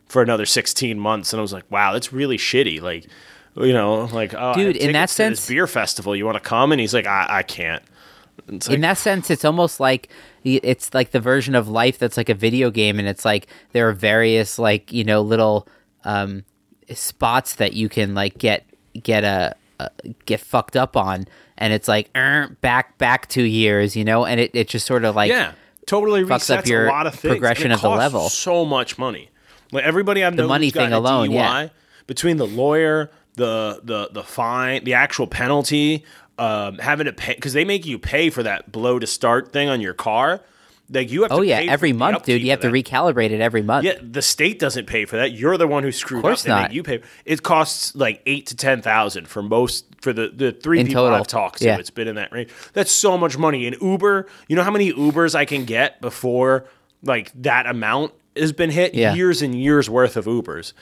for 0.06 0.22
another 0.22 0.46
16 0.46 0.98
months. 0.98 1.32
And 1.32 1.40
I 1.40 1.42
was 1.42 1.52
like, 1.52 1.70
wow, 1.70 1.92
that's 1.92 2.12
really 2.12 2.36
shitty. 2.36 2.80
Like, 2.80 3.06
you 3.56 3.72
know, 3.72 4.04
like, 4.06 4.34
oh, 4.36 4.54
Dude, 4.54 4.76
in 4.76 4.92
that 4.92 5.10
sense- 5.10 5.46
beer 5.48 5.66
festival, 5.66 6.14
you 6.14 6.24
want 6.24 6.36
to 6.36 6.48
come? 6.48 6.72
And 6.72 6.80
he's 6.80 6.94
like, 6.94 7.06
I, 7.06 7.26
I 7.28 7.42
can't. 7.42 7.82
Like, 8.48 8.70
in 8.70 8.80
that 8.82 8.98
sense, 8.98 9.30
it's 9.30 9.44
almost 9.44 9.80
like 9.80 10.08
it's 10.44 10.94
like 10.94 11.10
the 11.10 11.20
version 11.20 11.54
of 11.54 11.68
life 11.68 11.98
that's 11.98 12.16
like 12.16 12.28
a 12.28 12.34
video 12.34 12.70
game, 12.70 12.98
and 12.98 13.08
it's 13.08 13.24
like 13.24 13.48
there 13.72 13.88
are 13.88 13.92
various 13.92 14.58
like 14.58 14.92
you 14.92 15.02
know 15.04 15.20
little 15.22 15.66
um, 16.04 16.44
spots 16.92 17.54
that 17.54 17.72
you 17.72 17.88
can 17.88 18.14
like 18.14 18.38
get 18.38 18.64
get 19.02 19.24
a, 19.24 19.56
get 20.26 20.38
fucked 20.40 20.76
up 20.76 20.96
on, 20.96 21.26
and 21.58 21.72
it's 21.72 21.88
like 21.88 22.10
"Er, 22.16 22.56
back 22.60 22.98
back 22.98 23.28
two 23.28 23.42
years, 23.42 23.96
you 23.96 24.04
know, 24.04 24.24
and 24.24 24.38
it, 24.38 24.50
it 24.54 24.68
just 24.68 24.86
sort 24.86 25.04
of 25.04 25.16
like 25.16 25.30
yeah, 25.30 25.52
totally 25.86 26.22
fucks 26.22 26.54
up 26.54 26.66
your 26.66 26.86
a 26.86 26.90
lot 26.90 27.06
of 27.06 27.14
things. 27.14 27.32
progression 27.32 27.72
of 27.72 27.80
the 27.80 27.88
level. 27.88 28.28
So 28.28 28.64
much 28.64 28.98
money. 28.98 29.30
Like 29.72 29.84
everybody 29.84 30.24
I 30.24 30.30
know, 30.30 30.46
money 30.48 30.66
who's 30.66 30.72
got 30.72 30.84
thing 30.84 30.92
alone, 30.92 31.28
DUI, 31.28 31.32
yeah. 31.34 31.68
Between 32.06 32.36
the 32.36 32.46
lawyer, 32.46 33.10
the 33.34 33.80
the 33.82 34.08
the 34.12 34.22
fine, 34.22 34.84
the 34.84 34.94
actual 34.94 35.26
penalty, 35.26 36.04
um, 36.38 36.78
having 36.78 37.06
to 37.06 37.12
pay 37.12 37.34
because 37.34 37.52
they 37.52 37.64
make 37.64 37.84
you 37.86 37.98
pay 37.98 38.30
for 38.30 38.42
that 38.42 38.70
blow 38.70 38.98
to 38.98 39.06
start 39.06 39.52
thing 39.52 39.68
on 39.68 39.80
your 39.80 39.94
car. 39.94 40.40
Like 40.88 41.10
you 41.10 41.22
have 41.22 41.32
oh 41.32 41.40
to 41.40 41.46
yeah 41.46 41.58
pay 41.62 41.68
every 41.68 41.90
for 41.90 41.94
the 41.94 41.98
month, 41.98 42.24
dude. 42.26 42.42
You 42.42 42.50
have 42.50 42.60
to 42.60 42.68
recalibrate 42.70 43.30
it 43.30 43.40
every 43.40 43.62
month. 43.62 43.84
Yeah, 43.84 43.94
the 44.00 44.22
state 44.22 44.60
doesn't 44.60 44.86
pay 44.86 45.04
for 45.04 45.16
that. 45.16 45.32
You're 45.32 45.56
the 45.56 45.66
one 45.66 45.82
who 45.82 45.90
screwed 45.90 46.22
course 46.22 46.44
up. 46.44 46.48
Not. 46.48 46.72
You 46.72 46.84
pay. 46.84 47.02
It 47.24 47.42
costs 47.42 47.96
like 47.96 48.22
eight 48.24 48.46
to 48.46 48.56
ten 48.56 48.82
thousand 48.82 49.26
for 49.26 49.42
most 49.42 49.84
for 50.00 50.12
the 50.12 50.28
the 50.28 50.52
three 50.52 50.78
In 50.78 50.86
people 50.86 51.02
total, 51.02 51.18
I've 51.18 51.26
talked 51.26 51.58
to. 51.58 51.64
yeah. 51.64 51.78
It's 51.78 51.90
been 51.90 52.06
in 52.06 52.14
that 52.14 52.30
range. 52.30 52.50
That's 52.72 52.92
so 52.92 53.18
much 53.18 53.36
money. 53.36 53.66
In 53.66 53.74
Uber, 53.80 54.28
you 54.46 54.54
know 54.54 54.62
how 54.62 54.70
many 54.70 54.92
Ubers 54.92 55.34
I 55.34 55.44
can 55.44 55.64
get 55.64 56.00
before 56.00 56.66
like 57.02 57.32
that 57.42 57.66
amount 57.66 58.12
has 58.38 58.52
been 58.52 58.70
hit. 58.70 58.94
Yeah. 58.94 59.14
Years 59.14 59.42
and 59.42 59.54
years 59.54 59.88
worth 59.90 60.16
of 60.16 60.24
Ubers. 60.26 60.72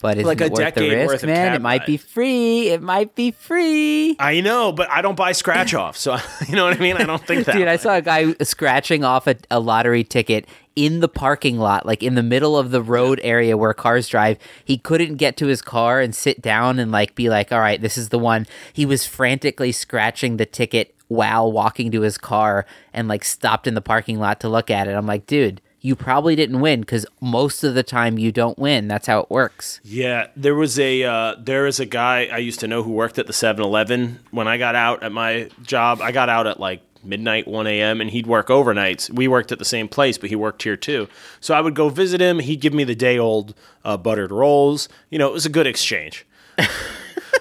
but 0.00 0.16
it's 0.18 0.26
like 0.26 0.40
a 0.40 0.44
it 0.44 0.52
worth 0.52 0.58
the 0.58 0.64
decade 0.64 0.92
risk, 0.92 1.08
worth 1.12 1.22
of 1.24 1.28
man. 1.28 1.54
It 1.54 1.62
might 1.62 1.84
be 1.86 1.96
free. 1.96 2.68
It 2.68 2.82
might 2.82 3.14
be 3.14 3.32
free. 3.32 4.16
I 4.20 4.40
know, 4.40 4.70
but 4.72 4.88
I 4.90 5.02
don't 5.02 5.16
buy 5.16 5.32
scratch 5.32 5.74
off. 5.82 5.96
So 5.96 6.16
you 6.48 6.54
know 6.56 6.64
what 6.64 6.76
I 6.76 6.80
mean. 6.80 6.96
I 6.96 7.04
don't 7.04 7.24
think 7.26 7.46
that. 7.46 7.54
Dude, 7.56 7.68
I 7.68 7.76
saw 7.76 7.94
a 7.96 8.02
guy 8.02 8.32
scratching 8.42 9.04
off 9.04 9.26
a, 9.26 9.36
a 9.50 9.58
lottery 9.60 10.04
ticket 10.04 10.46
in 10.76 11.00
the 11.00 11.08
parking 11.08 11.58
lot, 11.58 11.84
like 11.84 12.04
in 12.04 12.14
the 12.14 12.22
middle 12.22 12.56
of 12.56 12.70
the 12.70 12.80
road 12.80 13.18
area 13.24 13.56
where 13.56 13.74
cars 13.74 14.06
drive. 14.06 14.38
He 14.64 14.78
couldn't 14.78 15.16
get 15.16 15.36
to 15.38 15.46
his 15.48 15.60
car 15.60 16.00
and 16.00 16.14
sit 16.14 16.40
down 16.40 16.78
and 16.78 16.92
like 16.92 17.16
be 17.16 17.28
like, 17.28 17.50
"All 17.50 17.58
right, 17.58 17.80
this 17.80 17.98
is 17.98 18.10
the 18.10 18.18
one." 18.20 18.46
He 18.72 18.86
was 18.86 19.04
frantically 19.04 19.72
scratching 19.72 20.36
the 20.36 20.46
ticket 20.46 20.94
while 21.08 21.50
walking 21.50 21.90
to 21.90 22.02
his 22.02 22.18
car 22.18 22.66
and 22.92 23.08
like 23.08 23.24
stopped 23.24 23.66
in 23.66 23.74
the 23.74 23.80
parking 23.80 24.20
lot 24.20 24.38
to 24.40 24.48
look 24.48 24.70
at 24.70 24.86
it. 24.86 24.92
I'm 24.92 25.06
like, 25.06 25.26
"Dude, 25.26 25.60
you 25.80 25.94
probably 25.94 26.34
didn't 26.34 26.60
win 26.60 26.84
cuz 26.84 27.06
most 27.20 27.64
of 27.64 27.74
the 27.74 27.82
time 27.82 28.18
you 28.18 28.32
don't 28.32 28.58
win. 28.58 28.88
That's 28.88 29.06
how 29.06 29.20
it 29.20 29.30
works." 29.30 29.80
Yeah, 29.84 30.28
there 30.36 30.54
was 30.54 30.78
a 30.78 31.02
uh, 31.04 31.36
there 31.38 31.66
is 31.66 31.80
a 31.80 31.86
guy 31.86 32.28
I 32.32 32.38
used 32.38 32.60
to 32.60 32.68
know 32.68 32.82
who 32.82 32.92
worked 32.92 33.18
at 33.18 33.26
the 33.26 33.32
7-Eleven. 33.32 34.20
When 34.30 34.48
I 34.48 34.56
got 34.58 34.74
out 34.74 35.02
at 35.02 35.12
my 35.12 35.48
job, 35.62 36.00
I 36.00 36.12
got 36.12 36.28
out 36.28 36.46
at 36.46 36.60
like 36.60 36.80
midnight, 37.04 37.46
1 37.46 37.66
a.m., 37.66 38.00
and 38.00 38.10
he'd 38.10 38.26
work 38.26 38.48
overnights. 38.48 39.10
We 39.10 39.28
worked 39.28 39.52
at 39.52 39.58
the 39.58 39.64
same 39.64 39.88
place, 39.88 40.18
but 40.18 40.30
he 40.30 40.36
worked 40.36 40.62
here 40.62 40.76
too. 40.76 41.08
So 41.40 41.54
I 41.54 41.60
would 41.60 41.74
go 41.74 41.88
visit 41.88 42.20
him. 42.20 42.40
He'd 42.40 42.60
give 42.60 42.74
me 42.74 42.84
the 42.84 42.94
day 42.94 43.18
old 43.18 43.54
uh, 43.84 43.96
buttered 43.96 44.32
rolls. 44.32 44.88
You 45.10 45.18
know, 45.18 45.28
it 45.28 45.32
was 45.32 45.46
a 45.46 45.50
good 45.50 45.66
exchange. 45.66 46.26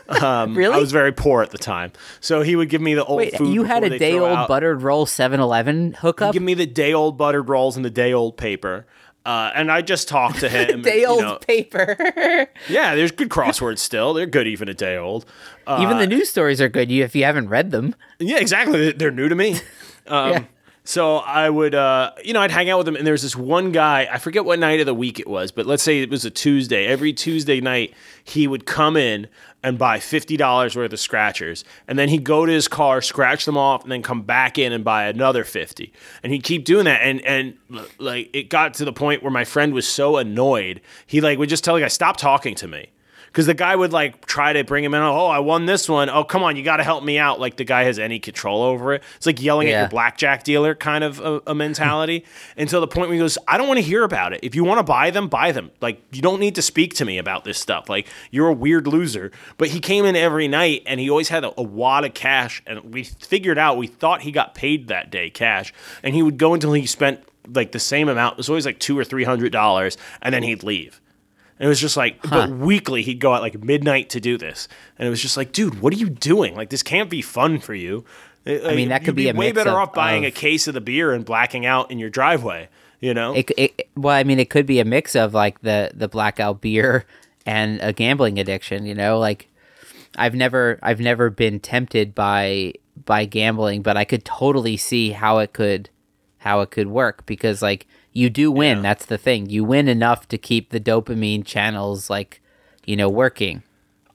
really? 0.10 0.76
I 0.76 0.78
was 0.78 0.92
very 0.92 1.12
poor 1.12 1.42
at 1.42 1.52
the 1.52 1.58
time, 1.58 1.92
so 2.20 2.42
he 2.42 2.56
would 2.56 2.70
give 2.70 2.82
me 2.82 2.94
the 2.94 3.06
old 3.06 3.18
Wait, 3.18 3.36
food. 3.38 3.54
you 3.54 3.64
had 3.64 3.84
a 3.84 3.98
day 3.98 4.18
old 4.18 4.32
out. 4.38 4.48
buttered 4.48 4.82
roll 4.82 5.06
7-Eleven 5.06 5.94
hookup? 5.94 6.34
Give 6.34 6.44
me 6.44 6.54
the 6.54 6.66
day 6.66 6.94
old 6.94 7.18
buttered 7.18 7.50
rolls 7.50 7.76
and 7.76 7.86
the 7.86 7.90
day 7.90 8.14
old 8.14 8.38
paper. 8.38 8.86
Uh, 9.26 9.52
and 9.56 9.70
I 9.70 9.82
just 9.82 10.08
talked 10.08 10.40
to 10.40 10.48
him. 10.48 10.82
day 10.84 11.02
you 11.02 11.08
old 11.08 11.22
know, 11.22 11.38
paper. 11.40 11.98
yeah, 12.70 12.96
there's 12.96 13.12
good 13.12 13.28
crosswords 13.28 13.80
still. 13.80 14.14
They're 14.14 14.26
good 14.26 14.48
even 14.48 14.70
a 14.70 14.74
day 14.74 14.96
old. 14.96 15.26
Uh, 15.66 15.80
Even 15.82 15.98
the 15.98 16.08
news 16.08 16.30
stories 16.30 16.62
are 16.62 16.70
good 16.70 16.90
you 16.90 17.04
if 17.04 17.14
you 17.14 17.26
haven't 17.26 17.50
read 17.50 17.72
them. 17.72 17.94
Yeah, 18.20 18.38
exactly. 18.38 18.94
They're 18.94 19.12
new 19.12 19.28
to 19.28 19.36
me. 19.36 19.56
Um, 20.08 20.32
Yeah. 20.32 20.44
So 20.86 21.18
I 21.18 21.50
would, 21.50 21.76
uh, 21.76 22.12
you 22.24 22.32
know, 22.32 22.40
I'd 22.40 22.52
hang 22.52 22.70
out 22.70 22.78
with 22.78 22.88
him, 22.88 22.96
and 22.96 23.06
there's 23.06 23.22
this 23.22 23.36
one 23.36 23.74
guy. 23.74 24.08
I 24.10 24.20
forget 24.20 24.46
what 24.46 24.58
night 24.58 24.80
of 24.80 24.86
the 24.86 24.94
week 24.94 25.20
it 25.20 25.28
was, 25.28 25.52
but 25.52 25.66
let's 25.66 25.84
say 25.84 26.00
it 26.02 26.10
was 26.10 26.24
a 26.24 26.30
Tuesday. 26.30 26.86
Every 26.86 27.12
Tuesday 27.12 27.60
night, 27.60 27.94
he 28.24 28.48
would 28.48 28.66
come 28.66 28.96
in 28.96 29.28
and 29.64 29.78
buy 29.78 30.00
fifty 30.00 30.38
dollars 30.38 30.76
worth 30.76 30.94
of 30.94 31.00
scratchers, 31.00 31.64
and 31.88 31.98
then 31.98 32.10
he'd 32.10 32.24
go 32.24 32.46
to 32.46 32.52
his 32.52 32.68
car, 32.68 33.02
scratch 33.02 33.46
them 33.46 33.58
off, 33.58 33.84
and 33.84 33.92
then 33.92 34.02
come 34.02 34.22
back 34.22 34.58
in 34.58 34.72
and 34.72 34.84
buy 34.84 35.06
another 35.08 35.44
fifty. 35.44 35.92
And 36.24 36.32
he'd 36.32 36.44
keep 36.44 36.66
doing 36.66 36.86
that, 36.86 37.02
and 37.02 37.22
and 37.26 37.58
like 37.98 38.30
it 38.34 38.50
got 38.50 38.74
to 38.76 38.86
the 38.86 38.94
point 38.94 39.24
where 39.24 39.32
my 39.32 39.44
friend 39.44 39.74
was 39.74 39.88
so 39.88 40.18
annoyed, 40.18 40.82
he 41.06 41.22
like 41.22 41.40
would 41.40 41.50
just 41.50 41.64
tell 41.64 41.76
the 41.76 41.82
guy, 41.82 41.88
"Stop 41.88 42.18
talking 42.18 42.56
to 42.56 42.68
me." 42.68 42.90
Because 43.28 43.46
the 43.46 43.54
guy 43.54 43.76
would 43.76 43.94
like 43.94 44.26
try 44.26 44.54
to 44.54 44.64
bring 44.64 44.84
him 44.84 44.94
in. 44.94 45.02
Oh, 45.02 45.28
I 45.28 45.40
won 45.40 45.66
this 45.66 45.88
one. 45.88 46.10
Oh, 46.10 46.24
come 46.24 46.44
on, 46.44 46.56
you 46.56 46.64
got 46.64 46.78
to 46.78 46.84
help 46.84 47.04
me 47.04 47.18
out. 47.18 47.40
Like 47.40 47.58
the 47.58 47.64
guy 47.64 47.84
has 47.84 48.00
any 48.00 48.20
control 48.20 48.64
over 48.64 48.94
it. 48.94 49.04
It's 49.18 49.26
like 49.26 49.42
yelling 49.42 49.68
at 49.70 49.80
your 49.82 49.90
blackjack 49.90 50.44
dealer 50.44 50.76
kind 50.76 51.04
of 51.04 51.20
a, 51.20 51.42
a 51.48 51.56
mentality. 51.56 52.26
Until 52.58 52.82
the 52.82 52.88
point 52.88 53.10
where 53.10 53.16
he 53.16 53.20
goes, 53.20 53.38
I 53.48 53.58
don't 53.58 53.68
want 53.68 53.78
to 53.78 53.84
hear 53.84 54.04
about 54.04 54.34
it. 54.34 54.40
If 54.44 54.56
you 54.56 54.64
want 54.64 54.80
to 54.80 54.84
buy 54.84 55.12
them, 55.12 55.28
buy 55.28 55.52
them. 55.52 55.72
Like 55.82 56.02
you 56.12 56.22
don't 56.22 56.40
need 56.40 56.56
to 56.56 56.62
speak 56.62 56.96
to 56.96 57.06
me 57.06 57.18
about 57.18 57.44
this 57.44 57.60
stuff. 57.60 57.90
Like 57.90 58.08
you're 58.32 58.48
a 58.48 58.54
weird 58.54 58.88
loser. 58.88 59.32
But 59.58 59.70
he 59.70 59.80
came 59.80 60.06
in 60.06 60.16
every 60.16 60.48
night 60.48 60.84
and 60.86 61.00
he 61.00 61.10
always 61.10 61.30
had 61.30 61.44
a, 61.44 61.54
a 61.60 61.64
wad 61.64 62.06
of 62.06 62.14
cash. 62.14 62.64
And 62.66 62.94
we 62.94 63.04
figured 63.04 63.58
out 63.58 63.78
we 63.78 63.88
thought 63.88 64.22
he 64.22 64.32
got 64.32 64.56
paid 64.56 64.88
that 64.88 65.12
day 65.12 65.30
cash. 65.30 65.74
And 66.04 66.16
he 66.16 66.24
would 66.24 66.38
go 66.38 66.54
until 66.54 66.74
he 66.74 66.86
spent 66.86 67.24
like 67.54 67.72
the 67.72 67.80
same 67.80 68.10
amount. 68.10 68.34
It 68.34 68.38
was 68.38 68.50
always 68.50 68.66
like 68.66 68.80
two 68.80 68.98
or 68.98 69.04
three 69.04 69.24
hundred 69.24 69.52
dollars, 69.52 69.98
and 70.22 70.34
then 70.34 70.44
he'd 70.44 70.64
leave. 70.64 71.02
And 71.60 71.66
it 71.66 71.70
was 71.70 71.80
just 71.80 71.98
like, 71.98 72.22
but 72.22 72.50
weekly 72.52 73.02
he'd 73.02 73.20
go 73.20 73.34
at 73.34 73.42
like 73.42 73.64
midnight 73.64 74.10
to 74.12 74.20
do 74.20 74.38
this, 74.38 74.68
and 74.98 75.08
it 75.08 75.10
was 75.10 75.22
just 75.22 75.38
like, 75.38 75.52
dude, 75.52 75.82
what 75.82 75.92
are 75.94 75.98
you 75.98 76.10
doing? 76.10 76.56
Like 76.56 76.70
this 76.70 76.84
can't 76.84 77.10
be 77.10 77.22
fun 77.22 77.60
for 77.60 77.74
you. 77.74 78.06
I 78.46 78.76
mean, 78.76 78.90
that 78.90 79.04
could 79.04 79.16
be 79.16 79.28
a 79.28 79.34
way 79.34 79.48
mix 79.48 79.56
better 79.56 79.72
of- 79.72 79.76
off 79.76 79.94
buying 79.94 80.24
a 80.24 80.32
case 80.32 80.68
of 80.68 80.74
the 80.74 80.82
beer 80.82 81.12
and 81.14 81.26
blacking 81.26 81.66
out 81.66 81.92
in 81.92 82.00
your 82.00 82.10
driveway. 82.10 82.70
You 83.00 83.14
know, 83.14 83.36
It, 83.36 83.52
it, 83.58 83.90
well, 83.96 84.16
I 84.16 84.24
mean, 84.24 84.40
it 84.40 84.50
could 84.50 84.66
be 84.66 84.80
a 84.80 84.86
mix 84.86 85.16
of 85.16 85.34
like 85.34 85.62
the 85.62 85.92
the 85.94 86.08
blackout 86.08 86.62
beer 86.62 87.06
and 87.46 87.80
a 87.82 87.94
gambling 87.94 88.40
addiction. 88.40 88.86
You 88.86 88.96
know, 88.96 89.20
like 89.20 89.50
I've 90.18 90.34
never 90.34 90.80
I've 90.82 91.00
never 91.00 91.30
been 91.30 91.60
tempted 91.60 92.16
by 92.16 92.74
by 93.06 93.26
gambling, 93.26 93.82
but 93.84 93.98
I 93.98 94.04
could 94.06 94.26
totally 94.26 94.78
see 94.78 95.12
how 95.12 95.38
it 95.40 95.54
could 95.54 95.90
how 96.40 96.62
it 96.62 96.72
could 96.72 96.88
work 96.88 97.26
because 97.26 97.62
like 97.62 97.86
you 98.18 98.32
do 98.32 98.52
win. 98.52 98.78
Yeah. 98.78 98.82
That's 98.82 99.06
the 99.06 99.18
thing. 99.18 99.48
You 99.50 99.64
win 99.64 99.88
enough 99.88 100.28
to 100.30 100.38
keep 100.40 100.72
the 100.72 100.80
dopamine 100.80 101.46
channels 101.46 102.10
like 102.10 102.42
you 102.86 102.96
know 102.96 103.10
working. 103.10 103.62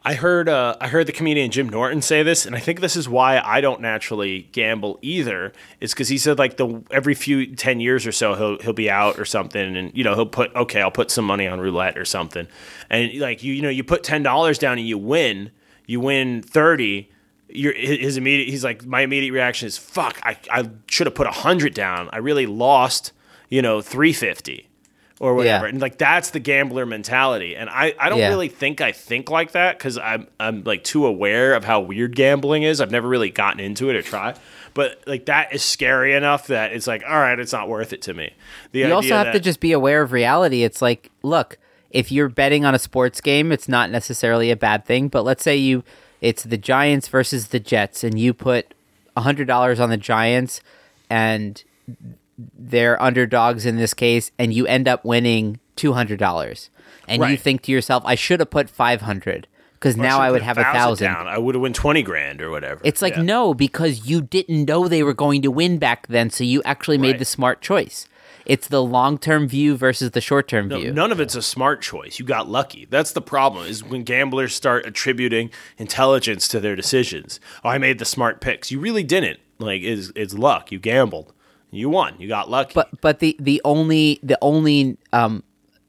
I 0.04 0.14
heard 0.14 0.48
uh, 0.48 0.76
I 0.80 0.88
heard 0.88 1.06
the 1.06 1.12
comedian 1.12 1.52
Jim 1.52 1.68
Norton 1.68 2.02
say 2.02 2.24
this, 2.24 2.44
and 2.44 2.56
I 2.56 2.58
think 2.58 2.80
this 2.80 2.96
is 2.96 3.08
why 3.08 3.38
I 3.38 3.60
don't 3.60 3.80
naturally 3.80 4.48
gamble 4.50 4.98
either. 5.02 5.52
Is 5.80 5.94
because 5.94 6.08
he 6.08 6.18
said 6.18 6.36
like 6.36 6.56
the 6.56 6.82
every 6.90 7.14
few 7.14 7.54
ten 7.54 7.78
years 7.78 8.04
or 8.04 8.10
so 8.10 8.34
he'll 8.34 8.58
he'll 8.58 8.72
be 8.72 8.90
out 8.90 9.20
or 9.20 9.24
something, 9.24 9.76
and 9.76 9.96
you 9.96 10.02
know 10.02 10.16
he'll 10.16 10.26
put 10.26 10.52
okay 10.56 10.82
I'll 10.82 10.90
put 10.90 11.12
some 11.12 11.24
money 11.24 11.46
on 11.46 11.60
roulette 11.60 11.96
or 11.96 12.04
something, 12.04 12.48
and 12.90 13.14
like 13.20 13.44
you 13.44 13.54
you 13.54 13.62
know 13.62 13.68
you 13.68 13.84
put 13.84 14.02
ten 14.02 14.24
dollars 14.24 14.58
down 14.58 14.78
and 14.78 14.86
you 14.86 14.98
win, 14.98 15.52
you 15.86 16.00
win 16.00 16.42
thirty. 16.42 17.08
Your 17.48 17.72
his 17.74 18.16
immediate 18.16 18.48
he's 18.48 18.64
like 18.64 18.84
my 18.84 19.02
immediate 19.02 19.32
reaction 19.32 19.68
is 19.68 19.78
fuck 19.78 20.18
I 20.24 20.38
I 20.50 20.70
should 20.88 21.06
have 21.06 21.14
put 21.14 21.28
a 21.28 21.32
hundred 21.32 21.74
down. 21.74 22.08
I 22.12 22.16
really 22.16 22.46
lost 22.46 23.12
you 23.52 23.60
know 23.60 23.82
three 23.82 24.12
fifty 24.14 24.66
or 25.20 25.34
whatever. 25.34 25.66
Yeah. 25.66 25.70
And 25.70 25.80
like 25.80 25.98
that's 25.98 26.30
the 26.30 26.40
gambler 26.40 26.86
mentality. 26.86 27.54
And 27.54 27.68
I, 27.70 27.94
I 28.00 28.08
don't 28.08 28.18
Yeah. 28.18 28.30
really 28.30 28.48
think 28.48 28.80
I 28.80 28.92
think 28.92 29.30
like 29.30 29.52
that 29.52 29.78
because 29.78 29.98
I'm 29.98 30.26
I'm 30.40 30.64
like 30.64 30.82
too 30.82 31.04
aware 31.06 31.54
of 31.54 31.62
how 31.64 31.80
weird 31.80 32.16
gambling 32.16 32.62
is. 32.64 32.80
I've 32.80 32.90
never 32.90 33.06
really 33.06 33.30
gotten 33.30 33.60
into 33.60 33.90
it 33.90 33.94
or 33.94 34.02
tried. 34.02 34.38
But 34.74 35.04
like 35.06 35.26
that 35.26 35.52
is 35.54 35.62
scary 35.62 36.14
enough 36.14 36.46
that 36.46 36.72
it's 36.72 36.86
like, 36.86 37.04
all 37.06 37.20
right, 37.20 37.38
it's 37.38 37.52
not 37.52 37.68
worth 37.68 37.92
it 37.92 38.00
to 38.02 38.14
me. 38.14 38.32
The 38.72 38.80
you 38.80 38.92
also 38.94 39.14
have 39.14 39.26
that, 39.26 39.32
to 39.34 39.40
just 39.40 39.60
be 39.60 39.72
aware 39.72 40.00
of 40.02 40.12
reality. 40.12 40.64
It's 40.64 40.80
like, 40.80 41.10
look, 41.22 41.58
if 41.90 42.10
you're 42.10 42.30
betting 42.30 42.64
on 42.64 42.74
a 42.74 42.78
sports 42.78 43.20
game, 43.20 43.52
it's 43.52 43.68
not 43.68 43.90
necessarily 43.90 44.50
a 44.50 44.56
bad 44.56 44.86
thing. 44.86 45.08
But 45.08 45.22
let's 45.24 45.42
say 45.44 45.56
you, 45.58 45.84
it's 46.22 46.42
the 46.42 46.56
Giants 46.56 47.06
versus 47.08 47.48
the 47.48 47.60
Jets, 47.60 48.02
and 48.02 48.18
you 48.18 48.32
put 48.32 48.72
hundred 49.16 49.46
dollars 49.46 49.78
on 49.78 49.90
the 49.90 49.98
Giants, 49.98 50.62
and 51.10 51.62
they're 52.58 53.00
underdogs 53.02 53.66
in 53.66 53.76
this 53.76 53.94
case, 53.94 54.30
and 54.38 54.52
you 54.52 54.66
end 54.66 54.88
up 54.88 55.04
winning 55.04 55.60
two 55.76 55.92
hundred 55.92 56.18
dollars, 56.18 56.70
and 57.08 57.22
you 57.24 57.36
think 57.36 57.62
to 57.62 57.72
yourself, 57.72 58.02
I 58.06 58.14
should 58.14 58.40
have 58.40 58.50
put 58.50 58.68
five 58.70 59.02
hundred 59.02 59.46
because 59.74 59.96
now 59.96 60.18
I 60.20 60.30
would 60.30 60.42
have 60.42 60.58
a 60.58 60.62
thousand. 60.64 61.12
down. 61.12 61.26
I 61.26 61.38
would 61.38 61.54
have 61.54 61.62
won 61.62 61.72
twenty 61.72 62.02
grand 62.02 62.40
or 62.40 62.50
whatever. 62.50 62.80
It's 62.84 63.02
like 63.02 63.16
Yeah. 63.16 63.22
no, 63.22 63.54
because 63.54 64.06
you 64.08 64.20
didn't 64.22 64.66
know 64.66 64.88
they 64.88 65.02
were 65.02 65.14
going 65.14 65.42
to 65.42 65.50
win 65.50 65.78
back 65.78 66.06
then, 66.08 66.30
so 66.30 66.44
you 66.44 66.62
actually 66.64 66.98
made 66.98 67.12
Right. 67.12 67.18
the 67.18 67.24
smart 67.24 67.60
choice. 67.60 68.06
It's 68.44 68.66
the 68.66 68.82
long 68.82 69.18
term 69.18 69.46
view 69.46 69.76
versus 69.76 70.10
the 70.10 70.20
short 70.20 70.48
term 70.48 70.66
No, 70.68 70.80
view. 70.80 70.92
none 70.92 71.12
of 71.12 71.20
it's 71.20 71.36
a 71.36 71.42
smart 71.42 71.80
choice. 71.80 72.18
You 72.18 72.24
got 72.24 72.48
lucky. 72.48 72.86
That's 72.90 73.12
the 73.12 73.20
problem. 73.22 73.66
Is 73.68 73.84
when 73.84 74.02
gamblers 74.02 74.52
start 74.52 74.84
attributing 74.84 75.50
intelligence 75.78 76.48
to 76.48 76.58
their 76.60 76.74
decisions. 76.76 77.38
Oh, 77.64 77.68
I 77.68 77.78
made 77.78 77.98
the 78.00 78.04
smart 78.04 78.40
picks. 78.40 78.70
You 78.72 78.80
really 78.80 79.04
didn't. 79.04 79.38
Like 79.58 79.82
it's 79.82 80.10
it's 80.16 80.34
luck. 80.34 80.72
You 80.72 80.80
gambled. 80.80 81.32
You 81.72 81.88
won. 81.88 82.14
You 82.18 82.28
got 82.28 82.48
lucky. 82.50 82.72
But 82.74 83.00
but 83.00 83.18
the 83.18 83.34
the 83.40 83.60
only 83.64 84.20
the 84.22 84.38
only 84.42 84.98
um, 85.12 85.42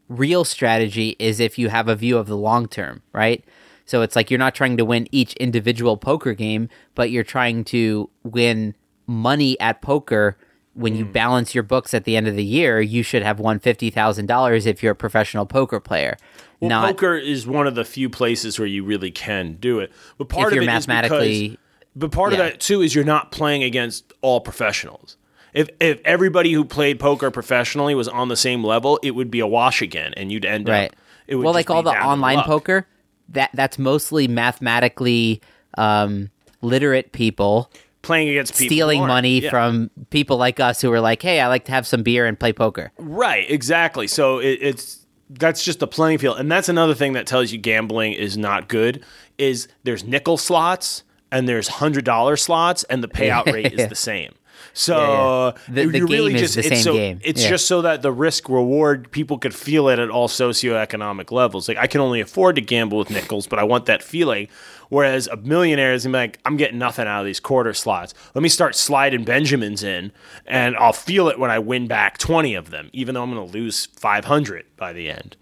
real 0.09 0.43
strategy 0.45 1.15
is 1.19 1.39
if 1.39 1.59
you 1.59 1.69
have 1.69 1.87
a 1.87 1.95
view 1.95 2.17
of 2.17 2.27
the 2.27 2.37
long 2.37 2.67
term, 2.67 3.01
right? 3.11 3.43
So 3.85 4.01
it's 4.01 4.15
like 4.15 4.31
you're 4.31 4.39
not 4.39 4.55
trying 4.55 4.77
to 4.77 4.85
win 4.85 5.07
each 5.11 5.33
individual 5.33 5.97
poker 5.97 6.33
game, 6.33 6.69
but 6.95 7.11
you're 7.11 7.25
trying 7.25 7.65
to 7.65 8.09
win 8.23 8.75
money 9.07 9.59
at 9.59 9.81
poker. 9.81 10.37
When 10.75 10.93
Hmm. 10.93 10.99
you 10.99 11.05
balance 11.05 11.53
your 11.53 11.63
books 11.63 11.93
at 11.93 12.03
the 12.05 12.15
end 12.15 12.27
of 12.27 12.35
the 12.35 12.43
year, 12.43 12.81
you 12.81 13.03
should 13.03 13.21
have 13.21 13.39
won 13.39 13.59
fifty 13.59 13.91
thousand 13.91 14.25
dollars 14.25 14.65
if 14.65 14.81
you're 14.81 14.93
a 14.93 14.95
professional 14.95 15.45
poker 15.45 15.79
player. 15.79 16.17
Well, 16.61 16.69
not 16.69 16.87
poker 16.87 17.15
is 17.15 17.45
one 17.45 17.67
of 17.67 17.75
the 17.75 17.83
few 17.85 18.09
places 18.09 18.57
where 18.57 18.67
you 18.67 18.83
really 18.83 19.11
can 19.11 19.57
do 19.59 19.79
it. 19.79 19.91
But 20.17 20.29
part 20.29 20.53
of 20.53 20.57
it 20.57 20.61
is 20.61 20.65
mathematically 20.65 21.49
because, 21.49 21.57
but 21.95 22.11
part 22.11 22.31
yeah. 22.31 22.39
of 22.39 22.45
that 22.45 22.59
too 22.59 22.81
is 22.81 22.95
you're 22.95 23.03
not 23.03 23.31
playing 23.31 23.63
against 23.63 24.13
all 24.21 24.39
professionals. 24.39 25.17
If 25.53 25.69
if 25.79 26.01
everybody 26.03 26.51
who 26.51 26.65
played 26.65 26.99
poker 26.99 27.29
professionally 27.31 27.95
was 27.95 28.07
on 28.07 28.27
the 28.27 28.35
same 28.35 28.63
level, 28.63 28.99
it 29.03 29.11
would 29.11 29.29
be 29.29 29.39
a 29.39 29.47
wash 29.47 29.81
again, 29.81 30.13
and 30.15 30.31
you'd 30.31 30.45
end 30.45 30.67
right. 30.67 30.89
up. 30.89 30.95
It 31.27 31.35
would 31.35 31.45
well, 31.45 31.53
like 31.53 31.69
all 31.69 31.83
the 31.83 31.91
online 31.91 32.37
luck. 32.37 32.45
poker, 32.45 32.87
that 33.29 33.51
that's 33.53 33.77
mostly 33.77 34.27
mathematically 34.27 35.41
um, 35.77 36.29
literate 36.61 37.11
people 37.11 37.71
playing 38.01 38.29
against 38.29 38.53
people 38.53 38.67
stealing 38.67 38.99
aren't. 38.99 39.09
money 39.09 39.39
Yeah. 39.41 39.49
from 39.49 39.89
people 40.09 40.37
like 40.37 40.59
us 40.59 40.81
who 40.81 40.91
are 40.91 40.99
like, 40.99 41.21
"Hey, 41.21 41.39
I 41.39 41.47
like 41.47 41.65
to 41.65 41.71
have 41.71 41.87
some 41.87 42.03
beer 42.03 42.25
and 42.25 42.39
play 42.39 42.53
poker." 42.53 42.91
Right, 42.97 43.49
exactly. 43.49 44.07
So 44.07 44.39
it, 44.39 44.59
it's 44.61 45.05
that's 45.29 45.63
just 45.63 45.79
the 45.79 45.87
playing 45.87 46.19
field, 46.19 46.39
and 46.39 46.51
that's 46.51 46.69
another 46.69 46.93
thing 46.93 47.13
that 47.13 47.25
tells 47.27 47.51
you 47.51 47.57
gambling 47.57 48.13
is 48.13 48.37
not 48.37 48.67
good. 48.67 49.03
Is 49.37 49.67
there's 49.83 50.03
nickel 50.03 50.37
slots 50.37 51.03
and 51.31 51.47
there's 51.47 51.67
hundred 51.67 52.05
dollar 52.05 52.37
slots, 52.37 52.83
and 52.85 53.03
the 53.03 53.07
payout 53.07 53.45
rate 53.53 53.73
is 53.73 53.87
the 53.87 53.95
same. 53.95 54.33
So 54.75 54.97
Yeah, 54.97 55.45
yeah. 55.75 55.83
The- 55.83 55.91
the 55.91 55.97
you're 55.99 56.07
really 56.07 56.33
game 56.33 56.43
is 56.43 56.53
just 56.53 56.55
the 56.55 56.59
it's 56.61 56.69
same 56.69 56.83
so, 56.83 56.93
game. 56.93 57.19
It's 57.23 57.43
just 57.45 57.67
so 57.67 57.81
that 57.83 58.01
the 58.01 58.11
risk 58.11 58.49
reward 58.49 59.11
people 59.11 59.37
could 59.37 59.53
feel 59.53 59.87
it 59.89 59.99
at 59.99 60.09
all 60.09 60.27
socioeconomic 60.27 61.31
levels. 61.31 61.67
Like 61.67 61.77
I 61.77 61.87
can 61.87 62.01
only 62.01 62.21
afford 62.21 62.55
to 62.55 62.61
gamble 62.61 62.97
with 62.97 63.09
nickels, 63.11 63.45
but 63.47 63.59
I 63.59 63.63
want 63.63 63.85
that 63.85 64.01
feeling. 64.01 64.47
Whereas 64.89 65.27
a 65.27 65.37
millionaire 65.37 65.93
is 65.93 66.05
like, 66.05 66.39
I'm 66.45 66.55
getting 66.57 66.77
nothing 66.77 67.07
out 67.07 67.21
of 67.21 67.25
these 67.25 67.39
quarter 67.39 67.73
slots. 67.73 68.13
Let 68.35 68.41
me 68.43 68.49
start 68.49 68.75
sliding 68.75 69.23
Benjamins 69.23 69.81
in, 69.83 70.11
and 70.45 70.75
I'll 70.77 70.93
feel 70.93 71.29
it 71.29 71.39
when 71.39 71.49
I 71.49 71.57
win 71.59 71.87
back 71.87 72.17
20 72.19 72.53
of 72.53 72.69
them, 72.69 72.89
even 72.93 73.15
though 73.15 73.23
I'm 73.23 73.33
going 73.33 73.47
to 73.47 73.53
lose 73.53 73.87
500 73.97 74.65
by 74.77 74.93
the 74.93 75.09
end, 75.09 75.35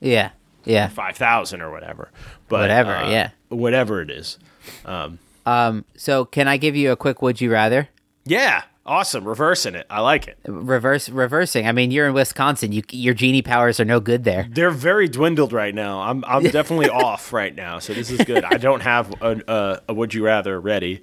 Yeah, 0.00 0.30
yeah. 0.64 0.88
5,000 0.88 1.60
or 1.60 1.70
whatever. 1.70 2.10
But 2.48 2.60
Whatever, 2.60 2.94
uh, 2.96 3.10
yeah. 3.10 3.30
whatever 3.48 4.00
it 4.00 4.10
is. 4.10 4.38
Um, 4.86 5.18
Um, 5.44 5.84
so 5.96 6.24
can 6.24 6.48
I 6.48 6.56
give 6.56 6.74
you 6.76 6.90
a 6.90 6.96
quick 6.96 7.20
"Would 7.20 7.40
you 7.42 7.52
rather"? 7.52 7.88
Yeah, 8.24 8.62
awesome. 8.86 9.26
Reversing 9.26 9.74
it, 9.74 9.86
I 9.90 10.00
like 10.00 10.28
it. 10.28 10.38
Reverse 10.46 11.08
reversing. 11.08 11.66
I 11.66 11.72
mean, 11.72 11.90
you're 11.90 12.06
in 12.06 12.14
Wisconsin. 12.14 12.72
You 12.72 12.82
your 12.90 13.14
genie 13.14 13.42
powers 13.42 13.80
are 13.80 13.84
no 13.84 14.00
good 14.00 14.24
there. 14.24 14.46
They're 14.50 14.70
very 14.70 15.08
dwindled 15.08 15.52
right 15.52 15.74
now. 15.74 16.00
I'm 16.00 16.24
I'm 16.26 16.42
definitely 16.50 16.88
off 16.88 17.32
right 17.32 17.54
now, 17.54 17.78
so 17.78 17.94
this 17.94 18.10
is 18.10 18.20
good. 18.24 18.44
I 18.44 18.56
don't 18.56 18.80
have 18.80 19.12
a, 19.22 19.40
a, 19.48 19.80
a 19.88 19.94
would 19.94 20.14
you 20.14 20.24
rather 20.24 20.60
ready, 20.60 21.02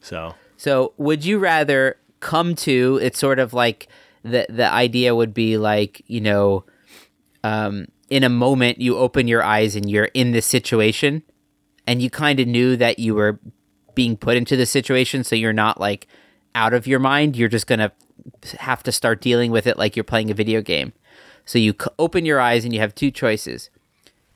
so 0.00 0.34
So, 0.56 0.92
would 0.96 1.24
you 1.24 1.38
rather 1.38 1.96
come 2.20 2.54
to? 2.56 2.98
It's 3.02 3.18
sort 3.18 3.38
of 3.38 3.52
like 3.52 3.88
the 4.22 4.46
the 4.48 4.70
idea 4.70 5.14
would 5.14 5.34
be 5.34 5.58
like 5.58 6.02
you 6.06 6.20
know, 6.20 6.64
um, 7.44 7.86
in 8.08 8.24
a 8.24 8.28
moment 8.28 8.80
you 8.80 8.96
open 8.96 9.28
your 9.28 9.42
eyes 9.42 9.76
and 9.76 9.90
you're 9.90 10.10
in 10.14 10.32
this 10.32 10.46
situation, 10.46 11.22
and 11.86 12.02
you 12.02 12.10
kind 12.10 12.40
of 12.40 12.46
knew 12.46 12.76
that 12.76 12.98
you 12.98 13.14
were 13.14 13.40
being 13.94 14.16
put 14.16 14.36
into 14.36 14.56
the 14.56 14.66
situation, 14.66 15.24
so 15.24 15.34
you're 15.34 15.52
not 15.52 15.80
like 15.80 16.06
out 16.54 16.72
of 16.72 16.86
your 16.86 16.98
mind. 16.98 17.36
You're 17.36 17.48
just 17.48 17.66
gonna 17.66 17.92
have 18.58 18.82
to 18.84 18.92
start 18.92 19.20
dealing 19.20 19.50
with 19.50 19.66
it 19.66 19.78
like 19.78 19.96
you're 19.96 20.04
playing 20.04 20.30
a 20.30 20.34
video 20.34 20.60
game. 20.62 20.92
So 21.44 21.58
you 21.58 21.74
c- 21.80 21.88
open 21.98 22.26
your 22.26 22.40
eyes 22.40 22.64
and 22.64 22.74
you 22.74 22.80
have 22.80 22.94
two 22.94 23.10
choices. 23.10 23.70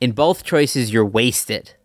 In 0.01 0.11
both 0.11 0.43
choices, 0.43 0.91
you're 0.91 1.05
wasted 1.05 1.75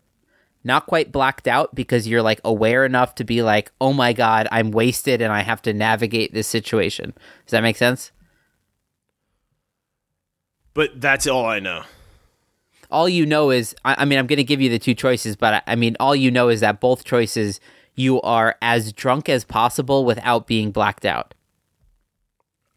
not 0.61 0.85
quite 0.85 1.09
blacked 1.09 1.47
out 1.47 1.73
because 1.73 2.05
you're 2.05 2.21
like 2.21 2.41
aware 2.43 2.83
enough 2.83 3.15
to 3.15 3.23
be 3.23 3.41
like, 3.41 3.71
oh 3.79 3.93
my 3.93 4.11
god, 4.11 4.45
I'm 4.51 4.71
wasted 4.71 5.21
and 5.21 5.31
I 5.31 5.39
have 5.39 5.61
to 5.61 5.73
navigate 5.73 6.33
this 6.33 6.47
situation. 6.47 7.13
Does 7.45 7.51
that 7.51 7.63
make 7.63 7.77
sense? 7.77 8.11
but 10.79 11.01
that's 11.01 11.27
all 11.27 11.45
I 11.45 11.59
know. 11.59 11.83
All 12.89 13.09
you 13.09 13.25
know 13.25 13.51
is, 13.51 13.75
I, 13.83 13.95
I 13.97 14.05
mean, 14.05 14.17
I'm 14.17 14.27
going 14.27 14.37
to 14.37 14.45
give 14.45 14.61
you 14.61 14.69
the 14.69 14.79
two 14.79 14.93
choices, 14.93 15.35
but 15.35 15.55
I, 15.55 15.73
I 15.73 15.75
mean, 15.75 15.97
all 15.99 16.15
you 16.15 16.31
know 16.31 16.47
is 16.47 16.61
that 16.61 16.79
both 16.79 17.03
choices 17.03 17.59
you 17.99 18.21
are 18.21 18.55
as 18.61 18.93
drunk 18.93 19.27
as 19.27 19.43
possible 19.43 20.05
without 20.05 20.47
being 20.47 20.71
blacked 20.71 21.05
out. 21.05 21.33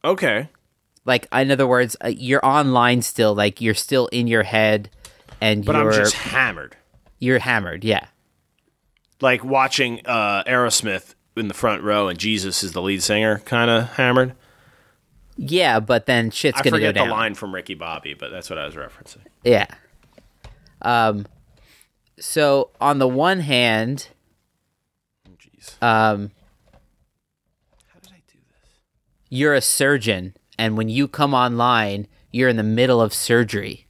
Okay, 0.04 0.48
Like, 1.04 1.28
in 1.32 1.50
other 1.52 1.66
words, 1.66 1.96
uh, 2.04 2.08
you're 2.08 2.44
online 2.44 3.02
still, 3.02 3.34
like 3.34 3.60
you're 3.60 3.72
still 3.74 4.08
in 4.08 4.26
your 4.26 4.42
head, 4.42 4.90
and 5.40 5.64
but 5.64 5.76
you're 5.76 5.92
I'm 5.92 5.96
just 5.96 6.14
hammered, 6.14 6.76
you're 7.20 7.38
hammered. 7.38 7.84
Yeah, 7.84 8.06
like 9.20 9.44
watching 9.44 10.00
uh, 10.06 10.42
Aerosmith 10.44 11.14
in 11.36 11.46
the 11.46 11.54
front 11.54 11.82
row, 11.84 12.08
and 12.08 12.18
Jesus 12.18 12.64
is 12.64 12.72
the 12.72 12.82
lead 12.82 13.02
singer, 13.02 13.38
kind 13.44 13.70
of 13.70 13.92
hammered. 13.92 14.34
yeah, 15.36 15.78
but 15.78 16.06
then 16.06 16.30
shit's 16.32 16.58
I 16.58 16.62
going 16.64 16.74
to 16.74 16.80
go 16.80 16.86
forget 16.88 17.04
the 17.04 17.10
line 17.10 17.34
from 17.34 17.54
Ricky 17.54 17.74
Bobby, 17.74 18.14
but 18.14 18.32
that's 18.32 18.50
what 18.50 18.58
I 18.58 18.66
was 18.66 18.74
referencing. 18.74 19.22
Yeah. 19.44 19.68
Um. 20.82 21.26
So 22.18 22.70
on 22.80 22.98
the 22.98 23.08
one 23.08 23.38
hand, 23.40 24.08
Jeez. 25.62 25.82
um, 25.82 26.30
How 27.92 27.98
did 28.00 28.10
I 28.12 28.22
do 28.26 28.38
this? 28.38 28.70
you're 29.28 29.54
a 29.54 29.60
surgeon, 29.60 30.34
and 30.58 30.76
when 30.76 30.88
you 30.88 31.08
come 31.08 31.34
online, 31.34 32.06
you're 32.30 32.48
in 32.48 32.56
the 32.56 32.62
middle 32.62 33.00
of 33.00 33.12
surgery. 33.14 33.86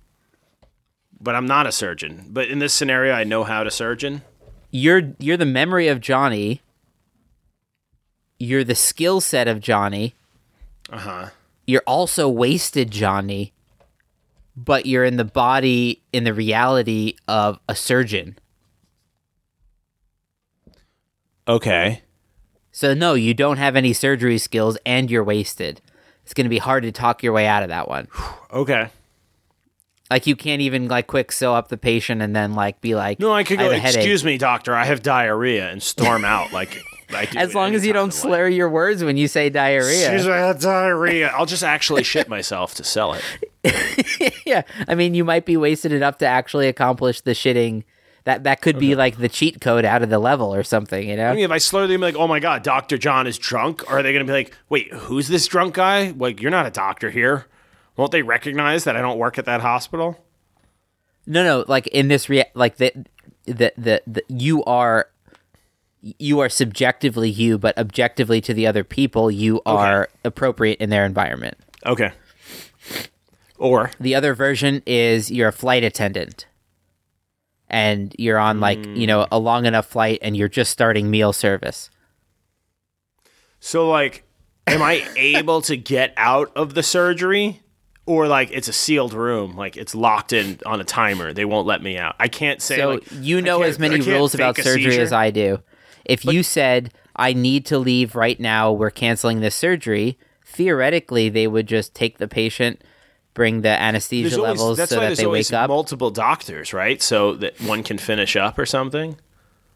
But 1.21 1.35
I'm 1.37 1.47
not 1.47 1.67
a 1.67 1.73
surgeon. 1.73 2.27
But 2.31 2.49
in 2.49 2.59
this 2.59 2.73
scenario, 2.73 3.13
I 3.15 3.23
know 3.25 3.45
how 3.45 3.63
to 3.63 3.71
surgeon. 3.71 4.23
You're 4.71 5.15
you're 5.19 5.37
the 5.37 5.45
memory 5.47 5.87
of 5.89 6.01
Johnny. 6.01 6.61
You're 8.39 8.65
the 8.65 8.75
skill 8.75 9.21
set 9.21 9.47
of 9.47 9.61
Johnny. 9.61 10.15
Uh 10.91 10.99
huh. 10.99 11.29
You're 11.67 11.85
also 11.87 12.29
wasted 12.29 12.91
Johnny, 12.91 13.53
but 14.57 14.85
you're 14.87 15.05
in 15.05 15.17
the 15.17 15.25
body 15.25 16.03
in 16.13 16.25
the 16.25 16.35
reality 16.35 17.15
of 17.29 17.61
a 17.69 17.77
surgeon. 17.77 18.37
Okay. 21.53 22.03
So 22.71 22.95
no, 22.95 23.13
you 23.13 23.35
don't 23.35 23.59
have 23.59 23.77
any 23.77 23.93
surgery 23.93 24.39
skills 24.39 24.79
and 24.87 25.11
you're 25.11 25.23
wasted. 25.25 25.83
It's 26.25 26.33
going 26.33 26.47
to 26.47 26.51
be 26.51 26.59
hard 26.59 26.83
to 26.85 26.93
talk 26.93 27.23
your 27.23 27.35
way 27.35 27.47
out 27.47 27.63
of 27.63 27.69
that 27.69 27.89
one. 27.89 28.09
Okay. 28.53 28.91
Like 30.11 30.27
you 30.27 30.37
can't 30.37 30.61
even 30.61 30.89
like 30.89 31.07
quick 31.07 31.33
sew 31.33 31.55
up 31.55 31.69
the 31.69 31.79
patient 31.79 32.21
and 32.21 32.37
then 32.37 32.53
like 32.53 32.83
be 32.83 32.95
like, 32.95 33.19
No, 33.19 33.33
I 33.33 33.45
could 33.45 33.59
have 33.61 33.71
go. 33.71 33.75
a 33.75 33.79
headache." 33.79 33.97
Excuse 33.97 34.23
me, 34.23 34.37
doctor. 34.37 34.75
I 34.75 34.85
have 34.85 35.03
diarrhea, 35.03 35.71
and 35.71 35.83
storm 35.83 36.23
out 36.27 36.53
like. 36.53 36.77
I 37.15 37.25
do 37.25 37.39
As 37.39 37.55
long 37.55 37.75
as 37.75 37.87
you 37.87 37.95
don't 37.95 38.13
slur 38.13 38.47
your 38.49 38.69
words 38.69 39.03
when 39.03 39.17
you 39.17 39.27
say 39.27 39.49
diarrhea. 39.49 40.01
Excuse 40.03 40.27
me, 40.27 40.33
I 40.33 40.39
have 40.39 40.61
diarrhea. 40.61 41.29
I'll 41.29 41.47
just 41.47 41.63
actually 41.65 42.03
shit 42.03 42.29
myself 42.29 42.75
to 42.75 42.85
sell 42.85 43.15
it. 43.15 44.43
yeah, 44.47 44.63
I 44.87 44.95
mean 44.95 45.15
you 45.15 45.25
might 45.25 45.47
be 45.47 45.57
wasted 45.57 45.93
enough 45.93 46.19
to 46.19 46.27
actually 46.27 46.69
accomplish 46.69 47.23
the 47.23 47.33
shitting. 47.33 47.85
That 48.25 48.45
that 48.45 48.61
could 48.61 48.79
be 48.79 48.95
like 48.95 49.19
the 49.19 49.29
cheat 49.29 49.61
code 49.61 49.85
out 49.85 50.03
of 50.03 50.09
the 50.11 50.19
level 50.19 50.55
or 50.55 50.63
something, 50.63 51.09
you 51.09 51.17
know? 51.17 51.29
I 51.31 51.35
mean, 51.35 51.45
if 51.45 51.51
I 51.51 51.59
slur 51.59 51.87
them 51.89 52.01
like, 52.01 52.15
"Oh 52.15 52.29
my 52.29 52.39
god, 52.39 52.63
Doctor 52.63 52.97
John 52.97 53.27
is 53.27 53.37
drunk," 53.37 53.91
are 53.91 54.03
they 54.03 54.13
going 54.13 54.25
to 54.25 54.31
be 54.31 54.37
like, 54.37 54.57
"Wait, 54.69 54.93
who's 54.93 55.27
this 55.29 55.47
drunk 55.49 55.75
guy?" 55.75 56.15
Like, 56.17 56.41
you're 56.41 56.51
not 56.51 56.67
a 56.67 56.71
doctor 56.71 57.11
here. 57.11 57.47
Won't 57.97 58.13
they 58.13 58.23
recognize 58.23 58.85
that 58.85 58.97
I 58.97 59.01
don't 59.01 59.19
work 59.19 59.39
at 59.39 59.45
that 59.47 59.61
hospital? 59.61 60.25
No, 61.27 61.43
no, 61.45 61.65
like 61.67 61.87
in 61.89 62.09
this 62.09 62.29
rea- 62.29 62.51
like 62.55 62.77
the, 62.77 62.93
the 63.47 63.73
the 63.77 64.03
the 64.07 64.23
you 64.29 64.63
are 64.65 65.09
you 66.01 66.41
are 66.41 66.49
subjectively 66.49 67.31
you, 67.31 67.59
but 67.59 67.77
objectively 67.79 68.41
to 68.41 68.55
the 68.55 68.67
other 68.67 68.85
people, 68.85 69.31
you 69.31 69.61
are 69.67 70.09
appropriate 70.25 70.81
in 70.81 70.91
their 70.91 71.05
environment. 71.05 71.57
Okay. 71.87 72.13
Or 73.59 73.93
The 74.01 74.15
other 74.15 74.35
version 74.35 74.83
is 74.87 75.31
you're 75.31 75.49
a 75.49 75.53
flight 75.53 75.85
attendant. 75.85 76.47
And 77.73 78.15
you're 78.19 78.39
on 78.39 78.61
like, 78.61 78.85
you 78.85 79.07
know, 79.07 79.23
mm. 79.23 79.29
a 79.33 79.39
long 79.39 79.65
enough 79.65 79.87
flight 79.87 80.19
and 80.21 80.37
you're 80.37 80.49
just 80.49 80.71
starting 80.71 81.11
meal 81.11 81.33
service. 81.33 81.89
so 83.61 83.89
like 83.89 84.25
am 84.67 84.83
I 84.83 85.07
able 85.17 85.63
to 85.63 85.77
get 85.77 86.13
out 86.17 86.53
of 86.57 86.75
the 86.75 86.83
surgery? 86.83 87.61
Or 88.05 88.27
like 88.27 88.51
it's 88.51 88.67
a 88.67 88.73
sealed 88.73 89.15
room, 89.15 89.57
like 89.57 89.77
it's 89.77 89.95
locked 89.95 90.33
in 90.33 90.59
on 90.67 90.81
a 90.81 90.85
timer. 90.85 91.33
They 91.33 91.45
won't 91.45 91.69
let 91.69 91.83
me 91.83 91.97
out. 91.97 92.17
I 92.19 92.27
can't 92.27 92.61
say. 92.61 92.79
so 92.79 92.95
like, 92.95 93.05
you 93.21 93.41
know 93.41 93.63
as 93.63 93.79
many 93.79 94.01
rules 94.01 94.35
about 94.35 94.57
surgery 94.57 94.99
as 94.99 95.13
I 95.13 95.31
do. 95.31 95.61
If 96.05 96.25
you 96.25 96.43
said 96.43 96.93
I 97.15 97.33
need 97.33 97.65
to 97.67 97.79
leave 97.79 98.17
right 98.17 98.39
now, 98.41 98.73
we're 98.73 98.91
canceling 98.91 99.41
this 99.41 99.55
surgery, 99.55 100.19
theoretically 100.45 101.29
they 101.29 101.47
would 101.47 101.69
just 101.69 101.95
take 101.95 102.19
the 102.19 102.27
patient, 102.27 102.83
bring 103.35 103.63
the 103.63 103.69
anesthesia 103.69 104.37
always- 104.37 104.59
levels 104.61 104.89
so 104.89 105.01
that 105.01 105.17
they 105.17 105.27
wake 105.27 105.53
up. 105.53 105.69
multiple 105.69 106.11
doctors, 106.11 106.73
right? 106.73 107.01
So 107.03 107.35
that 107.35 107.61
one 107.61 107.83
can 107.83 107.99
finish 107.99 108.37
up 108.37 108.59
or 108.59 108.67
something. 108.67 109.17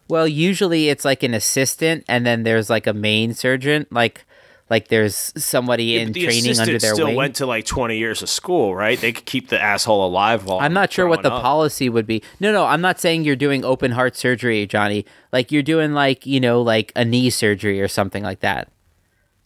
Well, 0.09 0.29
usually 0.29 0.89
it's 0.89 1.05
like 1.05 1.23
an 1.25 1.35
assistant, 1.35 2.05
and 2.09 2.25
then 2.25 2.45
there's 2.45 2.71
like 2.71 2.87
a 2.87 2.93
main 2.93 3.35
surgeon, 3.35 3.87
like 3.91 4.25
like 4.69 4.89
there's 4.89 5.33
somebody 5.37 5.97
in 5.97 6.09
But 6.09 6.15
the 6.15 6.25
training 6.25 6.59
under 6.59 6.79
their 6.79 6.93
still 6.95 7.07
wing. 7.07 7.15
went 7.17 7.37
to 7.37 7.47
like 7.47 7.65
20 7.67 7.97
years 7.99 8.21
of 8.23 8.29
school, 8.29 8.75
right? 8.75 9.01
They 9.01 9.13
could 9.13 9.25
keep 9.25 9.49
the 9.49 9.61
asshole 9.63 10.05
alive 10.05 10.45
while 10.45 10.59
I'm 10.59 10.73
not 10.73 10.93
sure 10.93 11.07
what 11.07 11.23
the 11.23 11.33
up. 11.33 11.41
policy 11.41 11.89
would 11.89 12.05
be. 12.07 12.21
No, 12.41 12.53
no, 12.53 12.65
I'm 12.67 12.81
not 12.81 12.99
saying 13.01 13.23
you're 13.25 13.37
doing 13.37 13.65
open 13.65 13.93
heart 13.93 14.17
surgery, 14.17 14.67
Johnny. 14.67 15.07
Like 15.33 15.51
you're 15.53 15.63
doing 15.63 15.93
like 15.93 16.27
you 16.27 16.41
know 16.41 16.63
like 16.63 16.93
a 16.97 17.05
knee 17.05 17.31
surgery 17.31 17.81
or 17.81 17.89
something 17.89 18.23
like 18.25 18.41
that. 18.41 18.69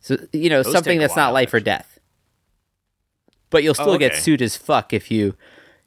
So 0.01 0.17
you 0.33 0.49
know 0.51 0.63
Those 0.63 0.73
something 0.73 0.99
that's 0.99 1.17
not 1.17 1.29
while, 1.29 1.35
life 1.35 1.53
or 1.55 1.61
death. 1.61 1.90
But 3.51 3.63
you'll 3.63 3.75
still 3.75 3.99
get 3.99 4.13
okay. 4.13 4.21
sued 4.21 4.43
as 4.43 4.57
fuck 4.57 4.93
if 4.93 5.11
you 5.11 5.35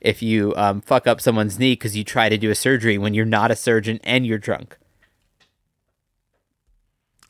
if 0.01 0.21
you 0.21 0.53
um, 0.55 0.81
fuck 0.81 1.07
up 1.07 1.21
someone's 1.21 1.57
knee 1.57 1.73
because 1.73 1.95
you 1.95 2.03
try 2.03 2.29
to 2.29 2.37
do 2.37 2.51
a 2.51 2.55
surgery 2.55 2.97
when 2.97 3.13
you're 3.13 3.25
not 3.25 3.51
a 3.51 3.55
surgeon 3.55 3.99
and 4.03 4.25
you're 4.25 4.37
drunk. 4.37 4.77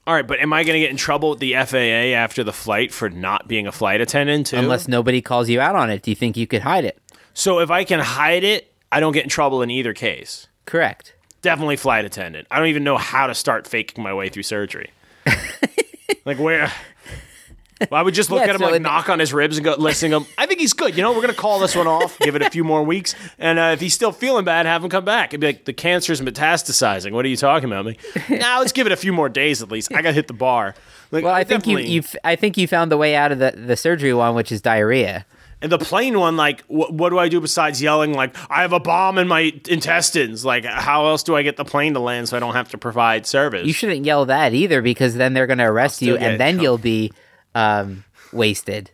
All 0.06 0.14
right, 0.14 0.28
but 0.28 0.40
am 0.40 0.52
I 0.52 0.64
going 0.64 0.74
to 0.74 0.80
get 0.80 0.90
in 0.90 0.98
trouble 0.98 1.30
with 1.30 1.40
the 1.40 1.54
FAA 1.54 2.18
after 2.18 2.44
the 2.44 2.52
flight 2.52 2.92
for 2.92 3.10
not 3.10 3.48
being 3.48 3.68
a 3.68 3.72
flight 3.72 4.02
attendant 4.02 4.48
too? 4.48 4.58
Unless 4.58 4.90
nobody 4.90 5.22
calls 5.22 5.48
you 5.48 5.62
out 5.62 5.76
on 5.76 5.90
it, 5.90 6.02
do 6.02 6.12
you 6.12 6.16
think 6.16 6.36
you 6.36 6.46
could 6.46 6.64
hide 6.64 6.84
it? 6.84 7.00
so 7.34 7.60
if 7.60 7.72
I 7.72 7.84
can 7.84 8.00
hide 8.00 8.44
it, 8.44 8.74
I 8.92 9.00
don't 9.00 9.14
get 9.14 9.24
in 9.24 9.30
trouble 9.30 9.62
in 9.62 9.72
either 9.72 9.94
case. 9.94 10.48
Correct. 10.66 11.16
Definitely 11.42 11.78
flight 11.78 12.06
attendant. 12.06 12.48
I 12.52 12.60
don't 12.60 12.68
even 12.68 12.84
know 12.84 12.98
how 12.98 13.28
to 13.28 13.36
start 13.36 13.68
faking 13.68 14.04
my 14.04 14.14
way 14.14 14.30
through 14.30 14.44
surgery. 14.44 14.92
like 16.26 16.38
where? 16.38 16.72
Well, 17.82 18.00
I 18.00 18.02
would 18.04 18.14
just 18.14 18.30
look 18.32 18.40
Yeah, 18.40 18.46
at 18.50 18.56
him 18.56 18.60
so 18.62 18.70
like 18.72 18.82
knock 18.82 19.10
on 19.10 19.20
his 19.20 19.34
ribs 19.34 19.58
and 19.58 19.66
go, 19.66 19.76
listen 19.78 20.12
to 20.12 20.18
him. 20.18 20.26
I 20.38 20.46
think 20.46 20.60
he's 20.60 20.74
good. 20.74 20.96
You 20.96 21.02
know, 21.04 21.12
we're 21.14 21.22
gonna 21.22 21.34
call 21.34 21.60
this 21.60 21.76
one 21.76 21.88
off, 21.88 22.18
give 22.22 22.36
it 22.36 22.42
a 22.42 22.50
few 22.50 22.64
more 22.64 22.84
weeks, 22.84 23.16
and 23.40 23.60
uh, 23.60 23.72
if 23.74 23.80
he's 23.82 23.94
still 23.94 24.12
feeling 24.12 24.46
bad, 24.46 24.66
have 24.66 24.84
him 24.84 24.90
come 24.90 25.06
back. 25.06 25.34
and 25.34 25.42
be 25.42 25.48
like, 25.48 25.66
the 25.66 25.74
cancer's 25.74 26.22
metastasizing. 26.22 27.12
What 27.12 27.26
are 27.26 27.30
you 27.30 27.38
talking 27.38 27.70
about? 27.72 27.86
me? 27.86 27.98
Now 28.30 28.60
let's 28.60 28.72
give 28.72 28.86
it 28.88 28.92
a 28.94 28.98
few 28.98 29.14
more 29.14 29.30
days 29.30 29.62
at 29.62 29.72
least. 29.72 29.92
I 29.94 30.02
got 30.02 30.10
to 30.10 30.14
hit 30.14 30.28
the 30.28 30.34
bar. 30.34 30.76
Like, 31.12 31.24
Well, 31.24 31.34
I 31.34 31.44
think 31.44 31.68
you 31.68 31.78
you 31.80 32.04
I 32.24 32.36
think 32.36 32.58
you 32.58 32.68
found 32.68 32.92
the 32.92 32.98
way 32.98 33.16
out 33.16 33.32
of 33.32 33.40
the 33.40 33.52
the 33.52 33.76
surgery 33.76 34.14
one, 34.14 34.36
which 34.36 34.52
is 34.52 34.62
diarrhea. 34.62 35.26
And 35.62 35.72
the 35.72 35.78
plane 35.78 36.20
one, 36.20 36.36
like, 36.36 36.62
wh- 36.66 36.92
what 36.92 37.10
do 37.12 37.18
I 37.20 37.30
do 37.30 37.40
besides 37.40 37.82
yelling, 37.82 38.14
like, 38.14 38.36
I 38.52 38.64
have 38.64 38.74
a 38.74 38.82
bomb 38.82 39.18
in 39.18 39.30
my 39.30 39.54
intestines? 39.70 40.44
Like, 40.44 40.66
how 40.66 41.06
else 41.08 41.24
do 41.24 41.38
I 41.38 41.42
get 41.42 41.56
the 41.56 41.64
plane 41.64 41.94
to 41.94 42.02
land 42.02 42.28
so 42.28 42.36
I 42.36 42.42
don't 42.42 42.54
have 42.54 42.68
to 42.72 42.78
provide 42.78 43.26
service? 43.26 43.66
You 43.66 43.72
shouldn't 43.72 44.04
yell 44.06 44.26
that 44.26 44.54
either 44.54 44.82
because 44.82 45.16
then 45.16 45.34
they're 45.34 45.48
going 45.48 45.60
to 45.60 45.64
arrest 45.66 46.02
you 46.02 46.18
and 46.18 46.38
then 46.38 46.60
you'll 46.60 46.78
be 46.78 47.14
um, 47.56 48.04
wasted. 48.32 48.92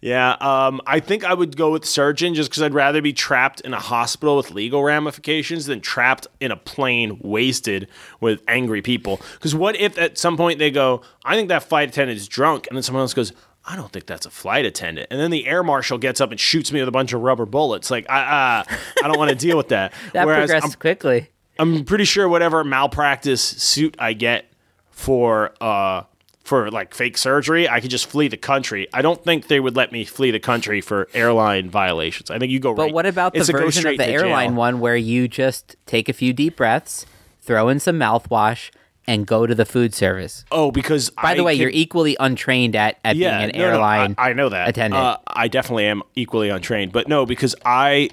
yeah, 0.00 0.32
um, 0.40 0.80
I 0.86 1.00
think 1.00 1.24
I 1.24 1.32
would 1.32 1.56
go 1.56 1.72
with 1.72 1.84
surgeon 1.84 2.34
just 2.34 2.50
because 2.50 2.62
I'd 2.62 2.74
rather 2.74 3.00
be 3.00 3.12
trapped 3.12 3.60
in 3.62 3.72
a 3.72 3.80
hospital 3.80 4.36
with 4.36 4.50
legal 4.50 4.82
ramifications 4.82 5.66
than 5.66 5.80
trapped 5.80 6.26
in 6.40 6.50
a 6.50 6.56
plane 6.56 7.18
wasted 7.22 7.88
with 8.20 8.42
angry 8.46 8.82
people. 8.82 9.20
Because 9.34 9.54
what 9.54 9.76
if 9.76 9.96
at 9.98 10.18
some 10.18 10.36
point 10.36 10.58
they 10.58 10.70
go, 10.70 11.02
I 11.24 11.36
think 11.36 11.48
that 11.48 11.62
flight 11.62 11.88
attendant 11.88 12.18
is 12.18 12.28
drunk, 12.28 12.66
and 12.68 12.76
then 12.76 12.82
someone 12.82 13.00
else 13.00 13.14
goes, 13.14 13.32
I 13.66 13.76
don't 13.76 13.90
think 13.90 14.04
that's 14.06 14.26
a 14.26 14.30
flight 14.30 14.66
attendant. 14.66 15.08
And 15.10 15.18
then 15.18 15.30
the 15.30 15.46
air 15.46 15.62
marshal 15.62 15.96
gets 15.96 16.20
up 16.20 16.30
and 16.30 16.38
shoots 16.38 16.70
me 16.70 16.80
with 16.80 16.88
a 16.88 16.92
bunch 16.92 17.14
of 17.14 17.22
rubber 17.22 17.46
bullets. 17.46 17.90
Like, 17.90 18.04
I, 18.10 18.20
uh, 18.20 18.76
I 19.02 19.08
don't 19.08 19.18
want 19.18 19.30
to 19.30 19.36
deal 19.36 19.56
with 19.56 19.68
that. 19.68 19.92
That 20.12 20.26
Whereas 20.26 20.50
I'm 20.50 20.60
progressed 20.60 20.78
quickly. 20.80 21.30
I'm 21.58 21.84
pretty 21.84 22.04
sure 22.04 22.28
whatever 22.28 22.62
malpractice 22.62 23.42
suit 23.42 23.96
I 23.98 24.12
get 24.12 24.46
for 24.90 25.52
uh 25.60 26.02
for 26.44 26.70
like 26.70 26.94
fake 26.94 27.16
surgery, 27.16 27.68
I 27.68 27.80
could 27.80 27.90
just 27.90 28.06
flee 28.06 28.28
the 28.28 28.36
country. 28.36 28.86
I 28.92 29.00
don't 29.02 29.22
think 29.24 29.48
they 29.48 29.60
would 29.60 29.74
let 29.74 29.92
me 29.92 30.04
flee 30.04 30.30
the 30.30 30.38
country 30.38 30.80
for 30.82 31.08
airline 31.14 31.70
violations. 31.70 32.30
I 32.30 32.38
think 32.38 32.52
you 32.52 32.60
go 32.60 32.70
right. 32.70 32.76
But 32.76 32.92
what 32.92 33.06
about 33.06 33.32
the 33.32 33.40
It's 33.40 33.48
version 33.48 33.86
of 33.86 33.96
the 33.96 34.06
airline 34.06 34.50
jail. 34.50 34.58
one 34.58 34.80
where 34.80 34.96
you 34.96 35.26
just 35.26 35.76
take 35.86 36.08
a 36.08 36.12
few 36.12 36.32
deep 36.34 36.56
breaths, 36.56 37.06
throw 37.40 37.70
in 37.70 37.80
some 37.80 37.98
mouthwash, 37.98 38.70
and 39.06 39.26
go 39.26 39.46
to 39.46 39.54
the 39.54 39.64
food 39.64 39.94
service? 39.94 40.44
Oh, 40.52 40.70
because 40.70 41.08
By 41.10 41.34
the 41.34 41.44
way, 41.44 41.54
you're 41.54 41.70
equally 41.70 42.14
untrained 42.20 42.76
at, 42.76 42.98
at 43.04 43.16
yeah, 43.16 43.38
being 43.38 43.50
an 43.50 43.58
no, 43.58 43.64
no, 43.64 43.70
airline 43.72 44.14
I, 44.18 44.30
I 44.30 44.32
know 44.34 44.50
that 44.50 44.68
attendant. 44.68 45.02
Uh, 45.02 45.16
I 45.26 45.48
definitely 45.48 45.86
am 45.86 46.02
equally 46.14 46.50
untrained, 46.50 46.92
but 46.92 47.08
no, 47.08 47.24
because 47.24 47.54
I 47.64 48.10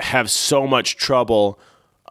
have 0.00 0.30
so 0.30 0.66
much 0.66 0.96
trouble 0.96 1.58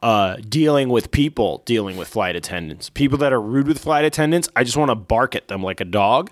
uh, 0.04 0.36
dealing 0.50 0.90
with 0.90 1.12
people 1.12 1.64
dealing 1.66 1.96
with 1.96 2.10
flight 2.10 2.36
attendants. 2.36 2.90
People 2.90 3.18
that 3.20 3.32
are 3.32 3.42
rude 3.42 3.68
with 3.68 3.80
flight 3.80 4.04
attendants, 4.04 4.50
I 4.54 4.66
just 4.66 4.76
want 4.76 4.92
to 4.92 4.96
bark 4.96 5.34
at 5.34 5.48
them 5.48 5.64
like 5.64 5.80
a 5.80 5.86
dog. 5.86 6.30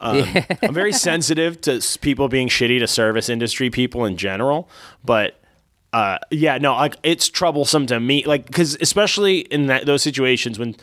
Um, 0.00 0.26
I'm 0.62 0.74
very 0.74 0.92
sensitive 1.10 1.60
to 1.60 1.80
people 2.00 2.28
being 2.28 2.48
shitty 2.48 2.80
to 2.80 2.88
service 2.88 3.28
industry 3.28 3.70
people 3.70 4.04
in 4.04 4.16
general, 4.16 4.68
but 5.04 5.40
uh, 5.92 6.18
yeah, 6.32 6.58
no, 6.58 6.74
like 6.74 6.96
it's 7.04 7.28
troublesome 7.28 7.86
to 7.86 8.00
me, 8.00 8.24
like 8.24 8.46
because 8.46 8.76
especially 8.80 9.38
in 9.42 9.68
that 9.68 9.86
those 9.86 10.02
situations 10.02 10.58
when 10.58 10.74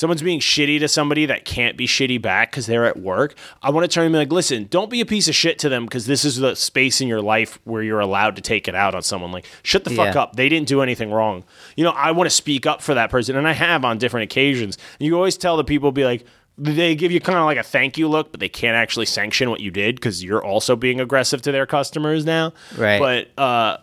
someone's 0.00 0.22
being 0.22 0.40
shitty 0.40 0.80
to 0.80 0.88
somebody 0.88 1.26
that 1.26 1.44
can't 1.44 1.76
be 1.76 1.86
shitty 1.86 2.20
back 2.20 2.50
because 2.50 2.66
they're 2.66 2.86
at 2.86 2.98
work, 2.98 3.34
I 3.62 3.70
want 3.70 3.84
to 3.84 3.94
turn 3.94 4.06
and 4.06 4.12
be 4.14 4.18
like, 4.18 4.32
listen, 4.32 4.66
don't 4.70 4.90
be 4.90 5.00
a 5.00 5.06
piece 5.06 5.28
of 5.28 5.34
shit 5.34 5.58
to 5.60 5.68
them 5.68 5.84
because 5.84 6.06
this 6.06 6.24
is 6.24 6.36
the 6.36 6.54
space 6.56 7.00
in 7.00 7.06
your 7.06 7.20
life 7.20 7.60
where 7.64 7.82
you're 7.82 8.00
allowed 8.00 8.34
to 8.36 8.42
take 8.42 8.66
it 8.66 8.74
out 8.74 8.94
on 8.94 9.02
someone. 9.02 9.30
Like, 9.30 9.46
shut 9.62 9.84
the 9.84 9.90
fuck 9.90 10.14
Yeah. 10.14 10.22
up. 10.22 10.36
They 10.36 10.48
didn't 10.48 10.66
do 10.68 10.80
anything 10.80 11.10
wrong. 11.10 11.44
You 11.76 11.84
know, 11.84 11.90
I 11.90 12.10
want 12.12 12.28
to 12.28 12.34
speak 12.34 12.66
up 12.66 12.80
for 12.82 12.94
that 12.94 13.10
person, 13.10 13.36
and 13.36 13.46
I 13.46 13.52
have 13.52 13.84
on 13.84 13.98
different 13.98 14.24
occasions. 14.24 14.78
And 14.98 15.06
you 15.06 15.14
always 15.14 15.36
tell 15.36 15.56
the 15.56 15.64
people, 15.64 15.92
be 15.92 16.04
like. 16.04 16.24
They 16.58 16.94
give 16.94 17.10
you 17.10 17.20
kind 17.20 17.38
of 17.38 17.46
like 17.46 17.56
a 17.56 17.62
thank 17.62 17.96
you 17.96 18.06
look, 18.06 18.32
but 18.32 18.40
they 18.40 18.48
can't 18.50 18.76
actually 18.76 19.06
sanction 19.06 19.48
what 19.48 19.60
you 19.60 19.70
did 19.70 19.94
because 19.94 20.22
you're 20.22 20.44
also 20.44 20.76
being 20.76 21.00
aggressive 21.00 21.40
to 21.42 21.52
their 21.52 21.64
customers 21.64 22.26
now. 22.26 22.52
Right. 22.76 22.98
But 22.98 23.42
uh, 23.42 23.78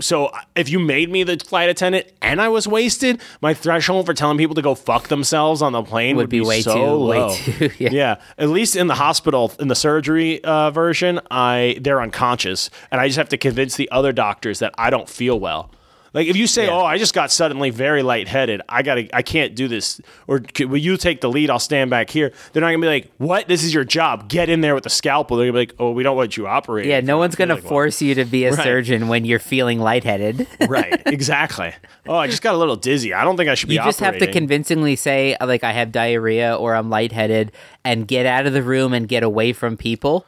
so 0.00 0.30
if 0.54 0.68
you 0.68 0.78
made 0.78 1.10
me 1.10 1.22
the 1.24 1.36
flight 1.38 1.68
attendant 1.68 2.06
and 2.20 2.40
I 2.40 2.48
was 2.48 2.68
wasted, 2.68 3.20
my 3.40 3.54
threshold 3.54 4.06
for 4.06 4.14
telling 4.14 4.36
people 4.38 4.54
to 4.56 4.62
go 4.62 4.74
fuck 4.74 5.08
themselves 5.08 5.62
on 5.62 5.72
the 5.72 5.82
plane 5.82 6.16
would, 6.16 6.24
Would 6.24 6.30
be 6.30 6.40
way 6.42 6.60
so 6.62 6.74
too- 6.74 7.06
way 7.06 7.18
low. 7.20 7.34
too- 7.34 7.70
yeah. 7.78 8.16
At 8.38 8.48
least 8.50 8.76
in 8.76 8.86
the 8.86 8.94
hospital, 8.96 9.52
in 9.58 9.68
the 9.68 9.74
surgery 9.74 10.42
uh, 10.44 10.70
version, 10.70 11.20
I 11.30 11.78
they're 11.80 12.02
unconscious, 12.02 12.70
and 12.90 13.00
I 13.00 13.06
just 13.06 13.18
have 13.18 13.28
to 13.30 13.38
convince 13.38 13.76
the 13.76 13.90
other 13.90 14.12
doctors 14.12 14.58
that 14.58 14.74
I 14.76 14.90
don't 14.90 15.08
feel 15.08 15.38
well. 15.40 15.70
Like 16.14 16.26
if 16.28 16.36
you 16.36 16.46
say, 16.46 16.68
"Oh, 16.68 16.84
I 16.84 16.98
just 16.98 17.14
got 17.14 17.30
suddenly 17.30 17.70
very 17.70 18.02
lightheaded. 18.02 18.60
I 18.68 18.82
got 18.82 18.96
to 18.96 19.08
I 19.16 19.22
can't 19.22 19.54
do 19.54 19.66
this." 19.68 20.00
Or 20.26 20.42
"C- 20.56 20.66
"Will 20.66 20.76
you 20.78 20.96
take 20.96 21.20
the 21.22 21.30
lead? 21.30 21.48
I'll 21.48 21.58
stand 21.58 21.88
back 21.90 22.10
here." 22.10 22.32
They're 22.52 22.60
not 22.60 22.68
going 22.68 22.80
to 22.80 22.84
be 22.84 22.90
like, 22.90 23.10
"What? 23.18 23.48
This 23.48 23.64
is 23.64 23.72
your 23.72 23.84
job. 23.84 24.28
Get 24.28 24.48
in 24.50 24.60
there 24.60 24.74
with 24.74 24.84
the 24.84 24.90
scalpel." 24.90 25.36
They're 25.38 25.50
going 25.50 25.66
to 25.66 25.72
be 25.72 25.72
like, 25.72 25.80
"Oh, 25.80 25.92
we 25.92 26.02
don't 26.02 26.16
want 26.16 26.36
you 26.36 26.46
operating." 26.46 26.90
yeah, 26.90 27.00
no 27.00 27.16
one's 27.18 27.34
going 27.34 27.48
to 27.48 27.54
well." 27.54 27.64
force 27.64 28.02
you 28.02 28.14
to 28.16 28.24
be 28.24 28.44
a 28.44 28.52
Right. 28.52 28.62
surgeon 28.62 29.08
when 29.08 29.24
you're 29.24 29.38
feeling 29.38 29.80
lightheaded. 29.80 30.46
right, 30.68 31.00
exactly. 31.06 31.72
Oh, 32.06 32.16
I 32.16 32.26
just 32.26 32.42
got 32.42 32.54
a 32.54 32.58
little 32.58 32.76
dizzy. 32.76 33.14
I 33.14 33.24
don't 33.24 33.36
think 33.36 33.48
I 33.48 33.54
should 33.54 33.68
be 33.70 33.76
you 33.76 33.82
just 33.82 34.00
have 34.00 34.18
to 34.18 34.30
convincingly 34.30 34.96
say 34.96 35.34
uh, 35.36 35.46
like 35.46 35.64
I 35.64 35.72
have 35.72 35.92
diarrhea 35.92 36.54
or 36.54 36.74
I'm 36.74 36.90
lightheaded 36.90 37.52
and 37.84 38.06
get 38.06 38.26
out 38.26 38.46
of 38.46 38.52
the 38.52 38.62
room 38.62 38.92
and 38.92 39.08
get 39.08 39.22
away 39.22 39.52
from 39.54 39.76
people 39.76 40.26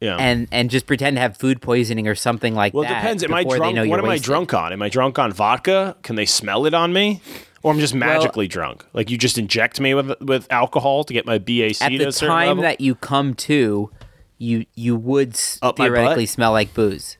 yeah. 0.00 0.16
and 0.16 0.48
and 0.52 0.70
just 0.70 0.86
pretend 0.86 1.16
to 1.16 1.20
have 1.20 1.36
food 1.36 1.60
poisoning 1.60 2.06
or 2.06 2.14
something 2.14 2.54
like 2.54 2.72
that. 2.72 2.76
well, 2.76 2.84
it 2.84 2.88
that. 2.88 3.00
depends. 3.02 3.24
Am 3.24 3.34
I 3.34 3.44
drunk? 3.44 3.76
What 3.88 3.98
am 3.98 4.08
I 4.08 4.18
drunk 4.18 4.54
on? 4.54 4.72
Am 4.72 4.82
I 4.82 4.88
drunk 4.88 5.18
on 5.18 5.32
vodka? 5.32 5.96
Can 6.02 6.16
they 6.16 6.26
smell 6.26 6.66
it 6.66 6.74
on 6.74 6.92
me? 6.92 7.20
Or 7.62 7.72
I'm 7.72 7.80
just 7.80 7.94
magically 7.94 8.46
drunk. 8.46 8.86
Like 8.92 9.10
you 9.10 9.18
just 9.18 9.36
inject 9.38 9.80
me 9.80 9.94
with 9.94 10.20
with 10.20 10.46
alcohol 10.50 11.04
to 11.04 11.12
get 11.12 11.26
my 11.26 11.38
BAC 11.38 11.82
At 11.82 11.88
to 11.90 11.98
the 11.98 12.08
a 12.08 12.12
certain 12.12 12.28
time 12.28 12.48
level? 12.48 12.62
that 12.62 12.80
you 12.80 12.94
come 12.94 13.34
to, 13.34 13.90
you 14.38 14.66
you 14.74 14.94
would 14.96 15.38
Up 15.62 15.76
theoretically 15.76 16.26
smell 16.26 16.52
like 16.52 16.72
booze. 16.72 17.18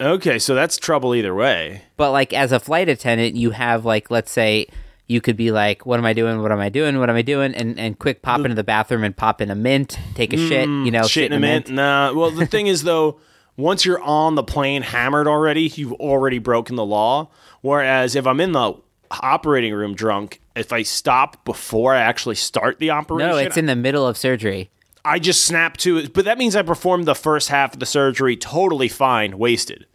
okay, 0.00 0.38
so 0.38 0.54
that's 0.54 0.76
trouble 0.76 1.14
either 1.14 1.34
way. 1.34 1.82
But 1.96 2.10
like 2.10 2.32
as 2.32 2.50
a 2.50 2.58
flight 2.58 2.88
attendant, 2.88 3.36
you 3.36 3.52
have 3.52 3.84
like 3.84 4.10
let's 4.10 4.32
say 4.32 4.66
you 5.08 5.20
could 5.20 5.36
be 5.36 5.50
like, 5.50 5.84
"What 5.86 5.98
am 5.98 6.04
I 6.06 6.12
doing? 6.12 6.40
What 6.42 6.52
am 6.52 6.60
I 6.60 6.68
doing? 6.68 6.98
What 7.00 7.10
am 7.10 7.16
I 7.16 7.22
doing?" 7.22 7.54
and 7.54 7.78
and 7.78 7.98
quick 7.98 8.22
pop 8.22 8.40
into 8.40 8.54
the 8.54 8.62
bathroom 8.64 9.02
and 9.04 9.16
pop 9.16 9.40
in 9.40 9.50
a 9.50 9.54
mint, 9.56 9.98
take 10.14 10.32
a 10.32 10.36
shit, 10.36 10.68
you 10.68 10.90
know, 10.90 11.00
Mm, 11.02 11.10
shit 11.10 11.32
in 11.32 11.32
a 11.32 11.40
mint. 11.40 11.70
Nah. 11.70 12.12
Well, 12.12 12.30
the 12.30 12.46
thing 12.46 12.66
is 12.68 12.84
though, 12.84 13.18
once 13.56 13.84
you're 13.84 14.00
on 14.02 14.34
the 14.36 14.44
plane 14.44 14.82
hammered 14.82 15.26
already, 15.26 15.62
you've 15.74 15.94
already 15.94 16.38
broken 16.38 16.76
the 16.76 16.84
law. 16.84 17.30
Whereas 17.62 18.14
if 18.14 18.26
I'm 18.26 18.40
in 18.40 18.52
the 18.52 18.74
operating 19.10 19.72
room 19.74 19.94
drunk, 19.94 20.40
if 20.54 20.72
I 20.72 20.82
stop 20.82 21.44
before 21.44 21.94
I 21.94 22.00
actually 22.00 22.34
start 22.34 22.78
the 22.78 22.90
operation, 22.90 23.30
No, 23.30 23.36
it's 23.36 23.56
in 23.56 23.66
the 23.66 23.76
middle 23.76 24.06
of 24.06 24.16
surgery. 24.16 24.70
I 25.04 25.18
just 25.18 25.44
snap 25.46 25.76
to 25.78 25.96
it. 25.96 26.12
But 26.12 26.26
that 26.26 26.36
means 26.36 26.54
I 26.54 26.62
performed 26.62 27.06
the 27.06 27.14
first 27.14 27.48
half 27.48 27.72
of 27.72 27.80
the 27.80 27.86
surgery 27.86 28.36
totally 28.36 28.88
fine, 28.88 29.38
wasted. 29.38 29.86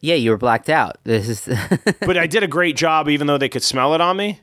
Yeah, 0.00 0.14
you 0.14 0.30
were 0.30 0.38
blacked 0.38 0.68
out. 0.70 0.96
This 1.04 1.28
is 1.46 1.58
But 2.00 2.16
I 2.16 2.26
did 2.26 2.42
a 2.42 2.48
great 2.48 2.76
job, 2.76 3.08
even 3.08 3.26
though 3.26 3.38
they 3.38 3.48
could 3.48 3.62
smell 3.62 3.94
it 3.94 4.00
on 4.00 4.16
me. 4.16 4.40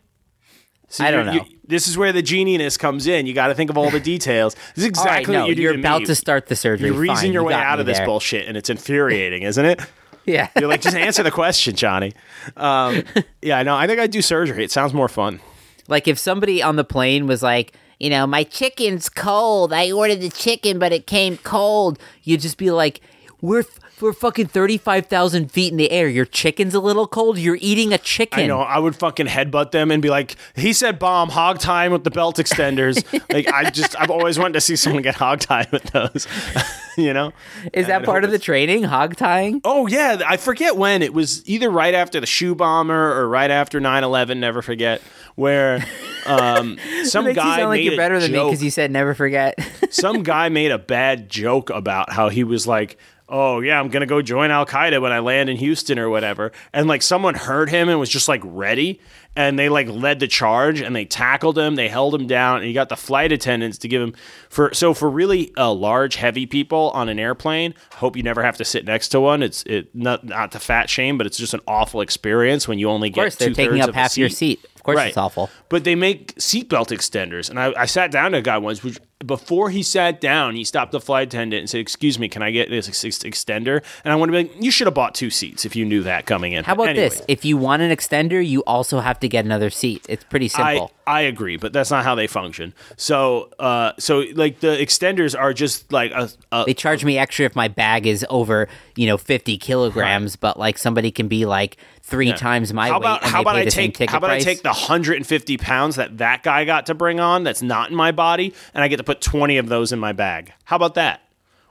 See, 0.90 1.04
I 1.04 1.12
don't 1.12 1.26
know. 1.26 1.34
you- 1.34 1.46
this 1.68 1.88
is 1.90 1.98
where 1.98 2.14
the 2.14 2.24
geniness 2.24 2.80
comes 2.80 3.08
in. 3.08 3.26
You 3.26 3.34
got 3.34 3.48
to 3.48 3.54
think 3.56 3.70
of 3.70 3.78
all 3.78 3.90
the 3.90 4.00
details. 4.00 4.56
This 4.76 4.86
is 4.86 4.98
All 4.98 5.04
right, 5.04 5.20
exactly 5.20 5.34
no, 5.34 5.42
what 5.42 5.50
you 5.50 5.56
do 5.56 5.62
you're 5.64 5.74
to 5.74 5.80
about 5.80 6.00
me. 6.02 6.06
to 6.06 6.16
start 6.16 6.46
the 6.48 6.56
surgery. 6.56 6.88
You're 6.88 6.98
reasoning 6.98 7.18
Fine, 7.18 7.34
your 7.34 7.42
you 7.42 7.48
way 7.50 7.54
out 7.56 7.82
of 7.82 7.86
this 7.86 7.98
there. 7.98 8.06
bullshit, 8.06 8.48
and 8.48 8.56
it's 8.56 8.70
infuriating, 8.70 9.44
isn't 9.44 9.66
it? 9.66 9.82
Yeah. 10.26 10.50
You're 10.60 10.68
like, 10.68 10.82
just 10.82 10.98
answer 10.98 11.24
the 11.24 11.32
question, 11.32 11.74
Johnny. 11.78 12.12
Um, 12.58 13.04
yeah, 13.42 13.64
no, 13.64 13.78
I 13.78 13.88
think 13.88 13.98
I'd 14.02 14.12
do 14.12 14.22
surgery. 14.22 14.62
It 14.62 14.72
sounds 14.72 14.94
more 14.94 15.08
fun. 15.08 15.40
Like 15.88 16.06
if 16.06 16.20
somebody 16.20 16.62
on 16.62 16.76
the 16.76 16.84
plane 16.84 17.28
was 17.28 17.42
like, 17.42 17.72
you 17.98 18.10
know, 18.10 18.28
my 18.28 18.44
chicken's 18.44 19.08
cold. 19.08 19.72
I 19.72 19.90
ordered 19.90 20.20
the 20.20 20.30
chicken, 20.30 20.80
but 20.80 20.92
it 20.92 21.08
came 21.08 21.38
cold. 21.38 21.98
You'd 22.24 22.42
just 22.42 22.58
be 22.58 22.72
like, 22.72 23.00
we're 23.40 23.62
f- 23.62 23.80
we're 24.02 24.14
fucking 24.14 24.48
thirty 24.48 24.78
five 24.78 25.08
thousand 25.08 25.52
feet 25.52 25.72
in 25.72 25.78
the 25.78 25.92
air. 25.92 26.08
Your 26.08 26.26
chicken's 26.26 26.74
a 26.74 26.80
little 26.80 27.08
cold. 27.08 27.38
You're 27.38 27.58
eating 27.62 27.94
a 27.94 27.98
chicken. 27.98 28.40
I 28.40 28.48
know. 28.48 28.60
I 28.60 28.80
would 28.80 28.96
fucking 28.96 29.28
headbutt 29.28 29.72
them 29.72 29.92
and 29.92 30.02
be 30.02 30.10
like, 30.10 30.36
he 30.56 30.74
said 30.74 31.00
bomb, 31.00 31.30
hog 31.30 31.60
time 31.60 31.92
with 31.92 32.04
the 32.04 32.12
belt 32.12 32.38
extenders. 32.38 33.04
like, 33.34 33.48
I 33.48 33.70
just, 33.70 34.00
I've 34.00 34.10
always 34.12 34.38
wanted 34.38 34.54
to 34.54 34.62
see 34.62 34.76
someone 34.76 35.02
get 35.02 35.16
hog 35.16 35.40
tied 35.40 35.72
with 35.72 35.84
those, 35.86 36.28
you 36.98 37.14
know? 37.14 37.32
Is 37.74 37.88
that 37.88 38.04
part 38.04 38.24
of 38.24 38.32
the 38.32 38.40
training? 38.40 38.84
Hog 38.84 39.16
tying? 39.16 39.62
Oh, 39.64 39.88
yeah. 39.88 40.22
I 40.26 40.38
forget 40.38 40.76
when. 40.78 41.02
It 41.02 41.14
was 41.14 41.48
either 41.48 41.70
right 41.70 41.94
after 41.94 42.20
the 42.20 42.26
shoe 42.28 42.56
bomber 42.56 43.14
or 43.20 43.28
right 43.28 43.52
after 43.52 43.80
9 43.80 44.04
11, 44.04 44.40
never 44.40 44.62
forget, 44.62 45.02
where 45.36 45.86
um, 46.26 46.78
some 47.04 47.26
Makes 47.26 47.38
you 47.38 47.42
guy 47.44 47.58
sound 47.58 47.70
like 47.70 47.80
made 47.80 47.86
you're 47.86 47.98
better 47.98 48.20
than 48.20 48.32
me 48.32 48.38
joke. 48.38 48.52
because 48.52 48.64
you 48.64 48.72
said 48.72 48.92
never 48.92 49.14
forget. 49.14 49.60
some 49.90 50.24
guy 50.24 50.50
made 50.50 50.72
a 50.72 50.80
bad 50.80 51.30
joke 51.30 51.70
about 51.70 52.12
how 52.12 52.30
he 52.30 52.44
was 52.44 52.68
like, 52.68 52.98
"Oh 53.30 53.60
yeah, 53.62 53.80
I'm 53.80 53.90
gonna 53.90 54.06
go 54.06 54.22
join 54.22 54.52
Al 54.52 54.66
Qaeda 54.66 55.02
when 55.02 55.12
I 55.12 55.20
land 55.20 55.50
in 55.50 55.58
Houston 55.58 56.00
or 56.00 56.10
whatever," 56.10 56.52
and 56.74 56.88
like 56.88 57.02
someone 57.02 57.36
heard 57.36 57.70
him 57.70 57.90
and 57.90 58.00
was 58.00 58.10
just 58.10 58.28
like 58.28 58.42
ready, 58.44 59.00
and 59.36 59.58
they 59.60 59.70
like 59.70 59.88
led 59.90 60.20
the 60.20 60.28
charge 60.28 60.82
and 60.82 60.96
they 60.96 61.06
tackled 61.06 61.58
him, 61.58 61.76
they 61.76 61.88
held 61.90 62.14
him 62.16 62.28
down, 62.28 62.58
and 62.58 62.66
he 62.66 62.74
got 62.74 62.90
the 62.90 62.96
flight 62.96 63.32
attendants 63.32 63.78
to 63.80 63.88
give 63.88 64.02
him 64.02 64.14
for 64.50 64.74
so 64.74 64.94
for 64.94 65.10
really 65.10 65.52
uh, 65.58 65.72
large, 65.72 66.16
heavy 66.16 66.46
people 66.46 66.92
on 66.94 67.10
an 67.10 67.20
airplane. 67.20 67.74
Hope 67.96 68.16
you 68.16 68.24
never 68.24 68.44
have 68.44 68.58
to 68.58 68.66
sit 68.66 68.86
next 68.86 69.10
to 69.10 69.20
one. 69.20 69.44
It's 69.44 69.64
it 69.64 69.94
not 69.94 70.24
not 70.24 70.52
to 70.54 70.60
fat 70.60 70.90
shame, 70.90 71.18
but 71.18 71.28
it's 71.28 71.38
just 71.38 71.54
an 71.54 71.62
awful 71.68 72.02
experience 72.02 72.68
when 72.68 72.80
you 72.80 72.90
only 72.90 73.10
get. 73.10 73.20
of 73.20 73.24
course, 73.26 73.36
they're 73.36 73.54
taking 73.54 73.82
up 73.82 73.94
half 73.94 74.18
your 74.18 74.30
seat. 74.30 74.66
Of 74.76 74.84
course, 74.84 74.96
Right. 74.98 75.08
it's 75.10 75.18
awful. 75.18 75.50
But 75.70 75.84
they 75.84 75.96
make 75.96 76.34
seatbelt 76.36 76.96
extenders. 76.96 77.50
And 77.50 77.60
I, 77.60 77.74
I 77.76 77.86
sat 77.86 78.10
down 78.10 78.32
to 78.32 78.38
a 78.38 78.42
guy 78.42 78.58
once, 78.58 78.84
which 78.86 79.00
before 79.26 79.72
he 79.72 79.82
sat 79.82 80.22
down, 80.22 80.56
he 80.56 80.64
stopped 80.64 80.92
the 80.92 81.02
flight 81.02 81.28
attendant 81.28 81.62
and 81.62 81.70
said, 81.70 81.80
Excuse 81.80 82.20
me, 82.20 82.30
can 82.30 82.44
I 82.44 82.52
get 82.52 82.70
this 82.70 82.88
ex- 82.88 83.04
ex- 83.04 83.20
extender? 83.20 83.84
And 84.04 84.14
I 84.14 84.16
want 84.16 84.32
to 84.32 84.44
be 84.44 84.48
like, 84.48 84.64
You 84.64 84.70
should 84.70 84.86
have 84.86 84.94
bought 84.94 85.16
two 85.16 85.30
seats 85.30 85.66
if 85.66 85.76
you 85.76 85.86
knew 85.86 86.04
that 86.04 86.26
coming 86.26 86.54
in. 86.54 86.64
How 86.64 86.74
about 86.74 86.90
Anyway, 86.90 87.10
this? 87.10 87.22
If 87.28 87.44
you 87.44 87.58
want 87.58 87.82
an 87.82 87.90
extender, 87.96 88.46
you 88.46 88.62
also 88.66 89.00
have 89.00 89.20
to 89.22 89.28
get 89.28 89.44
another 89.44 89.70
seat. 89.70 90.06
It's 90.08 90.24
pretty 90.24 90.48
simple. 90.48 90.92
I 91.08 91.22
agree, 91.22 91.56
but 91.56 91.72
that's 91.72 91.90
not 91.90 92.04
how 92.04 92.16
they 92.16 92.28
function. 92.28 92.74
So, 92.98 93.50
uh, 93.60 93.94
so 93.98 94.26
like 94.36 94.60
the 94.60 94.76
extenders 94.76 95.40
are 95.40 95.54
just 95.54 95.92
like 95.92 96.12
a, 96.12 96.30
a 96.52 96.66
they 96.66 96.74
charge 96.74 97.06
me 97.06 97.18
extra 97.18 97.46
if 97.46 97.56
my 97.56 97.70
bag 97.70 98.06
is 98.06 98.26
over, 98.30 98.68
you 98.98 99.08
know, 99.08 99.18
50 99.18 99.58
kilograms, 99.58 100.36
but 100.36 100.60
like 100.60 100.78
somebody 100.78 101.10
can 101.10 101.30
be 101.30 101.46
like 101.46 101.78
three 102.02 102.32
times 102.34 102.74
my 102.74 102.88
how 102.88 102.94
weight 102.94 103.00
about 103.00 103.24
and 103.24 103.32
how 103.32 103.42
about 103.42 103.56
I 103.56 103.66
take 103.66 103.98
how 104.10 104.18
about 104.18 104.28
price. 104.28 104.42
I 104.42 104.46
take 104.46 104.64
the 104.64 104.70
150 104.70 105.58
pounds 105.58 105.96
that 105.96 106.18
that 106.20 106.44
guy 106.44 106.66
got 106.66 106.86
to 106.88 106.94
bring 106.94 107.20
on 107.20 107.44
that's 107.44 107.62
not 107.62 107.90
in 107.90 107.96
my 107.96 108.12
body, 108.12 108.54
and 108.74 108.84
I 108.84 108.90
get 108.90 108.98
to 108.98 109.04
put 109.08 109.22
20 109.22 109.58
of 109.58 109.70
those 109.70 109.92
in 109.92 110.00
my 110.00 110.12
bag. 110.12 110.54
How 110.66 110.76
about 110.76 110.94
that? 110.96 111.22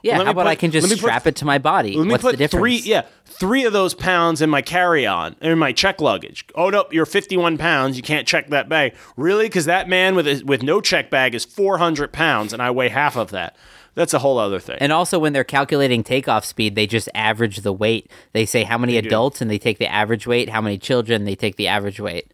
yeah, 0.03 0.17
let 0.17 0.27
how 0.27 0.31
about 0.31 0.43
put- 0.43 0.49
I 0.49 0.55
can 0.55 0.71
just 0.71 0.89
me 0.89 0.95
put- 0.99 1.25
it 1.27 1.35
to 1.37 1.45
my 1.45 1.57
body? 1.57 1.93
Let 1.95 2.05
me 2.05 2.11
What's 2.11 2.21
put 2.23 2.31
the 2.31 2.37
difference? 2.37 2.61
three, 2.61 2.77
yeah, 2.77 3.03
three 3.25 3.65
of 3.65 3.73
those 3.73 3.93
pounds 3.93 4.41
in 4.41 4.49
my 4.49 4.61
carry-on, 4.61 5.35
in 5.41 5.57
my 5.57 5.71
check 5.71 5.99
luggage. 6.01 6.45
Oh 6.55 6.69
no, 6.69 6.85
you're 6.91 7.05
51 7.05 7.57
pounds. 7.57 7.97
You 7.97 8.03
can't 8.03 8.27
check 8.27 8.49
that 8.49 8.69
bag. 8.69 8.95
Really? 9.15 9.45
Because 9.45 9.65
that 9.65 9.89
man 9.89 10.15
with 10.15 10.27
a, 10.27 10.43
with 10.45 10.61
no 10.63 10.81
check 10.81 11.09
bag 11.09 11.33
is 11.35 11.45
400 11.45 12.11
pounds, 12.13 12.53
and 12.53 12.61
I 12.61 12.71
weigh 12.71 12.89
half 12.89 13.15
of 13.15 13.31
that. 13.31 13.55
That's 13.95 14.13
a 14.13 14.19
whole 14.19 14.37
other 14.37 14.59
thing. 14.59 14.77
And 14.79 14.91
also, 14.91 15.17
when 15.17 15.33
they're 15.33 15.43
calculating 15.43 16.03
takeoff 16.03 16.45
speed, 16.45 16.75
they 16.75 16.85
just 16.85 17.09
average 17.15 17.57
the 17.61 17.73
weight. 17.73 18.11
They 18.31 18.45
say 18.45 18.63
how 18.63 18.77
many 18.77 18.95
adults, 18.97 19.41
and 19.41 19.49
they 19.49 19.57
take 19.57 19.79
the 19.79 19.91
average 19.91 20.27
weight. 20.27 20.49
How 20.49 20.61
many 20.61 20.77
children, 20.77 21.25
they 21.25 21.35
take 21.35 21.55
the 21.55 21.67
average 21.67 21.99
weight. 21.99 22.31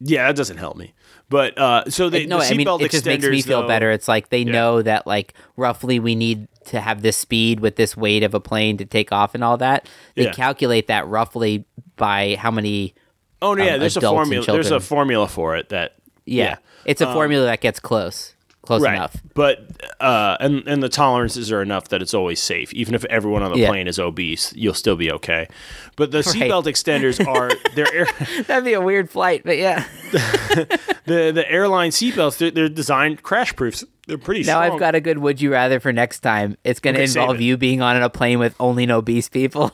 yeah, 0.00 0.26
that 0.26 0.36
doesn't 0.36 0.58
help 0.58 0.76
me. 0.76 0.92
But 1.28 1.58
uh, 1.58 1.90
so 1.90 2.08
they, 2.08 2.24
no, 2.26 2.38
the 2.38 2.44
I 2.44 2.54
mean 2.54 2.68
it 2.68 2.90
just 2.92 3.04
makes 3.04 3.24
me 3.26 3.42
feel 3.42 3.62
though- 3.62 3.68
better. 3.68 3.90
It's 3.90 4.06
like 4.06 4.28
they 4.28 4.44
know 4.44 4.80
that 4.82 5.08
like 5.08 5.34
roughly 5.56 5.98
we 5.98 6.14
need 6.14 6.46
to 6.66 6.80
have 6.80 7.02
this 7.02 7.16
speed 7.16 7.58
with 7.58 7.74
this 7.76 7.96
weight 7.96 8.22
of 8.22 8.32
a 8.34 8.38
plane 8.40 8.76
to 8.76 8.84
take 8.84 9.10
off 9.10 9.34
and 9.34 9.42
all 9.42 9.56
that. 9.56 9.88
They 10.14 10.24
Yeah. 10.26 10.32
calculate 10.32 10.86
that 10.86 11.06
roughly 11.08 11.64
by 11.96 12.36
how 12.38 12.52
many. 12.52 12.94
Oh 13.42 13.56
yeah, 13.56 13.74
um, 13.74 13.80
there's 13.80 13.96
a 13.96 14.00
formula. 14.00 14.46
There's 14.46 14.70
a 14.70 14.78
formula 14.78 15.26
for 15.26 15.56
it 15.56 15.70
that 15.70 15.96
Yeah, 16.26 16.44
yeah. 16.44 16.56
it's 16.84 17.00
a 17.00 17.12
formula 17.12 17.44
that 17.46 17.60
gets 17.60 17.80
close, 17.80 18.34
close 18.66 18.82
right. 18.82 18.94
enough. 18.94 19.16
But 19.34 19.70
uh, 20.00 20.36
and 20.40 20.66
and 20.68 20.82
the 20.82 20.88
tolerances 20.88 21.50
are 21.50 21.62
enough 21.62 21.88
that 21.88 22.02
it's 22.02 22.12
always 22.14 22.40
safe. 22.40 22.72
Even 22.74 22.94
if 22.94 23.04
everyone 23.06 23.42
on 23.42 23.52
the 23.52 23.58
Yeah. 23.58 23.68
plane 23.68 23.86
is 23.88 23.98
obese, 23.98 24.52
you'll 24.54 24.74
still 24.74 24.96
be 24.96 25.10
okay. 25.12 25.48
But 25.96 26.10
the 26.10 26.18
Right. 26.18 26.26
seatbelt 26.26 26.64
extenders 26.64 27.26
are 27.26 27.50
they're 27.74 27.92
air, 27.94 28.06
That'd 28.46 28.64
be 28.64 28.74
a 28.74 28.80
weird 28.80 29.08
flight, 29.10 29.42
but 29.44 29.56
yeah. 29.56 29.84
the 30.12 31.32
the 31.34 31.44
airline 31.50 31.90
seatbelts. 31.90 32.38
They're, 32.38 32.50
they're 32.50 32.68
designed 32.68 33.22
crash 33.22 33.54
proofs. 33.56 33.84
They're 34.06 34.18
pretty. 34.18 34.40
Now 34.42 34.60
strong. 34.60 34.72
I've 34.74 34.78
got 34.80 34.94
a 34.94 35.00
good 35.00 35.18
would 35.18 35.40
you 35.40 35.52
rather 35.52 35.80
for 35.80 35.92
next 35.92 36.20
time. 36.20 36.56
It's 36.64 36.80
going 36.80 36.94
to 36.94 37.02
Okay, 37.02 37.10
involve 37.10 37.40
you 37.40 37.56
being 37.56 37.82
on 37.82 38.00
a 38.00 38.08
plane 38.10 38.38
with 38.38 38.54
only 38.60 38.88
obese 38.90 39.28
people. 39.28 39.72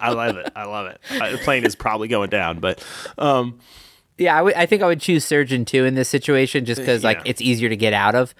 I 0.00 0.10
love 0.10 0.36
it. 0.36 0.50
I 0.56 0.64
love 0.64 0.86
it. 0.88 1.00
Uh, 1.10 1.30
the 1.30 1.38
plane 1.38 1.64
is 1.64 1.74
probably 1.76 2.08
going 2.08 2.28
down, 2.28 2.58
but 2.58 2.84
um, 3.18 3.60
yeah, 4.22 4.42
I 4.56 4.66
think 4.66 4.82
I 4.82 4.86
would 4.86 5.00
choose 5.00 5.24
surgeon 5.24 5.64
too 5.64 5.84
in 5.84 5.94
this 5.94 6.08
situation 6.08 6.64
just 6.64 6.80
uh, 6.80 6.84
because 6.84 7.04
like 7.04 7.18
Yeah. 7.18 7.22
it's 7.26 7.40
easier 7.40 7.68
to 7.68 7.76
get 7.76 7.92
out 7.92 8.14
of. 8.14 8.34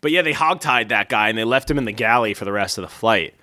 but 0.00 0.10
yeah, 0.12 0.22
they 0.22 0.32
hogtied 0.32 0.88
that 0.88 1.08
guy 1.08 1.28
and 1.28 1.36
they 1.36 1.44
left 1.44 1.70
him 1.70 1.78
in 1.78 1.84
the 1.84 1.92
galley 1.92 2.34
for 2.34 2.44
the 2.44 2.52
rest 2.52 2.78
of 2.78 2.82
the 2.82 2.88
flight. 2.88 3.34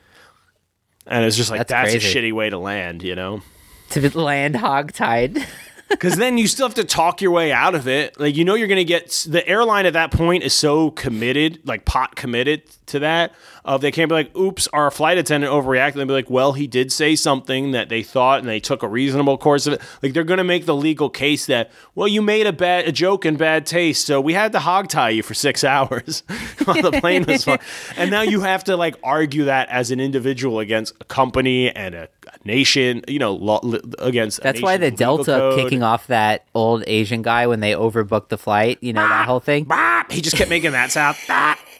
And 1.07 1.23
it's 1.25 1.35
just 1.37 1.51
like 1.51 1.59
That's 1.59 1.69
that's, 1.71 1.91
crazy. 2.03 2.19
a 2.19 2.21
shitty 2.31 2.33
way 2.33 2.49
to 2.49 2.57
land, 2.57 3.03
you 3.03 3.15
know. 3.15 3.41
To 3.91 4.17
land 4.19 4.55
hogtied. 4.55 5.43
Because 5.87 6.15
then 6.15 6.39
you 6.39 6.47
still 6.47 6.67
have 6.67 6.73
to 6.77 6.83
talk 6.83 7.21
your 7.21 7.29
way 7.29 7.51
out 7.53 7.75
of 7.75 7.87
it. 7.87 8.19
Like 8.19 8.35
you 8.35 8.43
know 8.43 8.55
you're 8.55 8.67
going 8.67 8.79
to 8.79 8.83
get 8.83 9.27
the 9.29 9.47
airline 9.47 9.85
at 9.85 9.93
that 9.93 10.09
point 10.09 10.41
is 10.43 10.51
so 10.51 10.89
committed, 10.89 11.59
like 11.63 11.85
pot 11.85 12.15
committed 12.15 12.63
to 12.87 12.99
that. 12.99 13.33
Of 13.63 13.81
they 13.81 13.91
can't 13.91 14.09
be 14.09 14.15
like, 14.15 14.35
"Oops, 14.37 14.67
our 14.73 14.91
flight 14.91 15.17
attendant 15.17 15.51
overreacted." 15.51 15.93
They'll 15.93 16.05
be 16.05 16.13
like, 16.13 16.29
"Well, 16.29 16.53
he 16.53 16.67
did 16.67 16.91
say 16.91 17.15
something 17.15 17.71
that 17.71 17.89
they 17.89 18.03
thought, 18.03 18.39
and 18.39 18.47
they 18.47 18.59
took 18.59 18.83
a 18.83 18.87
reasonable 18.87 19.37
course 19.37 19.65
of 19.65 19.73
it." 19.73 19.81
Like 20.03 20.13
they're 20.13 20.23
going 20.23 20.37
to 20.37 20.43
make 20.43 20.65
the 20.65 20.75
legal 20.75 21.09
case 21.09 21.47
that, 21.47 21.71
"Well, 21.95 22.07
you 22.07 22.21
made 22.21 22.45
a 22.45 22.53
bad 22.53 22.87
a 22.87 22.91
joke 22.91 23.25
in 23.25 23.37
bad 23.37 23.65
taste, 23.65 24.05
so 24.05 24.21
we 24.21 24.33
had 24.33 24.51
to 24.51 24.59
hog 24.59 24.89
tie 24.89 25.09
you 25.09 25.23
for 25.23 25.33
six 25.33 25.63
hours 25.63 26.23
while 26.65 26.81
the 26.81 26.91
plane 26.91 27.25
was 27.25 27.43
flying." 27.43 27.59
and 27.97 28.11
now 28.11 28.21
you 28.21 28.41
have 28.41 28.63
to 28.65 28.77
like 28.77 28.95
argue 29.03 29.45
that 29.45 29.67
as 29.69 29.89
an 29.89 29.99
individual 29.99 30.59
against 30.59 30.93
a 31.01 31.05
company 31.05 31.75
and 31.75 31.95
a, 31.95 32.07
a 32.27 32.47
nation, 32.47 33.01
you 33.07 33.17
know, 33.17 33.59
against. 33.99 34.39
a 34.39 34.41
That's 34.43 34.61
why 34.61 34.77
the 34.77 34.91
Delta 34.91 35.25
code. 35.25 35.59
kicking 35.59 35.81
off 35.81 36.07
that 36.07 36.45
old 36.53 36.83
Asian 36.85 37.21
guy 37.23 37.47
when 37.47 37.61
they 37.61 37.71
overbooked 37.71 38.29
the 38.29 38.37
flight, 38.37 38.77
you 38.81 38.93
know, 38.93 39.07
that 39.07 39.25
whole 39.25 39.39
thing. 39.39 39.63
Bop. 39.63 40.11
He 40.11 40.21
just 40.21 40.35
kept 40.35 40.49
making 40.49 40.71
that 40.73 40.91
sound. 40.91 41.17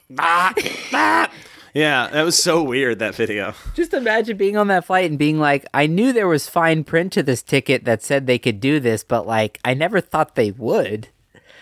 Yeah, 1.76 2.08
that 2.08 2.24
was 2.24 2.42
so 2.42 2.64
weird 2.64 3.00
that 3.00 3.16
video. 3.16 3.54
Just 3.74 3.94
imagine 3.94 4.38
being 4.38 4.56
on 4.56 4.68
that 4.68 4.86
flight 4.86 5.10
and 5.10 5.20
being 5.20 5.40
like, 5.40 5.66
I 5.74 5.88
knew 5.88 6.14
there 6.14 6.26
was 6.26 6.48
fine 6.48 6.86
print 6.86 7.12
to 7.14 7.22
this 7.22 7.44
ticket 7.44 7.84
that 7.84 8.02
said 8.02 8.28
they 8.28 8.40
could 8.40 8.62
do 8.62 8.80
this, 8.80 9.04
but 9.04 9.28
like, 9.28 9.60
I 9.66 9.74
never 9.74 10.00
thought 10.00 10.36
they 10.36 10.52
would. 10.52 11.10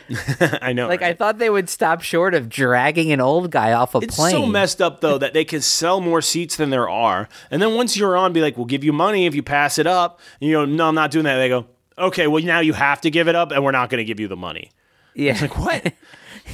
I 0.61 0.71
know. 0.71 0.87
Like, 0.87 1.01
I 1.01 1.13
thought 1.13 1.39
they 1.39 1.49
would 1.49 1.67
stop 1.67 2.03
short 2.03 2.35
of 2.35 2.47
dragging 2.47 3.11
an 3.11 3.21
old 3.21 3.49
guy 3.49 3.73
off 3.73 3.95
a 3.95 3.99
it's 3.99 4.15
plane. 4.15 4.33
so 4.33 4.45
messed 4.45 4.83
up 4.83 5.01
though 5.01 5.17
that 5.17 5.33
they 5.33 5.45
can 5.45 5.61
sell 5.61 5.99
more 5.99 6.21
seats 6.21 6.57
than 6.57 6.69
there 6.69 6.87
are, 6.89 7.27
and 7.49 7.59
then 7.59 7.73
once 7.73 7.97
you're 7.97 8.15
on, 8.15 8.33
be 8.33 8.41
like, 8.41 8.55
"We'll 8.57 8.67
give 8.67 8.83
you 8.83 8.93
money 8.93 9.25
if 9.25 9.33
you 9.33 9.41
pass 9.41 9.79
it 9.79 9.87
up." 9.87 10.19
And 10.39 10.49
you 10.49 10.57
go, 10.57 10.65
"No, 10.65 10.89
I'm 10.89 10.95
not 10.95 11.09
doing 11.09 11.23
that." 11.23 11.37
They 11.37 11.49
go, 11.49 11.65
"Okay, 11.97 12.27
well 12.27 12.43
now 12.43 12.59
you 12.59 12.73
have 12.73 13.01
to 13.01 13.09
give 13.09 13.27
it 13.27 13.35
up, 13.35 13.51
and 13.51 13.63
we're 13.63 13.71
not 13.71 13.89
going 13.89 13.99
to 13.99 14.05
give 14.05 14.19
you 14.19 14.27
the 14.27 14.35
money." 14.35 14.71
yeah. 15.15 15.31
It's 15.31 15.41
like 15.41 15.57
what? 15.57 15.93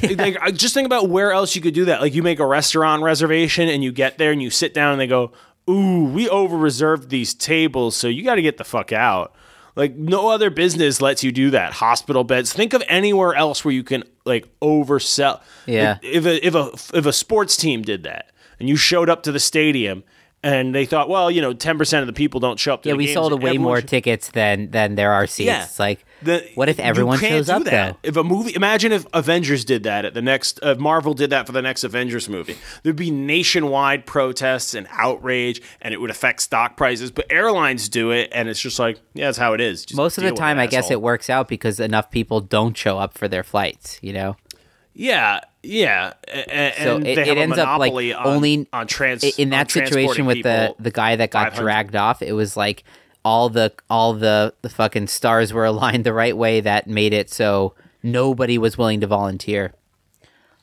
Like 0.04 0.38
I- 0.42 0.52
just 0.52 0.74
think 0.74 0.86
about 0.86 1.10
where 1.10 1.32
else 1.32 1.56
you 1.56 1.62
could 1.62 1.74
do 1.74 1.86
that. 1.86 2.02
Like 2.02 2.14
you 2.14 2.24
make 2.24 2.40
a 2.40 2.46
restaurant 2.46 3.04
reservation 3.04 3.68
and 3.70 3.84
you 3.84 3.92
get 3.92 4.18
there 4.18 4.32
and 4.32 4.42
you 4.42 4.50
sit 4.50 4.74
down 4.74 4.92
and 4.94 5.02
they 5.02 5.08
go, 5.08 5.32
"Ooh, 5.70 6.06
we 6.06 6.28
over 6.30 6.58
reserved 6.58 7.10
these 7.10 7.34
tables, 7.34 7.96
so 7.96 8.08
you 8.08 8.24
got 8.24 8.36
to 8.36 8.42
get 8.42 8.58
the 8.58 8.64
fuck 8.64 8.92
out." 8.92 9.34
Like 9.76 9.96
no 9.96 10.30
other 10.30 10.50
business 10.50 11.02
lets 11.02 11.24
you 11.24 11.32
do 11.32 11.52
that. 11.52 11.74
Hospital 11.74 12.24
beds. 12.24 12.52
Think 12.52 12.74
of 12.74 12.84
anywhere 12.88 13.34
else 13.36 13.64
where 13.64 13.74
you 13.74 13.84
can 13.84 14.04
like 14.26 14.48
oversell. 14.62 15.42
Yeah. 15.66 15.92
Like, 15.92 16.00
if 16.04 16.26
a 16.26 16.46
if 16.48 16.56
a 16.56 16.98
if 16.98 17.06
a 17.06 17.14
sports 17.14 17.56
team 17.56 17.82
did 17.82 18.04
that 18.04 18.32
and 18.60 18.68
you 18.68 18.76
showed 18.76 19.10
up 19.10 19.24
to 19.24 19.32
the 19.32 19.40
stadium 19.40 20.04
and 20.44 20.74
they 20.74 20.86
thought, 20.86 21.10
well, 21.10 21.30
you 21.30 21.42
know, 21.42 21.54
ten 21.54 21.78
percent 21.78 22.02
of 22.02 22.08
the 22.08 22.14
people 22.14 22.40
don't 22.40 22.60
show 22.60 22.74
up. 22.74 22.84
To 22.84 22.90
the 22.90 22.96
movie. 22.96 23.06
Yeah, 23.06 23.14
the 23.14 23.14
we 23.14 23.14
games, 23.14 23.14
sold 23.14 23.34
and 23.34 23.44
way 23.44 23.50
everyone 23.52 23.64
more 23.64 23.80
should- 23.82 23.90
tickets 23.90 24.30
than 24.30 24.72
than 24.72 24.96
there 24.96 25.12
are 25.12 25.28
seats. 25.28 25.48
Yeah. 25.48 25.68
Like, 25.78 26.06
the- 26.22 26.48
what 26.56 26.70
if 26.70 26.78
you 26.78 26.84
everyone 26.84 27.20
can't 27.20 27.32
shows 27.34 27.48
do 27.48 27.54
up 27.54 27.64
that. 27.66 27.98
though? 28.04 28.10
If 28.10 28.16
a 28.18 28.24
movie, 28.24 28.56
imagine 28.56 28.92
if 28.92 29.06
Avengers 29.14 29.66
did 29.66 29.84
that 29.84 30.06
at 30.06 30.14
the 30.14 30.22
next, 30.22 30.60
if 30.64 30.78
Marvel 30.78 31.14
did 31.14 31.30
that 31.32 31.46
for 31.46 31.52
the 31.52 31.62
next 31.62 31.84
Avengers 31.84 32.30
movie, 32.30 32.58
there'd 32.84 32.96
be 32.96 33.12
nationwide 33.12 34.06
protests 34.06 34.74
and 34.74 34.88
outrage, 34.92 35.62
and 35.82 35.94
it 35.94 36.00
would 36.02 36.10
affect 36.10 36.42
stock 36.42 36.78
prices. 36.78 37.12
But 37.12 37.26
airlines 37.30 37.90
do 37.90 38.12
it, 38.12 38.30
and 38.34 38.48
it's 38.50 38.60
just 38.62 38.80
like, 38.80 39.00
yeah, 39.14 39.26
that's 39.28 39.38
how 39.38 39.54
it 39.54 39.62
is. 39.62 39.86
Just 39.86 39.98
Most 39.98 40.18
of 40.18 40.24
the 40.24 40.30
deal 40.30 40.34
with 40.36 40.40
time, 40.40 40.58
I 40.60 40.68
guess 40.68 40.86
asshole. 40.86 40.94
it 40.94 41.02
works 41.02 41.30
out 41.30 41.48
because 41.48 41.80
enough 41.80 42.12
people 42.12 42.40
don't 42.42 42.76
show 42.78 42.98
up 42.98 43.18
for 43.18 43.28
their 43.28 43.44
flights. 43.44 44.00
You 44.02 44.14
know, 44.14 44.38
Yeah, 44.94 45.40
yeah, 45.64 46.14
a- 46.28 46.72
a- 46.72 46.84
so 46.84 46.98
it, 46.98 47.18
it 47.18 47.38
ends 47.38 47.58
up 47.58 47.80
like 47.80 47.94
on, 47.94 48.28
only 48.28 48.68
on 48.72 48.88
trans 48.88 49.24
in 49.24 49.50
that 49.50 49.72
situation 49.72 50.26
with 50.26 50.44
the 50.44 50.76
the 50.80 50.92
guy 50.92 51.16
that 51.16 51.32
got 51.32 51.56
dragged 51.56 51.96
off. 51.96 52.22
It 52.22 52.34
was 52.34 52.56
like 52.56 52.84
all 53.26 53.50
the 53.50 53.74
all 53.90 54.14
the 54.14 54.54
the 54.62 54.70
fucking 54.70 55.08
stars 55.08 55.54
were 55.54 55.66
aligned 55.74 56.06
the 56.06 56.14
right 56.14 56.36
way 56.36 56.62
that 56.62 56.88
made 56.88 57.14
it 57.14 57.30
so 57.30 57.76
nobody 58.04 58.58
was 58.58 58.78
willing 58.78 59.02
to 59.02 59.08
volunteer. 59.08 59.74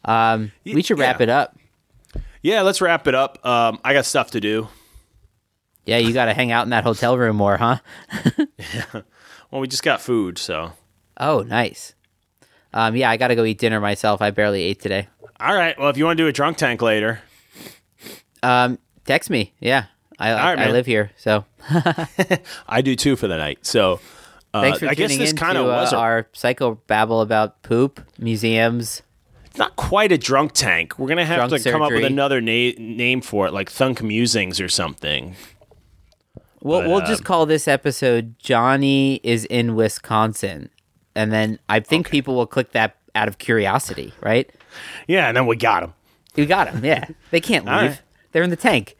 Um, 0.04 0.52
we 0.64 0.82
should 0.82 0.98
wrap 0.98 1.18
yeah. 1.18 1.24
it 1.24 1.28
up. 1.28 1.58
Yeah, 2.42 2.62
let's 2.62 2.80
wrap 2.80 3.08
it 3.08 3.14
up. 3.14 3.44
Um, 3.44 3.80
I 3.84 3.92
got 3.92 4.06
stuff 4.06 4.30
to 4.32 4.40
do. 4.40 4.68
Yeah, 5.84 5.98
you 5.98 6.12
got 6.12 6.26
to 6.26 6.34
hang 6.34 6.52
out 6.52 6.64
in 6.64 6.70
that 6.70 6.84
hotel 6.84 7.16
room 7.18 7.36
more, 7.36 7.56
huh? 7.56 7.78
Well, 9.50 9.60
we 9.60 9.68
just 9.68 9.84
got 9.84 10.00
food, 10.00 10.38
so 10.38 10.72
Oh, 11.18 11.42
nice. 11.42 11.94
Um, 12.76 12.94
yeah, 12.94 13.08
I 13.08 13.16
got 13.16 13.28
to 13.28 13.34
go 13.34 13.44
eat 13.44 13.56
dinner 13.58 13.80
myself. 13.80 14.20
I 14.20 14.30
barely 14.30 14.60
ate 14.62 14.80
today. 14.80 15.08
all 15.40 15.54
right. 15.54 15.78
Well, 15.78 15.88
if 15.88 15.96
you 15.96 16.04
want 16.04 16.18
to 16.18 16.22
do 16.24 16.28
a 16.28 16.32
drunk 16.32 16.58
tank 16.58 16.82
later, 16.82 17.20
Um, 18.42 18.78
text 19.06 19.30
me. 19.30 19.54
Yeah, 19.60 19.86
I 20.18 20.30
I, 20.30 20.54
right, 20.54 20.68
I 20.68 20.70
live 20.70 20.84
here, 20.84 21.10
so 21.16 21.46
I 22.68 22.82
do 22.82 22.94
too 22.94 23.16
for 23.16 23.28
the 23.28 23.36
night. 23.38 23.64
So 23.66 24.00
uh, 24.52 24.60
thanks 24.60 24.78
for 24.80 24.88
I 24.88 24.94
guess 24.94 25.10
tuning 25.10 25.18
this 25.20 25.30
in 25.30 25.36
kind 25.38 25.54
to 25.54 25.60
of 25.62 25.66
was 25.68 25.92
uh, 25.92 25.96
a 25.96 26.00
our 26.00 26.26
psycho 26.34 26.74
babble 26.86 27.22
about 27.22 27.62
poop, 27.62 28.00
museums. 28.18 29.02
It's 29.46 29.58
not 29.58 29.74
quite 29.76 30.12
a 30.12 30.18
drunk 30.18 30.52
tank. 30.52 30.98
We're 30.98 31.08
gonna 31.08 31.24
have 31.24 31.48
Drunk 31.48 31.62
to 31.62 31.70
come 31.72 31.80
up 31.80 31.90
with 31.90 32.04
another 32.04 32.42
na- 32.42 32.76
name 32.78 33.22
for 33.22 33.46
it, 33.46 33.54
like 33.54 33.70
Thunk 33.70 34.02
Musings 34.02 34.60
or 34.60 34.68
something. 34.68 35.34
We'll 36.60 36.80
But, 36.82 36.88
we'll 36.90 36.98
uh, 37.02 37.06
just 37.06 37.24
call 37.24 37.46
this 37.46 37.66
episode 37.66 38.38
"Johnny 38.38 39.18
is 39.22 39.46
in 39.46 39.74
Wisconsin," 39.74 40.68
and 41.16 41.32
then 41.32 41.58
I 41.68 41.80
think 41.80 42.10
people 42.10 42.34
will 42.36 42.46
click 42.46 42.72
that 42.72 42.96
out 43.14 43.26
of 43.28 43.38
curiosity, 43.38 44.12
right? 44.20 44.48
Yeah, 45.08 45.28
and 45.28 45.36
then 45.36 45.46
we 45.46 45.56
got 45.56 45.82
him. 45.82 45.94
We 46.36 46.46
got 46.46 46.70
them. 46.72 46.84
Yeah, 46.84 47.08
they 47.30 47.40
can't 47.40 47.64
leave. 47.66 47.74
Right. 47.74 48.00
They're 48.32 48.42
in 48.42 48.50
the 48.50 48.56
tank. 48.56 48.96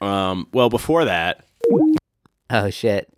Um, 0.00 0.48
well, 0.52 0.68
before 0.70 1.04
that, 1.04 1.44
Oh 2.50 2.70
shit. 2.70 3.12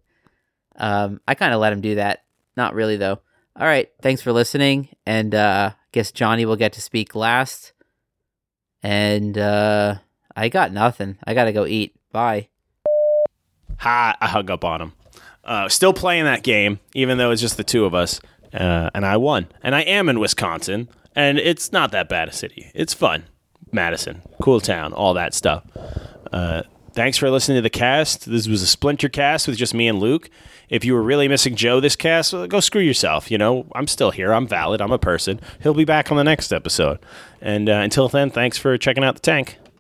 Um, 0.77 1.21
I 1.27 1.35
kind 1.35 1.53
of 1.55 1.61
let 1.61 1.73
him 1.73 1.81
do 1.81 1.95
that. 1.97 2.25
Not 2.57 2.75
really 2.75 2.97
though. 2.97 3.21
All 3.57 3.67
right. 3.67 3.89
Thanks 4.03 4.23
for 4.23 4.33
listening, 4.33 4.89
and 5.07 5.35
uh, 5.35 5.71
guess 5.93 6.11
Johnny 6.13 6.45
will 6.45 6.57
get 6.57 6.73
to 6.75 6.81
speak 6.81 7.15
last. 7.15 7.73
And 8.83 9.39
uh, 9.39 9.97
I 10.37 10.49
got 10.49 10.73
nothing. 10.73 11.17
I 11.25 11.35
gotta 11.35 11.53
go 11.53 11.65
eat. 11.67 11.97
Bye. 12.13 12.49
ha, 13.79 14.15
I 14.21 14.29
hung 14.29 14.51
up 14.51 14.65
on 14.65 14.81
him. 14.83 14.93
Uh, 15.45 15.69
still 15.69 15.93
playing 15.93 16.25
that 16.25 16.43
game, 16.43 16.81
even 16.95 17.19
though 17.19 17.31
it's 17.31 17.41
just 17.41 17.57
the 17.57 17.65
two 17.65 17.85
of 17.85 17.95
us, 17.95 18.21
uh, 18.53 18.91
and 18.95 19.05
I 19.05 19.17
won. 19.17 19.49
And 19.63 19.75
I 19.75 19.83
am 19.83 20.09
in 20.09 20.19
Wisconsin, 20.19 20.89
and 21.15 21.39
it's 21.39 21.73
not 21.73 21.93
that 21.93 22.09
bad 22.09 22.29
a 22.29 22.33
city. 22.33 22.71
It's 22.75 22.95
fun. 22.95 23.25
Madison, 23.73 24.23
cool 24.41 24.61
town, 24.61 24.93
all 24.93 25.15
that 25.15 25.35
stuff. 25.35 25.65
Uh, 26.33 26.63
thanks 26.93 27.19
for 27.19 27.29
listening 27.29 27.57
to 27.57 27.63
the 27.63 27.71
cast. 27.71 28.31
This 28.31 28.47
was 28.49 28.63
a 28.63 28.67
splinter 28.67 29.09
cast 29.09 29.49
with 29.49 29.57
just 29.57 29.75
me 29.75 29.89
and 29.89 29.99
Luke. 29.99 30.31
If 30.71 30.85
you 30.85 30.95
were 30.95 31.03
really 31.03 31.29
missing 31.29 31.57
Joe 31.57 31.81
this 31.81 31.97
cast, 31.97 32.33
go 32.49 32.61
screw 32.61 32.81
yourself. 32.81 33.31
You 33.31 33.37
know, 33.37 33.67
I'm 33.75 33.87
still 33.87 34.13
here. 34.13 34.33
I'm 34.33 34.47
valid. 34.47 34.81
I'm 34.81 34.93
a 34.93 34.99
person. 34.99 35.41
He'll 35.63 35.75
be 35.75 35.85
back 35.85 36.11
on 36.11 36.17
the 36.17 36.25
next 36.25 36.53
episode. 36.53 36.99
And 37.41 37.69
uh, 37.69 37.73
until 37.75 38.09
then, 38.09 38.31
thanks 38.31 38.57
for 38.57 38.79
checking 38.79 39.05
out 39.05 39.15
the 39.15 39.21
tank. 39.21 39.59